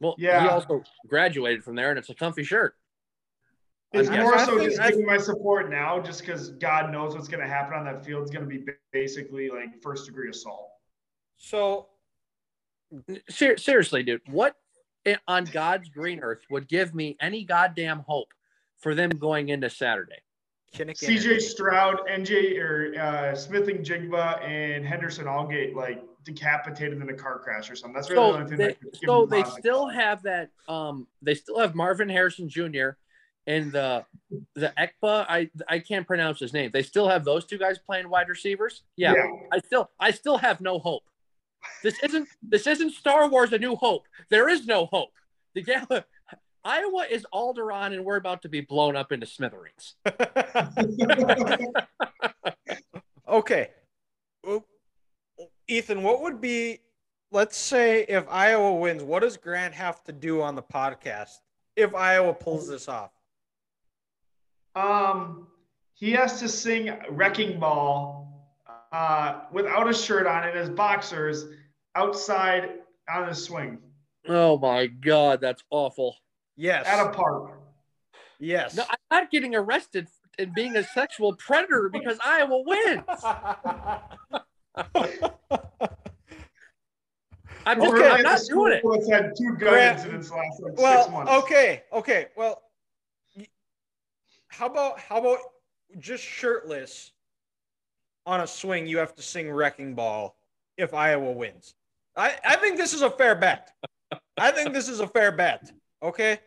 well, 0.00 0.14
yeah. 0.16 0.42
he 0.42 0.48
also 0.48 0.82
graduated 1.06 1.64
from 1.64 1.74
there 1.74 1.90
and 1.90 1.98
it's 1.98 2.08
a 2.08 2.14
comfy 2.14 2.44
shirt. 2.44 2.76
It's 3.92 4.08
I- 4.08 4.22
more 4.22 4.34
I 4.34 4.44
so 4.46 4.62
just 4.62 4.80
giving 4.80 5.04
my 5.04 5.18
support 5.18 5.68
now, 5.68 6.00
just 6.00 6.20
because 6.20 6.50
God 6.50 6.90
knows 6.92 7.14
what's 7.14 7.28
going 7.28 7.42
to 7.42 7.48
happen 7.48 7.74
on 7.74 7.84
that 7.84 8.04
field. 8.04 8.22
It's 8.22 8.30
going 8.30 8.48
to 8.48 8.58
be 8.58 8.64
basically 8.92 9.50
like 9.50 9.82
first 9.82 10.06
degree 10.06 10.30
assault. 10.30 10.70
so 11.36 11.88
Ser- 13.28 13.56
seriously, 13.56 14.02
dude, 14.02 14.22
what 14.30 14.56
on 15.28 15.44
God's 15.44 15.88
green 15.88 16.20
earth 16.20 16.42
would 16.50 16.68
give 16.68 16.94
me 16.94 17.16
any 17.20 17.44
goddamn 17.44 18.00
hope 18.00 18.28
for 18.78 18.94
them 18.94 19.10
going 19.10 19.48
into 19.48 19.70
Saturday? 19.70 20.22
CJ. 20.74 21.40
Stroud, 21.40 22.00
NJ 22.10 22.58
or 22.58 22.94
uh, 23.00 23.34
Smith-Njigba, 23.34 24.42
and 24.44 24.84
Henderson 24.84 25.26
all 25.26 25.46
get 25.46 25.74
like 25.74 26.02
decapitated 26.24 27.00
in 27.00 27.08
a 27.08 27.14
car 27.14 27.38
crash 27.38 27.70
or 27.70 27.76
something. 27.76 27.94
That's 27.94 28.10
really 28.10 28.32
the 28.32 28.38
only 28.38 28.48
thing 28.48 28.58
they, 28.58 28.66
that 28.66 28.80
could 28.80 28.92
give 28.92 29.00
so 29.06 29.20
them 29.22 29.30
they 29.30 29.42
positive 29.42 29.62
still 29.62 29.88
have 29.88 30.22
that. 30.24 30.50
Um, 30.68 31.06
they 31.22 31.34
still 31.34 31.58
have 31.58 31.74
Marvin 31.74 32.08
Harrison 32.08 32.48
Jr. 32.48 32.90
and 33.46 33.72
the 33.72 34.04
the 34.54 34.72
Ekba. 34.78 35.24
I 35.28 35.48
I 35.68 35.78
can't 35.78 36.06
pronounce 36.06 36.40
his 36.40 36.52
name. 36.52 36.70
They 36.72 36.82
still 36.82 37.08
have 37.08 37.24
those 37.24 37.46
two 37.46 37.58
guys 37.58 37.78
playing 37.78 38.08
wide 38.10 38.28
receivers. 38.28 38.82
Yeah, 38.96 39.14
I 39.52 39.58
still 39.60 39.90
I 39.98 40.10
still 40.10 40.36
have 40.38 40.60
no 40.60 40.78
hope. 40.78 41.04
This 41.82 42.02
isn't 42.02 42.28
this 42.42 42.66
isn't 42.66 42.92
Star 42.92 43.28
Wars: 43.28 43.52
A 43.52 43.58
New 43.58 43.76
Hope. 43.76 44.06
There 44.30 44.48
is 44.48 44.66
no 44.66 44.86
hope. 44.86 45.10
The 45.54 45.62
Gal- 45.62 45.86
Iowa 46.64 47.06
is 47.08 47.24
Alderaan, 47.32 47.92
and 47.92 48.04
we're 48.04 48.16
about 48.16 48.42
to 48.42 48.48
be 48.48 48.60
blown 48.60 48.96
up 48.96 49.12
into 49.12 49.26
smithereens. 49.26 49.94
okay. 53.28 53.70
Well, 54.42 54.64
Ethan, 55.68 56.02
what 56.02 56.22
would 56.22 56.40
be 56.40 56.80
let's 57.30 57.56
say 57.56 58.04
if 58.08 58.24
Iowa 58.28 58.74
wins, 58.74 59.02
what 59.02 59.22
does 59.22 59.36
Grant 59.36 59.74
have 59.74 60.02
to 60.04 60.12
do 60.12 60.42
on 60.42 60.54
the 60.54 60.62
podcast 60.62 61.38
if 61.76 61.94
Iowa 61.94 62.34
pulls 62.34 62.68
this 62.68 62.88
off? 62.88 63.10
Um, 64.74 65.46
he 65.94 66.12
has 66.12 66.40
to 66.40 66.48
sing 66.48 66.92
"Wrecking 67.10 67.58
Ball" 67.58 68.35
uh, 68.96 69.40
without 69.52 69.88
a 69.88 69.92
shirt 69.94 70.26
on 70.26 70.48
in 70.48 70.56
his 70.56 70.70
boxers 70.70 71.46
outside 71.96 72.70
on 73.12 73.28
his 73.28 73.42
swing 73.42 73.78
Oh 74.28 74.58
my 74.58 74.86
God, 74.86 75.40
that's 75.40 75.62
awful. 75.70 76.16
Yes. 76.56 76.84
at 76.86 77.06
a 77.06 77.10
park. 77.10 77.60
yes. 78.40 78.74
No, 78.74 78.82
I'm 78.90 78.96
not 79.22 79.30
getting 79.30 79.54
arrested 79.54 80.08
and 80.38 80.52
being 80.54 80.74
a 80.76 80.82
sexual 80.82 81.34
predator 81.36 81.88
because 81.92 82.18
Iowa 82.24 82.62
wins. 82.66 83.02
I'm 87.66 87.80
just 87.80 87.92
Okay. 87.94 88.08
I'm 88.10 88.22
not 88.22 88.40
doing 88.48 88.72
it. 88.72 88.82
It's 88.84 89.10
had 89.10 89.32
two 89.36 89.56
gun 89.56 89.58
Grant- 89.58 89.98
incidents 89.98 90.30
last 90.30 90.60
like 90.62 90.70
six 90.72 90.82
well, 90.82 91.10
months. 91.10 91.32
okay, 91.32 91.82
okay. 91.92 92.26
Well, 92.36 92.62
how 94.48 94.66
about 94.66 94.98
how 95.00 95.18
about 95.18 95.38
just 95.98 96.22
shirtless 96.24 97.10
on 98.26 98.40
a 98.40 98.46
swing? 98.46 98.86
You 98.86 98.98
have 98.98 99.14
to 99.14 99.22
sing 99.22 99.50
"Wrecking 99.50 99.94
Ball" 99.94 100.36
if 100.76 100.92
Iowa 100.92 101.32
wins. 101.32 101.74
I, 102.16 102.34
I 102.44 102.56
think 102.56 102.76
this 102.76 102.92
is 102.92 103.02
a 103.02 103.10
fair 103.10 103.34
bet. 103.34 103.72
I 104.38 104.50
think 104.50 104.72
this 104.72 104.88
is 104.88 105.00
a 105.00 105.06
fair 105.06 105.32
bet. 105.32 105.70
Okay. 106.02 106.38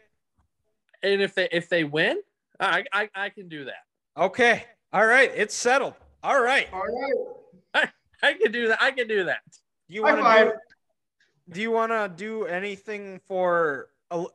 And 1.01 1.21
if 1.21 1.33
they 1.33 1.47
if 1.51 1.69
they 1.69 1.83
win, 1.83 2.19
I 2.59 2.83
I, 2.91 3.09
I 3.15 3.29
can 3.29 3.47
do 3.47 3.65
that. 3.65 3.85
Okay. 4.17 4.65
All 4.91 5.05
right. 5.05 5.31
It's 5.35 5.55
settled. 5.55 5.93
All 6.23 6.41
right. 6.41 6.67
All 6.73 6.83
right. 6.83 7.89
I 8.21 8.27
I 8.27 8.33
can 8.33 8.51
do 8.51 8.67
that. 8.67 8.81
I 8.81 8.91
can 8.91 9.07
do 9.07 9.23
that. 9.25 9.41
Do 9.87 9.95
you 9.95 10.03
want 10.03 10.19
to 10.19 10.45
do, 10.45 11.53
do 11.53 11.61
you 11.61 11.71
want 11.71 11.91
to 11.91 12.11
do 12.15 12.45
anything 12.45 13.19
for 13.27 13.89
a, 14.11 14.25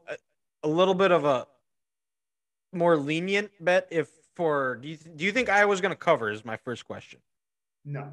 a 0.62 0.68
little 0.68 0.94
bit 0.94 1.12
of 1.12 1.24
a 1.24 1.46
more 2.72 2.96
lenient 2.96 3.50
bet 3.60 3.86
if 3.90 4.08
for 4.34 4.76
do 4.76 4.88
you, 4.88 4.96
do 4.96 5.24
you 5.24 5.32
think 5.32 5.48
Iowa's 5.48 5.80
going 5.80 5.92
to 5.92 5.96
cover 5.96 6.30
is 6.30 6.44
my 6.44 6.56
first 6.56 6.84
question. 6.84 7.20
No. 7.85 8.12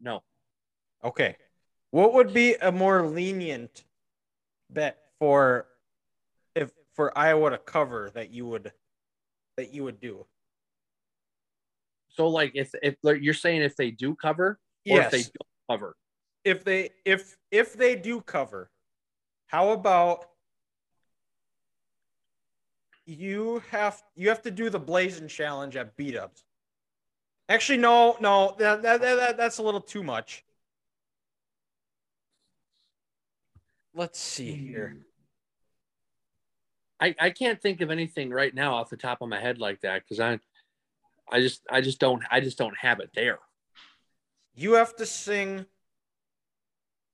No. 0.00 0.22
Okay. 1.04 1.36
What 1.90 2.14
would 2.14 2.32
be 2.32 2.54
a 2.54 2.72
more 2.72 3.06
lenient 3.06 3.84
bet 4.70 4.98
for 5.18 5.66
if 6.54 6.70
for 6.94 7.16
Iowa 7.16 7.50
to 7.50 7.58
cover 7.58 8.10
that 8.14 8.30
you 8.30 8.46
would 8.46 8.72
that 9.56 9.72
you 9.72 9.84
would 9.84 10.00
do? 10.00 10.26
So 12.08 12.28
like 12.28 12.52
if 12.54 12.74
if 12.82 12.96
you're 13.02 13.34
saying 13.34 13.62
if 13.62 13.76
they 13.76 13.90
do 13.90 14.14
cover 14.14 14.58
or 14.88 15.00
if 15.00 15.10
they 15.10 15.22
don't 15.22 15.70
cover. 15.70 15.96
if 16.44 16.64
they 16.64 16.90
if 17.04 17.36
if 17.50 17.74
they 17.74 17.96
do 17.96 18.20
cover, 18.22 18.70
how 19.46 19.70
about 19.70 20.26
you 23.04 23.62
have 23.70 24.02
you 24.14 24.28
have 24.28 24.42
to 24.42 24.50
do 24.50 24.68
the 24.70 24.78
blazing 24.78 25.28
challenge 25.28 25.76
at 25.76 25.96
beat 25.96 26.16
ups. 26.16 26.44
Actually, 27.48 27.78
no, 27.78 28.16
no, 28.20 28.54
that, 28.58 28.82
that, 28.82 29.00
that, 29.00 29.14
that- 29.16 29.36
that's 29.36 29.58
a 29.58 29.62
little 29.62 29.80
too 29.80 30.02
much. 30.02 30.44
Let's 33.94 34.18
see 34.18 34.52
here. 34.52 34.98
I, 37.00 37.14
I 37.18 37.30
can't 37.30 37.60
think 37.60 37.80
of 37.80 37.90
anything 37.90 38.30
right 38.30 38.54
now 38.54 38.74
off 38.74 38.90
the 38.90 38.96
top 38.96 39.22
of 39.22 39.28
my 39.28 39.40
head 39.40 39.58
like 39.58 39.80
that 39.82 40.02
because 40.02 40.20
I 40.20 40.38
I 41.30 41.40
just 41.40 41.62
I 41.70 41.80
just 41.80 41.98
don't 41.98 42.22
I 42.30 42.40
just 42.40 42.58
don't 42.58 42.76
have 42.78 43.00
it 43.00 43.10
there. 43.14 43.38
You 44.54 44.74
have 44.74 44.96
to 44.96 45.06
sing. 45.06 45.66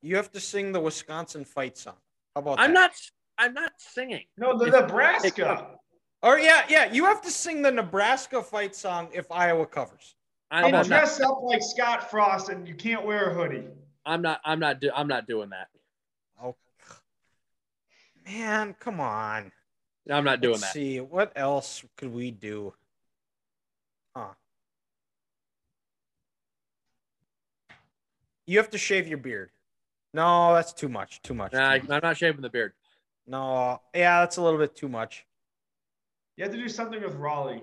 You 0.02 0.16
have 0.16 0.30
to 0.32 0.40
sing 0.40 0.72
the 0.72 0.80
Wisconsin 0.80 1.44
fight 1.44 1.78
song. 1.78 1.96
How 2.34 2.42
about 2.42 2.59
I'm 2.60 2.74
that? 2.74 2.80
not 2.80 2.90
I'm 3.38 3.54
not 3.54 3.72
singing. 3.78 4.24
No, 4.36 4.56
the 4.59 4.66
If- 4.66 4.72
Nebraska. 4.72 5.76
Or 6.24 6.34
oh, 6.34 6.36
yeah, 6.36 6.62
yeah, 6.68 6.92
you 6.92 7.04
have 7.06 7.20
to 7.22 7.30
sing 7.32 7.62
the 7.62 7.70
Nebraska 7.72 8.42
fight 8.42 8.76
song 8.76 9.09
if 9.12 9.30
Iowa 9.32 9.66
covers. 9.66 10.14
I'm, 10.52 10.66
And 10.66 10.76
I'm 10.76 10.88
not 10.88 10.98
dress 10.98 11.20
up 11.20 11.42
like 11.42 11.62
Scott 11.62 12.10
Frost, 12.10 12.50
and 12.50 12.68
you 12.68 12.74
can't 12.74 13.06
wear 13.06 13.30
a 13.30 13.34
hoodie. 13.34 13.66
I'm 14.04 14.20
not 14.20 14.40
I'm 14.44 14.60
not 14.60 14.80
do, 14.80 14.90
I'm 14.94 15.08
not 15.08 15.26
doing 15.26 15.48
that. 15.50 15.68
Oh, 16.42 16.54
man, 18.26 18.76
come 18.78 19.00
on. 19.00 19.50
I'm 20.10 20.24
not 20.24 20.42
doing 20.42 20.52
Let's 20.54 20.64
that. 20.64 20.72
see, 20.74 21.00
what 21.00 21.32
else 21.36 21.82
could 21.96 22.12
we 22.12 22.30
do? 22.30 22.74
Huh. 24.14 24.34
You 28.46 28.58
have 28.58 28.68
to 28.70 28.78
shave 28.78 29.08
your 29.08 29.18
beard. 29.18 29.50
No, 30.12 30.52
that's 30.52 30.74
too 30.74 30.90
much. 30.90 31.22
Too 31.22 31.32
much. 31.32 31.54
Nah, 31.54 31.70
I, 31.70 31.78
much. 31.78 31.90
I'm 31.90 32.00
not 32.02 32.16
shaving 32.18 32.42
the 32.42 32.50
beard. 32.50 32.72
No, 33.26 33.80
yeah, 33.94 34.20
that's 34.20 34.36
a 34.36 34.42
little 34.42 34.58
bit 34.58 34.76
too 34.76 34.88
much. 34.88 35.24
You 36.36 36.44
have 36.44 36.52
to 36.52 36.58
do 36.58 36.68
something 36.68 37.00
with 37.00 37.14
Raleigh. 37.14 37.62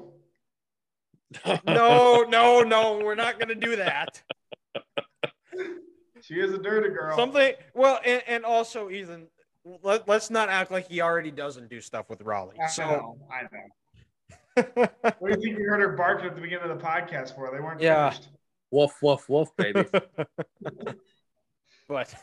No, 1.65 2.23
no, 2.27 2.61
no, 2.61 2.99
we're 3.03 3.15
not 3.15 3.39
gonna 3.39 3.55
do 3.55 3.75
that. 3.75 4.21
She 6.21 6.35
is 6.35 6.51
a 6.53 6.57
dirty 6.57 6.89
girl. 6.89 7.15
Something 7.15 7.53
well, 7.73 7.99
and, 8.05 8.21
and 8.27 8.45
also 8.45 8.89
Ethan, 8.89 9.27
let, 9.83 10.07
let's 10.07 10.29
not 10.29 10.49
act 10.49 10.71
like 10.71 10.87
he 10.87 11.01
already 11.01 11.31
doesn't 11.31 11.69
do 11.69 11.81
stuff 11.81 12.09
with 12.09 12.21
Raleigh. 12.21 12.57
I 12.63 12.67
So 12.67 12.85
know. 12.85 13.17
I 13.31 13.43
know. 13.43 14.87
What 15.19 15.21
do 15.21 15.29
you 15.29 15.35
think 15.41 15.57
you 15.59 15.65
heard 15.69 15.79
her 15.81 15.95
barking 15.95 16.27
at 16.27 16.35
the 16.35 16.41
beginning 16.41 16.69
of 16.69 16.77
the 16.77 16.83
podcast 16.83 17.35
for? 17.35 17.49
They 17.51 17.59
weren't 17.61 17.81
Yeah. 17.81 18.09
finished. 18.09 18.29
Woof 18.71 19.01
woof 19.01 19.27
woof, 19.29 19.49
baby. 19.55 19.85
but 21.87 22.13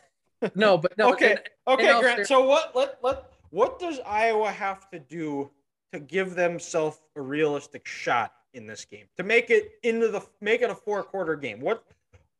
No, 0.54 0.78
but 0.78 0.96
no. 0.98 1.12
Okay. 1.12 1.32
and- 1.32 1.40
Okay, 1.68 1.90
And 1.90 2.00
Grant. 2.00 2.18
say- 2.18 2.24
So 2.24 2.46
what? 2.46 2.74
Let 2.76 2.98
let 3.02 3.24
what 3.50 3.78
does 3.78 4.00
Iowa 4.06 4.50
have 4.50 4.88
to 4.90 4.98
do 4.98 5.50
to 5.92 6.00
give 6.00 6.34
themselves 6.34 7.00
a 7.16 7.20
realistic 7.20 7.86
shot 7.86 8.32
in 8.54 8.66
this 8.66 8.84
game 8.84 9.06
to 9.16 9.22
make 9.22 9.50
it 9.50 9.72
into 9.82 10.08
the 10.08 10.22
make 10.40 10.62
it 10.62 10.70
a 10.70 10.74
four 10.74 11.02
quarter 11.02 11.36
game? 11.36 11.60
What 11.60 11.84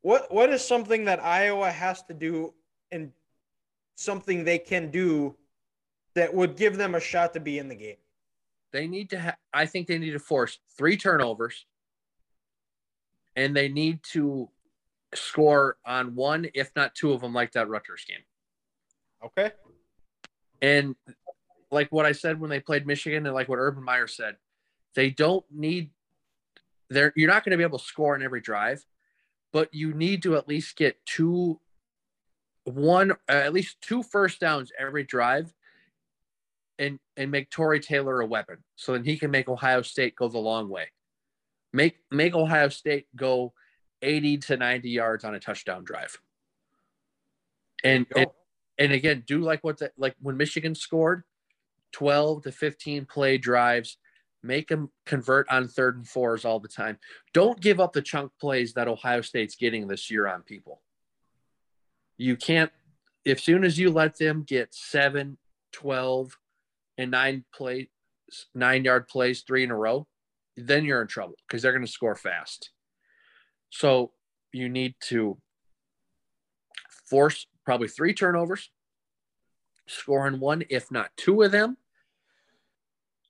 what 0.01 0.33
what 0.33 0.49
is 0.49 0.65
something 0.65 1.05
that 1.05 1.23
Iowa 1.23 1.69
has 1.71 2.03
to 2.03 2.13
do 2.13 2.53
and 2.91 3.11
something 3.95 4.43
they 4.43 4.59
can 4.59 4.91
do 4.91 5.35
that 6.15 6.33
would 6.33 6.55
give 6.55 6.77
them 6.77 6.95
a 6.95 6.99
shot 6.99 7.33
to 7.33 7.39
be 7.39 7.59
in 7.59 7.67
the 7.67 7.75
game? 7.75 7.97
they 8.71 8.87
need 8.87 9.09
to 9.11 9.17
have 9.17 9.37
I 9.53 9.65
think 9.65 9.87
they 9.87 9.97
need 9.97 10.11
to 10.11 10.19
force 10.19 10.59
three 10.77 10.97
turnovers 10.97 11.65
and 13.35 13.55
they 13.55 13.69
need 13.69 14.03
to 14.11 14.49
score 15.13 15.77
on 15.85 16.15
one, 16.15 16.47
if 16.53 16.71
not 16.75 16.95
two 16.95 17.13
of 17.13 17.21
them, 17.21 17.33
like 17.33 17.51
that 17.53 17.69
Rutgers 17.69 18.03
game. 18.07 18.23
Okay. 19.23 19.51
And 20.61 20.95
like 21.71 21.91
what 21.91 22.05
I 22.05 22.11
said 22.13 22.39
when 22.39 22.49
they 22.49 22.59
played 22.59 22.87
Michigan, 22.87 23.25
and 23.25 23.35
like 23.35 23.47
what 23.47 23.59
Urban 23.59 23.83
Meyer 23.83 24.07
said, 24.07 24.37
they 24.95 25.11
don't 25.11 25.45
need 25.51 25.91
they're 26.89 27.13
you're 27.15 27.29
not 27.29 27.43
going 27.43 27.51
to 27.51 27.57
be 27.57 27.63
able 27.63 27.79
to 27.79 27.85
score 27.85 28.15
on 28.15 28.23
every 28.23 28.41
drive, 28.41 28.83
but 29.53 29.73
you 29.73 29.93
need 29.93 30.23
to 30.23 30.35
at 30.35 30.47
least 30.47 30.75
get 30.75 30.97
two 31.05 31.59
one 32.63 33.11
uh, 33.11 33.15
at 33.29 33.53
least 33.53 33.77
two 33.81 34.03
first 34.03 34.39
downs 34.39 34.71
every 34.77 35.03
drive 35.03 35.53
and 36.79 36.99
and 37.15 37.31
make 37.31 37.49
Tory 37.49 37.79
Taylor 37.79 38.21
a 38.21 38.25
weapon 38.25 38.57
so 38.75 38.93
then 38.93 39.03
he 39.03 39.17
can 39.17 39.31
make 39.31 39.47
Ohio 39.47 39.81
State 39.81 40.15
go 40.15 40.27
the 40.27 40.37
long 40.37 40.69
way. 40.69 40.91
Make 41.73 41.97
make 42.11 42.35
Ohio 42.35 42.69
State 42.69 43.07
go 43.15 43.53
80 44.01 44.37
to 44.37 44.57
90 44.57 44.89
yards 44.89 45.23
on 45.23 45.33
a 45.33 45.39
touchdown 45.39 45.83
drive. 45.83 46.19
And, 47.83 48.05
and 48.15 48.27
and 48.77 48.91
again, 48.91 49.23
do 49.25 49.41
like 49.41 49.63
what 49.63 49.79
the, 49.79 49.91
like 49.97 50.15
when 50.21 50.37
Michigan 50.37 50.75
scored 50.75 51.23
12 51.93 52.43
to 52.43 52.51
15 52.51 53.05
play 53.05 53.37
drives, 53.37 53.97
make 54.47 54.69
them 54.69 54.89
convert 55.05 55.47
on 55.49 55.67
third 55.67 55.97
and 55.97 56.07
fours 56.07 56.45
all 56.45 56.59
the 56.59 56.67
time. 56.67 56.97
Don't 57.33 57.59
give 57.59 57.79
up 57.79 57.93
the 57.93 58.01
chunk 58.01 58.31
plays 58.39 58.73
that 58.73 58.87
Ohio 58.87 59.21
State's 59.21 59.55
getting 59.55 59.87
this 59.87 60.09
year 60.09 60.27
on 60.27 60.41
people. 60.41 60.81
You 62.17 62.35
can't, 62.35 62.71
as 63.25 63.43
soon 63.43 63.63
as 63.63 63.77
you 63.77 63.91
let 63.91 64.17
them 64.17 64.43
get 64.43 64.73
seven, 64.73 65.37
12, 65.73 66.37
and 66.97 67.11
nine 67.11 67.45
play, 67.53 67.89
nine 68.55 68.83
yard 68.83 69.07
plays, 69.07 69.41
three 69.41 69.63
in 69.63 69.71
a 69.71 69.75
row, 69.75 70.07
then 70.55 70.85
you're 70.85 71.01
in 71.01 71.07
trouble 71.07 71.35
because 71.47 71.61
they're 71.61 71.71
going 71.71 71.85
to 71.85 71.91
score 71.91 72.15
fast. 72.15 72.71
So 73.69 74.11
you 74.51 74.69
need 74.69 74.95
to 75.09 75.37
force 77.09 77.45
probably 77.65 77.87
three 77.87 78.13
turnovers, 78.13 78.71
scoring 79.87 80.39
one, 80.39 80.63
if 80.69 80.91
not 80.91 81.11
two 81.17 81.43
of 81.43 81.51
them. 81.51 81.77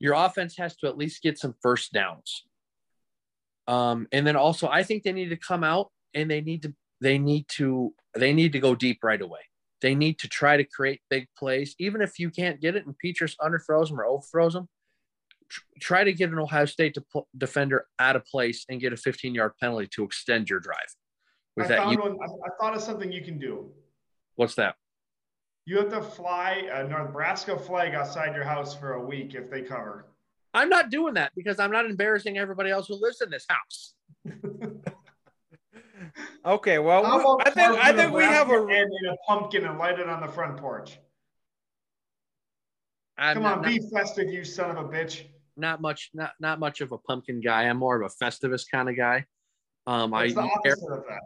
Your 0.00 0.14
offense 0.14 0.56
has 0.56 0.76
to 0.76 0.86
at 0.86 0.96
least 0.96 1.22
get 1.22 1.38
some 1.38 1.54
first 1.62 1.92
downs. 1.92 2.44
Um, 3.66 4.06
and 4.12 4.26
then 4.26 4.36
also, 4.36 4.68
I 4.68 4.82
think 4.82 5.02
they 5.02 5.12
need 5.12 5.28
to 5.30 5.36
come 5.36 5.62
out 5.64 5.90
and 6.14 6.30
they 6.30 6.40
need 6.40 6.62
to 6.62 6.74
they 7.00 7.18
need 7.18 7.46
to 7.48 7.94
they 8.16 8.32
need 8.32 8.52
to 8.52 8.60
go 8.60 8.74
deep 8.74 8.98
right 9.02 9.20
away. 9.20 9.40
They 9.80 9.94
need 9.94 10.18
to 10.20 10.28
try 10.28 10.56
to 10.56 10.64
create 10.64 11.00
big 11.10 11.26
plays, 11.38 11.74
even 11.78 12.00
if 12.00 12.18
you 12.18 12.30
can't 12.30 12.60
get 12.60 12.74
it 12.76 12.86
and 12.86 12.94
Petras 13.04 13.34
underthrows 13.40 13.88
them 13.88 14.00
or 14.00 14.06
overthrows 14.06 14.54
them. 14.54 14.68
tr- 15.48 15.60
Try 15.80 16.04
to 16.04 16.12
get 16.12 16.30
an 16.30 16.38
Ohio 16.38 16.64
State 16.64 16.96
defender 17.36 17.86
out 17.98 18.16
of 18.16 18.24
place 18.24 18.64
and 18.68 18.80
get 18.80 18.92
a 18.92 18.96
15 18.96 19.34
yard 19.34 19.52
penalty 19.60 19.86
to 19.94 20.04
extend 20.04 20.48
your 20.50 20.60
drive. 20.60 20.94
With 21.56 21.66
I 21.66 21.68
that, 21.68 21.78
found 21.78 21.92
you, 21.92 21.98
one. 21.98 22.16
I, 22.22 22.24
I 22.26 22.50
thought 22.60 22.74
of 22.74 22.82
something 22.82 23.12
you 23.12 23.22
can 23.22 23.38
do. 23.38 23.70
what's 24.36 24.54
that? 24.56 24.76
You 25.68 25.76
have 25.76 25.90
to 25.90 26.00
fly 26.00 26.66
a 26.72 26.88
Nebraska 26.88 27.54
flag 27.58 27.94
outside 27.94 28.34
your 28.34 28.42
house 28.44 28.74
for 28.74 28.94
a 28.94 29.04
week 29.04 29.34
if 29.34 29.50
they 29.50 29.60
cover. 29.60 30.06
I'm 30.54 30.70
not 30.70 30.88
doing 30.88 31.12
that 31.14 31.32
because 31.36 31.58
I'm 31.58 31.70
not 31.70 31.84
embarrassing 31.84 32.38
everybody 32.38 32.70
else 32.70 32.88
who 32.88 32.94
lives 32.98 33.20
in 33.20 33.28
this 33.28 33.44
house. 33.50 33.94
Okay. 36.44 36.78
Well, 36.78 37.02
we- 37.02 37.44
I 37.44 37.50
think 37.50 37.72
I 37.78 37.92
think 37.92 38.12
we 38.12 38.22
have 38.24 38.48
Nebraska 38.48 38.72
a 38.74 38.82
and 38.82 39.06
a 39.10 39.16
pumpkin 39.26 39.64
and 39.66 39.78
light 39.78 39.98
it 39.98 40.08
on 40.08 40.20
the 40.22 40.28
front 40.32 40.56
porch. 40.56 40.98
I'm 43.18 43.34
Come 43.34 43.42
not, 43.42 43.58
on, 43.58 43.62
not, 43.62 43.68
be 43.68 43.80
festive, 43.92 44.32
you 44.32 44.44
son 44.44 44.70
of 44.74 44.78
a 44.82 44.88
bitch. 44.88 45.24
not 45.56 45.80
much, 45.82 46.10
not 46.14 46.32
not 46.40 46.58
much 46.60 46.80
of 46.80 46.92
a 46.92 46.98
pumpkin 46.98 47.40
guy. 47.40 47.64
I'm 47.64 47.76
more 47.76 48.00
of 48.00 48.10
a 48.10 48.24
Festivus 48.24 48.64
kind 48.70 48.88
of 48.88 48.96
guy. 48.96 49.26
Um, 49.86 50.14
I 50.14 50.24
It's 50.24 50.34
the 50.34 50.40
opposite 50.42 50.90
of 50.90 51.04
that. 51.08 51.20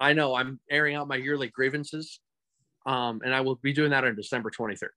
I 0.00 0.12
know 0.12 0.34
I'm 0.34 0.60
airing 0.70 0.94
out 0.96 1.08
my 1.08 1.16
yearly 1.16 1.48
grievances, 1.48 2.20
um, 2.88 3.20
and 3.22 3.34
I 3.34 3.42
will 3.42 3.56
be 3.56 3.74
doing 3.74 3.90
that 3.90 4.04
on 4.04 4.16
December 4.16 4.50
23rd. 4.50 4.88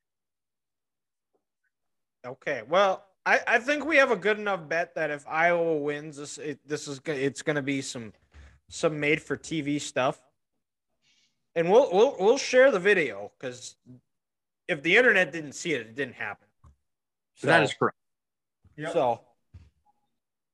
Okay. 2.26 2.62
Well, 2.70 3.04
I, 3.26 3.42
I 3.46 3.60
think 3.60 3.86
we 3.86 3.98
have 3.98 4.12
a 4.12 4.16
good 4.16 4.40
enough 4.40 4.70
bet 4.70 4.96
that 4.96 5.12
if 5.12 5.28
Iowa 5.28 5.78
wins, 5.78 6.16
this 6.16 6.38
it, 6.38 6.60
this 6.66 6.88
is 6.88 7.02
it's 7.06 7.42
going 7.42 7.58
to 7.58 7.62
be 7.62 7.82
some 7.82 8.14
some 8.70 8.98
made 9.00 9.22
for 9.22 9.36
TV 9.36 9.82
stuff. 9.82 10.22
And 11.54 11.70
we'll 11.70 11.90
we'll 11.92 12.16
we'll 12.18 12.38
share 12.38 12.72
the 12.72 12.80
video 12.80 13.32
because 13.38 13.76
if 14.70 14.82
the 14.82 14.96
internet 14.96 15.34
didn't 15.34 15.54
see 15.54 15.74
it, 15.74 15.82
it 15.82 15.96
didn't 15.96 16.16
happen. 16.16 16.48
So, 17.36 17.48
that 17.48 17.64
is 17.64 17.74
correct. 17.74 17.98
Yep. 18.78 18.94
So 18.94 19.20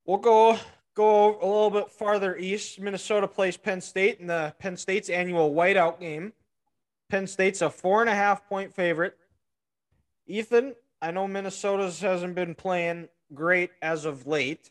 we'll 0.04 0.18
go 0.18 0.58
go 0.96 1.36
a 1.36 1.46
little 1.46 1.70
bit 1.70 1.92
farther 1.92 2.36
east. 2.36 2.80
Minnesota 2.80 3.28
plays 3.28 3.56
Penn 3.56 3.80
State 3.80 4.18
in 4.18 4.26
the 4.26 4.52
Penn 4.58 4.76
State's 4.76 5.08
annual 5.08 5.54
whiteout 5.54 6.00
game. 6.00 6.32
Penn 7.08 7.26
State's 7.26 7.62
a 7.62 7.70
four 7.70 8.00
and 8.00 8.10
a 8.10 8.14
half 8.14 8.46
point 8.48 8.74
favorite. 8.74 9.16
Ethan, 10.26 10.74
I 11.00 11.10
know 11.10 11.26
Minnesota's 11.26 12.00
hasn't 12.00 12.34
been 12.34 12.54
playing 12.54 13.08
great 13.34 13.70
as 13.80 14.04
of 14.04 14.26
late. 14.26 14.70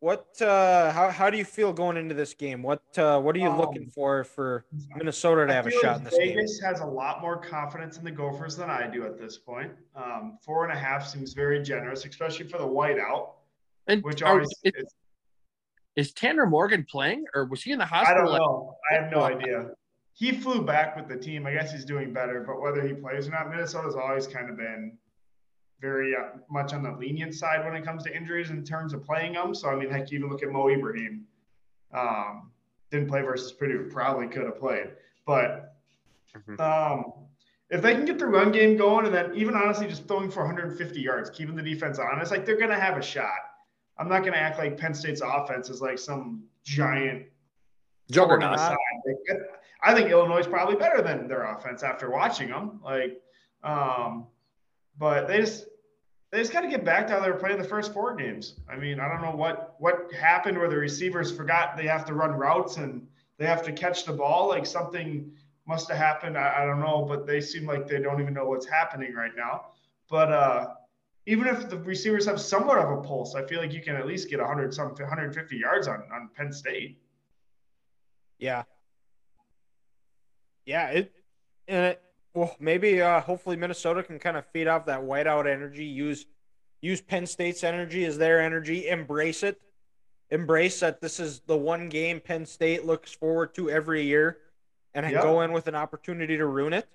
What 0.00 0.40
uh 0.42 0.92
how, 0.92 1.08
how 1.10 1.30
do 1.30 1.38
you 1.38 1.46
feel 1.46 1.72
going 1.72 1.96
into 1.96 2.14
this 2.14 2.34
game? 2.34 2.62
What 2.62 2.82
uh 2.98 3.18
what 3.20 3.34
are 3.34 3.38
you 3.38 3.48
Um, 3.48 3.58
looking 3.58 3.88
for 3.88 4.24
for 4.24 4.66
Minnesota 4.94 5.46
to 5.46 5.52
I 5.52 5.54
have 5.56 5.66
a 5.66 5.70
shot 5.70 5.96
in 5.96 6.04
this 6.04 6.18
game? 6.18 6.34
Vegas 6.36 6.60
has 6.62 6.80
a 6.80 6.86
lot 6.86 7.22
more 7.22 7.38
confidence 7.38 7.96
in 7.96 8.04
the 8.04 8.10
Gophers 8.10 8.54
than 8.56 8.68
I 8.68 8.86
do 8.86 9.06
at 9.06 9.18
this 9.18 9.38
point. 9.38 9.72
Um, 9.96 10.38
four 10.44 10.64
and 10.68 10.72
a 10.76 10.78
half 10.78 11.06
seems 11.08 11.32
very 11.32 11.62
generous, 11.62 12.04
especially 12.04 12.46
for 12.48 12.58
the 12.58 12.66
whiteout, 12.66 13.30
And 13.86 14.02
which 14.04 14.20
are- 14.20 14.32
always 14.32 14.48
is, 14.64 14.72
is, 14.76 14.94
is 15.96 16.12
Tanner 16.12 16.44
Morgan 16.44 16.84
playing, 16.84 17.24
or 17.34 17.46
was 17.46 17.62
he 17.62 17.72
in 17.72 17.78
the 17.78 17.86
hospital? 17.86 18.34
I 18.34 18.38
don't 18.38 18.38
know. 18.38 18.76
I 18.90 18.94
have 19.02 19.10
no 19.10 19.22
idea. 19.22 19.70
He 20.14 20.30
flew 20.32 20.62
back 20.62 20.96
with 20.96 21.08
the 21.08 21.16
team. 21.16 21.44
I 21.44 21.52
guess 21.52 21.72
he's 21.72 21.84
doing 21.84 22.12
better, 22.12 22.44
but 22.46 22.60
whether 22.60 22.86
he 22.86 22.94
plays 22.94 23.26
or 23.26 23.32
not, 23.32 23.50
Minnesota's 23.50 23.96
always 23.96 24.28
kind 24.28 24.48
of 24.48 24.56
been 24.56 24.96
very 25.80 26.14
uh, 26.14 26.38
much 26.48 26.72
on 26.72 26.84
the 26.84 26.92
lenient 26.92 27.34
side 27.34 27.64
when 27.64 27.74
it 27.74 27.84
comes 27.84 28.04
to 28.04 28.16
injuries 28.16 28.50
in 28.50 28.64
terms 28.64 28.94
of 28.94 29.04
playing 29.04 29.32
them. 29.32 29.54
So 29.54 29.68
I 29.68 29.74
mean, 29.74 29.90
heck, 29.90 30.12
even 30.12 30.30
look 30.30 30.42
at 30.42 30.50
Mo 30.50 30.68
Ibrahim. 30.68 31.26
Um, 31.92 32.52
didn't 32.90 33.08
play 33.08 33.22
versus 33.22 33.52
Purdue. 33.52 33.88
Probably 33.90 34.28
could 34.28 34.44
have 34.44 34.58
played, 34.58 34.90
but 35.26 35.76
Mhm. 36.34 36.60
um, 36.60 37.12
if 37.70 37.82
they 37.82 37.94
can 37.94 38.04
get 38.04 38.18
the 38.20 38.26
run 38.26 38.52
game 38.52 38.76
going, 38.76 39.06
and 39.06 39.14
then 39.14 39.34
even 39.34 39.54
honestly 39.56 39.88
just 39.88 40.06
throwing 40.06 40.30
for 40.30 40.44
150 40.44 41.00
yards, 41.00 41.28
keeping 41.30 41.56
the 41.56 41.62
defense 41.62 41.98
honest, 41.98 42.30
like 42.30 42.46
they're 42.46 42.56
gonna 42.56 42.78
have 42.78 42.96
a 42.96 43.02
shot. 43.02 43.38
I'm 43.98 44.08
not 44.08 44.24
gonna 44.24 44.36
act 44.36 44.58
like 44.58 44.76
Penn 44.76 44.94
State's 44.94 45.22
offense 45.22 45.70
is 45.70 45.80
like 45.82 45.98
some 45.98 46.44
giant 46.62 47.26
Juggernaut. 48.10 48.76
I 49.84 49.94
think 49.94 50.10
Illinois 50.10 50.38
is 50.38 50.46
probably 50.46 50.76
better 50.76 51.02
than 51.02 51.28
their 51.28 51.44
offense 51.44 51.82
after 51.82 52.10
watching 52.10 52.48
them. 52.48 52.80
Like, 52.82 53.20
um, 53.62 54.26
but 54.98 55.28
they 55.28 55.38
just 55.38 55.66
they 56.32 56.38
just 56.38 56.52
got 56.52 56.62
to 56.62 56.68
get 56.68 56.84
back 56.84 57.06
to 57.06 57.12
how 57.12 57.20
they 57.20 57.30
were 57.30 57.36
playing 57.36 57.58
the 57.58 57.68
first 57.68 57.92
four 57.92 58.16
games. 58.16 58.54
I 58.68 58.76
mean, 58.76 58.98
I 58.98 59.08
don't 59.08 59.20
know 59.20 59.36
what 59.36 59.76
what 59.78 60.12
happened 60.12 60.58
where 60.58 60.70
the 60.70 60.76
receivers 60.76 61.30
forgot 61.30 61.76
they 61.76 61.86
have 61.86 62.06
to 62.06 62.14
run 62.14 62.32
routes 62.32 62.78
and 62.78 63.06
they 63.36 63.46
have 63.46 63.62
to 63.64 63.72
catch 63.72 64.04
the 64.04 64.12
ball. 64.12 64.48
Like 64.48 64.64
something 64.64 65.30
must 65.66 65.88
have 65.90 65.98
happened. 65.98 66.38
I, 66.38 66.62
I 66.62 66.64
don't 66.64 66.80
know, 66.80 67.04
but 67.06 67.26
they 67.26 67.40
seem 67.40 67.66
like 67.66 67.86
they 67.86 68.00
don't 68.00 68.20
even 68.20 68.32
know 68.32 68.46
what's 68.46 68.66
happening 68.66 69.14
right 69.14 69.32
now. 69.36 69.66
But 70.08 70.32
uh, 70.32 70.68
even 71.26 71.46
if 71.46 71.68
the 71.68 71.78
receivers 71.78 72.24
have 72.26 72.40
somewhat 72.40 72.78
of 72.78 72.90
a 72.90 73.02
pulse, 73.02 73.34
I 73.34 73.44
feel 73.46 73.60
like 73.60 73.72
you 73.72 73.82
can 73.82 73.96
at 73.96 74.06
least 74.06 74.30
get 74.30 74.40
100 74.40 74.72
some 74.72 74.88
150 74.88 75.56
yards 75.56 75.88
on 75.88 76.04
on 76.12 76.30
Penn 76.34 76.52
State. 76.52 76.98
Yeah. 78.38 78.62
Yeah, 80.66 80.88
it 80.88 81.12
and 81.68 81.84
it 81.86 82.02
well 82.34 82.56
maybe 82.58 83.00
uh 83.00 83.20
hopefully 83.20 83.56
Minnesota 83.56 84.02
can 84.02 84.18
kind 84.18 84.36
of 84.36 84.46
feed 84.46 84.66
off 84.68 84.86
that 84.86 85.00
whiteout 85.00 85.46
energy, 85.50 85.84
use 85.84 86.26
use 86.80 87.00
Penn 87.00 87.26
State's 87.26 87.64
energy 87.64 88.04
as 88.04 88.18
their 88.18 88.40
energy, 88.40 88.88
embrace 88.88 89.42
it. 89.42 89.60
Embrace 90.30 90.80
that 90.80 91.00
this 91.00 91.20
is 91.20 91.40
the 91.46 91.56
one 91.56 91.88
game 91.88 92.20
Penn 92.20 92.44
State 92.44 92.84
looks 92.84 93.12
forward 93.12 93.54
to 93.54 93.70
every 93.70 94.02
year 94.02 94.38
and 94.94 95.10
Yep. 95.10 95.22
go 95.22 95.40
in 95.42 95.52
with 95.52 95.66
an 95.66 95.74
opportunity 95.74 96.36
to 96.36 96.46
ruin 96.46 96.72
it. 96.72 96.86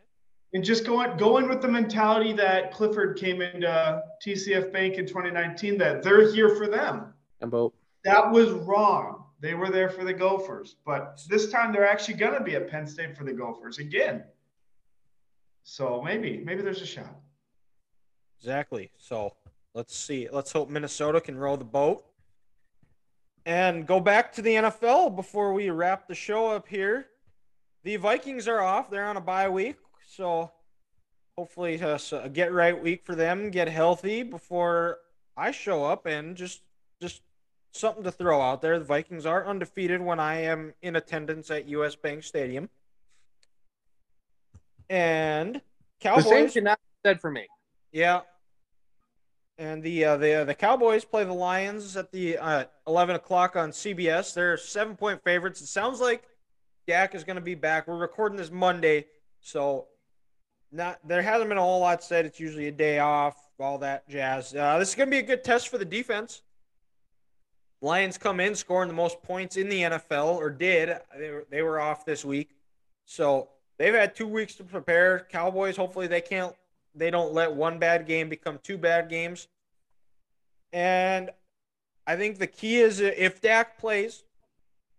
And 0.53 0.63
just 0.63 0.85
going 0.85 1.15
going 1.17 1.47
with 1.47 1.61
the 1.61 1.67
mentality 1.67 2.33
that 2.33 2.73
Clifford 2.73 3.17
came 3.17 3.41
into 3.41 4.03
TCF 4.23 4.71
Bank 4.71 4.95
in 4.95 5.05
2019 5.05 5.77
that 5.77 6.01
they're 6.01 6.31
here 6.31 6.55
for 6.55 6.67
them. 6.67 7.13
About 7.41 7.73
That 8.03 8.31
was 8.31 8.49
wrong. 8.51 9.25
They 9.41 9.53
were 9.53 9.69
there 9.69 9.89
for 9.89 10.03
the 10.03 10.13
Gophers, 10.13 10.75
but 10.85 11.21
this 11.29 11.49
time 11.49 11.71
they're 11.71 11.87
actually 11.87 12.15
going 12.15 12.33
to 12.33 12.43
be 12.43 12.55
at 12.55 12.69
Penn 12.69 12.85
State 12.85 13.15
for 13.17 13.23
the 13.23 13.33
Gophers 13.33 13.79
again. 13.79 14.23
So 15.63 16.01
maybe 16.03 16.41
maybe 16.43 16.61
there's 16.61 16.81
a 16.81 16.85
shot. 16.85 17.15
Exactly. 18.39 18.91
So 18.97 19.35
let's 19.73 19.95
see. 19.95 20.27
Let's 20.31 20.51
hope 20.51 20.69
Minnesota 20.69 21.21
can 21.21 21.37
row 21.37 21.55
the 21.55 21.65
boat. 21.65 22.05
And 23.45 23.87
go 23.87 23.99
back 23.99 24.33
to 24.33 24.41
the 24.41 24.55
NFL 24.55 25.15
before 25.15 25.53
we 25.53 25.69
wrap 25.69 26.07
the 26.07 26.15
show 26.15 26.47
up 26.47 26.67
here. 26.67 27.07
The 27.83 27.95
Vikings 27.95 28.47
are 28.47 28.59
off. 28.59 28.89
They're 28.89 29.07
on 29.07 29.17
a 29.17 29.21
bye 29.21 29.49
week. 29.49 29.77
So 30.05 30.51
hopefully 31.37 31.81
uh, 31.81 31.97
a 32.11 32.29
get 32.29 32.51
right 32.51 32.79
week 32.79 33.05
for 33.05 33.15
them, 33.15 33.49
get 33.49 33.69
healthy 33.69 34.23
before 34.23 34.97
I 35.37 35.51
show 35.51 35.85
up 35.85 36.05
and 36.05 36.35
just 36.35 36.61
just 37.01 37.21
something 37.71 38.03
to 38.03 38.11
throw 38.11 38.41
out 38.41 38.61
there. 38.61 38.79
The 38.79 38.85
Vikings 38.85 39.25
are 39.25 39.45
undefeated 39.45 40.01
when 40.01 40.19
I 40.19 40.41
am 40.41 40.73
in 40.81 40.95
attendance 40.95 41.51
at 41.51 41.67
US 41.67 41.95
Bank 41.95 42.23
Stadium. 42.23 42.69
And 44.89 45.61
Cowboys. 45.99 46.23
the 46.23 46.29
same 46.29 46.49
cannot 46.49 46.79
be 46.79 47.09
said 47.09 47.21
for 47.21 47.31
me. 47.31 47.47
yeah. 47.91 48.21
And 49.57 49.83
the 49.83 50.05
uh, 50.05 50.17
the 50.17 50.45
the 50.47 50.55
Cowboys 50.55 51.03
play 51.03 51.25
the 51.25 51.33
Lions 51.33 51.97
at 51.97 52.13
the 52.13 52.37
uh, 52.37 52.63
eleven 52.87 53.17
o'clock 53.17 53.57
on 53.57 53.71
CBS. 53.71 54.33
They're 54.33 54.55
seven 54.55 54.95
point 54.95 55.21
favorites. 55.25 55.59
It 55.59 55.67
sounds 55.67 55.99
like 55.99 56.23
Dak 56.87 57.13
is 57.13 57.25
going 57.25 57.35
to 57.35 57.41
be 57.41 57.55
back. 57.55 57.85
We're 57.85 57.97
recording 57.97 58.37
this 58.37 58.51
Monday, 58.51 59.07
so 59.41 59.87
not 60.71 60.99
there 61.05 61.21
hasn't 61.21 61.49
been 61.49 61.57
a 61.57 61.61
whole 61.61 61.81
lot 61.81 62.01
said. 62.01 62.25
It's 62.25 62.39
usually 62.39 62.67
a 62.67 62.71
day 62.71 62.99
off, 62.99 63.35
all 63.59 63.77
that 63.79 64.07
jazz. 64.07 64.55
Uh, 64.55 64.79
this 64.79 64.89
is 64.89 64.95
going 64.95 65.07
to 65.07 65.11
be 65.11 65.19
a 65.19 65.23
good 65.23 65.43
test 65.43 65.67
for 65.67 65.77
the 65.77 65.83
defense. 65.83 66.41
Lions 67.81 68.17
come 68.17 68.39
in 68.39 68.55
scoring 68.55 68.89
the 68.89 68.93
most 68.93 69.21
points 69.23 69.55
in 69.55 69.69
the 69.69 69.81
NFL, 69.81 70.35
or 70.35 70.49
did. 70.49 70.97
They 71.17 71.31
were, 71.31 71.45
they 71.49 71.61
were 71.61 71.79
off 71.79 72.05
this 72.05 72.25
week, 72.25 72.49
so 73.05 73.49
they've 73.77 73.93
had 73.93 74.15
two 74.15 74.27
weeks 74.27 74.55
to 74.55 74.63
prepare. 74.63 75.27
Cowboys, 75.31 75.77
hopefully 75.77 76.07
they 76.07 76.21
can't 76.21 76.53
they 76.95 77.11
don't 77.11 77.33
let 77.33 77.53
one 77.53 77.79
bad 77.79 78.05
game 78.05 78.29
become 78.29 78.59
two 78.61 78.77
bad 78.77 79.09
games. 79.09 79.47
And 80.73 81.29
I 82.05 82.15
think 82.15 82.37
the 82.37 82.47
key 82.47 82.77
is 82.77 82.99
if 82.99 83.41
Dak 83.41 83.79
plays, 83.79 84.23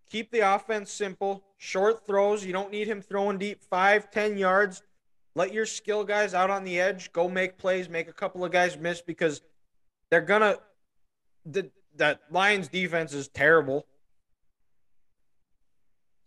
keep 0.08 0.30
the 0.30 0.40
offense 0.40 0.90
simple, 0.90 1.44
short 1.58 2.06
throws. 2.06 2.44
You 2.44 2.52
don't 2.52 2.70
need 2.70 2.88
him 2.88 3.02
throwing 3.02 3.38
deep 3.38 3.62
five, 3.62 4.10
ten 4.10 4.36
yards. 4.38 4.82
Let 5.34 5.52
your 5.52 5.66
skill 5.66 6.04
guys 6.04 6.34
out 6.34 6.50
on 6.50 6.64
the 6.64 6.80
edge 6.80 7.12
go 7.12 7.28
make 7.28 7.56
plays, 7.56 7.88
make 7.88 8.08
a 8.08 8.12
couple 8.12 8.44
of 8.44 8.50
guys 8.50 8.76
miss 8.76 9.00
because 9.00 9.42
they're 10.10 10.20
gonna. 10.20 10.56
The 11.46 11.70
that 11.96 12.20
Lions 12.30 12.68
defense 12.68 13.12
is 13.12 13.28
terrible. 13.28 13.86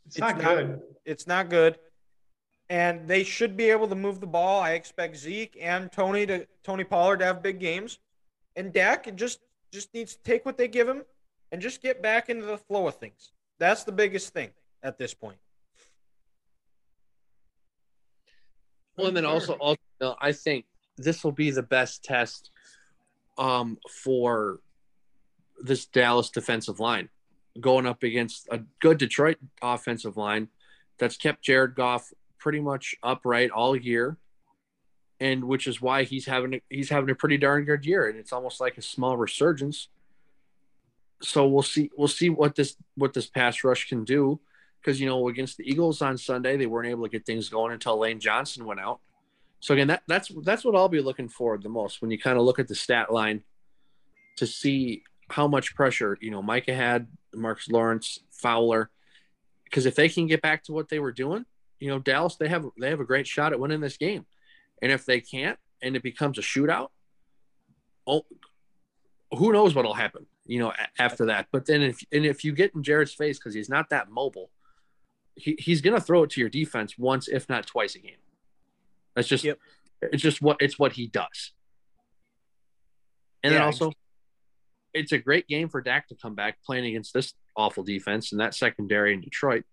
It's, 0.05 0.15
It's 0.15 0.21
not, 0.21 0.37
not- 0.37 0.55
good. 0.55 0.81
It's 1.05 1.27
not 1.27 1.49
good. 1.49 1.79
And 2.69 3.07
they 3.07 3.23
should 3.23 3.55
be 3.57 3.69
able 3.69 3.87
to 3.89 3.95
move 3.95 4.19
the 4.19 4.27
ball. 4.27 4.61
I 4.61 4.71
expect 4.71 5.17
Zeke 5.17 5.57
and 5.61 5.91
Tony 5.91 6.25
to 6.25 6.47
Tony 6.63 6.83
Pollard 6.83 7.17
to 7.17 7.25
have 7.25 7.43
big 7.43 7.59
games. 7.59 7.99
And 8.55 8.71
Dak 8.73 9.13
just 9.15 9.39
just 9.71 9.93
needs 9.93 10.15
to 10.15 10.23
take 10.23 10.45
what 10.45 10.57
they 10.57 10.67
give 10.67 10.87
him 10.87 11.03
and 11.51 11.61
just 11.61 11.81
get 11.81 12.01
back 12.01 12.29
into 12.29 12.45
the 12.45 12.57
flow 12.57 12.87
of 12.87 12.95
things. 12.95 13.31
That's 13.59 13.83
the 13.83 13.91
biggest 13.91 14.33
thing 14.33 14.49
at 14.81 14.97
this 14.97 15.13
point. 15.13 15.37
Well, 18.97 19.07
and 19.07 19.17
then 19.17 19.25
also, 19.25 19.53
also, 19.53 20.15
I 20.21 20.31
think 20.31 20.65
this 20.97 21.23
will 21.23 21.31
be 21.31 21.51
the 21.51 21.63
best 21.63 22.03
test 22.03 22.51
um, 23.37 23.77
for 24.03 24.59
this 25.63 25.85
Dallas 25.85 26.29
defensive 26.29 26.79
line 26.79 27.09
going 27.59 27.85
up 27.85 28.03
against 28.03 28.47
a 28.51 28.61
good 28.79 28.97
Detroit 28.97 29.37
offensive 29.61 30.17
line 30.17 30.49
that's 30.99 31.17
kept 31.17 31.43
Jared 31.43 31.75
Goff 31.75 32.11
pretty 32.37 32.59
much 32.59 32.95
upright 33.01 33.51
all 33.51 33.75
year, 33.75 34.17
and 35.19 35.45
which 35.45 35.67
is 35.67 35.81
why 35.81 36.03
he's 36.03 36.25
having 36.25 36.55
a, 36.55 36.61
he's 36.69 36.89
having 36.89 37.09
a 37.09 37.15
pretty 37.15 37.37
darn 37.37 37.63
good 37.65 37.85
year, 37.85 38.09
and 38.09 38.17
it's 38.17 38.33
almost 38.33 38.59
like 38.59 38.77
a 38.77 38.81
small 38.81 39.17
resurgence. 39.17 39.87
So 41.21 41.47
we'll 41.47 41.63
see 41.63 41.89
we'll 41.97 42.07
see 42.07 42.29
what 42.29 42.55
this 42.55 42.75
what 42.95 43.13
this 43.13 43.27
pass 43.27 43.63
rush 43.63 43.87
can 43.87 44.03
do 44.03 44.41
because 44.81 44.99
you 44.99 45.07
know 45.07 45.29
against 45.29 45.57
the 45.57 45.69
Eagles 45.69 46.01
on 46.01 46.17
Sunday 46.17 46.57
they 46.57 46.65
weren't 46.65 46.89
able 46.89 47.03
to 47.03 47.09
get 47.09 47.25
things 47.25 47.47
going 47.47 47.71
until 47.71 47.97
Lane 47.97 48.19
Johnson 48.19 48.65
went 48.65 48.81
out. 48.81 48.99
So 49.61 49.73
again, 49.73 49.87
that 49.87 50.03
that's 50.07 50.29
that's 50.43 50.65
what 50.65 50.75
I'll 50.75 50.89
be 50.89 50.99
looking 50.99 51.29
for 51.29 51.57
the 51.57 51.69
most 51.69 52.01
when 52.01 52.11
you 52.11 52.19
kind 52.19 52.37
of 52.37 52.43
look 52.43 52.59
at 52.59 52.67
the 52.67 52.75
stat 52.75 53.13
line 53.13 53.43
to 54.35 54.45
see 54.45 55.03
how 55.33 55.47
much 55.47 55.75
pressure 55.75 56.17
you 56.21 56.31
know 56.31 56.41
Micah 56.41 56.73
had, 56.73 57.07
Marcus 57.33 57.69
Lawrence, 57.69 58.19
Fowler, 58.31 58.89
because 59.65 59.85
if 59.85 59.95
they 59.95 60.09
can 60.09 60.27
get 60.27 60.41
back 60.41 60.63
to 60.65 60.73
what 60.73 60.89
they 60.89 60.99
were 60.99 61.11
doing, 61.11 61.45
you 61.79 61.89
know 61.89 61.99
Dallas 61.99 62.35
they 62.35 62.47
have 62.47 62.65
they 62.79 62.89
have 62.89 62.99
a 62.99 63.05
great 63.05 63.27
shot 63.27 63.53
at 63.53 63.59
winning 63.59 63.81
this 63.81 63.97
game, 63.97 64.25
and 64.81 64.91
if 64.91 65.05
they 65.05 65.19
can't 65.19 65.59
and 65.81 65.95
it 65.95 66.03
becomes 66.03 66.37
a 66.37 66.41
shootout, 66.41 66.89
oh, 68.07 68.25
who 69.31 69.51
knows 69.51 69.75
what'll 69.75 69.93
happen? 69.93 70.25
you 70.45 70.59
know, 70.59 70.73
after 70.99 71.25
that. 71.27 71.47
But 71.51 71.65
then 71.65 71.81
if 71.81 72.03
and 72.11 72.25
if 72.25 72.43
you 72.43 72.53
get 72.53 72.73
in 72.75 72.83
Jared's 72.83 73.13
face 73.13 73.37
because 73.37 73.53
he's 73.53 73.69
not 73.69 73.89
that 73.89 74.09
mobile, 74.09 74.49
he, 75.35 75.55
he's 75.59 75.81
gonna 75.81 76.01
throw 76.01 76.23
it 76.23 76.31
to 76.31 76.41
your 76.41 76.49
defense 76.49 76.97
once, 76.97 77.27
if 77.27 77.47
not 77.49 77.65
twice 77.65 77.95
a 77.95 77.99
game. 77.99 78.17
That's 79.15 79.27
just 79.27 79.43
Yep. 79.43 79.59
it's 80.01 80.21
just 80.21 80.41
what 80.41 80.57
it's 80.59 80.77
what 80.77 80.93
he 80.93 81.07
does. 81.07 81.51
And 83.43 83.53
then 83.53 83.61
also, 83.61 83.91
it's 84.93 85.11
a 85.11 85.17
great 85.17 85.47
game 85.47 85.69
for 85.69 85.81
Dak 85.81 86.07
to 86.07 86.15
come 86.15 86.35
back 86.35 86.57
playing 86.65 86.85
against 86.85 87.13
this 87.13 87.33
awful 87.55 87.83
defense 87.83 88.31
and 88.31 88.41
that 88.41 88.55
secondary 88.55 89.13
in 89.13 89.21
Detroit. 89.21 89.63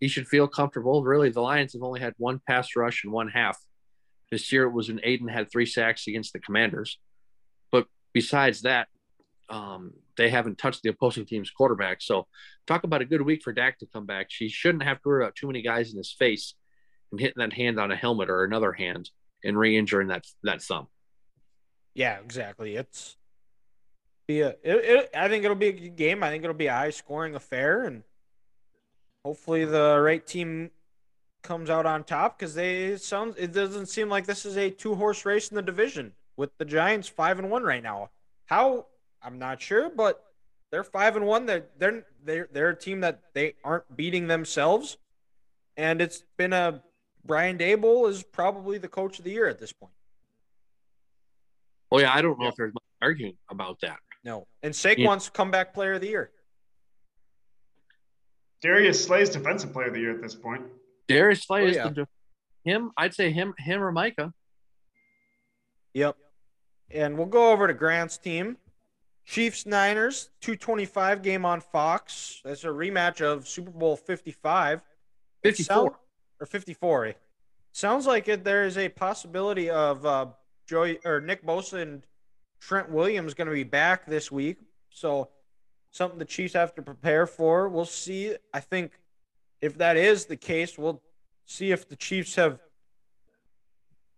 He 0.00 0.08
should 0.08 0.28
feel 0.28 0.46
comfortable. 0.46 1.02
Really, 1.02 1.30
the 1.30 1.40
Lions 1.40 1.72
have 1.72 1.82
only 1.82 2.00
had 2.00 2.14
one 2.18 2.40
pass 2.46 2.76
rush 2.76 3.04
in 3.04 3.10
one 3.10 3.28
half. 3.28 3.58
This 4.30 4.52
year 4.52 4.64
it 4.64 4.72
was 4.72 4.88
when 4.88 5.00
Aidan 5.02 5.28
had 5.28 5.50
three 5.50 5.66
sacks 5.66 6.06
against 6.06 6.32
the 6.32 6.38
Commanders. 6.38 6.98
But 7.72 7.86
besides 8.12 8.62
that, 8.62 8.88
um, 9.48 9.94
they 10.16 10.28
haven't 10.28 10.58
touched 10.58 10.82
the 10.82 10.90
opposing 10.90 11.24
team's 11.24 11.50
quarterback. 11.50 12.02
So 12.02 12.26
talk 12.66 12.84
about 12.84 13.00
a 13.00 13.06
good 13.06 13.22
week 13.22 13.42
for 13.42 13.52
Dak 13.52 13.78
to 13.78 13.86
come 13.86 14.06
back. 14.06 14.26
She 14.28 14.48
shouldn't 14.48 14.84
have 14.84 15.00
to 15.02 15.08
worry 15.08 15.24
about 15.24 15.36
too 15.36 15.46
many 15.46 15.62
guys 15.62 15.90
in 15.90 15.96
his 15.96 16.12
face 16.12 16.54
and 17.10 17.20
hitting 17.20 17.38
that 17.38 17.54
hand 17.54 17.80
on 17.80 17.90
a 17.90 17.96
helmet 17.96 18.28
or 18.28 18.44
another 18.44 18.72
hand 18.72 19.10
and 19.42 19.58
re-injuring 19.58 20.08
that 20.08 20.26
that 20.42 20.62
thumb. 20.62 20.88
Yeah, 21.94 22.18
exactly. 22.20 22.76
It's 22.76 23.16
be 24.28 24.42
a. 24.42 24.50
It, 24.50 24.60
it, 24.62 25.10
I 25.16 25.28
think 25.28 25.44
it'll 25.44 25.56
be 25.56 25.68
a 25.68 25.72
good 25.72 25.96
game. 25.96 26.22
I 26.22 26.28
think 26.28 26.44
it'll 26.44 26.54
be 26.54 26.68
a 26.68 26.72
high 26.72 26.90
scoring 26.90 27.34
affair, 27.34 27.84
and 27.84 28.04
hopefully 29.24 29.64
the 29.64 29.98
right 30.00 30.24
team 30.24 30.70
comes 31.42 31.70
out 31.70 31.86
on 31.86 32.04
top 32.04 32.38
because 32.38 32.54
they 32.54 32.84
it 32.84 33.02
sounds. 33.02 33.34
It 33.36 33.52
doesn't 33.52 33.86
seem 33.86 34.08
like 34.08 34.26
this 34.26 34.46
is 34.46 34.56
a 34.56 34.70
two 34.70 34.94
horse 34.94 35.24
race 35.24 35.48
in 35.48 35.56
the 35.56 35.62
division 35.62 36.12
with 36.36 36.56
the 36.58 36.64
Giants 36.64 37.08
five 37.08 37.40
and 37.40 37.50
one 37.50 37.64
right 37.64 37.82
now. 37.82 38.10
How 38.46 38.86
I'm 39.20 39.40
not 39.40 39.60
sure, 39.60 39.90
but 39.90 40.22
they're 40.70 40.84
five 40.84 41.16
and 41.16 41.26
one. 41.26 41.46
They're 41.46 41.66
they're 41.78 42.04
they're, 42.24 42.48
they're 42.52 42.70
a 42.70 42.76
team 42.76 43.00
that 43.00 43.20
they 43.32 43.54
aren't 43.64 43.96
beating 43.96 44.28
themselves, 44.28 44.98
and 45.76 46.00
it's 46.00 46.22
been 46.36 46.52
a 46.52 46.82
Brian 47.24 47.58
Daboll 47.58 48.08
is 48.08 48.22
probably 48.22 48.78
the 48.78 48.88
coach 48.88 49.18
of 49.18 49.24
the 49.24 49.32
year 49.32 49.48
at 49.48 49.58
this 49.58 49.72
point. 49.72 49.92
Oh 51.90 51.98
yeah, 51.98 52.14
I 52.14 52.20
don't 52.20 52.38
know 52.38 52.48
if 52.48 52.56
there's 52.56 52.74
much 52.74 52.82
arguing 53.00 53.36
about 53.50 53.80
that. 53.80 53.98
No. 54.24 54.46
And 54.62 54.74
Saquon's 54.74 55.28
comeback 55.30 55.72
player 55.74 55.94
of 55.94 56.00
the 56.00 56.08
year. 56.08 56.30
Darius 58.60 59.04
Slay's 59.04 59.30
defensive 59.30 59.72
player 59.72 59.86
of 59.88 59.94
the 59.94 60.00
year 60.00 60.14
at 60.14 60.20
this 60.22 60.34
point. 60.34 60.62
Darius 61.06 61.42
Slay 61.44 61.62
Oh, 61.62 61.66
is 61.66 61.76
yeah. 61.76 61.88
the, 61.88 62.06
him. 62.64 62.90
I'd 62.96 63.14
say 63.14 63.30
him, 63.30 63.54
him 63.58 63.82
or 63.82 63.92
Micah. 63.92 64.32
Yep. 65.94 66.16
And 66.90 67.16
we'll 67.16 67.26
go 67.26 67.50
over 67.52 67.66
to 67.66 67.74
Grant's 67.74 68.18
team. 68.18 68.56
Chiefs 69.24 69.66
Niners 69.66 70.30
225 70.40 71.22
game 71.22 71.44
on 71.44 71.60
Fox. 71.60 72.40
That's 72.44 72.64
a 72.64 72.68
rematch 72.68 73.20
of 73.20 73.46
Super 73.46 73.70
Bowl 73.70 73.96
55. 73.96 74.82
54. 75.42 75.64
sound- 75.76 75.90
or 76.40 76.46
54. 76.46 77.06
eh? 77.06 77.12
Sounds 77.72 78.06
like 78.06 78.26
it, 78.28 78.42
there 78.42 78.64
is 78.64 78.76
a 78.78 78.88
possibility 78.88 79.70
of 79.70 80.04
uh, 80.04 80.26
Joey 80.66 80.98
or 81.04 81.20
Nick 81.20 81.44
Bosa 81.44 81.80
and 81.82 82.04
Trent 82.60 82.90
Williams 82.90 83.34
going 83.34 83.48
to 83.48 83.54
be 83.54 83.64
back 83.64 84.06
this 84.06 84.30
week. 84.30 84.58
So 84.90 85.28
something 85.90 86.18
the 86.18 86.24
Chiefs 86.24 86.54
have 86.54 86.74
to 86.74 86.82
prepare 86.82 87.26
for. 87.26 87.68
We'll 87.68 87.84
see. 87.84 88.36
I 88.52 88.60
think 88.60 88.92
if 89.60 89.78
that 89.78 89.96
is 89.96 90.26
the 90.26 90.36
case, 90.36 90.78
we'll 90.78 91.02
see 91.46 91.72
if 91.72 91.88
the 91.88 91.96
Chiefs 91.96 92.34
have 92.36 92.60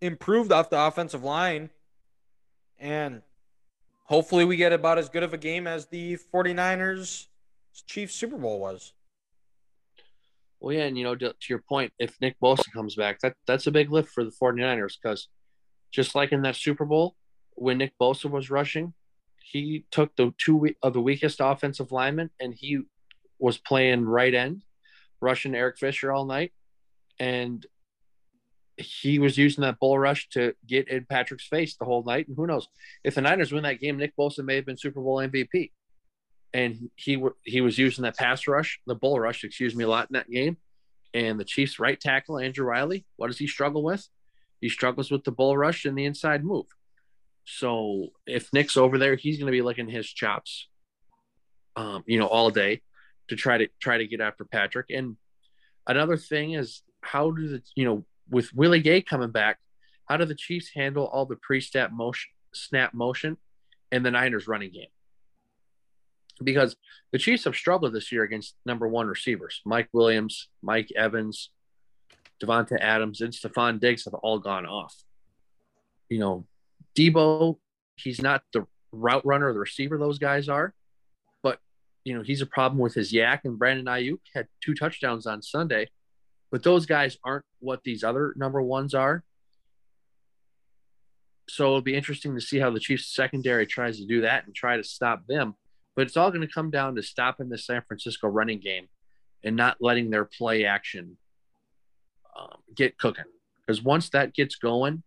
improved 0.01 0.53
off 0.53 0.71
the 0.71 0.81
offensive 0.81 1.25
line. 1.25 1.71
And 2.79 3.23
hopefully 4.05 4.45
we 4.45 4.57
get 4.57 4.73
about 4.73 4.99
as 4.99 5.09
good 5.09 5.23
of 5.23 5.35
a 5.35 5.39
game 5.39 5.67
as 5.67 5.87
the 5.87 6.19
49ers 6.33 7.27
Chiefs 7.87 8.15
Super 8.15 8.37
Bowl 8.37 8.59
was. 8.59 8.93
Well, 10.61 10.75
yeah, 10.75 10.85
and 10.85 10.99
you 10.99 11.05
know, 11.05 11.15
to, 11.15 11.29
to 11.29 11.47
your 11.49 11.63
point, 11.67 11.93
if 11.99 12.21
Nick 12.21 12.37
Bosa 12.43 12.71
comes 12.75 12.95
back, 12.95 13.21
that 13.21 13.35
that's 13.47 13.67
a 13.67 13.71
big 13.71 13.91
lift 13.91 14.11
for 14.11 14.25
the 14.25 14.31
49ers 14.31 14.97
because 15.03 15.29
just 15.91 16.15
like 16.15 16.33
in 16.33 16.43
that 16.43 16.57
Super 16.57 16.85
Bowl, 16.85 17.15
when 17.55 17.79
Nick 17.79 17.93
Bosa 18.01 18.31
was 18.31 18.51
rushing, 18.51 18.95
he 19.43 19.85
took 19.91 20.15
the 20.17 20.33
two 20.39 20.75
of 20.83 20.93
the 20.93 21.01
weakest 21.01 21.41
offensive 21.41 21.93
linemen 21.93 22.31
and 22.41 22.55
he 22.55 22.81
was 23.39 23.59
playing 23.59 24.05
right 24.05 24.35
end, 24.35 24.63
rushing 25.21 25.55
Eric 25.55 25.79
Fisher 25.79 26.13
all 26.13 26.25
night, 26.25 26.53
and 27.19 27.67
he 28.77 29.19
was 29.19 29.37
using 29.37 29.63
that 29.63 29.79
bull 29.79 29.99
rush 29.99 30.29
to 30.31 30.55
get 30.67 30.89
in 30.89 31.05
Patrick's 31.05 31.47
face 31.47 31.77
the 31.77 31.85
whole 31.85 32.03
night. 32.05 32.29
And 32.29 32.37
who 32.37 32.47
knows 32.47 32.69
if 33.05 33.15
the 33.15 33.21
Niners 33.21 33.53
win 33.53 33.65
that 33.65 33.81
game, 33.81 33.99
Nick 33.99 34.17
Bosa 34.17 34.45
may 34.45 34.57
have 34.57 34.67
been 34.67 34.79
Super 34.79 35.01
Bowl 35.01 35.17
MVP 35.17 35.71
and 36.53 36.91
he 36.97 37.23
he 37.45 37.61
was 37.61 37.79
using 37.79 38.03
that 38.03 38.17
pass 38.17 38.47
rush, 38.47 38.81
the 38.87 38.95
bull 38.95 39.19
rush, 39.21 39.45
excuse 39.45 39.75
me, 39.75 39.85
a 39.85 39.89
lot 39.89 40.09
in 40.11 40.15
that 40.15 40.31
game. 40.31 40.57
And 41.13 41.39
the 41.39 41.45
Chiefs' 41.45 41.79
right 41.79 42.01
tackle 42.01 42.39
Andrew 42.39 42.69
Wylie, 42.69 43.05
what 43.17 43.29
does 43.29 43.39
he 43.39 43.47
struggle 43.47 43.83
with? 43.83 44.09
He 44.61 44.69
struggles 44.69 45.11
with 45.11 45.25
the 45.25 45.33
bull 45.33 45.57
rush 45.57 45.85
and 45.85 45.97
the 45.97 46.05
inside 46.05 46.45
move. 46.45 46.67
So 47.59 48.09
if 48.27 48.53
Nick's 48.53 48.77
over 48.77 48.99
there, 48.99 49.17
he's 49.17 49.39
going 49.39 49.47
to 49.47 49.53
be 49.53 49.63
licking 49.63 49.89
his 49.89 50.07
chops, 50.07 50.69
um, 51.77 52.05
you 52.07 52.19
know, 52.19 52.27
all 52.27 52.51
day 52.51 52.83
to 53.29 53.37
try 53.37 53.59
to 53.59 53.69
try 53.81 53.99
to 53.99 54.07
get 54.07 54.21
after 54.21 54.45
Patrick. 54.45 54.87
And 54.91 55.17
another 55.87 56.17
thing 56.17 56.53
is 56.53 56.83
how 57.03 57.31
do 57.31 57.49
the 57.49 57.63
you 57.75 57.85
know 57.85 58.05
with 58.29 58.53
Willie 58.55 58.81
Gay 58.81 59.03
coming 59.03 59.31
back, 59.31 59.59
how 60.07 60.17
do 60.17 60.25
the 60.25 60.35
Chiefs 60.35 60.71
handle 60.75 61.07
all 61.07 61.27
the 61.27 61.37
pre-snap 61.37 61.91
motion, 61.93 62.31
snap 62.55 62.95
motion, 62.95 63.37
and 63.91 64.05
the 64.05 64.11
Niners 64.11 64.47
running 64.47 64.73
game? 64.73 64.89
because 66.43 66.77
the 67.13 67.19
Chiefs 67.19 67.45
have 67.45 67.55
struggled 67.55 67.93
this 67.93 68.11
year 68.13 68.23
against 68.23 68.57
number 68.65 68.89
one 68.89 69.07
receivers. 69.07 69.61
Mike 69.65 69.89
Williams, 69.93 70.49
Mike 70.63 70.91
Evans, 70.97 71.51
Davante 72.43 72.79
Adams, 72.81 73.21
and 73.21 73.33
Stefon 73.33 73.81
Diggs 73.81 74.05
have 74.05 74.15
all 74.15 74.39
gone 74.39 74.67
off. 74.67 74.95
You 76.09 76.19
know, 76.19 76.47
Deebo, 76.97 77.57
he's 77.97 78.21
not 78.21 78.43
the 78.53 78.67
route 78.93 79.25
runner 79.25 79.49
or 79.49 79.53
the 79.53 79.59
receiver 79.59 79.99
those 79.99 80.19
guys 80.19 80.49
are, 80.49 80.75
but 81.43 81.59
you 82.05 82.17
know, 82.17 82.23
he's 82.23 82.43
a 82.43 82.47
problem 82.47 82.79
with 82.79 82.95
his 82.95 83.13
YAC 83.13 83.41
and 83.45 83.59
Brandon 83.59 83.87
Aiyuk 83.87 84.21
had 84.35 84.49
two 84.63 84.75
touchdowns 84.75 85.27
on 85.27 85.43
Sunday. 85.43 85.89
But 86.51 86.65
those 86.65 86.85
guys 86.85 87.17
aren't 87.23 87.45
what 87.61 87.85
these 87.85 88.03
other 88.03 88.35
number 88.37 88.61
ones 88.61 88.93
are. 88.93 89.23
So 91.49 91.67
it'll 91.67 91.81
be 91.81 91.95
interesting 91.95 92.35
to 92.35 92.41
see 92.41 92.59
how 92.59 92.71
the 92.71 92.81
Chiefs 92.81 93.15
secondary 93.15 93.67
tries 93.67 93.99
to 93.99 94.07
do 94.07 94.23
that 94.23 94.47
and 94.47 94.55
try 94.55 94.77
to 94.77 94.83
stop 94.83 95.27
them 95.29 95.55
but 96.01 96.07
it's 96.07 96.17
all 96.17 96.31
going 96.31 96.47
to 96.47 96.53
come 96.53 96.71
down 96.71 96.95
to 96.95 97.03
stopping 97.03 97.49
the 97.49 97.59
San 97.59 97.83
Francisco 97.87 98.29
running 98.29 98.61
game 98.61 98.89
and 99.45 99.57
not 99.57 99.77
letting 99.81 100.11
their 100.11 100.25
play 100.25 100.65
action 100.65 101.17
um, 102.39 102.59
get 102.75 102.99
cooking. 102.99 103.25
Because 103.61 103.83
once 103.83 104.09
that 104.11 104.35
gets 104.35 104.57
going, 104.57 105.03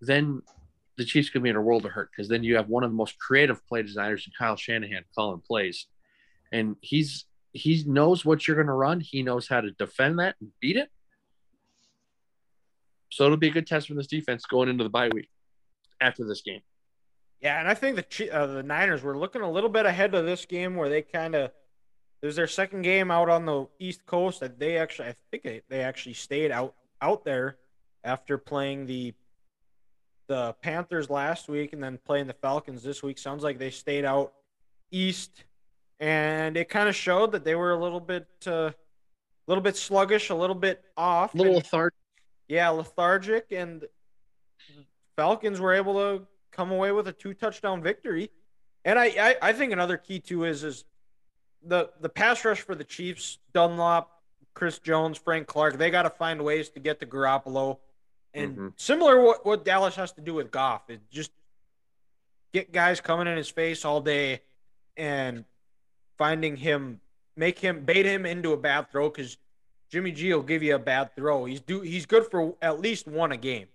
then 0.00 0.42
the 0.98 1.04
Chiefs 1.04 1.30
could 1.30 1.42
be 1.42 1.48
in 1.48 1.56
a 1.56 1.62
world 1.62 1.86
of 1.86 1.92
hurt. 1.92 2.10
Because 2.10 2.28
then 2.28 2.44
you 2.44 2.56
have 2.56 2.68
one 2.68 2.84
of 2.84 2.90
the 2.90 2.96
most 2.96 3.18
creative 3.18 3.66
play 3.66 3.82
designers 3.82 4.26
in 4.26 4.32
Kyle 4.38 4.56
Shanahan 4.56 5.04
calling 5.14 5.40
plays, 5.40 5.86
and 6.52 6.76
he's 6.80 7.24
he 7.52 7.82
knows 7.86 8.24
what 8.24 8.46
you're 8.46 8.56
going 8.56 8.66
to 8.66 8.74
run. 8.74 9.00
He 9.00 9.22
knows 9.22 9.48
how 9.48 9.62
to 9.62 9.70
defend 9.70 10.18
that 10.18 10.36
and 10.40 10.50
beat 10.60 10.76
it. 10.76 10.90
So 13.10 13.24
it'll 13.24 13.38
be 13.38 13.48
a 13.48 13.52
good 13.52 13.66
test 13.66 13.88
for 13.88 13.94
this 13.94 14.06
defense 14.06 14.44
going 14.44 14.68
into 14.68 14.84
the 14.84 14.90
bye 14.90 15.08
week 15.08 15.30
after 16.00 16.26
this 16.26 16.42
game. 16.42 16.60
Yeah, 17.40 17.58
and 17.58 17.68
I 17.68 17.74
think 17.74 17.96
the 17.96 18.30
uh, 18.30 18.46
the 18.46 18.62
Niners 18.62 19.02
were 19.02 19.16
looking 19.16 19.42
a 19.42 19.50
little 19.50 19.70
bit 19.70 19.86
ahead 19.86 20.14
of 20.14 20.26
this 20.26 20.44
game 20.44 20.74
where 20.74 20.88
they 20.88 21.02
kind 21.02 21.34
of 21.34 21.52
it 22.20 22.26
was 22.26 22.36
their 22.36 22.48
second 22.48 22.82
game 22.82 23.12
out 23.12 23.30
on 23.30 23.46
the 23.46 23.68
East 23.78 24.04
Coast 24.04 24.40
that 24.40 24.58
they 24.58 24.76
actually 24.76 25.08
I 25.08 25.14
think 25.30 25.44
they, 25.44 25.62
they 25.68 25.80
actually 25.80 26.14
stayed 26.14 26.50
out 26.50 26.74
out 27.00 27.24
there 27.24 27.56
after 28.02 28.36
playing 28.36 28.86
the 28.86 29.14
the 30.28 30.54
Panthers 30.62 31.10
last 31.10 31.48
week 31.48 31.72
and 31.72 31.82
then 31.82 31.98
playing 32.06 32.26
the 32.26 32.34
Falcons 32.34 32.82
this 32.82 33.02
week. 33.02 33.18
Sounds 33.18 33.42
like 33.42 33.58
they 33.58 33.70
stayed 33.70 34.04
out 34.04 34.32
east 34.90 35.44
and 36.00 36.56
it 36.56 36.68
kind 36.68 36.88
of 36.88 36.94
showed 36.94 37.32
that 37.32 37.44
they 37.44 37.54
were 37.54 37.72
a 37.72 37.76
little 37.76 38.00
bit 38.00 38.26
uh, 38.46 38.70
a 38.70 38.74
little 39.48 39.62
bit 39.62 39.76
sluggish, 39.76 40.30
a 40.30 40.34
little 40.34 40.54
bit 40.54 40.84
off. 40.96 41.34
A 41.34 41.38
little 41.38 41.54
and- 41.54 41.64
lethargic. 41.64 41.98
yeah, 42.46 42.68
lethargic, 42.68 43.46
and 43.50 43.84
Falcons 45.16 45.60
were 45.60 45.74
able 45.74 45.94
to 45.94 46.26
come 46.52 46.70
away 46.70 46.92
with 46.92 47.08
a 47.08 47.12
two 47.12 47.34
touchdown 47.34 47.82
victory. 47.82 48.30
And 48.84 48.98
I, 48.98 49.06
I, 49.06 49.36
I 49.42 49.52
think 49.52 49.72
another 49.72 49.96
key 49.96 50.20
too 50.20 50.44
is 50.44 50.62
is 50.62 50.84
the 51.64 51.90
the 52.00 52.08
pass 52.08 52.44
rush 52.44 52.60
for 52.60 52.74
the 52.74 52.84
Chiefs, 52.84 53.38
Dunlap, 53.52 54.08
Chris 54.54 54.78
Jones, 54.78 55.18
Frank 55.18 55.46
Clark, 55.46 55.78
they 55.78 55.90
got 55.90 56.02
to 56.02 56.10
find 56.10 56.44
ways 56.44 56.68
to 56.70 56.80
get 56.80 57.00
to 57.00 57.06
Garoppolo. 57.06 57.78
And 58.38 58.56
Mhm. 58.56 58.72
similar 58.80 59.20
what, 59.20 59.44
what 59.44 59.64
Dallas 59.64 59.96
has 59.96 60.12
to 60.12 60.20
do 60.20 60.34
with 60.34 60.50
Goff 60.50 60.88
is 60.88 61.00
just 61.10 61.32
get 62.52 62.72
guys 62.72 63.00
coming 63.00 63.26
in 63.26 63.36
his 63.36 63.48
face 63.48 63.84
all 63.84 64.00
day 64.00 64.42
and 64.96 65.44
finding 66.16 66.56
him, 66.56 67.00
make 67.36 67.58
him 67.58 67.84
bait 67.84 68.06
him 68.06 68.24
into 68.26 68.52
a 68.52 68.56
bad 68.56 68.90
throw 68.90 69.10
because 69.10 69.36
Jimmy 69.90 70.12
G 70.12 70.32
will 70.32 70.42
give 70.42 70.62
you 70.62 70.74
a 70.74 70.78
bad 70.78 71.14
throw. 71.14 71.44
He's 71.44 71.60
do 71.60 71.80
he's 71.80 72.06
good 72.06 72.26
for 72.30 72.54
at 72.60 72.80
least 72.80 73.06
one 73.06 73.32
a 73.32 73.36
game. 73.36 73.68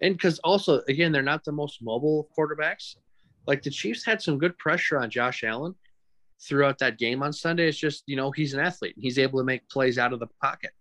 And 0.00 0.14
because 0.14 0.38
also, 0.40 0.82
again, 0.88 1.10
they're 1.12 1.22
not 1.22 1.44
the 1.44 1.52
most 1.52 1.82
mobile 1.82 2.28
quarterbacks. 2.36 2.96
like 3.46 3.62
the 3.62 3.70
Chiefs 3.70 4.04
had 4.04 4.20
some 4.20 4.36
good 4.36 4.56
pressure 4.58 4.98
on 4.98 5.08
Josh 5.08 5.42
Allen 5.42 5.74
throughout 6.46 6.76
that 6.78 6.98
game 6.98 7.22
on 7.22 7.32
Sunday. 7.32 7.66
It's 7.66 7.78
just, 7.78 8.04
you 8.06 8.14
know, 8.14 8.30
he's 8.30 8.52
an 8.52 8.60
athlete. 8.60 8.94
He's 8.98 9.18
able 9.18 9.38
to 9.38 9.44
make 9.44 9.66
plays 9.70 9.96
out 9.96 10.12
of 10.12 10.20
the 10.20 10.26
pocket. 10.42 10.72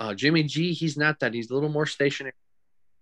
Uh, 0.00 0.14
Jimmy 0.14 0.42
G, 0.42 0.72
he's 0.72 0.96
not 0.96 1.20
that. 1.20 1.34
He's 1.34 1.50
a 1.50 1.54
little 1.54 1.68
more 1.68 1.84
stationary. 1.84 2.32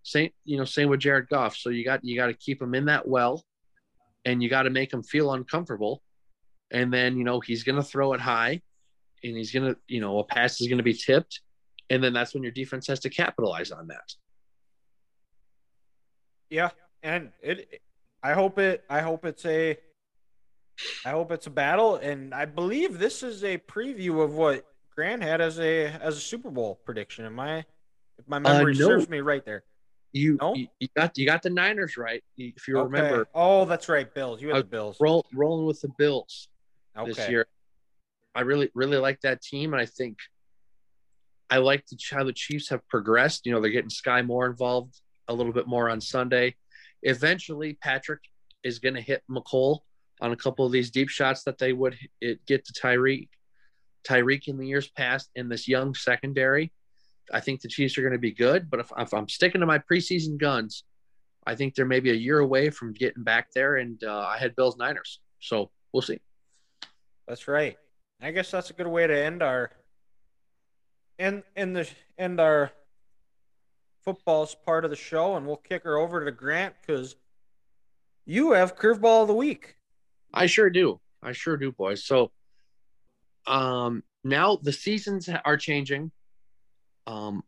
Same, 0.03 0.31
you 0.45 0.59
know, 0.59 0.65
same 0.65 0.89
with 0.89 1.01
Jared 1.01 1.29
Goff. 1.29 1.57
So 1.57 1.71
you 1.71 1.85
got 1.85 2.05
you 2.05 2.17
got 2.17 2.27
to 2.27 2.35
keep 2.35 2.61
him 2.61 2.75
in 2.75 2.87
that 2.87 3.07
well, 3.07 3.45
and 4.25 4.43
you 4.43 4.51
got 4.51 4.63
to 4.63 4.71
make 4.71 4.93
him 4.93 5.05
feel 5.05 5.33
uncomfortable. 5.33 6.03
And 6.73 6.93
then 6.93 7.17
you 7.17 7.25
know 7.25 7.41
he's 7.41 7.63
gonna 7.63 7.85
throw 7.85 8.13
it 8.15 8.21
high, 8.21 8.61
and 9.23 9.37
he's 9.37 9.53
gonna 9.53 9.77
you 9.87 10.01
know 10.01 10.19
a 10.19 10.25
pass 10.25 10.61
is 10.61 10.67
gonna 10.67 10.83
be 10.83 10.93
tipped, 10.93 11.41
and 11.89 12.03
then 12.03 12.13
that's 12.13 12.35
when 12.35 12.43
your 12.43 12.53
defense 12.53 12.89
has 12.89 13.01
to 13.01 13.11
capitalize 13.11 13.71
on 13.71 13.87
that. 13.89 14.15
Yeah, 16.51 16.71
and 17.03 17.31
it. 17.43 17.81
I 18.23 18.33
hope 18.33 18.59
it. 18.59 18.85
I 18.91 19.01
hope 19.01 19.25
it's 19.25 19.47
a. 19.47 19.79
I 21.05 21.11
hope 21.11 21.31
it's 21.33 21.47
a 21.47 21.51
battle, 21.51 21.97
and 21.97 22.35
I 22.35 22.45
believe 22.45 22.99
this 22.99 23.23
is 23.23 23.45
a 23.45 23.59
preview 23.59 24.23
of 24.23 24.35
what 24.35 24.65
Grant 24.99 25.23
had 25.23 25.41
as 25.41 25.61
a 25.61 25.87
as 26.03 26.17
a 26.17 26.21
Super 26.21 26.51
Bowl 26.51 26.81
prediction. 26.85 27.25
Am 27.25 27.39
I? 27.39 27.59
If 28.19 28.27
my 28.27 28.39
uh, 28.39 28.41
memory 28.41 28.75
no. 28.75 28.89
serves 28.89 29.09
me 29.09 29.21
right 29.21 29.45
there. 29.45 29.63
You, 30.13 30.37
No? 30.41 30.57
you 30.57 30.67
you 30.81 30.89
got 30.97 31.17
you 31.17 31.25
got 31.25 31.41
the 31.41 31.51
Niners 31.51 31.97
right. 31.97 32.25
If 32.37 32.67
you 32.67 32.79
Okay. 32.79 32.85
remember, 32.85 33.29
Oh, 33.33 33.65
that's 33.65 33.89
right, 33.89 34.13
Bills. 34.13 34.43
You 34.43 34.49
had 34.49 34.57
the 34.57 34.65
Bills. 34.65 34.97
roll, 34.99 35.25
rolling 35.33 35.67
with 35.67 35.81
the 35.83 35.91
Bills. 35.99 36.49
Okay. 36.99 37.13
this 37.13 37.29
year. 37.29 37.47
I 38.35 38.41
really, 38.41 38.71
really 38.75 38.97
like 38.97 39.21
that 39.21 39.41
team, 39.41 39.73
and 39.73 39.81
I 39.81 39.87
think 39.87 40.19
I 41.49 41.59
like 41.59 41.87
the, 41.87 41.97
how 42.11 42.25
the 42.25 42.33
Chiefs 42.33 42.69
have 42.71 42.85
progressed. 42.89 43.47
You 43.47 43.53
know, 43.53 43.61
they're 43.61 43.71
getting 43.71 43.91
Skyy 43.91 44.27
more 44.27 44.47
involved 44.47 45.01
a 45.29 45.33
little 45.33 45.53
bit 45.53 45.69
more 45.69 45.89
on 45.89 46.01
Sunday. 46.01 46.57
Eventually, 47.05 47.79
Patrick 47.81 48.23
is 48.65 48.81
going 48.81 48.97
to 48.97 49.01
hit 49.01 49.23
Mecole 49.31 49.79
on 50.21 50.33
a 50.33 50.37
couple 50.37 50.67
of 50.67 50.73
these 50.73 50.91
deep 50.91 51.09
shots 51.09 51.45
that 51.45 51.59
they 51.59 51.73
would 51.73 51.97
it, 52.21 52.45
get 52.47 52.65
to 52.65 52.73
Tyreek. 52.73 53.29
Tyreek 54.05 54.49
in 54.49 54.59
the 54.59 54.67
years 54.67 54.89
past, 54.89 55.31
in 55.35 55.49
this 55.49 55.69
young 55.69 55.95
secondary, 55.95 56.73
I 57.33 57.41
think 57.41 57.61
the 57.61 57.69
Chiefs 57.69 57.99
are 57.99 58.03
going 58.03 58.13
to 58.13 58.19
be 58.19 58.33
good. 58.33 58.71
But 58.71 58.81
if, 58.81 58.93
if 58.99 59.15
I'm 59.15 59.29
sticking 59.29 59.61
to 59.61 59.67
my 59.67 59.79
preseason 59.79 60.39
guns, 60.39 60.85
I 61.47 61.55
think 61.55 61.75
they're 61.75 61.87
maybe 61.87 62.11
a 62.11 62.15
year 62.15 62.39
away 62.39 62.71
from 62.71 62.93
getting 62.93 63.23
back 63.23 63.53
there. 63.53 63.77
And 63.77 64.03
uh, 64.05 64.27
I 64.27 64.39
had 64.39 64.57
Bills 64.57 64.77
Niners, 64.77 65.21
so 65.41 65.71
we'll 65.93 66.03
see. 66.03 66.21
That's 67.27 67.49
right. 67.49 67.77
I 68.21 68.33
guess 68.33 68.51
that's 68.51 68.71
a 68.71 68.73
good 68.73 68.87
way 68.87 69.07
to 69.07 69.17
end 69.17 69.43
our 69.43 69.71
end 71.19 71.43
end 71.57 71.77
the 71.77 71.89
end 72.19 72.41
our 72.41 72.73
football's 74.05 74.55
part 74.55 74.85
of 74.85 74.91
the 74.91 74.97
show, 74.97 75.37
and 75.37 75.47
we'll 75.47 75.57
kick 75.57 75.85
her 75.85 75.99
over 75.99 76.25
to 76.25 76.33
Grant 76.33 76.75
because 76.81 77.17
you 78.25 78.53
have 78.53 78.77
curveball 78.77 79.23
of 79.23 79.29
the 79.29 79.35
week. 79.35 79.77
I 80.33 80.47
sure 80.47 80.71
do. 80.71 81.01
I 81.23 81.33
sure 81.33 81.57
do, 81.57 81.73
boys. 81.73 82.05
So, 82.05 82.31
um, 83.47 84.03
now 84.25 84.57
the 84.57 84.73
seasons 84.73 85.29
are 85.45 85.57
changing. 85.57 86.11
Um, 87.07 87.43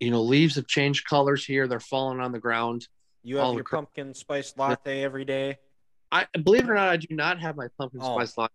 you 0.00 0.10
know, 0.10 0.22
leaves 0.22 0.56
have 0.56 0.66
changed 0.66 1.06
colors 1.06 1.44
here. 1.44 1.66
They're 1.66 1.80
falling 1.80 2.20
on 2.20 2.32
the 2.32 2.38
ground. 2.40 2.86
You 3.22 3.36
have 3.36 3.46
All 3.46 3.54
your 3.54 3.64
pumpkin 3.64 4.12
spice 4.12 4.52
latte 4.56 5.02
every 5.02 5.24
day. 5.24 5.56
I 6.12 6.26
believe 6.42 6.64
it 6.64 6.70
or 6.70 6.74
not, 6.74 6.88
I 6.88 6.96
do 6.98 7.06
not 7.10 7.40
have 7.40 7.56
my 7.56 7.68
pumpkin 7.78 8.00
Oh. 8.02 8.16
spice 8.16 8.36
latte. 8.36 8.52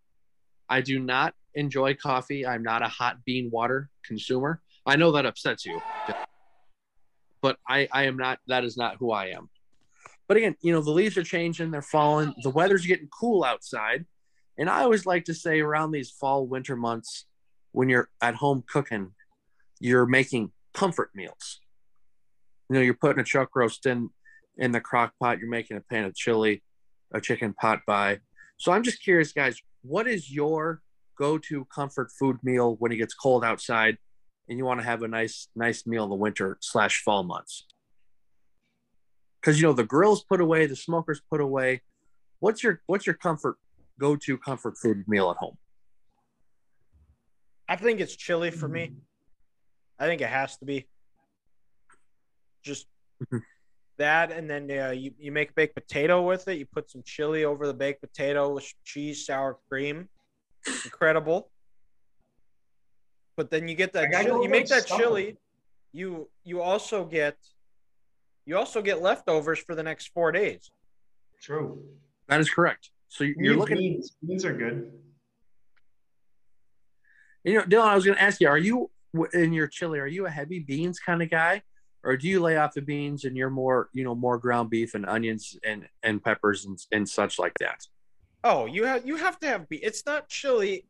I 0.70 0.82
do 0.82 1.00
not 1.00 1.34
enjoy 1.56 1.96
coffee. 1.96 2.46
I'm 2.46 2.62
not 2.62 2.84
a 2.84 2.88
hot 2.88 3.26
bean 3.26 3.50
water 3.52 3.90
consumer. 4.06 4.62
I 4.86 4.96
know 4.96 5.12
that 5.14 5.26
upsets 5.26 5.66
you, 5.66 5.82
but 7.42 7.58
I, 7.68 7.88
I 7.92 8.04
am 8.04 8.18
not. 8.18 8.40
That 8.48 8.64
is 8.64 8.78
not 8.78 8.98
who 8.98 9.12
I 9.12 9.28
am. 9.28 9.50
But 10.28 10.38
again, 10.38 10.56
you 10.62 10.72
know, 10.72 10.82
the 10.82 10.92
leaves 10.92 11.18
are 11.18 11.24
changing. 11.24 11.72
They're 11.72 11.82
falling. 11.82 12.36
The 12.44 12.52
weather's 12.52 12.86
getting 12.86 13.08
cool 13.08 13.44
outside, 13.44 14.06
and 14.60 14.70
I 14.70 14.84
always 14.84 15.06
like 15.06 15.24
to 15.26 15.34
say 15.34 15.62
around 15.62 15.92
these 15.92 16.12
fall 16.12 16.46
winter 16.46 16.76
months, 16.76 17.26
when 17.72 17.88
you're 17.88 18.10
at 18.22 18.36
home 18.36 18.64
cooking, 18.68 19.14
you're 19.80 20.06
making 20.06 20.52
comfort 20.74 21.12
meals. 21.16 21.62
You 22.70 22.76
know, 22.76 22.82
you're 22.82 22.94
putting 22.94 23.22
a 23.22 23.24
chuck 23.24 23.56
roast 23.56 23.86
in 23.86 24.10
in 24.58 24.74
the 24.74 24.82
crock 24.82 25.14
pot. 25.18 25.40
You're 25.40 25.50
making 25.50 25.78
a 25.78 25.82
pan 25.82 26.04
of 26.04 26.14
chili, 26.14 26.62
a 27.14 27.22
chicken 27.22 27.54
pot 27.54 27.80
pie. 27.88 28.20
So 28.58 28.74
I'm 28.74 28.84
just 28.84 29.02
curious, 29.02 29.32
guys, 29.32 29.58
what 29.82 30.08
is 30.08 30.30
your 30.30 30.82
go-to 31.18 31.66
comfort 31.74 32.12
food 32.12 32.38
meal 32.44 32.76
when 32.80 32.92
it 32.92 32.98
gets 32.98 33.14
cold 33.14 33.46
outside 33.46 33.98
and 34.50 34.58
you 34.58 34.66
want 34.66 34.82
to 34.82 34.86
have 34.86 35.04
a 35.04 35.08
nice, 35.08 35.48
nice 35.56 35.88
meal 35.88 36.04
in 36.04 36.10
the 36.10 36.16
winter 36.18 36.58
slash 36.60 37.02
fall 37.02 37.24
months? 37.24 37.66
Because 39.40 39.62
you 39.62 39.68
know 39.68 39.74
the 39.74 39.86
grill's 39.86 40.22
put 40.26 40.42
away, 40.42 40.66
the 40.66 40.76
smoker's 40.76 41.22
put 41.32 41.40
away. 41.40 41.82
What's 42.42 42.62
your 42.62 42.82
what's 42.88 43.08
your 43.08 43.16
comfort 43.16 43.56
go-to 44.00 44.38
comfort 44.38 44.78
food 44.78 45.04
meal 45.08 45.30
at 45.30 45.38
home? 45.38 45.58
I 47.68 47.76
think 47.76 48.00
it's 48.00 48.16
chili 48.16 48.50
for 48.50 48.68
me. 48.68 48.96
I 50.00 50.08
think 50.08 50.22
it 50.22 50.30
has 50.30 50.58
to 50.58 50.66
be. 50.66 50.88
Just 52.64 52.88
Mhm. 53.24 53.44
that, 53.98 54.32
and 54.32 54.50
then 54.50 54.70
uh, 54.72 54.90
you 54.92 55.14
you 55.18 55.32
make 55.32 55.54
baked 55.56 55.76
potato 55.76 56.22
with 56.26 56.48
it. 56.48 56.58
You 56.58 56.66
put 56.66 56.90
some 56.90 57.04
chili 57.04 57.44
over 57.46 57.68
the 57.68 57.74
baked 57.74 58.02
potato 58.02 58.54
with 58.54 58.66
cheese, 58.84 59.26
sour 59.26 59.60
cream. 59.70 60.10
Incredible. 60.86 61.52
But 63.38 63.50
then 63.52 63.68
you 63.68 63.76
get 63.76 63.94
that 63.94 64.12
chili, 64.12 64.44
you 64.44 64.50
make 64.50 64.68
that 64.68 64.84
stuffing. 64.88 65.06
chili. 65.06 65.38
You 65.92 66.30
you 66.44 66.62
also 66.62 67.06
get 67.06 67.38
you 68.46 68.58
also 68.58 68.82
get 68.82 69.02
leftovers 69.02 69.60
for 69.60 69.76
the 69.76 69.84
next 69.84 70.08
four 70.14 70.32
days. 70.32 70.72
True. 71.42 71.98
That 72.28 72.40
is 72.42 72.50
correct. 72.50 72.90
So 73.10 73.24
you- 73.24 73.36
you're 73.38 73.54
Need 73.54 73.60
looking. 73.60 73.78
beans. 73.78 74.16
Beans 74.26 74.46
are 74.46 74.54
good. 74.54 74.92
You 77.44 77.56
know, 77.56 77.64
Dylan, 77.64 77.88
I 77.88 77.96
was 77.96 78.06
going 78.06 78.18
to 78.18 78.22
ask 78.24 78.40
you: 78.42 78.48
Are 78.48 78.58
you 78.58 78.92
in 79.34 79.54
your 79.54 79.68
chili? 79.68 80.00
Are 80.00 80.08
you 80.08 80.26
a 80.26 80.30
heavy 80.30 80.60
beans 80.60 81.00
kind 81.00 81.22
of 81.22 81.30
guy, 81.30 81.64
or 82.04 82.18
do 82.18 82.28
you 82.28 82.42
lay 82.42 82.58
off 82.58 82.74
the 82.74 82.82
beans 82.82 83.26
and 83.26 83.36
you're 83.38 83.50
more, 83.50 83.90
you 83.94 84.04
know, 84.04 84.14
more 84.14 84.38
ground 84.38 84.70
beef 84.70 84.94
and 84.94 85.06
onions 85.06 85.58
and 85.64 85.88
and 86.04 86.24
peppers 86.24 86.66
and 86.66 86.78
and 86.92 87.08
such 87.10 87.40
like 87.40 87.54
that? 87.60 87.80
Oh, 88.44 88.66
you 88.66 88.84
have 88.86 89.06
you 89.08 89.16
have 89.16 89.40
to 89.40 89.48
have 89.48 89.68
beans. 89.70 89.84
It's 89.86 90.06
not 90.06 90.28
chili 90.30 90.86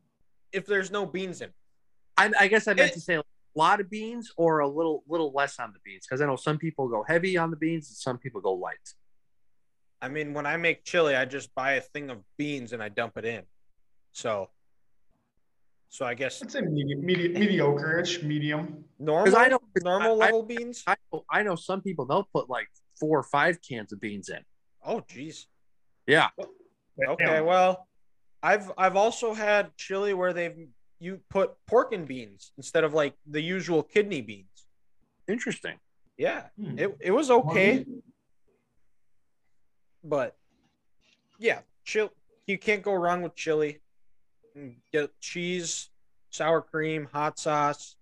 if 0.52 0.66
there's 0.66 0.90
no 0.90 1.06
beans 1.06 1.40
in. 1.40 1.48
it. 1.48 1.54
I, 2.18 2.30
I 2.40 2.48
guess 2.48 2.68
I 2.68 2.74
meant 2.74 2.90
It- 2.90 2.94
to 2.94 3.00
say 3.00 3.14
a 3.14 3.22
lot 3.54 3.80
of 3.80 3.88
beans 3.88 4.32
or 4.36 4.58
a 4.58 4.68
little 4.68 5.04
little 5.08 5.32
less 5.32 5.58
on 5.58 5.72
the 5.72 5.78
beans 5.84 6.06
because 6.06 6.20
I 6.20 6.26
know 6.26 6.36
some 6.36 6.58
people 6.58 6.88
go 6.88 7.04
heavy 7.04 7.36
on 7.36 7.50
the 7.50 7.56
beans 7.56 7.88
and 7.88 7.96
some 7.96 8.18
people 8.18 8.40
go 8.40 8.52
light. 8.52 8.76
I 10.02 10.08
mean, 10.08 10.32
when 10.32 10.46
I 10.46 10.56
make 10.56 10.84
chili, 10.84 11.14
I 11.14 11.24
just 11.24 11.54
buy 11.54 11.72
a 11.72 11.80
thing 11.80 12.10
of 12.10 12.18
beans 12.38 12.72
and 12.72 12.82
I 12.82 12.88
dump 12.88 13.16
it 13.18 13.24
in. 13.24 13.42
So, 14.12 14.50
so 15.88 16.06
I 16.06 16.14
guess 16.14 16.42
I'd 16.42 16.50
say 16.50 16.60
medium, 16.62 17.04
medium, 17.04 17.32
mediocre-ish, 17.34 18.22
medium. 18.22 18.84
normal, 18.98 19.36
I 19.36 19.48
know- 19.48 19.60
normal 19.82 20.22
I- 20.22 20.26
I- 20.26 20.28
level 20.28 20.42
beans. 20.44 20.82
I 20.86 20.96
know, 21.12 21.24
I 21.30 21.42
know 21.42 21.56
some 21.56 21.82
people 21.82 22.06
they'll 22.06 22.28
put 22.32 22.48
like 22.48 22.68
four 22.98 23.18
or 23.18 23.22
five 23.22 23.60
cans 23.60 23.92
of 23.92 24.00
beans 24.00 24.28
in. 24.28 24.44
Oh, 24.84 25.00
geez. 25.08 25.46
Yeah, 26.06 26.30
Okay, 27.08 27.24
Yeah. 27.24 27.40
well, 27.42 27.88
I've 28.42 28.70
I've 28.76 28.96
also 28.96 29.32
had 29.32 29.74
chili 29.76 30.12
where 30.14 30.32
they've 30.32 30.68
you 30.98 31.20
put 31.30 31.54
pork 31.66 31.92
and 31.92 32.06
beans 32.06 32.52
instead 32.58 32.84
of 32.84 32.92
like 32.94 33.14
the 33.26 33.40
usual 33.40 33.82
kidney 33.82 34.20
beans. 34.22 34.46
interesting. 35.28 35.78
Yeah, 36.18 36.48
Hmm. 36.56 36.78
it 36.78 36.96
it 37.00 37.10
was 37.12 37.30
okay, 37.30 37.86
but 40.02 40.36
yeah, 41.38 41.60
chill. 41.84 42.10
You 42.46 42.58
can't 42.58 42.82
go 42.82 42.94
wrong 42.94 43.22
with 43.22 43.34
chili. 43.34 43.80
Mm, 44.56 44.76
Get 44.92 45.10
cheese, 45.20 45.90
sour 46.30 46.60
cream, 46.60 47.08
hot 47.12 47.38
sauce. 47.38 47.96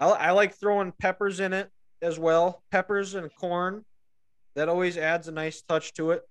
I, 0.00 0.06
I 0.08 0.30
like 0.32 0.54
throwing 0.54 0.92
peppers 0.92 1.40
in 1.40 1.52
it 1.52 1.70
as 2.02 2.18
well. 2.18 2.62
Peppers 2.70 3.14
and 3.14 3.30
corn. 3.34 3.84
That 4.54 4.68
always 4.68 4.96
adds 4.96 5.28
a 5.28 5.32
nice 5.32 5.60
touch 5.62 5.92
to 5.94 6.12
it. 6.12 6.22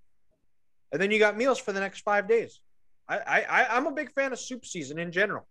And 0.92 1.02
then 1.02 1.12
you 1.12 1.20
got 1.20 1.38
meals 1.38 1.60
for 1.60 1.72
the 1.74 1.80
next 1.80 2.02
five 2.02 2.28
days. 2.28 2.60
I, 3.08 3.18
I, 3.18 3.42
I 3.42 3.78
I'm 3.78 3.86
a 3.86 3.92
big 3.92 4.12
fan 4.14 4.34
of 4.34 4.40
soup 4.40 4.66
season 4.66 4.98
in 4.98 5.12
general. 5.12 5.48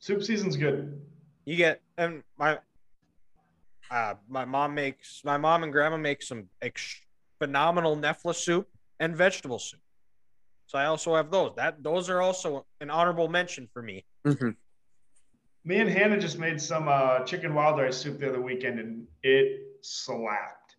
Soup 0.00 0.22
season's 0.22 0.56
good. 0.56 1.00
You 1.46 1.56
get 1.56 1.80
and 1.96 2.22
my 2.36 2.58
uh 3.90 4.14
my 4.28 4.44
mom 4.44 4.74
makes 4.74 5.22
my 5.24 5.38
mom 5.38 5.62
and 5.62 5.72
grandma 5.72 5.96
make 5.96 6.22
some 6.22 6.48
ex- 6.60 7.00
phenomenal 7.38 7.96
knoephla 7.96 8.34
soup 8.34 8.68
and 9.00 9.16
vegetable 9.16 9.58
soup. 9.58 9.80
So 10.66 10.78
I 10.78 10.86
also 10.86 11.14
have 11.14 11.30
those. 11.30 11.52
That 11.56 11.82
those 11.82 12.10
are 12.10 12.20
also 12.20 12.66
an 12.80 12.90
honorable 12.90 13.28
mention 13.28 13.68
for 13.72 13.82
me. 13.82 14.04
Mhm. 14.26 14.56
Me 15.64 15.78
and 15.78 15.90
Hannah 15.90 16.18
just 16.18 16.38
made 16.38 16.60
some 16.60 16.88
uh, 16.88 17.20
chicken 17.20 17.54
wild 17.54 17.78
rice 17.78 17.96
soup 17.96 18.20
the 18.20 18.28
other 18.28 18.40
weekend, 18.40 18.78
and 18.78 19.06
it 19.22 19.62
slapped. 19.82 20.76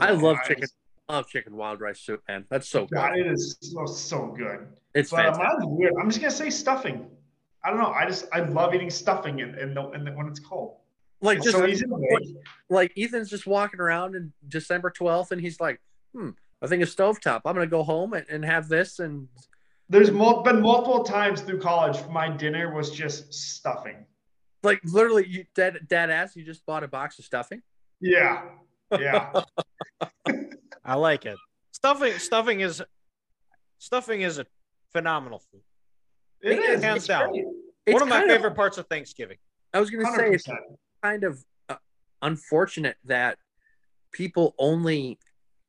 I 0.00 0.12
love 0.12 0.36
nice. 0.36 0.48
chicken. 0.48 0.68
I 1.08 1.14
love 1.14 1.28
chicken 1.28 1.56
wild 1.56 1.80
rice 1.80 2.00
soup, 2.00 2.22
man. 2.28 2.46
That's 2.50 2.68
so 2.68 2.86
good. 2.86 2.94
God, 2.94 3.12
good. 3.14 3.26
it 3.26 3.32
is 3.32 3.56
so 3.60 3.86
so 3.86 4.26
good. 4.36 4.68
It's 4.94 5.10
But 5.10 5.34
uh, 5.34 5.38
mine's 5.38 5.64
weird. 5.64 5.94
I'm 6.00 6.08
just 6.08 6.20
gonna 6.20 6.30
say 6.30 6.50
stuffing. 6.50 7.10
I 7.64 7.70
don't 7.70 7.78
know. 7.78 7.92
I 7.92 8.06
just 8.06 8.26
I 8.32 8.40
love 8.40 8.74
eating 8.74 8.90
stuffing 8.90 9.40
and 9.40 9.56
in 9.58 9.74
the, 9.74 9.90
in 9.90 10.04
the 10.04 10.12
when 10.12 10.26
it's 10.28 10.40
cold. 10.40 10.76
Like 11.20 11.38
It's 11.38 11.46
just 11.46 11.56
so 11.56 11.66
easy 11.66 11.86
to 11.86 12.34
like 12.68 12.92
Ethan's 12.96 13.30
just 13.30 13.46
walking 13.46 13.80
around 13.80 14.16
in 14.16 14.32
December 14.48 14.90
12th 14.90 15.30
and 15.30 15.40
he's 15.40 15.60
like, 15.60 15.80
hmm, 16.14 16.30
I 16.62 16.66
think 16.66 16.82
a 16.82 16.86
stovetop. 16.86 17.42
I'm 17.44 17.54
gonna 17.54 17.66
go 17.66 17.82
home 17.82 18.12
and, 18.14 18.26
and 18.28 18.44
have 18.44 18.68
this 18.68 18.98
and 18.98 19.28
There's 19.88 20.10
mul- 20.10 20.42
been 20.42 20.60
multiple 20.60 21.04
times 21.04 21.40
through 21.40 21.60
college. 21.60 21.98
My 22.08 22.28
dinner 22.28 22.72
was 22.74 22.90
just 22.90 23.32
stuffing. 23.34 24.06
like 24.62 24.80
literally 24.84 25.26
you 25.26 25.44
dead 25.54 25.78
dad 25.88 26.10
ass, 26.10 26.36
you 26.36 26.44
just 26.44 26.64
bought 26.66 26.84
a 26.84 26.88
box 26.88 27.18
of 27.18 27.24
stuffing. 27.24 27.62
Yeah, 28.00 28.44
yeah. 28.98 29.32
I 30.84 30.94
like 30.94 31.26
it. 31.26 31.36
Stuffing 31.72 32.18
stuffing 32.18 32.60
is 32.60 32.82
stuffing 33.78 34.22
is 34.22 34.38
a 34.38 34.46
phenomenal 34.92 35.40
food. 35.50 35.62
It 36.40 36.58
is 36.58 36.82
Hands 36.82 36.96
it's 36.98 37.06
down. 37.06 37.30
great. 37.30 37.44
It's 37.86 37.92
One 37.94 38.02
of 38.02 38.08
my 38.08 38.18
kind 38.20 38.30
favorite 38.30 38.54
parts 38.54 38.78
of 38.78 38.86
Thanksgiving. 38.86 39.38
I 39.74 39.80
was 39.80 39.90
gonna 39.90 40.14
say 40.16 40.30
it's 40.30 40.46
kind 41.02 41.24
of 41.24 41.42
uh, 41.68 41.76
unfortunate 42.20 42.96
that 43.04 43.38
people 44.12 44.54
only 44.58 45.18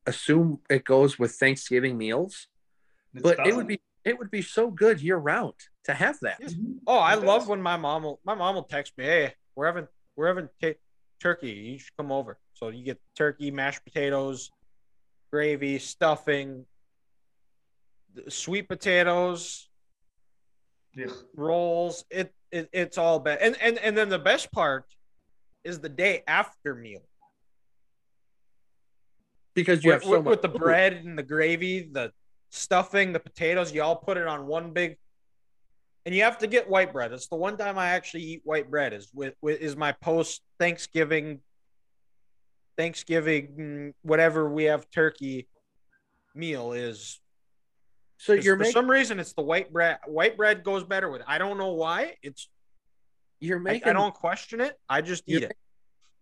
assume 0.06 0.60
it 0.70 0.84
goes 0.84 1.18
with 1.18 1.32
Thanksgiving 1.32 1.96
meals, 1.98 2.48
It 3.14 3.22
but 3.22 3.46
it 3.46 3.54
would 3.56 3.66
be 3.66 3.80
it 4.04 4.18
would 4.18 4.30
be 4.30 4.42
so 4.42 4.70
good 4.70 5.00
year 5.00 5.16
round 5.16 5.54
to 5.84 5.94
have 5.94 6.18
that. 6.20 6.38
Oh, 6.86 6.98
I 6.98 7.14
It 7.14 7.22
love 7.22 7.42
does. 7.42 7.48
when 7.48 7.62
my 7.62 7.76
mom 7.76 8.02
will 8.02 8.20
my 8.24 8.34
mom 8.34 8.54
will 8.54 8.64
text 8.64 8.96
me, 8.98 9.04
"Hey, 9.04 9.34
we're 9.54 9.66
having 9.66 9.88
we're 10.16 10.28
having 10.28 10.48
ta- 10.60 10.78
turkey. 11.20 11.50
You 11.50 11.78
should 11.78 11.96
come 11.96 12.12
over." 12.12 12.38
So 12.54 12.68
you 12.68 12.84
get 12.84 13.00
turkey, 13.16 13.50
mashed 13.50 13.84
potatoes, 13.84 14.50
gravy, 15.32 15.78
stuffing, 15.78 16.66
sweet 18.28 18.68
potatoes, 18.68 19.68
Ugh. 21.02 21.10
rolls. 21.34 22.04
It, 22.10 22.34
it 22.52 22.68
it's 22.72 22.98
all 22.98 23.18
bad. 23.20 23.38
And 23.40 23.56
and 23.60 23.78
and 23.78 23.96
then 23.96 24.08
the 24.08 24.18
best 24.18 24.52
part 24.52 24.84
is 25.64 25.80
the 25.80 25.88
day 25.88 26.22
after 26.26 26.74
meal 26.74 27.02
Because 29.54 29.84
you 29.84 29.90
with, 29.90 30.02
have 30.02 30.04
so 30.04 30.10
with, 30.10 30.24
much 30.24 30.30
with 30.30 30.42
the 30.42 30.58
bread 30.58 30.94
and 30.94 31.16
the 31.16 31.22
gravy, 31.22 31.88
the 31.90 32.12
stuffing, 32.50 33.12
the 33.12 33.20
potatoes. 33.20 33.72
You 33.72 33.82
all 33.82 33.96
put 33.96 34.16
it 34.16 34.26
on 34.26 34.46
one 34.46 34.72
big. 34.72 34.96
And 36.06 36.14
you 36.14 36.22
have 36.24 36.38
to 36.38 36.46
get 36.46 36.68
white 36.68 36.92
bread. 36.92 37.12
It's 37.12 37.28
the 37.28 37.36
one 37.36 37.56
time 37.56 37.78
I 37.78 37.90
actually 37.90 38.24
eat 38.24 38.42
white 38.44 38.70
bread 38.70 38.92
is 38.92 39.10
with, 39.14 39.34
with 39.40 39.60
is 39.60 39.76
my 39.76 39.92
post 39.92 40.42
Thanksgiving. 40.58 41.40
Thanksgiving, 42.76 43.94
whatever 44.02 44.48
we 44.50 44.64
have 44.64 44.90
turkey 44.90 45.48
meal 46.34 46.72
is. 46.72 47.20
So 48.18 48.32
you're 48.32 48.56
for 48.56 48.60
making 48.60 48.72
some 48.72 48.90
reason 48.90 49.20
it's 49.20 49.32
the 49.32 49.42
white 49.42 49.72
bread. 49.72 49.98
White 50.06 50.36
bread 50.36 50.64
goes 50.64 50.82
better 50.84 51.08
with. 51.08 51.22
I 51.26 51.38
don't 51.38 51.56
know 51.56 51.72
why. 51.72 52.16
It's 52.22 52.48
you're 53.40 53.58
making 53.58 53.88
I 53.88 53.92
don't 53.92 54.14
question 54.14 54.60
it. 54.60 54.78
I 54.88 55.02
just 55.02 55.24
eat 55.26 55.42
it. 55.42 55.56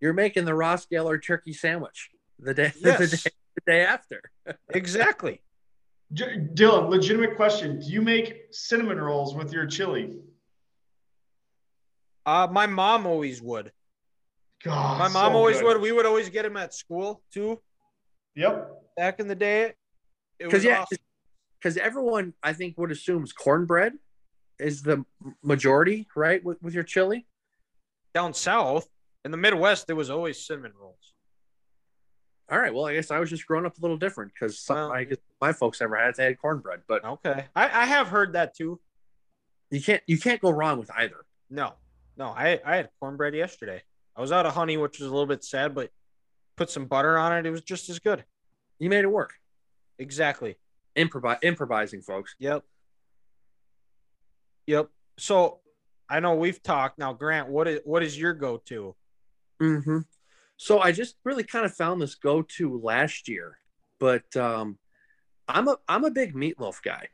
you're 0.01 0.13
making 0.13 0.45
the 0.45 0.55
Ross 0.55 0.87
Geller 0.87 1.23
turkey 1.25 1.53
sandwich 1.53 2.11
the 2.43 2.55
day 2.55 2.73
the, 2.81 2.91
day 2.91 3.07
the 3.07 3.63
day 3.67 3.81
after. 3.87 4.21
exactly. 4.71 5.41
J- 6.13 6.39
Dylan, 6.55 6.91
legitimate 6.91 7.37
question. 7.37 7.81
Do 7.81 7.87
you 7.87 8.03
make 8.03 8.49
cinnamon 8.51 9.01
rolls 9.01 9.35
with 9.35 9.53
your 9.53 9.67
chili? 9.67 10.19
Uh, 12.25 12.49
my 12.51 12.67
mom 12.67 13.07
always 13.07 13.41
would. 13.43 13.73
God, 14.63 14.99
My 14.99 15.09
mom 15.09 15.33
so 15.33 15.37
always 15.39 15.57
good. 15.59 15.67
would. 15.67 15.81
We 15.81 15.91
would 15.93 16.07
always 16.07 16.29
get 16.29 16.43
them 16.43 16.57
at 16.57 16.73
school 16.73 17.23
too. 17.33 17.61
Yep. 18.37 18.71
Back 18.97 19.19
in 19.21 19.27
the 19.27 19.35
day, 19.35 19.73
Because 20.39 20.53
was 20.55 20.65
yeah, 20.65 20.83
awesome. 20.83 20.99
because 21.59 21.77
everyone 21.77 22.35
I 22.43 22.53
think 22.53 22.79
would 22.79 22.93
assumes 22.93 23.33
cornbread 23.33 23.95
is 24.61 24.83
the 24.83 25.05
majority, 25.43 26.07
right? 26.15 26.45
With, 26.45 26.63
with 26.63 26.75
your 26.75 26.85
chili. 26.85 27.27
down 28.15 28.35
south 28.35 28.87
in 29.25 29.31
the 29.33 29.37
Midwest, 29.37 29.87
there 29.89 29.97
was 29.97 30.11
always 30.11 30.39
cinnamon 30.47 30.73
rolls. 30.81 31.12
All 32.51 32.59
right. 32.59 32.73
Well, 32.75 32.87
I 32.87 32.95
guess 32.95 33.11
I 33.11 33.19
was 33.19 33.31
just 33.31 33.47
growing 33.47 33.65
up 33.67 33.79
a 33.79 33.81
little 33.81 33.97
different 33.97 34.33
because 34.33 34.65
Well- 34.69 34.93
I 34.93 35.05
guess 35.05 35.19
my 35.41 35.53
folks 35.53 35.81
never 35.81 35.97
had 35.97 36.15
they 36.17 36.25
had 36.25 36.39
cornbread, 36.39 36.83
but 36.87 37.05
Okay, 37.05 37.47
I, 37.57 37.65
I 37.83 37.85
have 37.87 38.09
heard 38.09 38.35
that 38.35 38.55
too. 38.55 38.81
you 39.71 39.81
can't 39.81 40.03
you 40.07 40.19
can't 40.19 40.41
go 40.41 40.51
wrong 40.51 40.79
with 40.79 40.91
either. 40.97 41.25
No, 41.51 41.75
no, 42.17 42.27
I 42.29 42.61
I 42.65 42.77
had 42.77 42.91
cornbread 43.01 43.35
yesterday. 43.35 43.83
I 44.17 44.21
was 44.21 44.33
out 44.33 44.45
of 44.47 44.55
honey, 44.55 44.77
which 44.77 44.99
was 44.99 45.09
a 45.09 45.11
little 45.11 45.27
bit 45.27 45.43
sad, 45.43 45.75
but 45.75 45.91
put 46.57 46.69
some 46.69 46.85
butter 46.87 47.17
on 47.17 47.33
it. 47.37 47.47
It 47.47 47.51
was 47.51 47.63
just 47.63 47.89
as 47.89 47.99
good. 47.99 48.25
You 48.79 48.91
made 48.91 49.05
it 49.05 49.11
work. 49.11 49.33
Exactly. 49.99 50.57
Improvise 50.97 51.39
improvising, 51.43 52.03
folks. 52.03 52.35
Yep. 52.39 52.65
Yep. 54.67 54.89
So 55.19 55.61
I 56.09 56.21
know 56.21 56.35
we've 56.35 56.63
talked 56.63 56.99
now. 56.99 57.13
Grant, 57.15 57.49
what 57.49 57.67
is 57.69 57.81
what 57.85 58.03
is 58.03 58.19
your 58.19 58.35
go 58.35 58.59
to? 58.67 58.95
Mm-hmm. 59.63 59.99
So 60.63 60.79
I 60.79 60.93
just 60.93 61.17
really 61.25 61.43
kind 61.43 61.65
of 61.67 61.75
found 61.75 62.01
this 62.01 62.15
go 62.15 62.43
to 62.57 62.79
last 62.79 63.27
year, 63.29 63.59
but 63.99 64.25
um, 64.37 64.79
I'm 65.49 65.67
a 65.67 65.77
I'm 65.89 66.05
a 66.05 66.11
big 66.13 66.37
meatloaf 66.37 66.81
guy. 66.83 67.09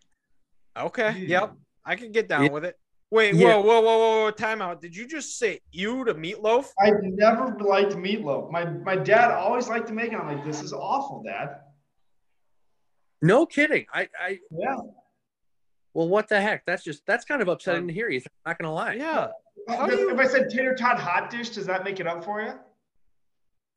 Okay. 0.77 1.13
Hmm. 1.13 1.25
Yep. 1.25 1.53
I 1.83 1.97
can 1.97 2.13
get 2.13 2.29
down 2.29 2.45
Yeah. 2.45 2.51
with 2.51 2.67
it. 2.67 2.79
Wait, 3.11 3.35
Yeah. 3.35 3.57
whoa, 3.57 3.63
whoa, 3.63 3.81
whoa, 3.81 3.99
whoa, 3.99 4.21
whoa, 4.25 4.31
time 4.33 4.61
out. 4.61 4.83
Did 4.83 4.95
you 4.95 5.09
just 5.09 5.39
say 5.39 5.61
you 5.71 6.05
to 6.05 6.13
meatloaf? 6.15 6.67
I 6.79 6.91
never 7.03 7.57
liked 7.59 7.95
meatloaf. 7.95 8.51
My 8.51 8.67
my 8.67 8.97
dad 8.97 9.31
always 9.31 9.67
liked 9.67 9.87
to 9.87 9.95
make 9.95 10.13
it. 10.13 10.17
I'm 10.19 10.27
like, 10.27 10.45
this 10.45 10.61
is 10.63 10.75
awful, 10.75 11.23
Dad. 11.23 11.61
No 13.23 13.47
kidding. 13.47 13.87
I 13.95 14.11
I 14.21 14.41
Yeah. 14.51 14.77
well, 15.95 16.09
what 16.11 16.29
the 16.29 16.39
heck? 16.39 16.67
That's 16.67 16.85
just 16.85 17.01
that's 17.07 17.25
kind 17.25 17.41
of 17.41 17.49
upsetting 17.49 17.87
to 17.89 17.95
hear. 17.95 18.11
You 18.11 18.21
not 18.45 18.59
gonna 18.59 18.75
lie. 18.75 18.93
Yeah. 18.93 19.29
How 19.69 19.87
If 19.87 19.99
you- 19.99 20.11
if 20.11 20.19
I 20.19 20.27
said 20.27 20.51
tater 20.51 20.75
tot 20.75 20.99
hot 21.01 21.31
dish, 21.31 21.49
does 21.49 21.65
that 21.65 21.83
make 21.83 21.99
it 21.99 22.07
up 22.07 22.23
for 22.25 22.43
you? 22.43 22.53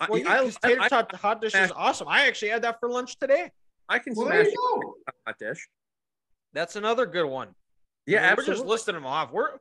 I, 0.01 0.07
Well, 0.09 0.19
yeah, 0.19 0.31
I, 0.33 0.37
'cause 0.43 0.57
tater 0.63 0.81
I, 0.81 0.87
tot 0.89 1.15
hot 1.15 1.41
dish 1.41 1.53
is 1.55 1.71
awesome. 1.75 2.07
I 2.07 2.27
actually 2.27 2.49
had 2.49 2.63
that 2.63 2.79
for 2.79 2.89
lunch 2.89 3.17
today. 3.19 3.51
I 3.87 3.99
can 3.99 4.13
Well, 4.15 4.27
there 4.27 4.43
smash 4.43 4.53
you 4.53 4.57
go. 4.81 5.13
hot 5.27 5.37
dish. 5.39 5.69
That's 6.53 6.75
another 6.75 7.05
good 7.05 7.25
one. 7.27 7.49
Yeah, 8.07 8.25
I 8.25 8.27
mean. 8.29 8.35
We're 8.37 8.45
just 8.45 8.65
listing 8.65 8.95
them 8.95 9.05
off. 9.05 9.31
We're 9.31 9.51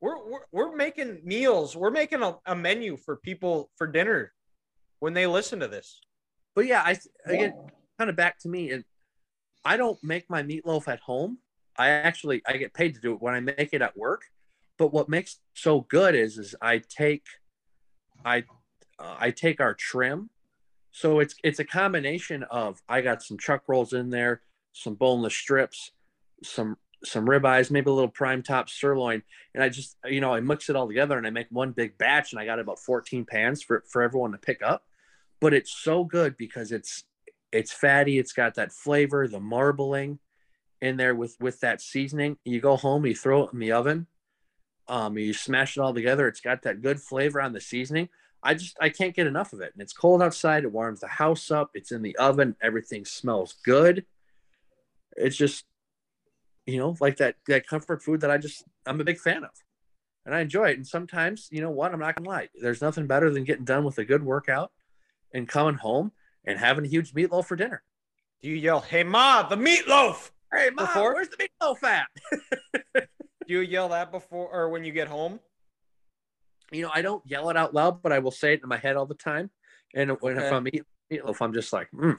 we're 0.00 0.24
we're, 0.26 0.40
we're 0.52 0.74
making 0.76 1.20
meals. 1.24 1.76
We're 1.76 1.90
making 1.90 2.22
a, 2.22 2.36
a 2.46 2.56
menu 2.56 2.96
for 2.96 3.16
people 3.16 3.70
for 3.76 3.86
dinner 3.86 4.32
when 5.00 5.12
they 5.12 5.26
listen 5.26 5.60
to 5.60 5.68
this. 5.68 6.00
But 6.54 6.66
yeah, 6.66 6.82
I 6.84 6.98
again 7.26 7.52
kind 7.98 8.08
of 8.10 8.16
back 8.16 8.38
to 8.40 8.48
me 8.48 8.70
and 8.70 8.84
I 9.64 9.76
don't 9.76 10.02
make 10.02 10.28
my 10.30 10.42
meatloaf 10.42 10.88
at 10.88 11.00
home. 11.00 11.38
I 11.76 11.88
actually 11.90 12.40
I 12.46 12.56
get 12.56 12.72
paid 12.72 12.94
to 12.94 13.00
do 13.00 13.12
it 13.12 13.20
when 13.20 13.34
I 13.34 13.40
make 13.40 13.70
it 13.72 13.82
at 13.82 13.96
work. 13.98 14.22
But 14.78 14.92
what 14.92 15.08
makes 15.08 15.34
it 15.34 15.38
so 15.54 15.82
good 15.82 16.14
is 16.14 16.38
is 16.38 16.54
I 16.62 16.78
take 16.88 17.24
I 18.24 18.44
uh, 18.98 19.16
I 19.18 19.30
take 19.30 19.60
our 19.60 19.74
trim. 19.74 20.30
So 20.92 21.18
it's 21.18 21.34
it's 21.42 21.58
a 21.58 21.64
combination 21.64 22.44
of 22.44 22.80
I 22.88 23.00
got 23.00 23.22
some 23.22 23.38
chuck 23.38 23.64
rolls 23.66 23.92
in 23.92 24.10
there, 24.10 24.42
some 24.72 24.94
boneless 24.94 25.34
strips, 25.34 25.90
some 26.42 26.76
some 27.04 27.26
ribeyes, 27.26 27.70
maybe 27.70 27.90
a 27.90 27.92
little 27.92 28.08
prime 28.08 28.42
top 28.42 28.68
sirloin, 28.68 29.22
and 29.54 29.62
I 29.62 29.68
just 29.68 29.96
you 30.04 30.20
know 30.20 30.32
I 30.32 30.40
mix 30.40 30.70
it 30.70 30.76
all 30.76 30.86
together 30.86 31.18
and 31.18 31.26
I 31.26 31.30
make 31.30 31.48
one 31.50 31.72
big 31.72 31.98
batch 31.98 32.32
and 32.32 32.40
I 32.40 32.46
got 32.46 32.58
about 32.58 32.78
14 32.78 33.24
pans 33.24 33.62
for 33.62 33.82
for 33.90 34.02
everyone 34.02 34.32
to 34.32 34.38
pick 34.38 34.62
up. 34.62 34.84
But 35.40 35.52
it's 35.52 35.72
so 35.72 36.04
good 36.04 36.36
because 36.36 36.72
it's 36.72 37.04
it's 37.52 37.72
fatty, 37.72 38.18
it's 38.18 38.32
got 38.32 38.54
that 38.54 38.72
flavor, 38.72 39.28
the 39.28 39.40
marbling 39.40 40.18
in 40.80 40.96
there 40.96 41.14
with 41.14 41.36
with 41.40 41.60
that 41.60 41.80
seasoning. 41.80 42.36
You 42.44 42.60
go 42.60 42.76
home, 42.76 43.04
you 43.06 43.14
throw 43.14 43.44
it 43.44 43.52
in 43.52 43.58
the 43.58 43.72
oven, 43.72 44.06
um, 44.88 45.18
you 45.18 45.32
smash 45.32 45.76
it 45.76 45.80
all 45.80 45.94
together. 45.94 46.28
It's 46.28 46.40
got 46.40 46.62
that 46.62 46.82
good 46.82 47.00
flavor 47.00 47.40
on 47.40 47.52
the 47.52 47.60
seasoning. 47.60 48.08
I 48.44 48.54
just 48.54 48.76
I 48.80 48.90
can't 48.90 49.14
get 49.14 49.26
enough 49.26 49.52
of 49.52 49.60
it. 49.60 49.72
And 49.72 49.82
it's 49.82 49.92
cold 49.92 50.22
outside. 50.22 50.64
It 50.64 50.72
warms 50.72 51.00
the 51.00 51.08
house 51.08 51.50
up. 51.50 51.70
It's 51.74 51.90
in 51.92 52.02
the 52.02 52.14
oven. 52.16 52.54
Everything 52.62 53.04
smells 53.04 53.54
good. 53.64 54.04
It's 55.16 55.36
just, 55.36 55.64
you 56.66 56.78
know, 56.78 56.94
like 57.00 57.16
that 57.16 57.36
that 57.48 57.66
comfort 57.66 58.02
food 58.02 58.20
that 58.20 58.30
I 58.30 58.38
just 58.38 58.64
I'm 58.86 59.00
a 59.00 59.04
big 59.04 59.18
fan 59.18 59.44
of, 59.44 59.50
and 60.26 60.34
I 60.34 60.40
enjoy 60.40 60.70
it. 60.70 60.76
And 60.76 60.86
sometimes, 60.86 61.48
you 61.50 61.60
know 61.60 61.70
what, 61.70 61.92
I'm 61.92 62.00
not 62.00 62.16
gonna 62.16 62.28
lie. 62.28 62.48
There's 62.60 62.82
nothing 62.82 63.06
better 63.06 63.30
than 63.30 63.44
getting 63.44 63.64
done 63.64 63.84
with 63.84 63.98
a 63.98 64.04
good 64.04 64.22
workout 64.24 64.70
and 65.32 65.48
coming 65.48 65.76
home 65.76 66.12
and 66.44 66.58
having 66.58 66.84
a 66.84 66.88
huge 66.88 67.12
meatloaf 67.14 67.46
for 67.46 67.56
dinner. 67.56 67.82
Do 68.42 68.50
you 68.50 68.56
yell, 68.56 68.80
"Hey 68.80 69.04
ma, 69.04 69.42
the 69.48 69.56
meatloaf"? 69.56 70.30
Hey, 70.52 70.70
ma, 70.70 70.84
Before- 70.86 71.14
where's 71.14 71.28
the 71.30 71.48
meatloaf 71.48 71.82
at? 71.82 72.08
Do 73.46 73.52
you 73.52 73.60
yell 73.60 73.88
that 73.90 74.10
before 74.10 74.48
or 74.50 74.68
when 74.70 74.84
you 74.84 74.92
get 74.92 75.08
home? 75.08 75.40
You 76.74 76.82
know, 76.82 76.90
I 76.94 77.02
don't 77.02 77.22
yell 77.26 77.50
it 77.50 77.56
out 77.56 77.72
loud, 77.74 78.02
but 78.02 78.12
I 78.12 78.18
will 78.18 78.30
say 78.30 78.54
it 78.54 78.60
in 78.62 78.68
my 78.68 78.76
head 78.76 78.96
all 78.96 79.06
the 79.06 79.14
time. 79.14 79.50
And 79.94 80.10
when 80.20 80.36
if 80.38 80.52
I'm 80.52 80.66
eating 80.66 80.84
meatloaf, 81.12 81.40
I'm 81.40 81.52
just 81.52 81.72
like, 81.72 81.88
mm, 81.92 82.18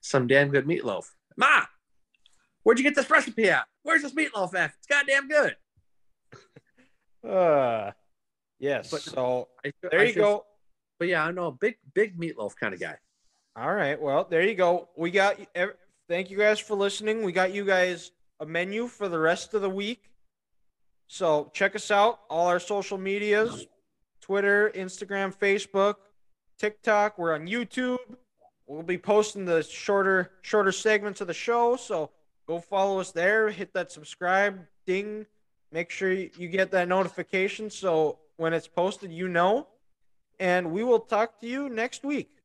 some 0.00 0.26
damn 0.26 0.48
good 0.50 0.66
meatloaf. 0.66 1.06
Ma, 1.36 1.62
where'd 2.62 2.78
you 2.78 2.84
get 2.84 2.94
this 2.94 3.10
recipe 3.10 3.50
at? 3.50 3.66
Where's 3.82 4.02
this 4.02 4.12
meatloaf 4.14 4.54
at? 4.54 4.72
It's 4.78 4.86
goddamn 4.86 5.28
good. 5.28 5.56
Uh, 7.28 7.92
yes. 8.58 8.90
But- 8.90 9.02
so 9.02 9.48
I, 9.64 9.72
there 9.90 10.00
I 10.00 10.04
you 10.04 10.12
feel- 10.14 10.22
go. 10.24 10.44
But 10.98 11.06
yeah, 11.08 11.24
I 11.24 11.30
know, 11.30 11.52
big, 11.52 11.76
big 11.94 12.18
meatloaf 12.18 12.56
kind 12.56 12.74
of 12.74 12.80
guy. 12.80 12.96
All 13.54 13.72
right. 13.72 14.00
Well, 14.00 14.26
there 14.28 14.42
you 14.42 14.54
go. 14.56 14.88
We 14.96 15.12
got. 15.12 15.36
Thank 16.08 16.30
you 16.30 16.36
guys 16.38 16.58
for 16.58 16.74
listening. 16.76 17.22
We 17.22 17.30
got 17.32 17.52
you 17.52 17.64
guys 17.64 18.10
a 18.40 18.46
menu 18.46 18.88
for 18.88 19.08
the 19.08 19.18
rest 19.18 19.54
of 19.54 19.62
the 19.62 19.70
week. 19.70 20.10
So 21.06 21.50
check 21.54 21.76
us 21.76 21.90
out. 21.92 22.20
All 22.28 22.48
our 22.48 22.58
social 22.58 22.98
medias: 22.98 23.66
Twitter, 24.28 24.70
Instagram, 24.74 25.34
Facebook, 25.34 25.94
TikTok. 26.58 27.18
We're 27.18 27.34
on 27.34 27.46
YouTube. 27.46 27.96
we'll 28.66 28.82
be 28.82 28.98
posting 28.98 29.46
the 29.46 29.62
shorter 29.62 30.32
shorter 30.42 30.70
segments 30.70 31.22
of 31.22 31.28
the 31.28 31.34
show. 31.34 31.76
So 31.76 32.10
go 32.46 32.60
follow 32.60 33.00
us 33.00 33.10
there. 33.10 33.48
Hit 33.48 33.72
that 33.72 33.90
subscribe 33.90 34.60
ding. 34.84 35.24
Make 35.72 35.90
sure 35.90 36.12
you 36.12 36.48
get 36.48 36.70
that 36.72 36.88
notification 36.88 37.70
so 37.70 38.18
when 38.36 38.52
it's 38.52 38.68
posted, 38.68 39.10
you 39.10 39.28
know. 39.28 39.66
And 40.38 40.72
we 40.72 40.84
will 40.84 41.00
talk 41.00 41.40
to 41.40 41.46
you 41.46 41.70
next 41.70 42.04
week. 42.04 42.37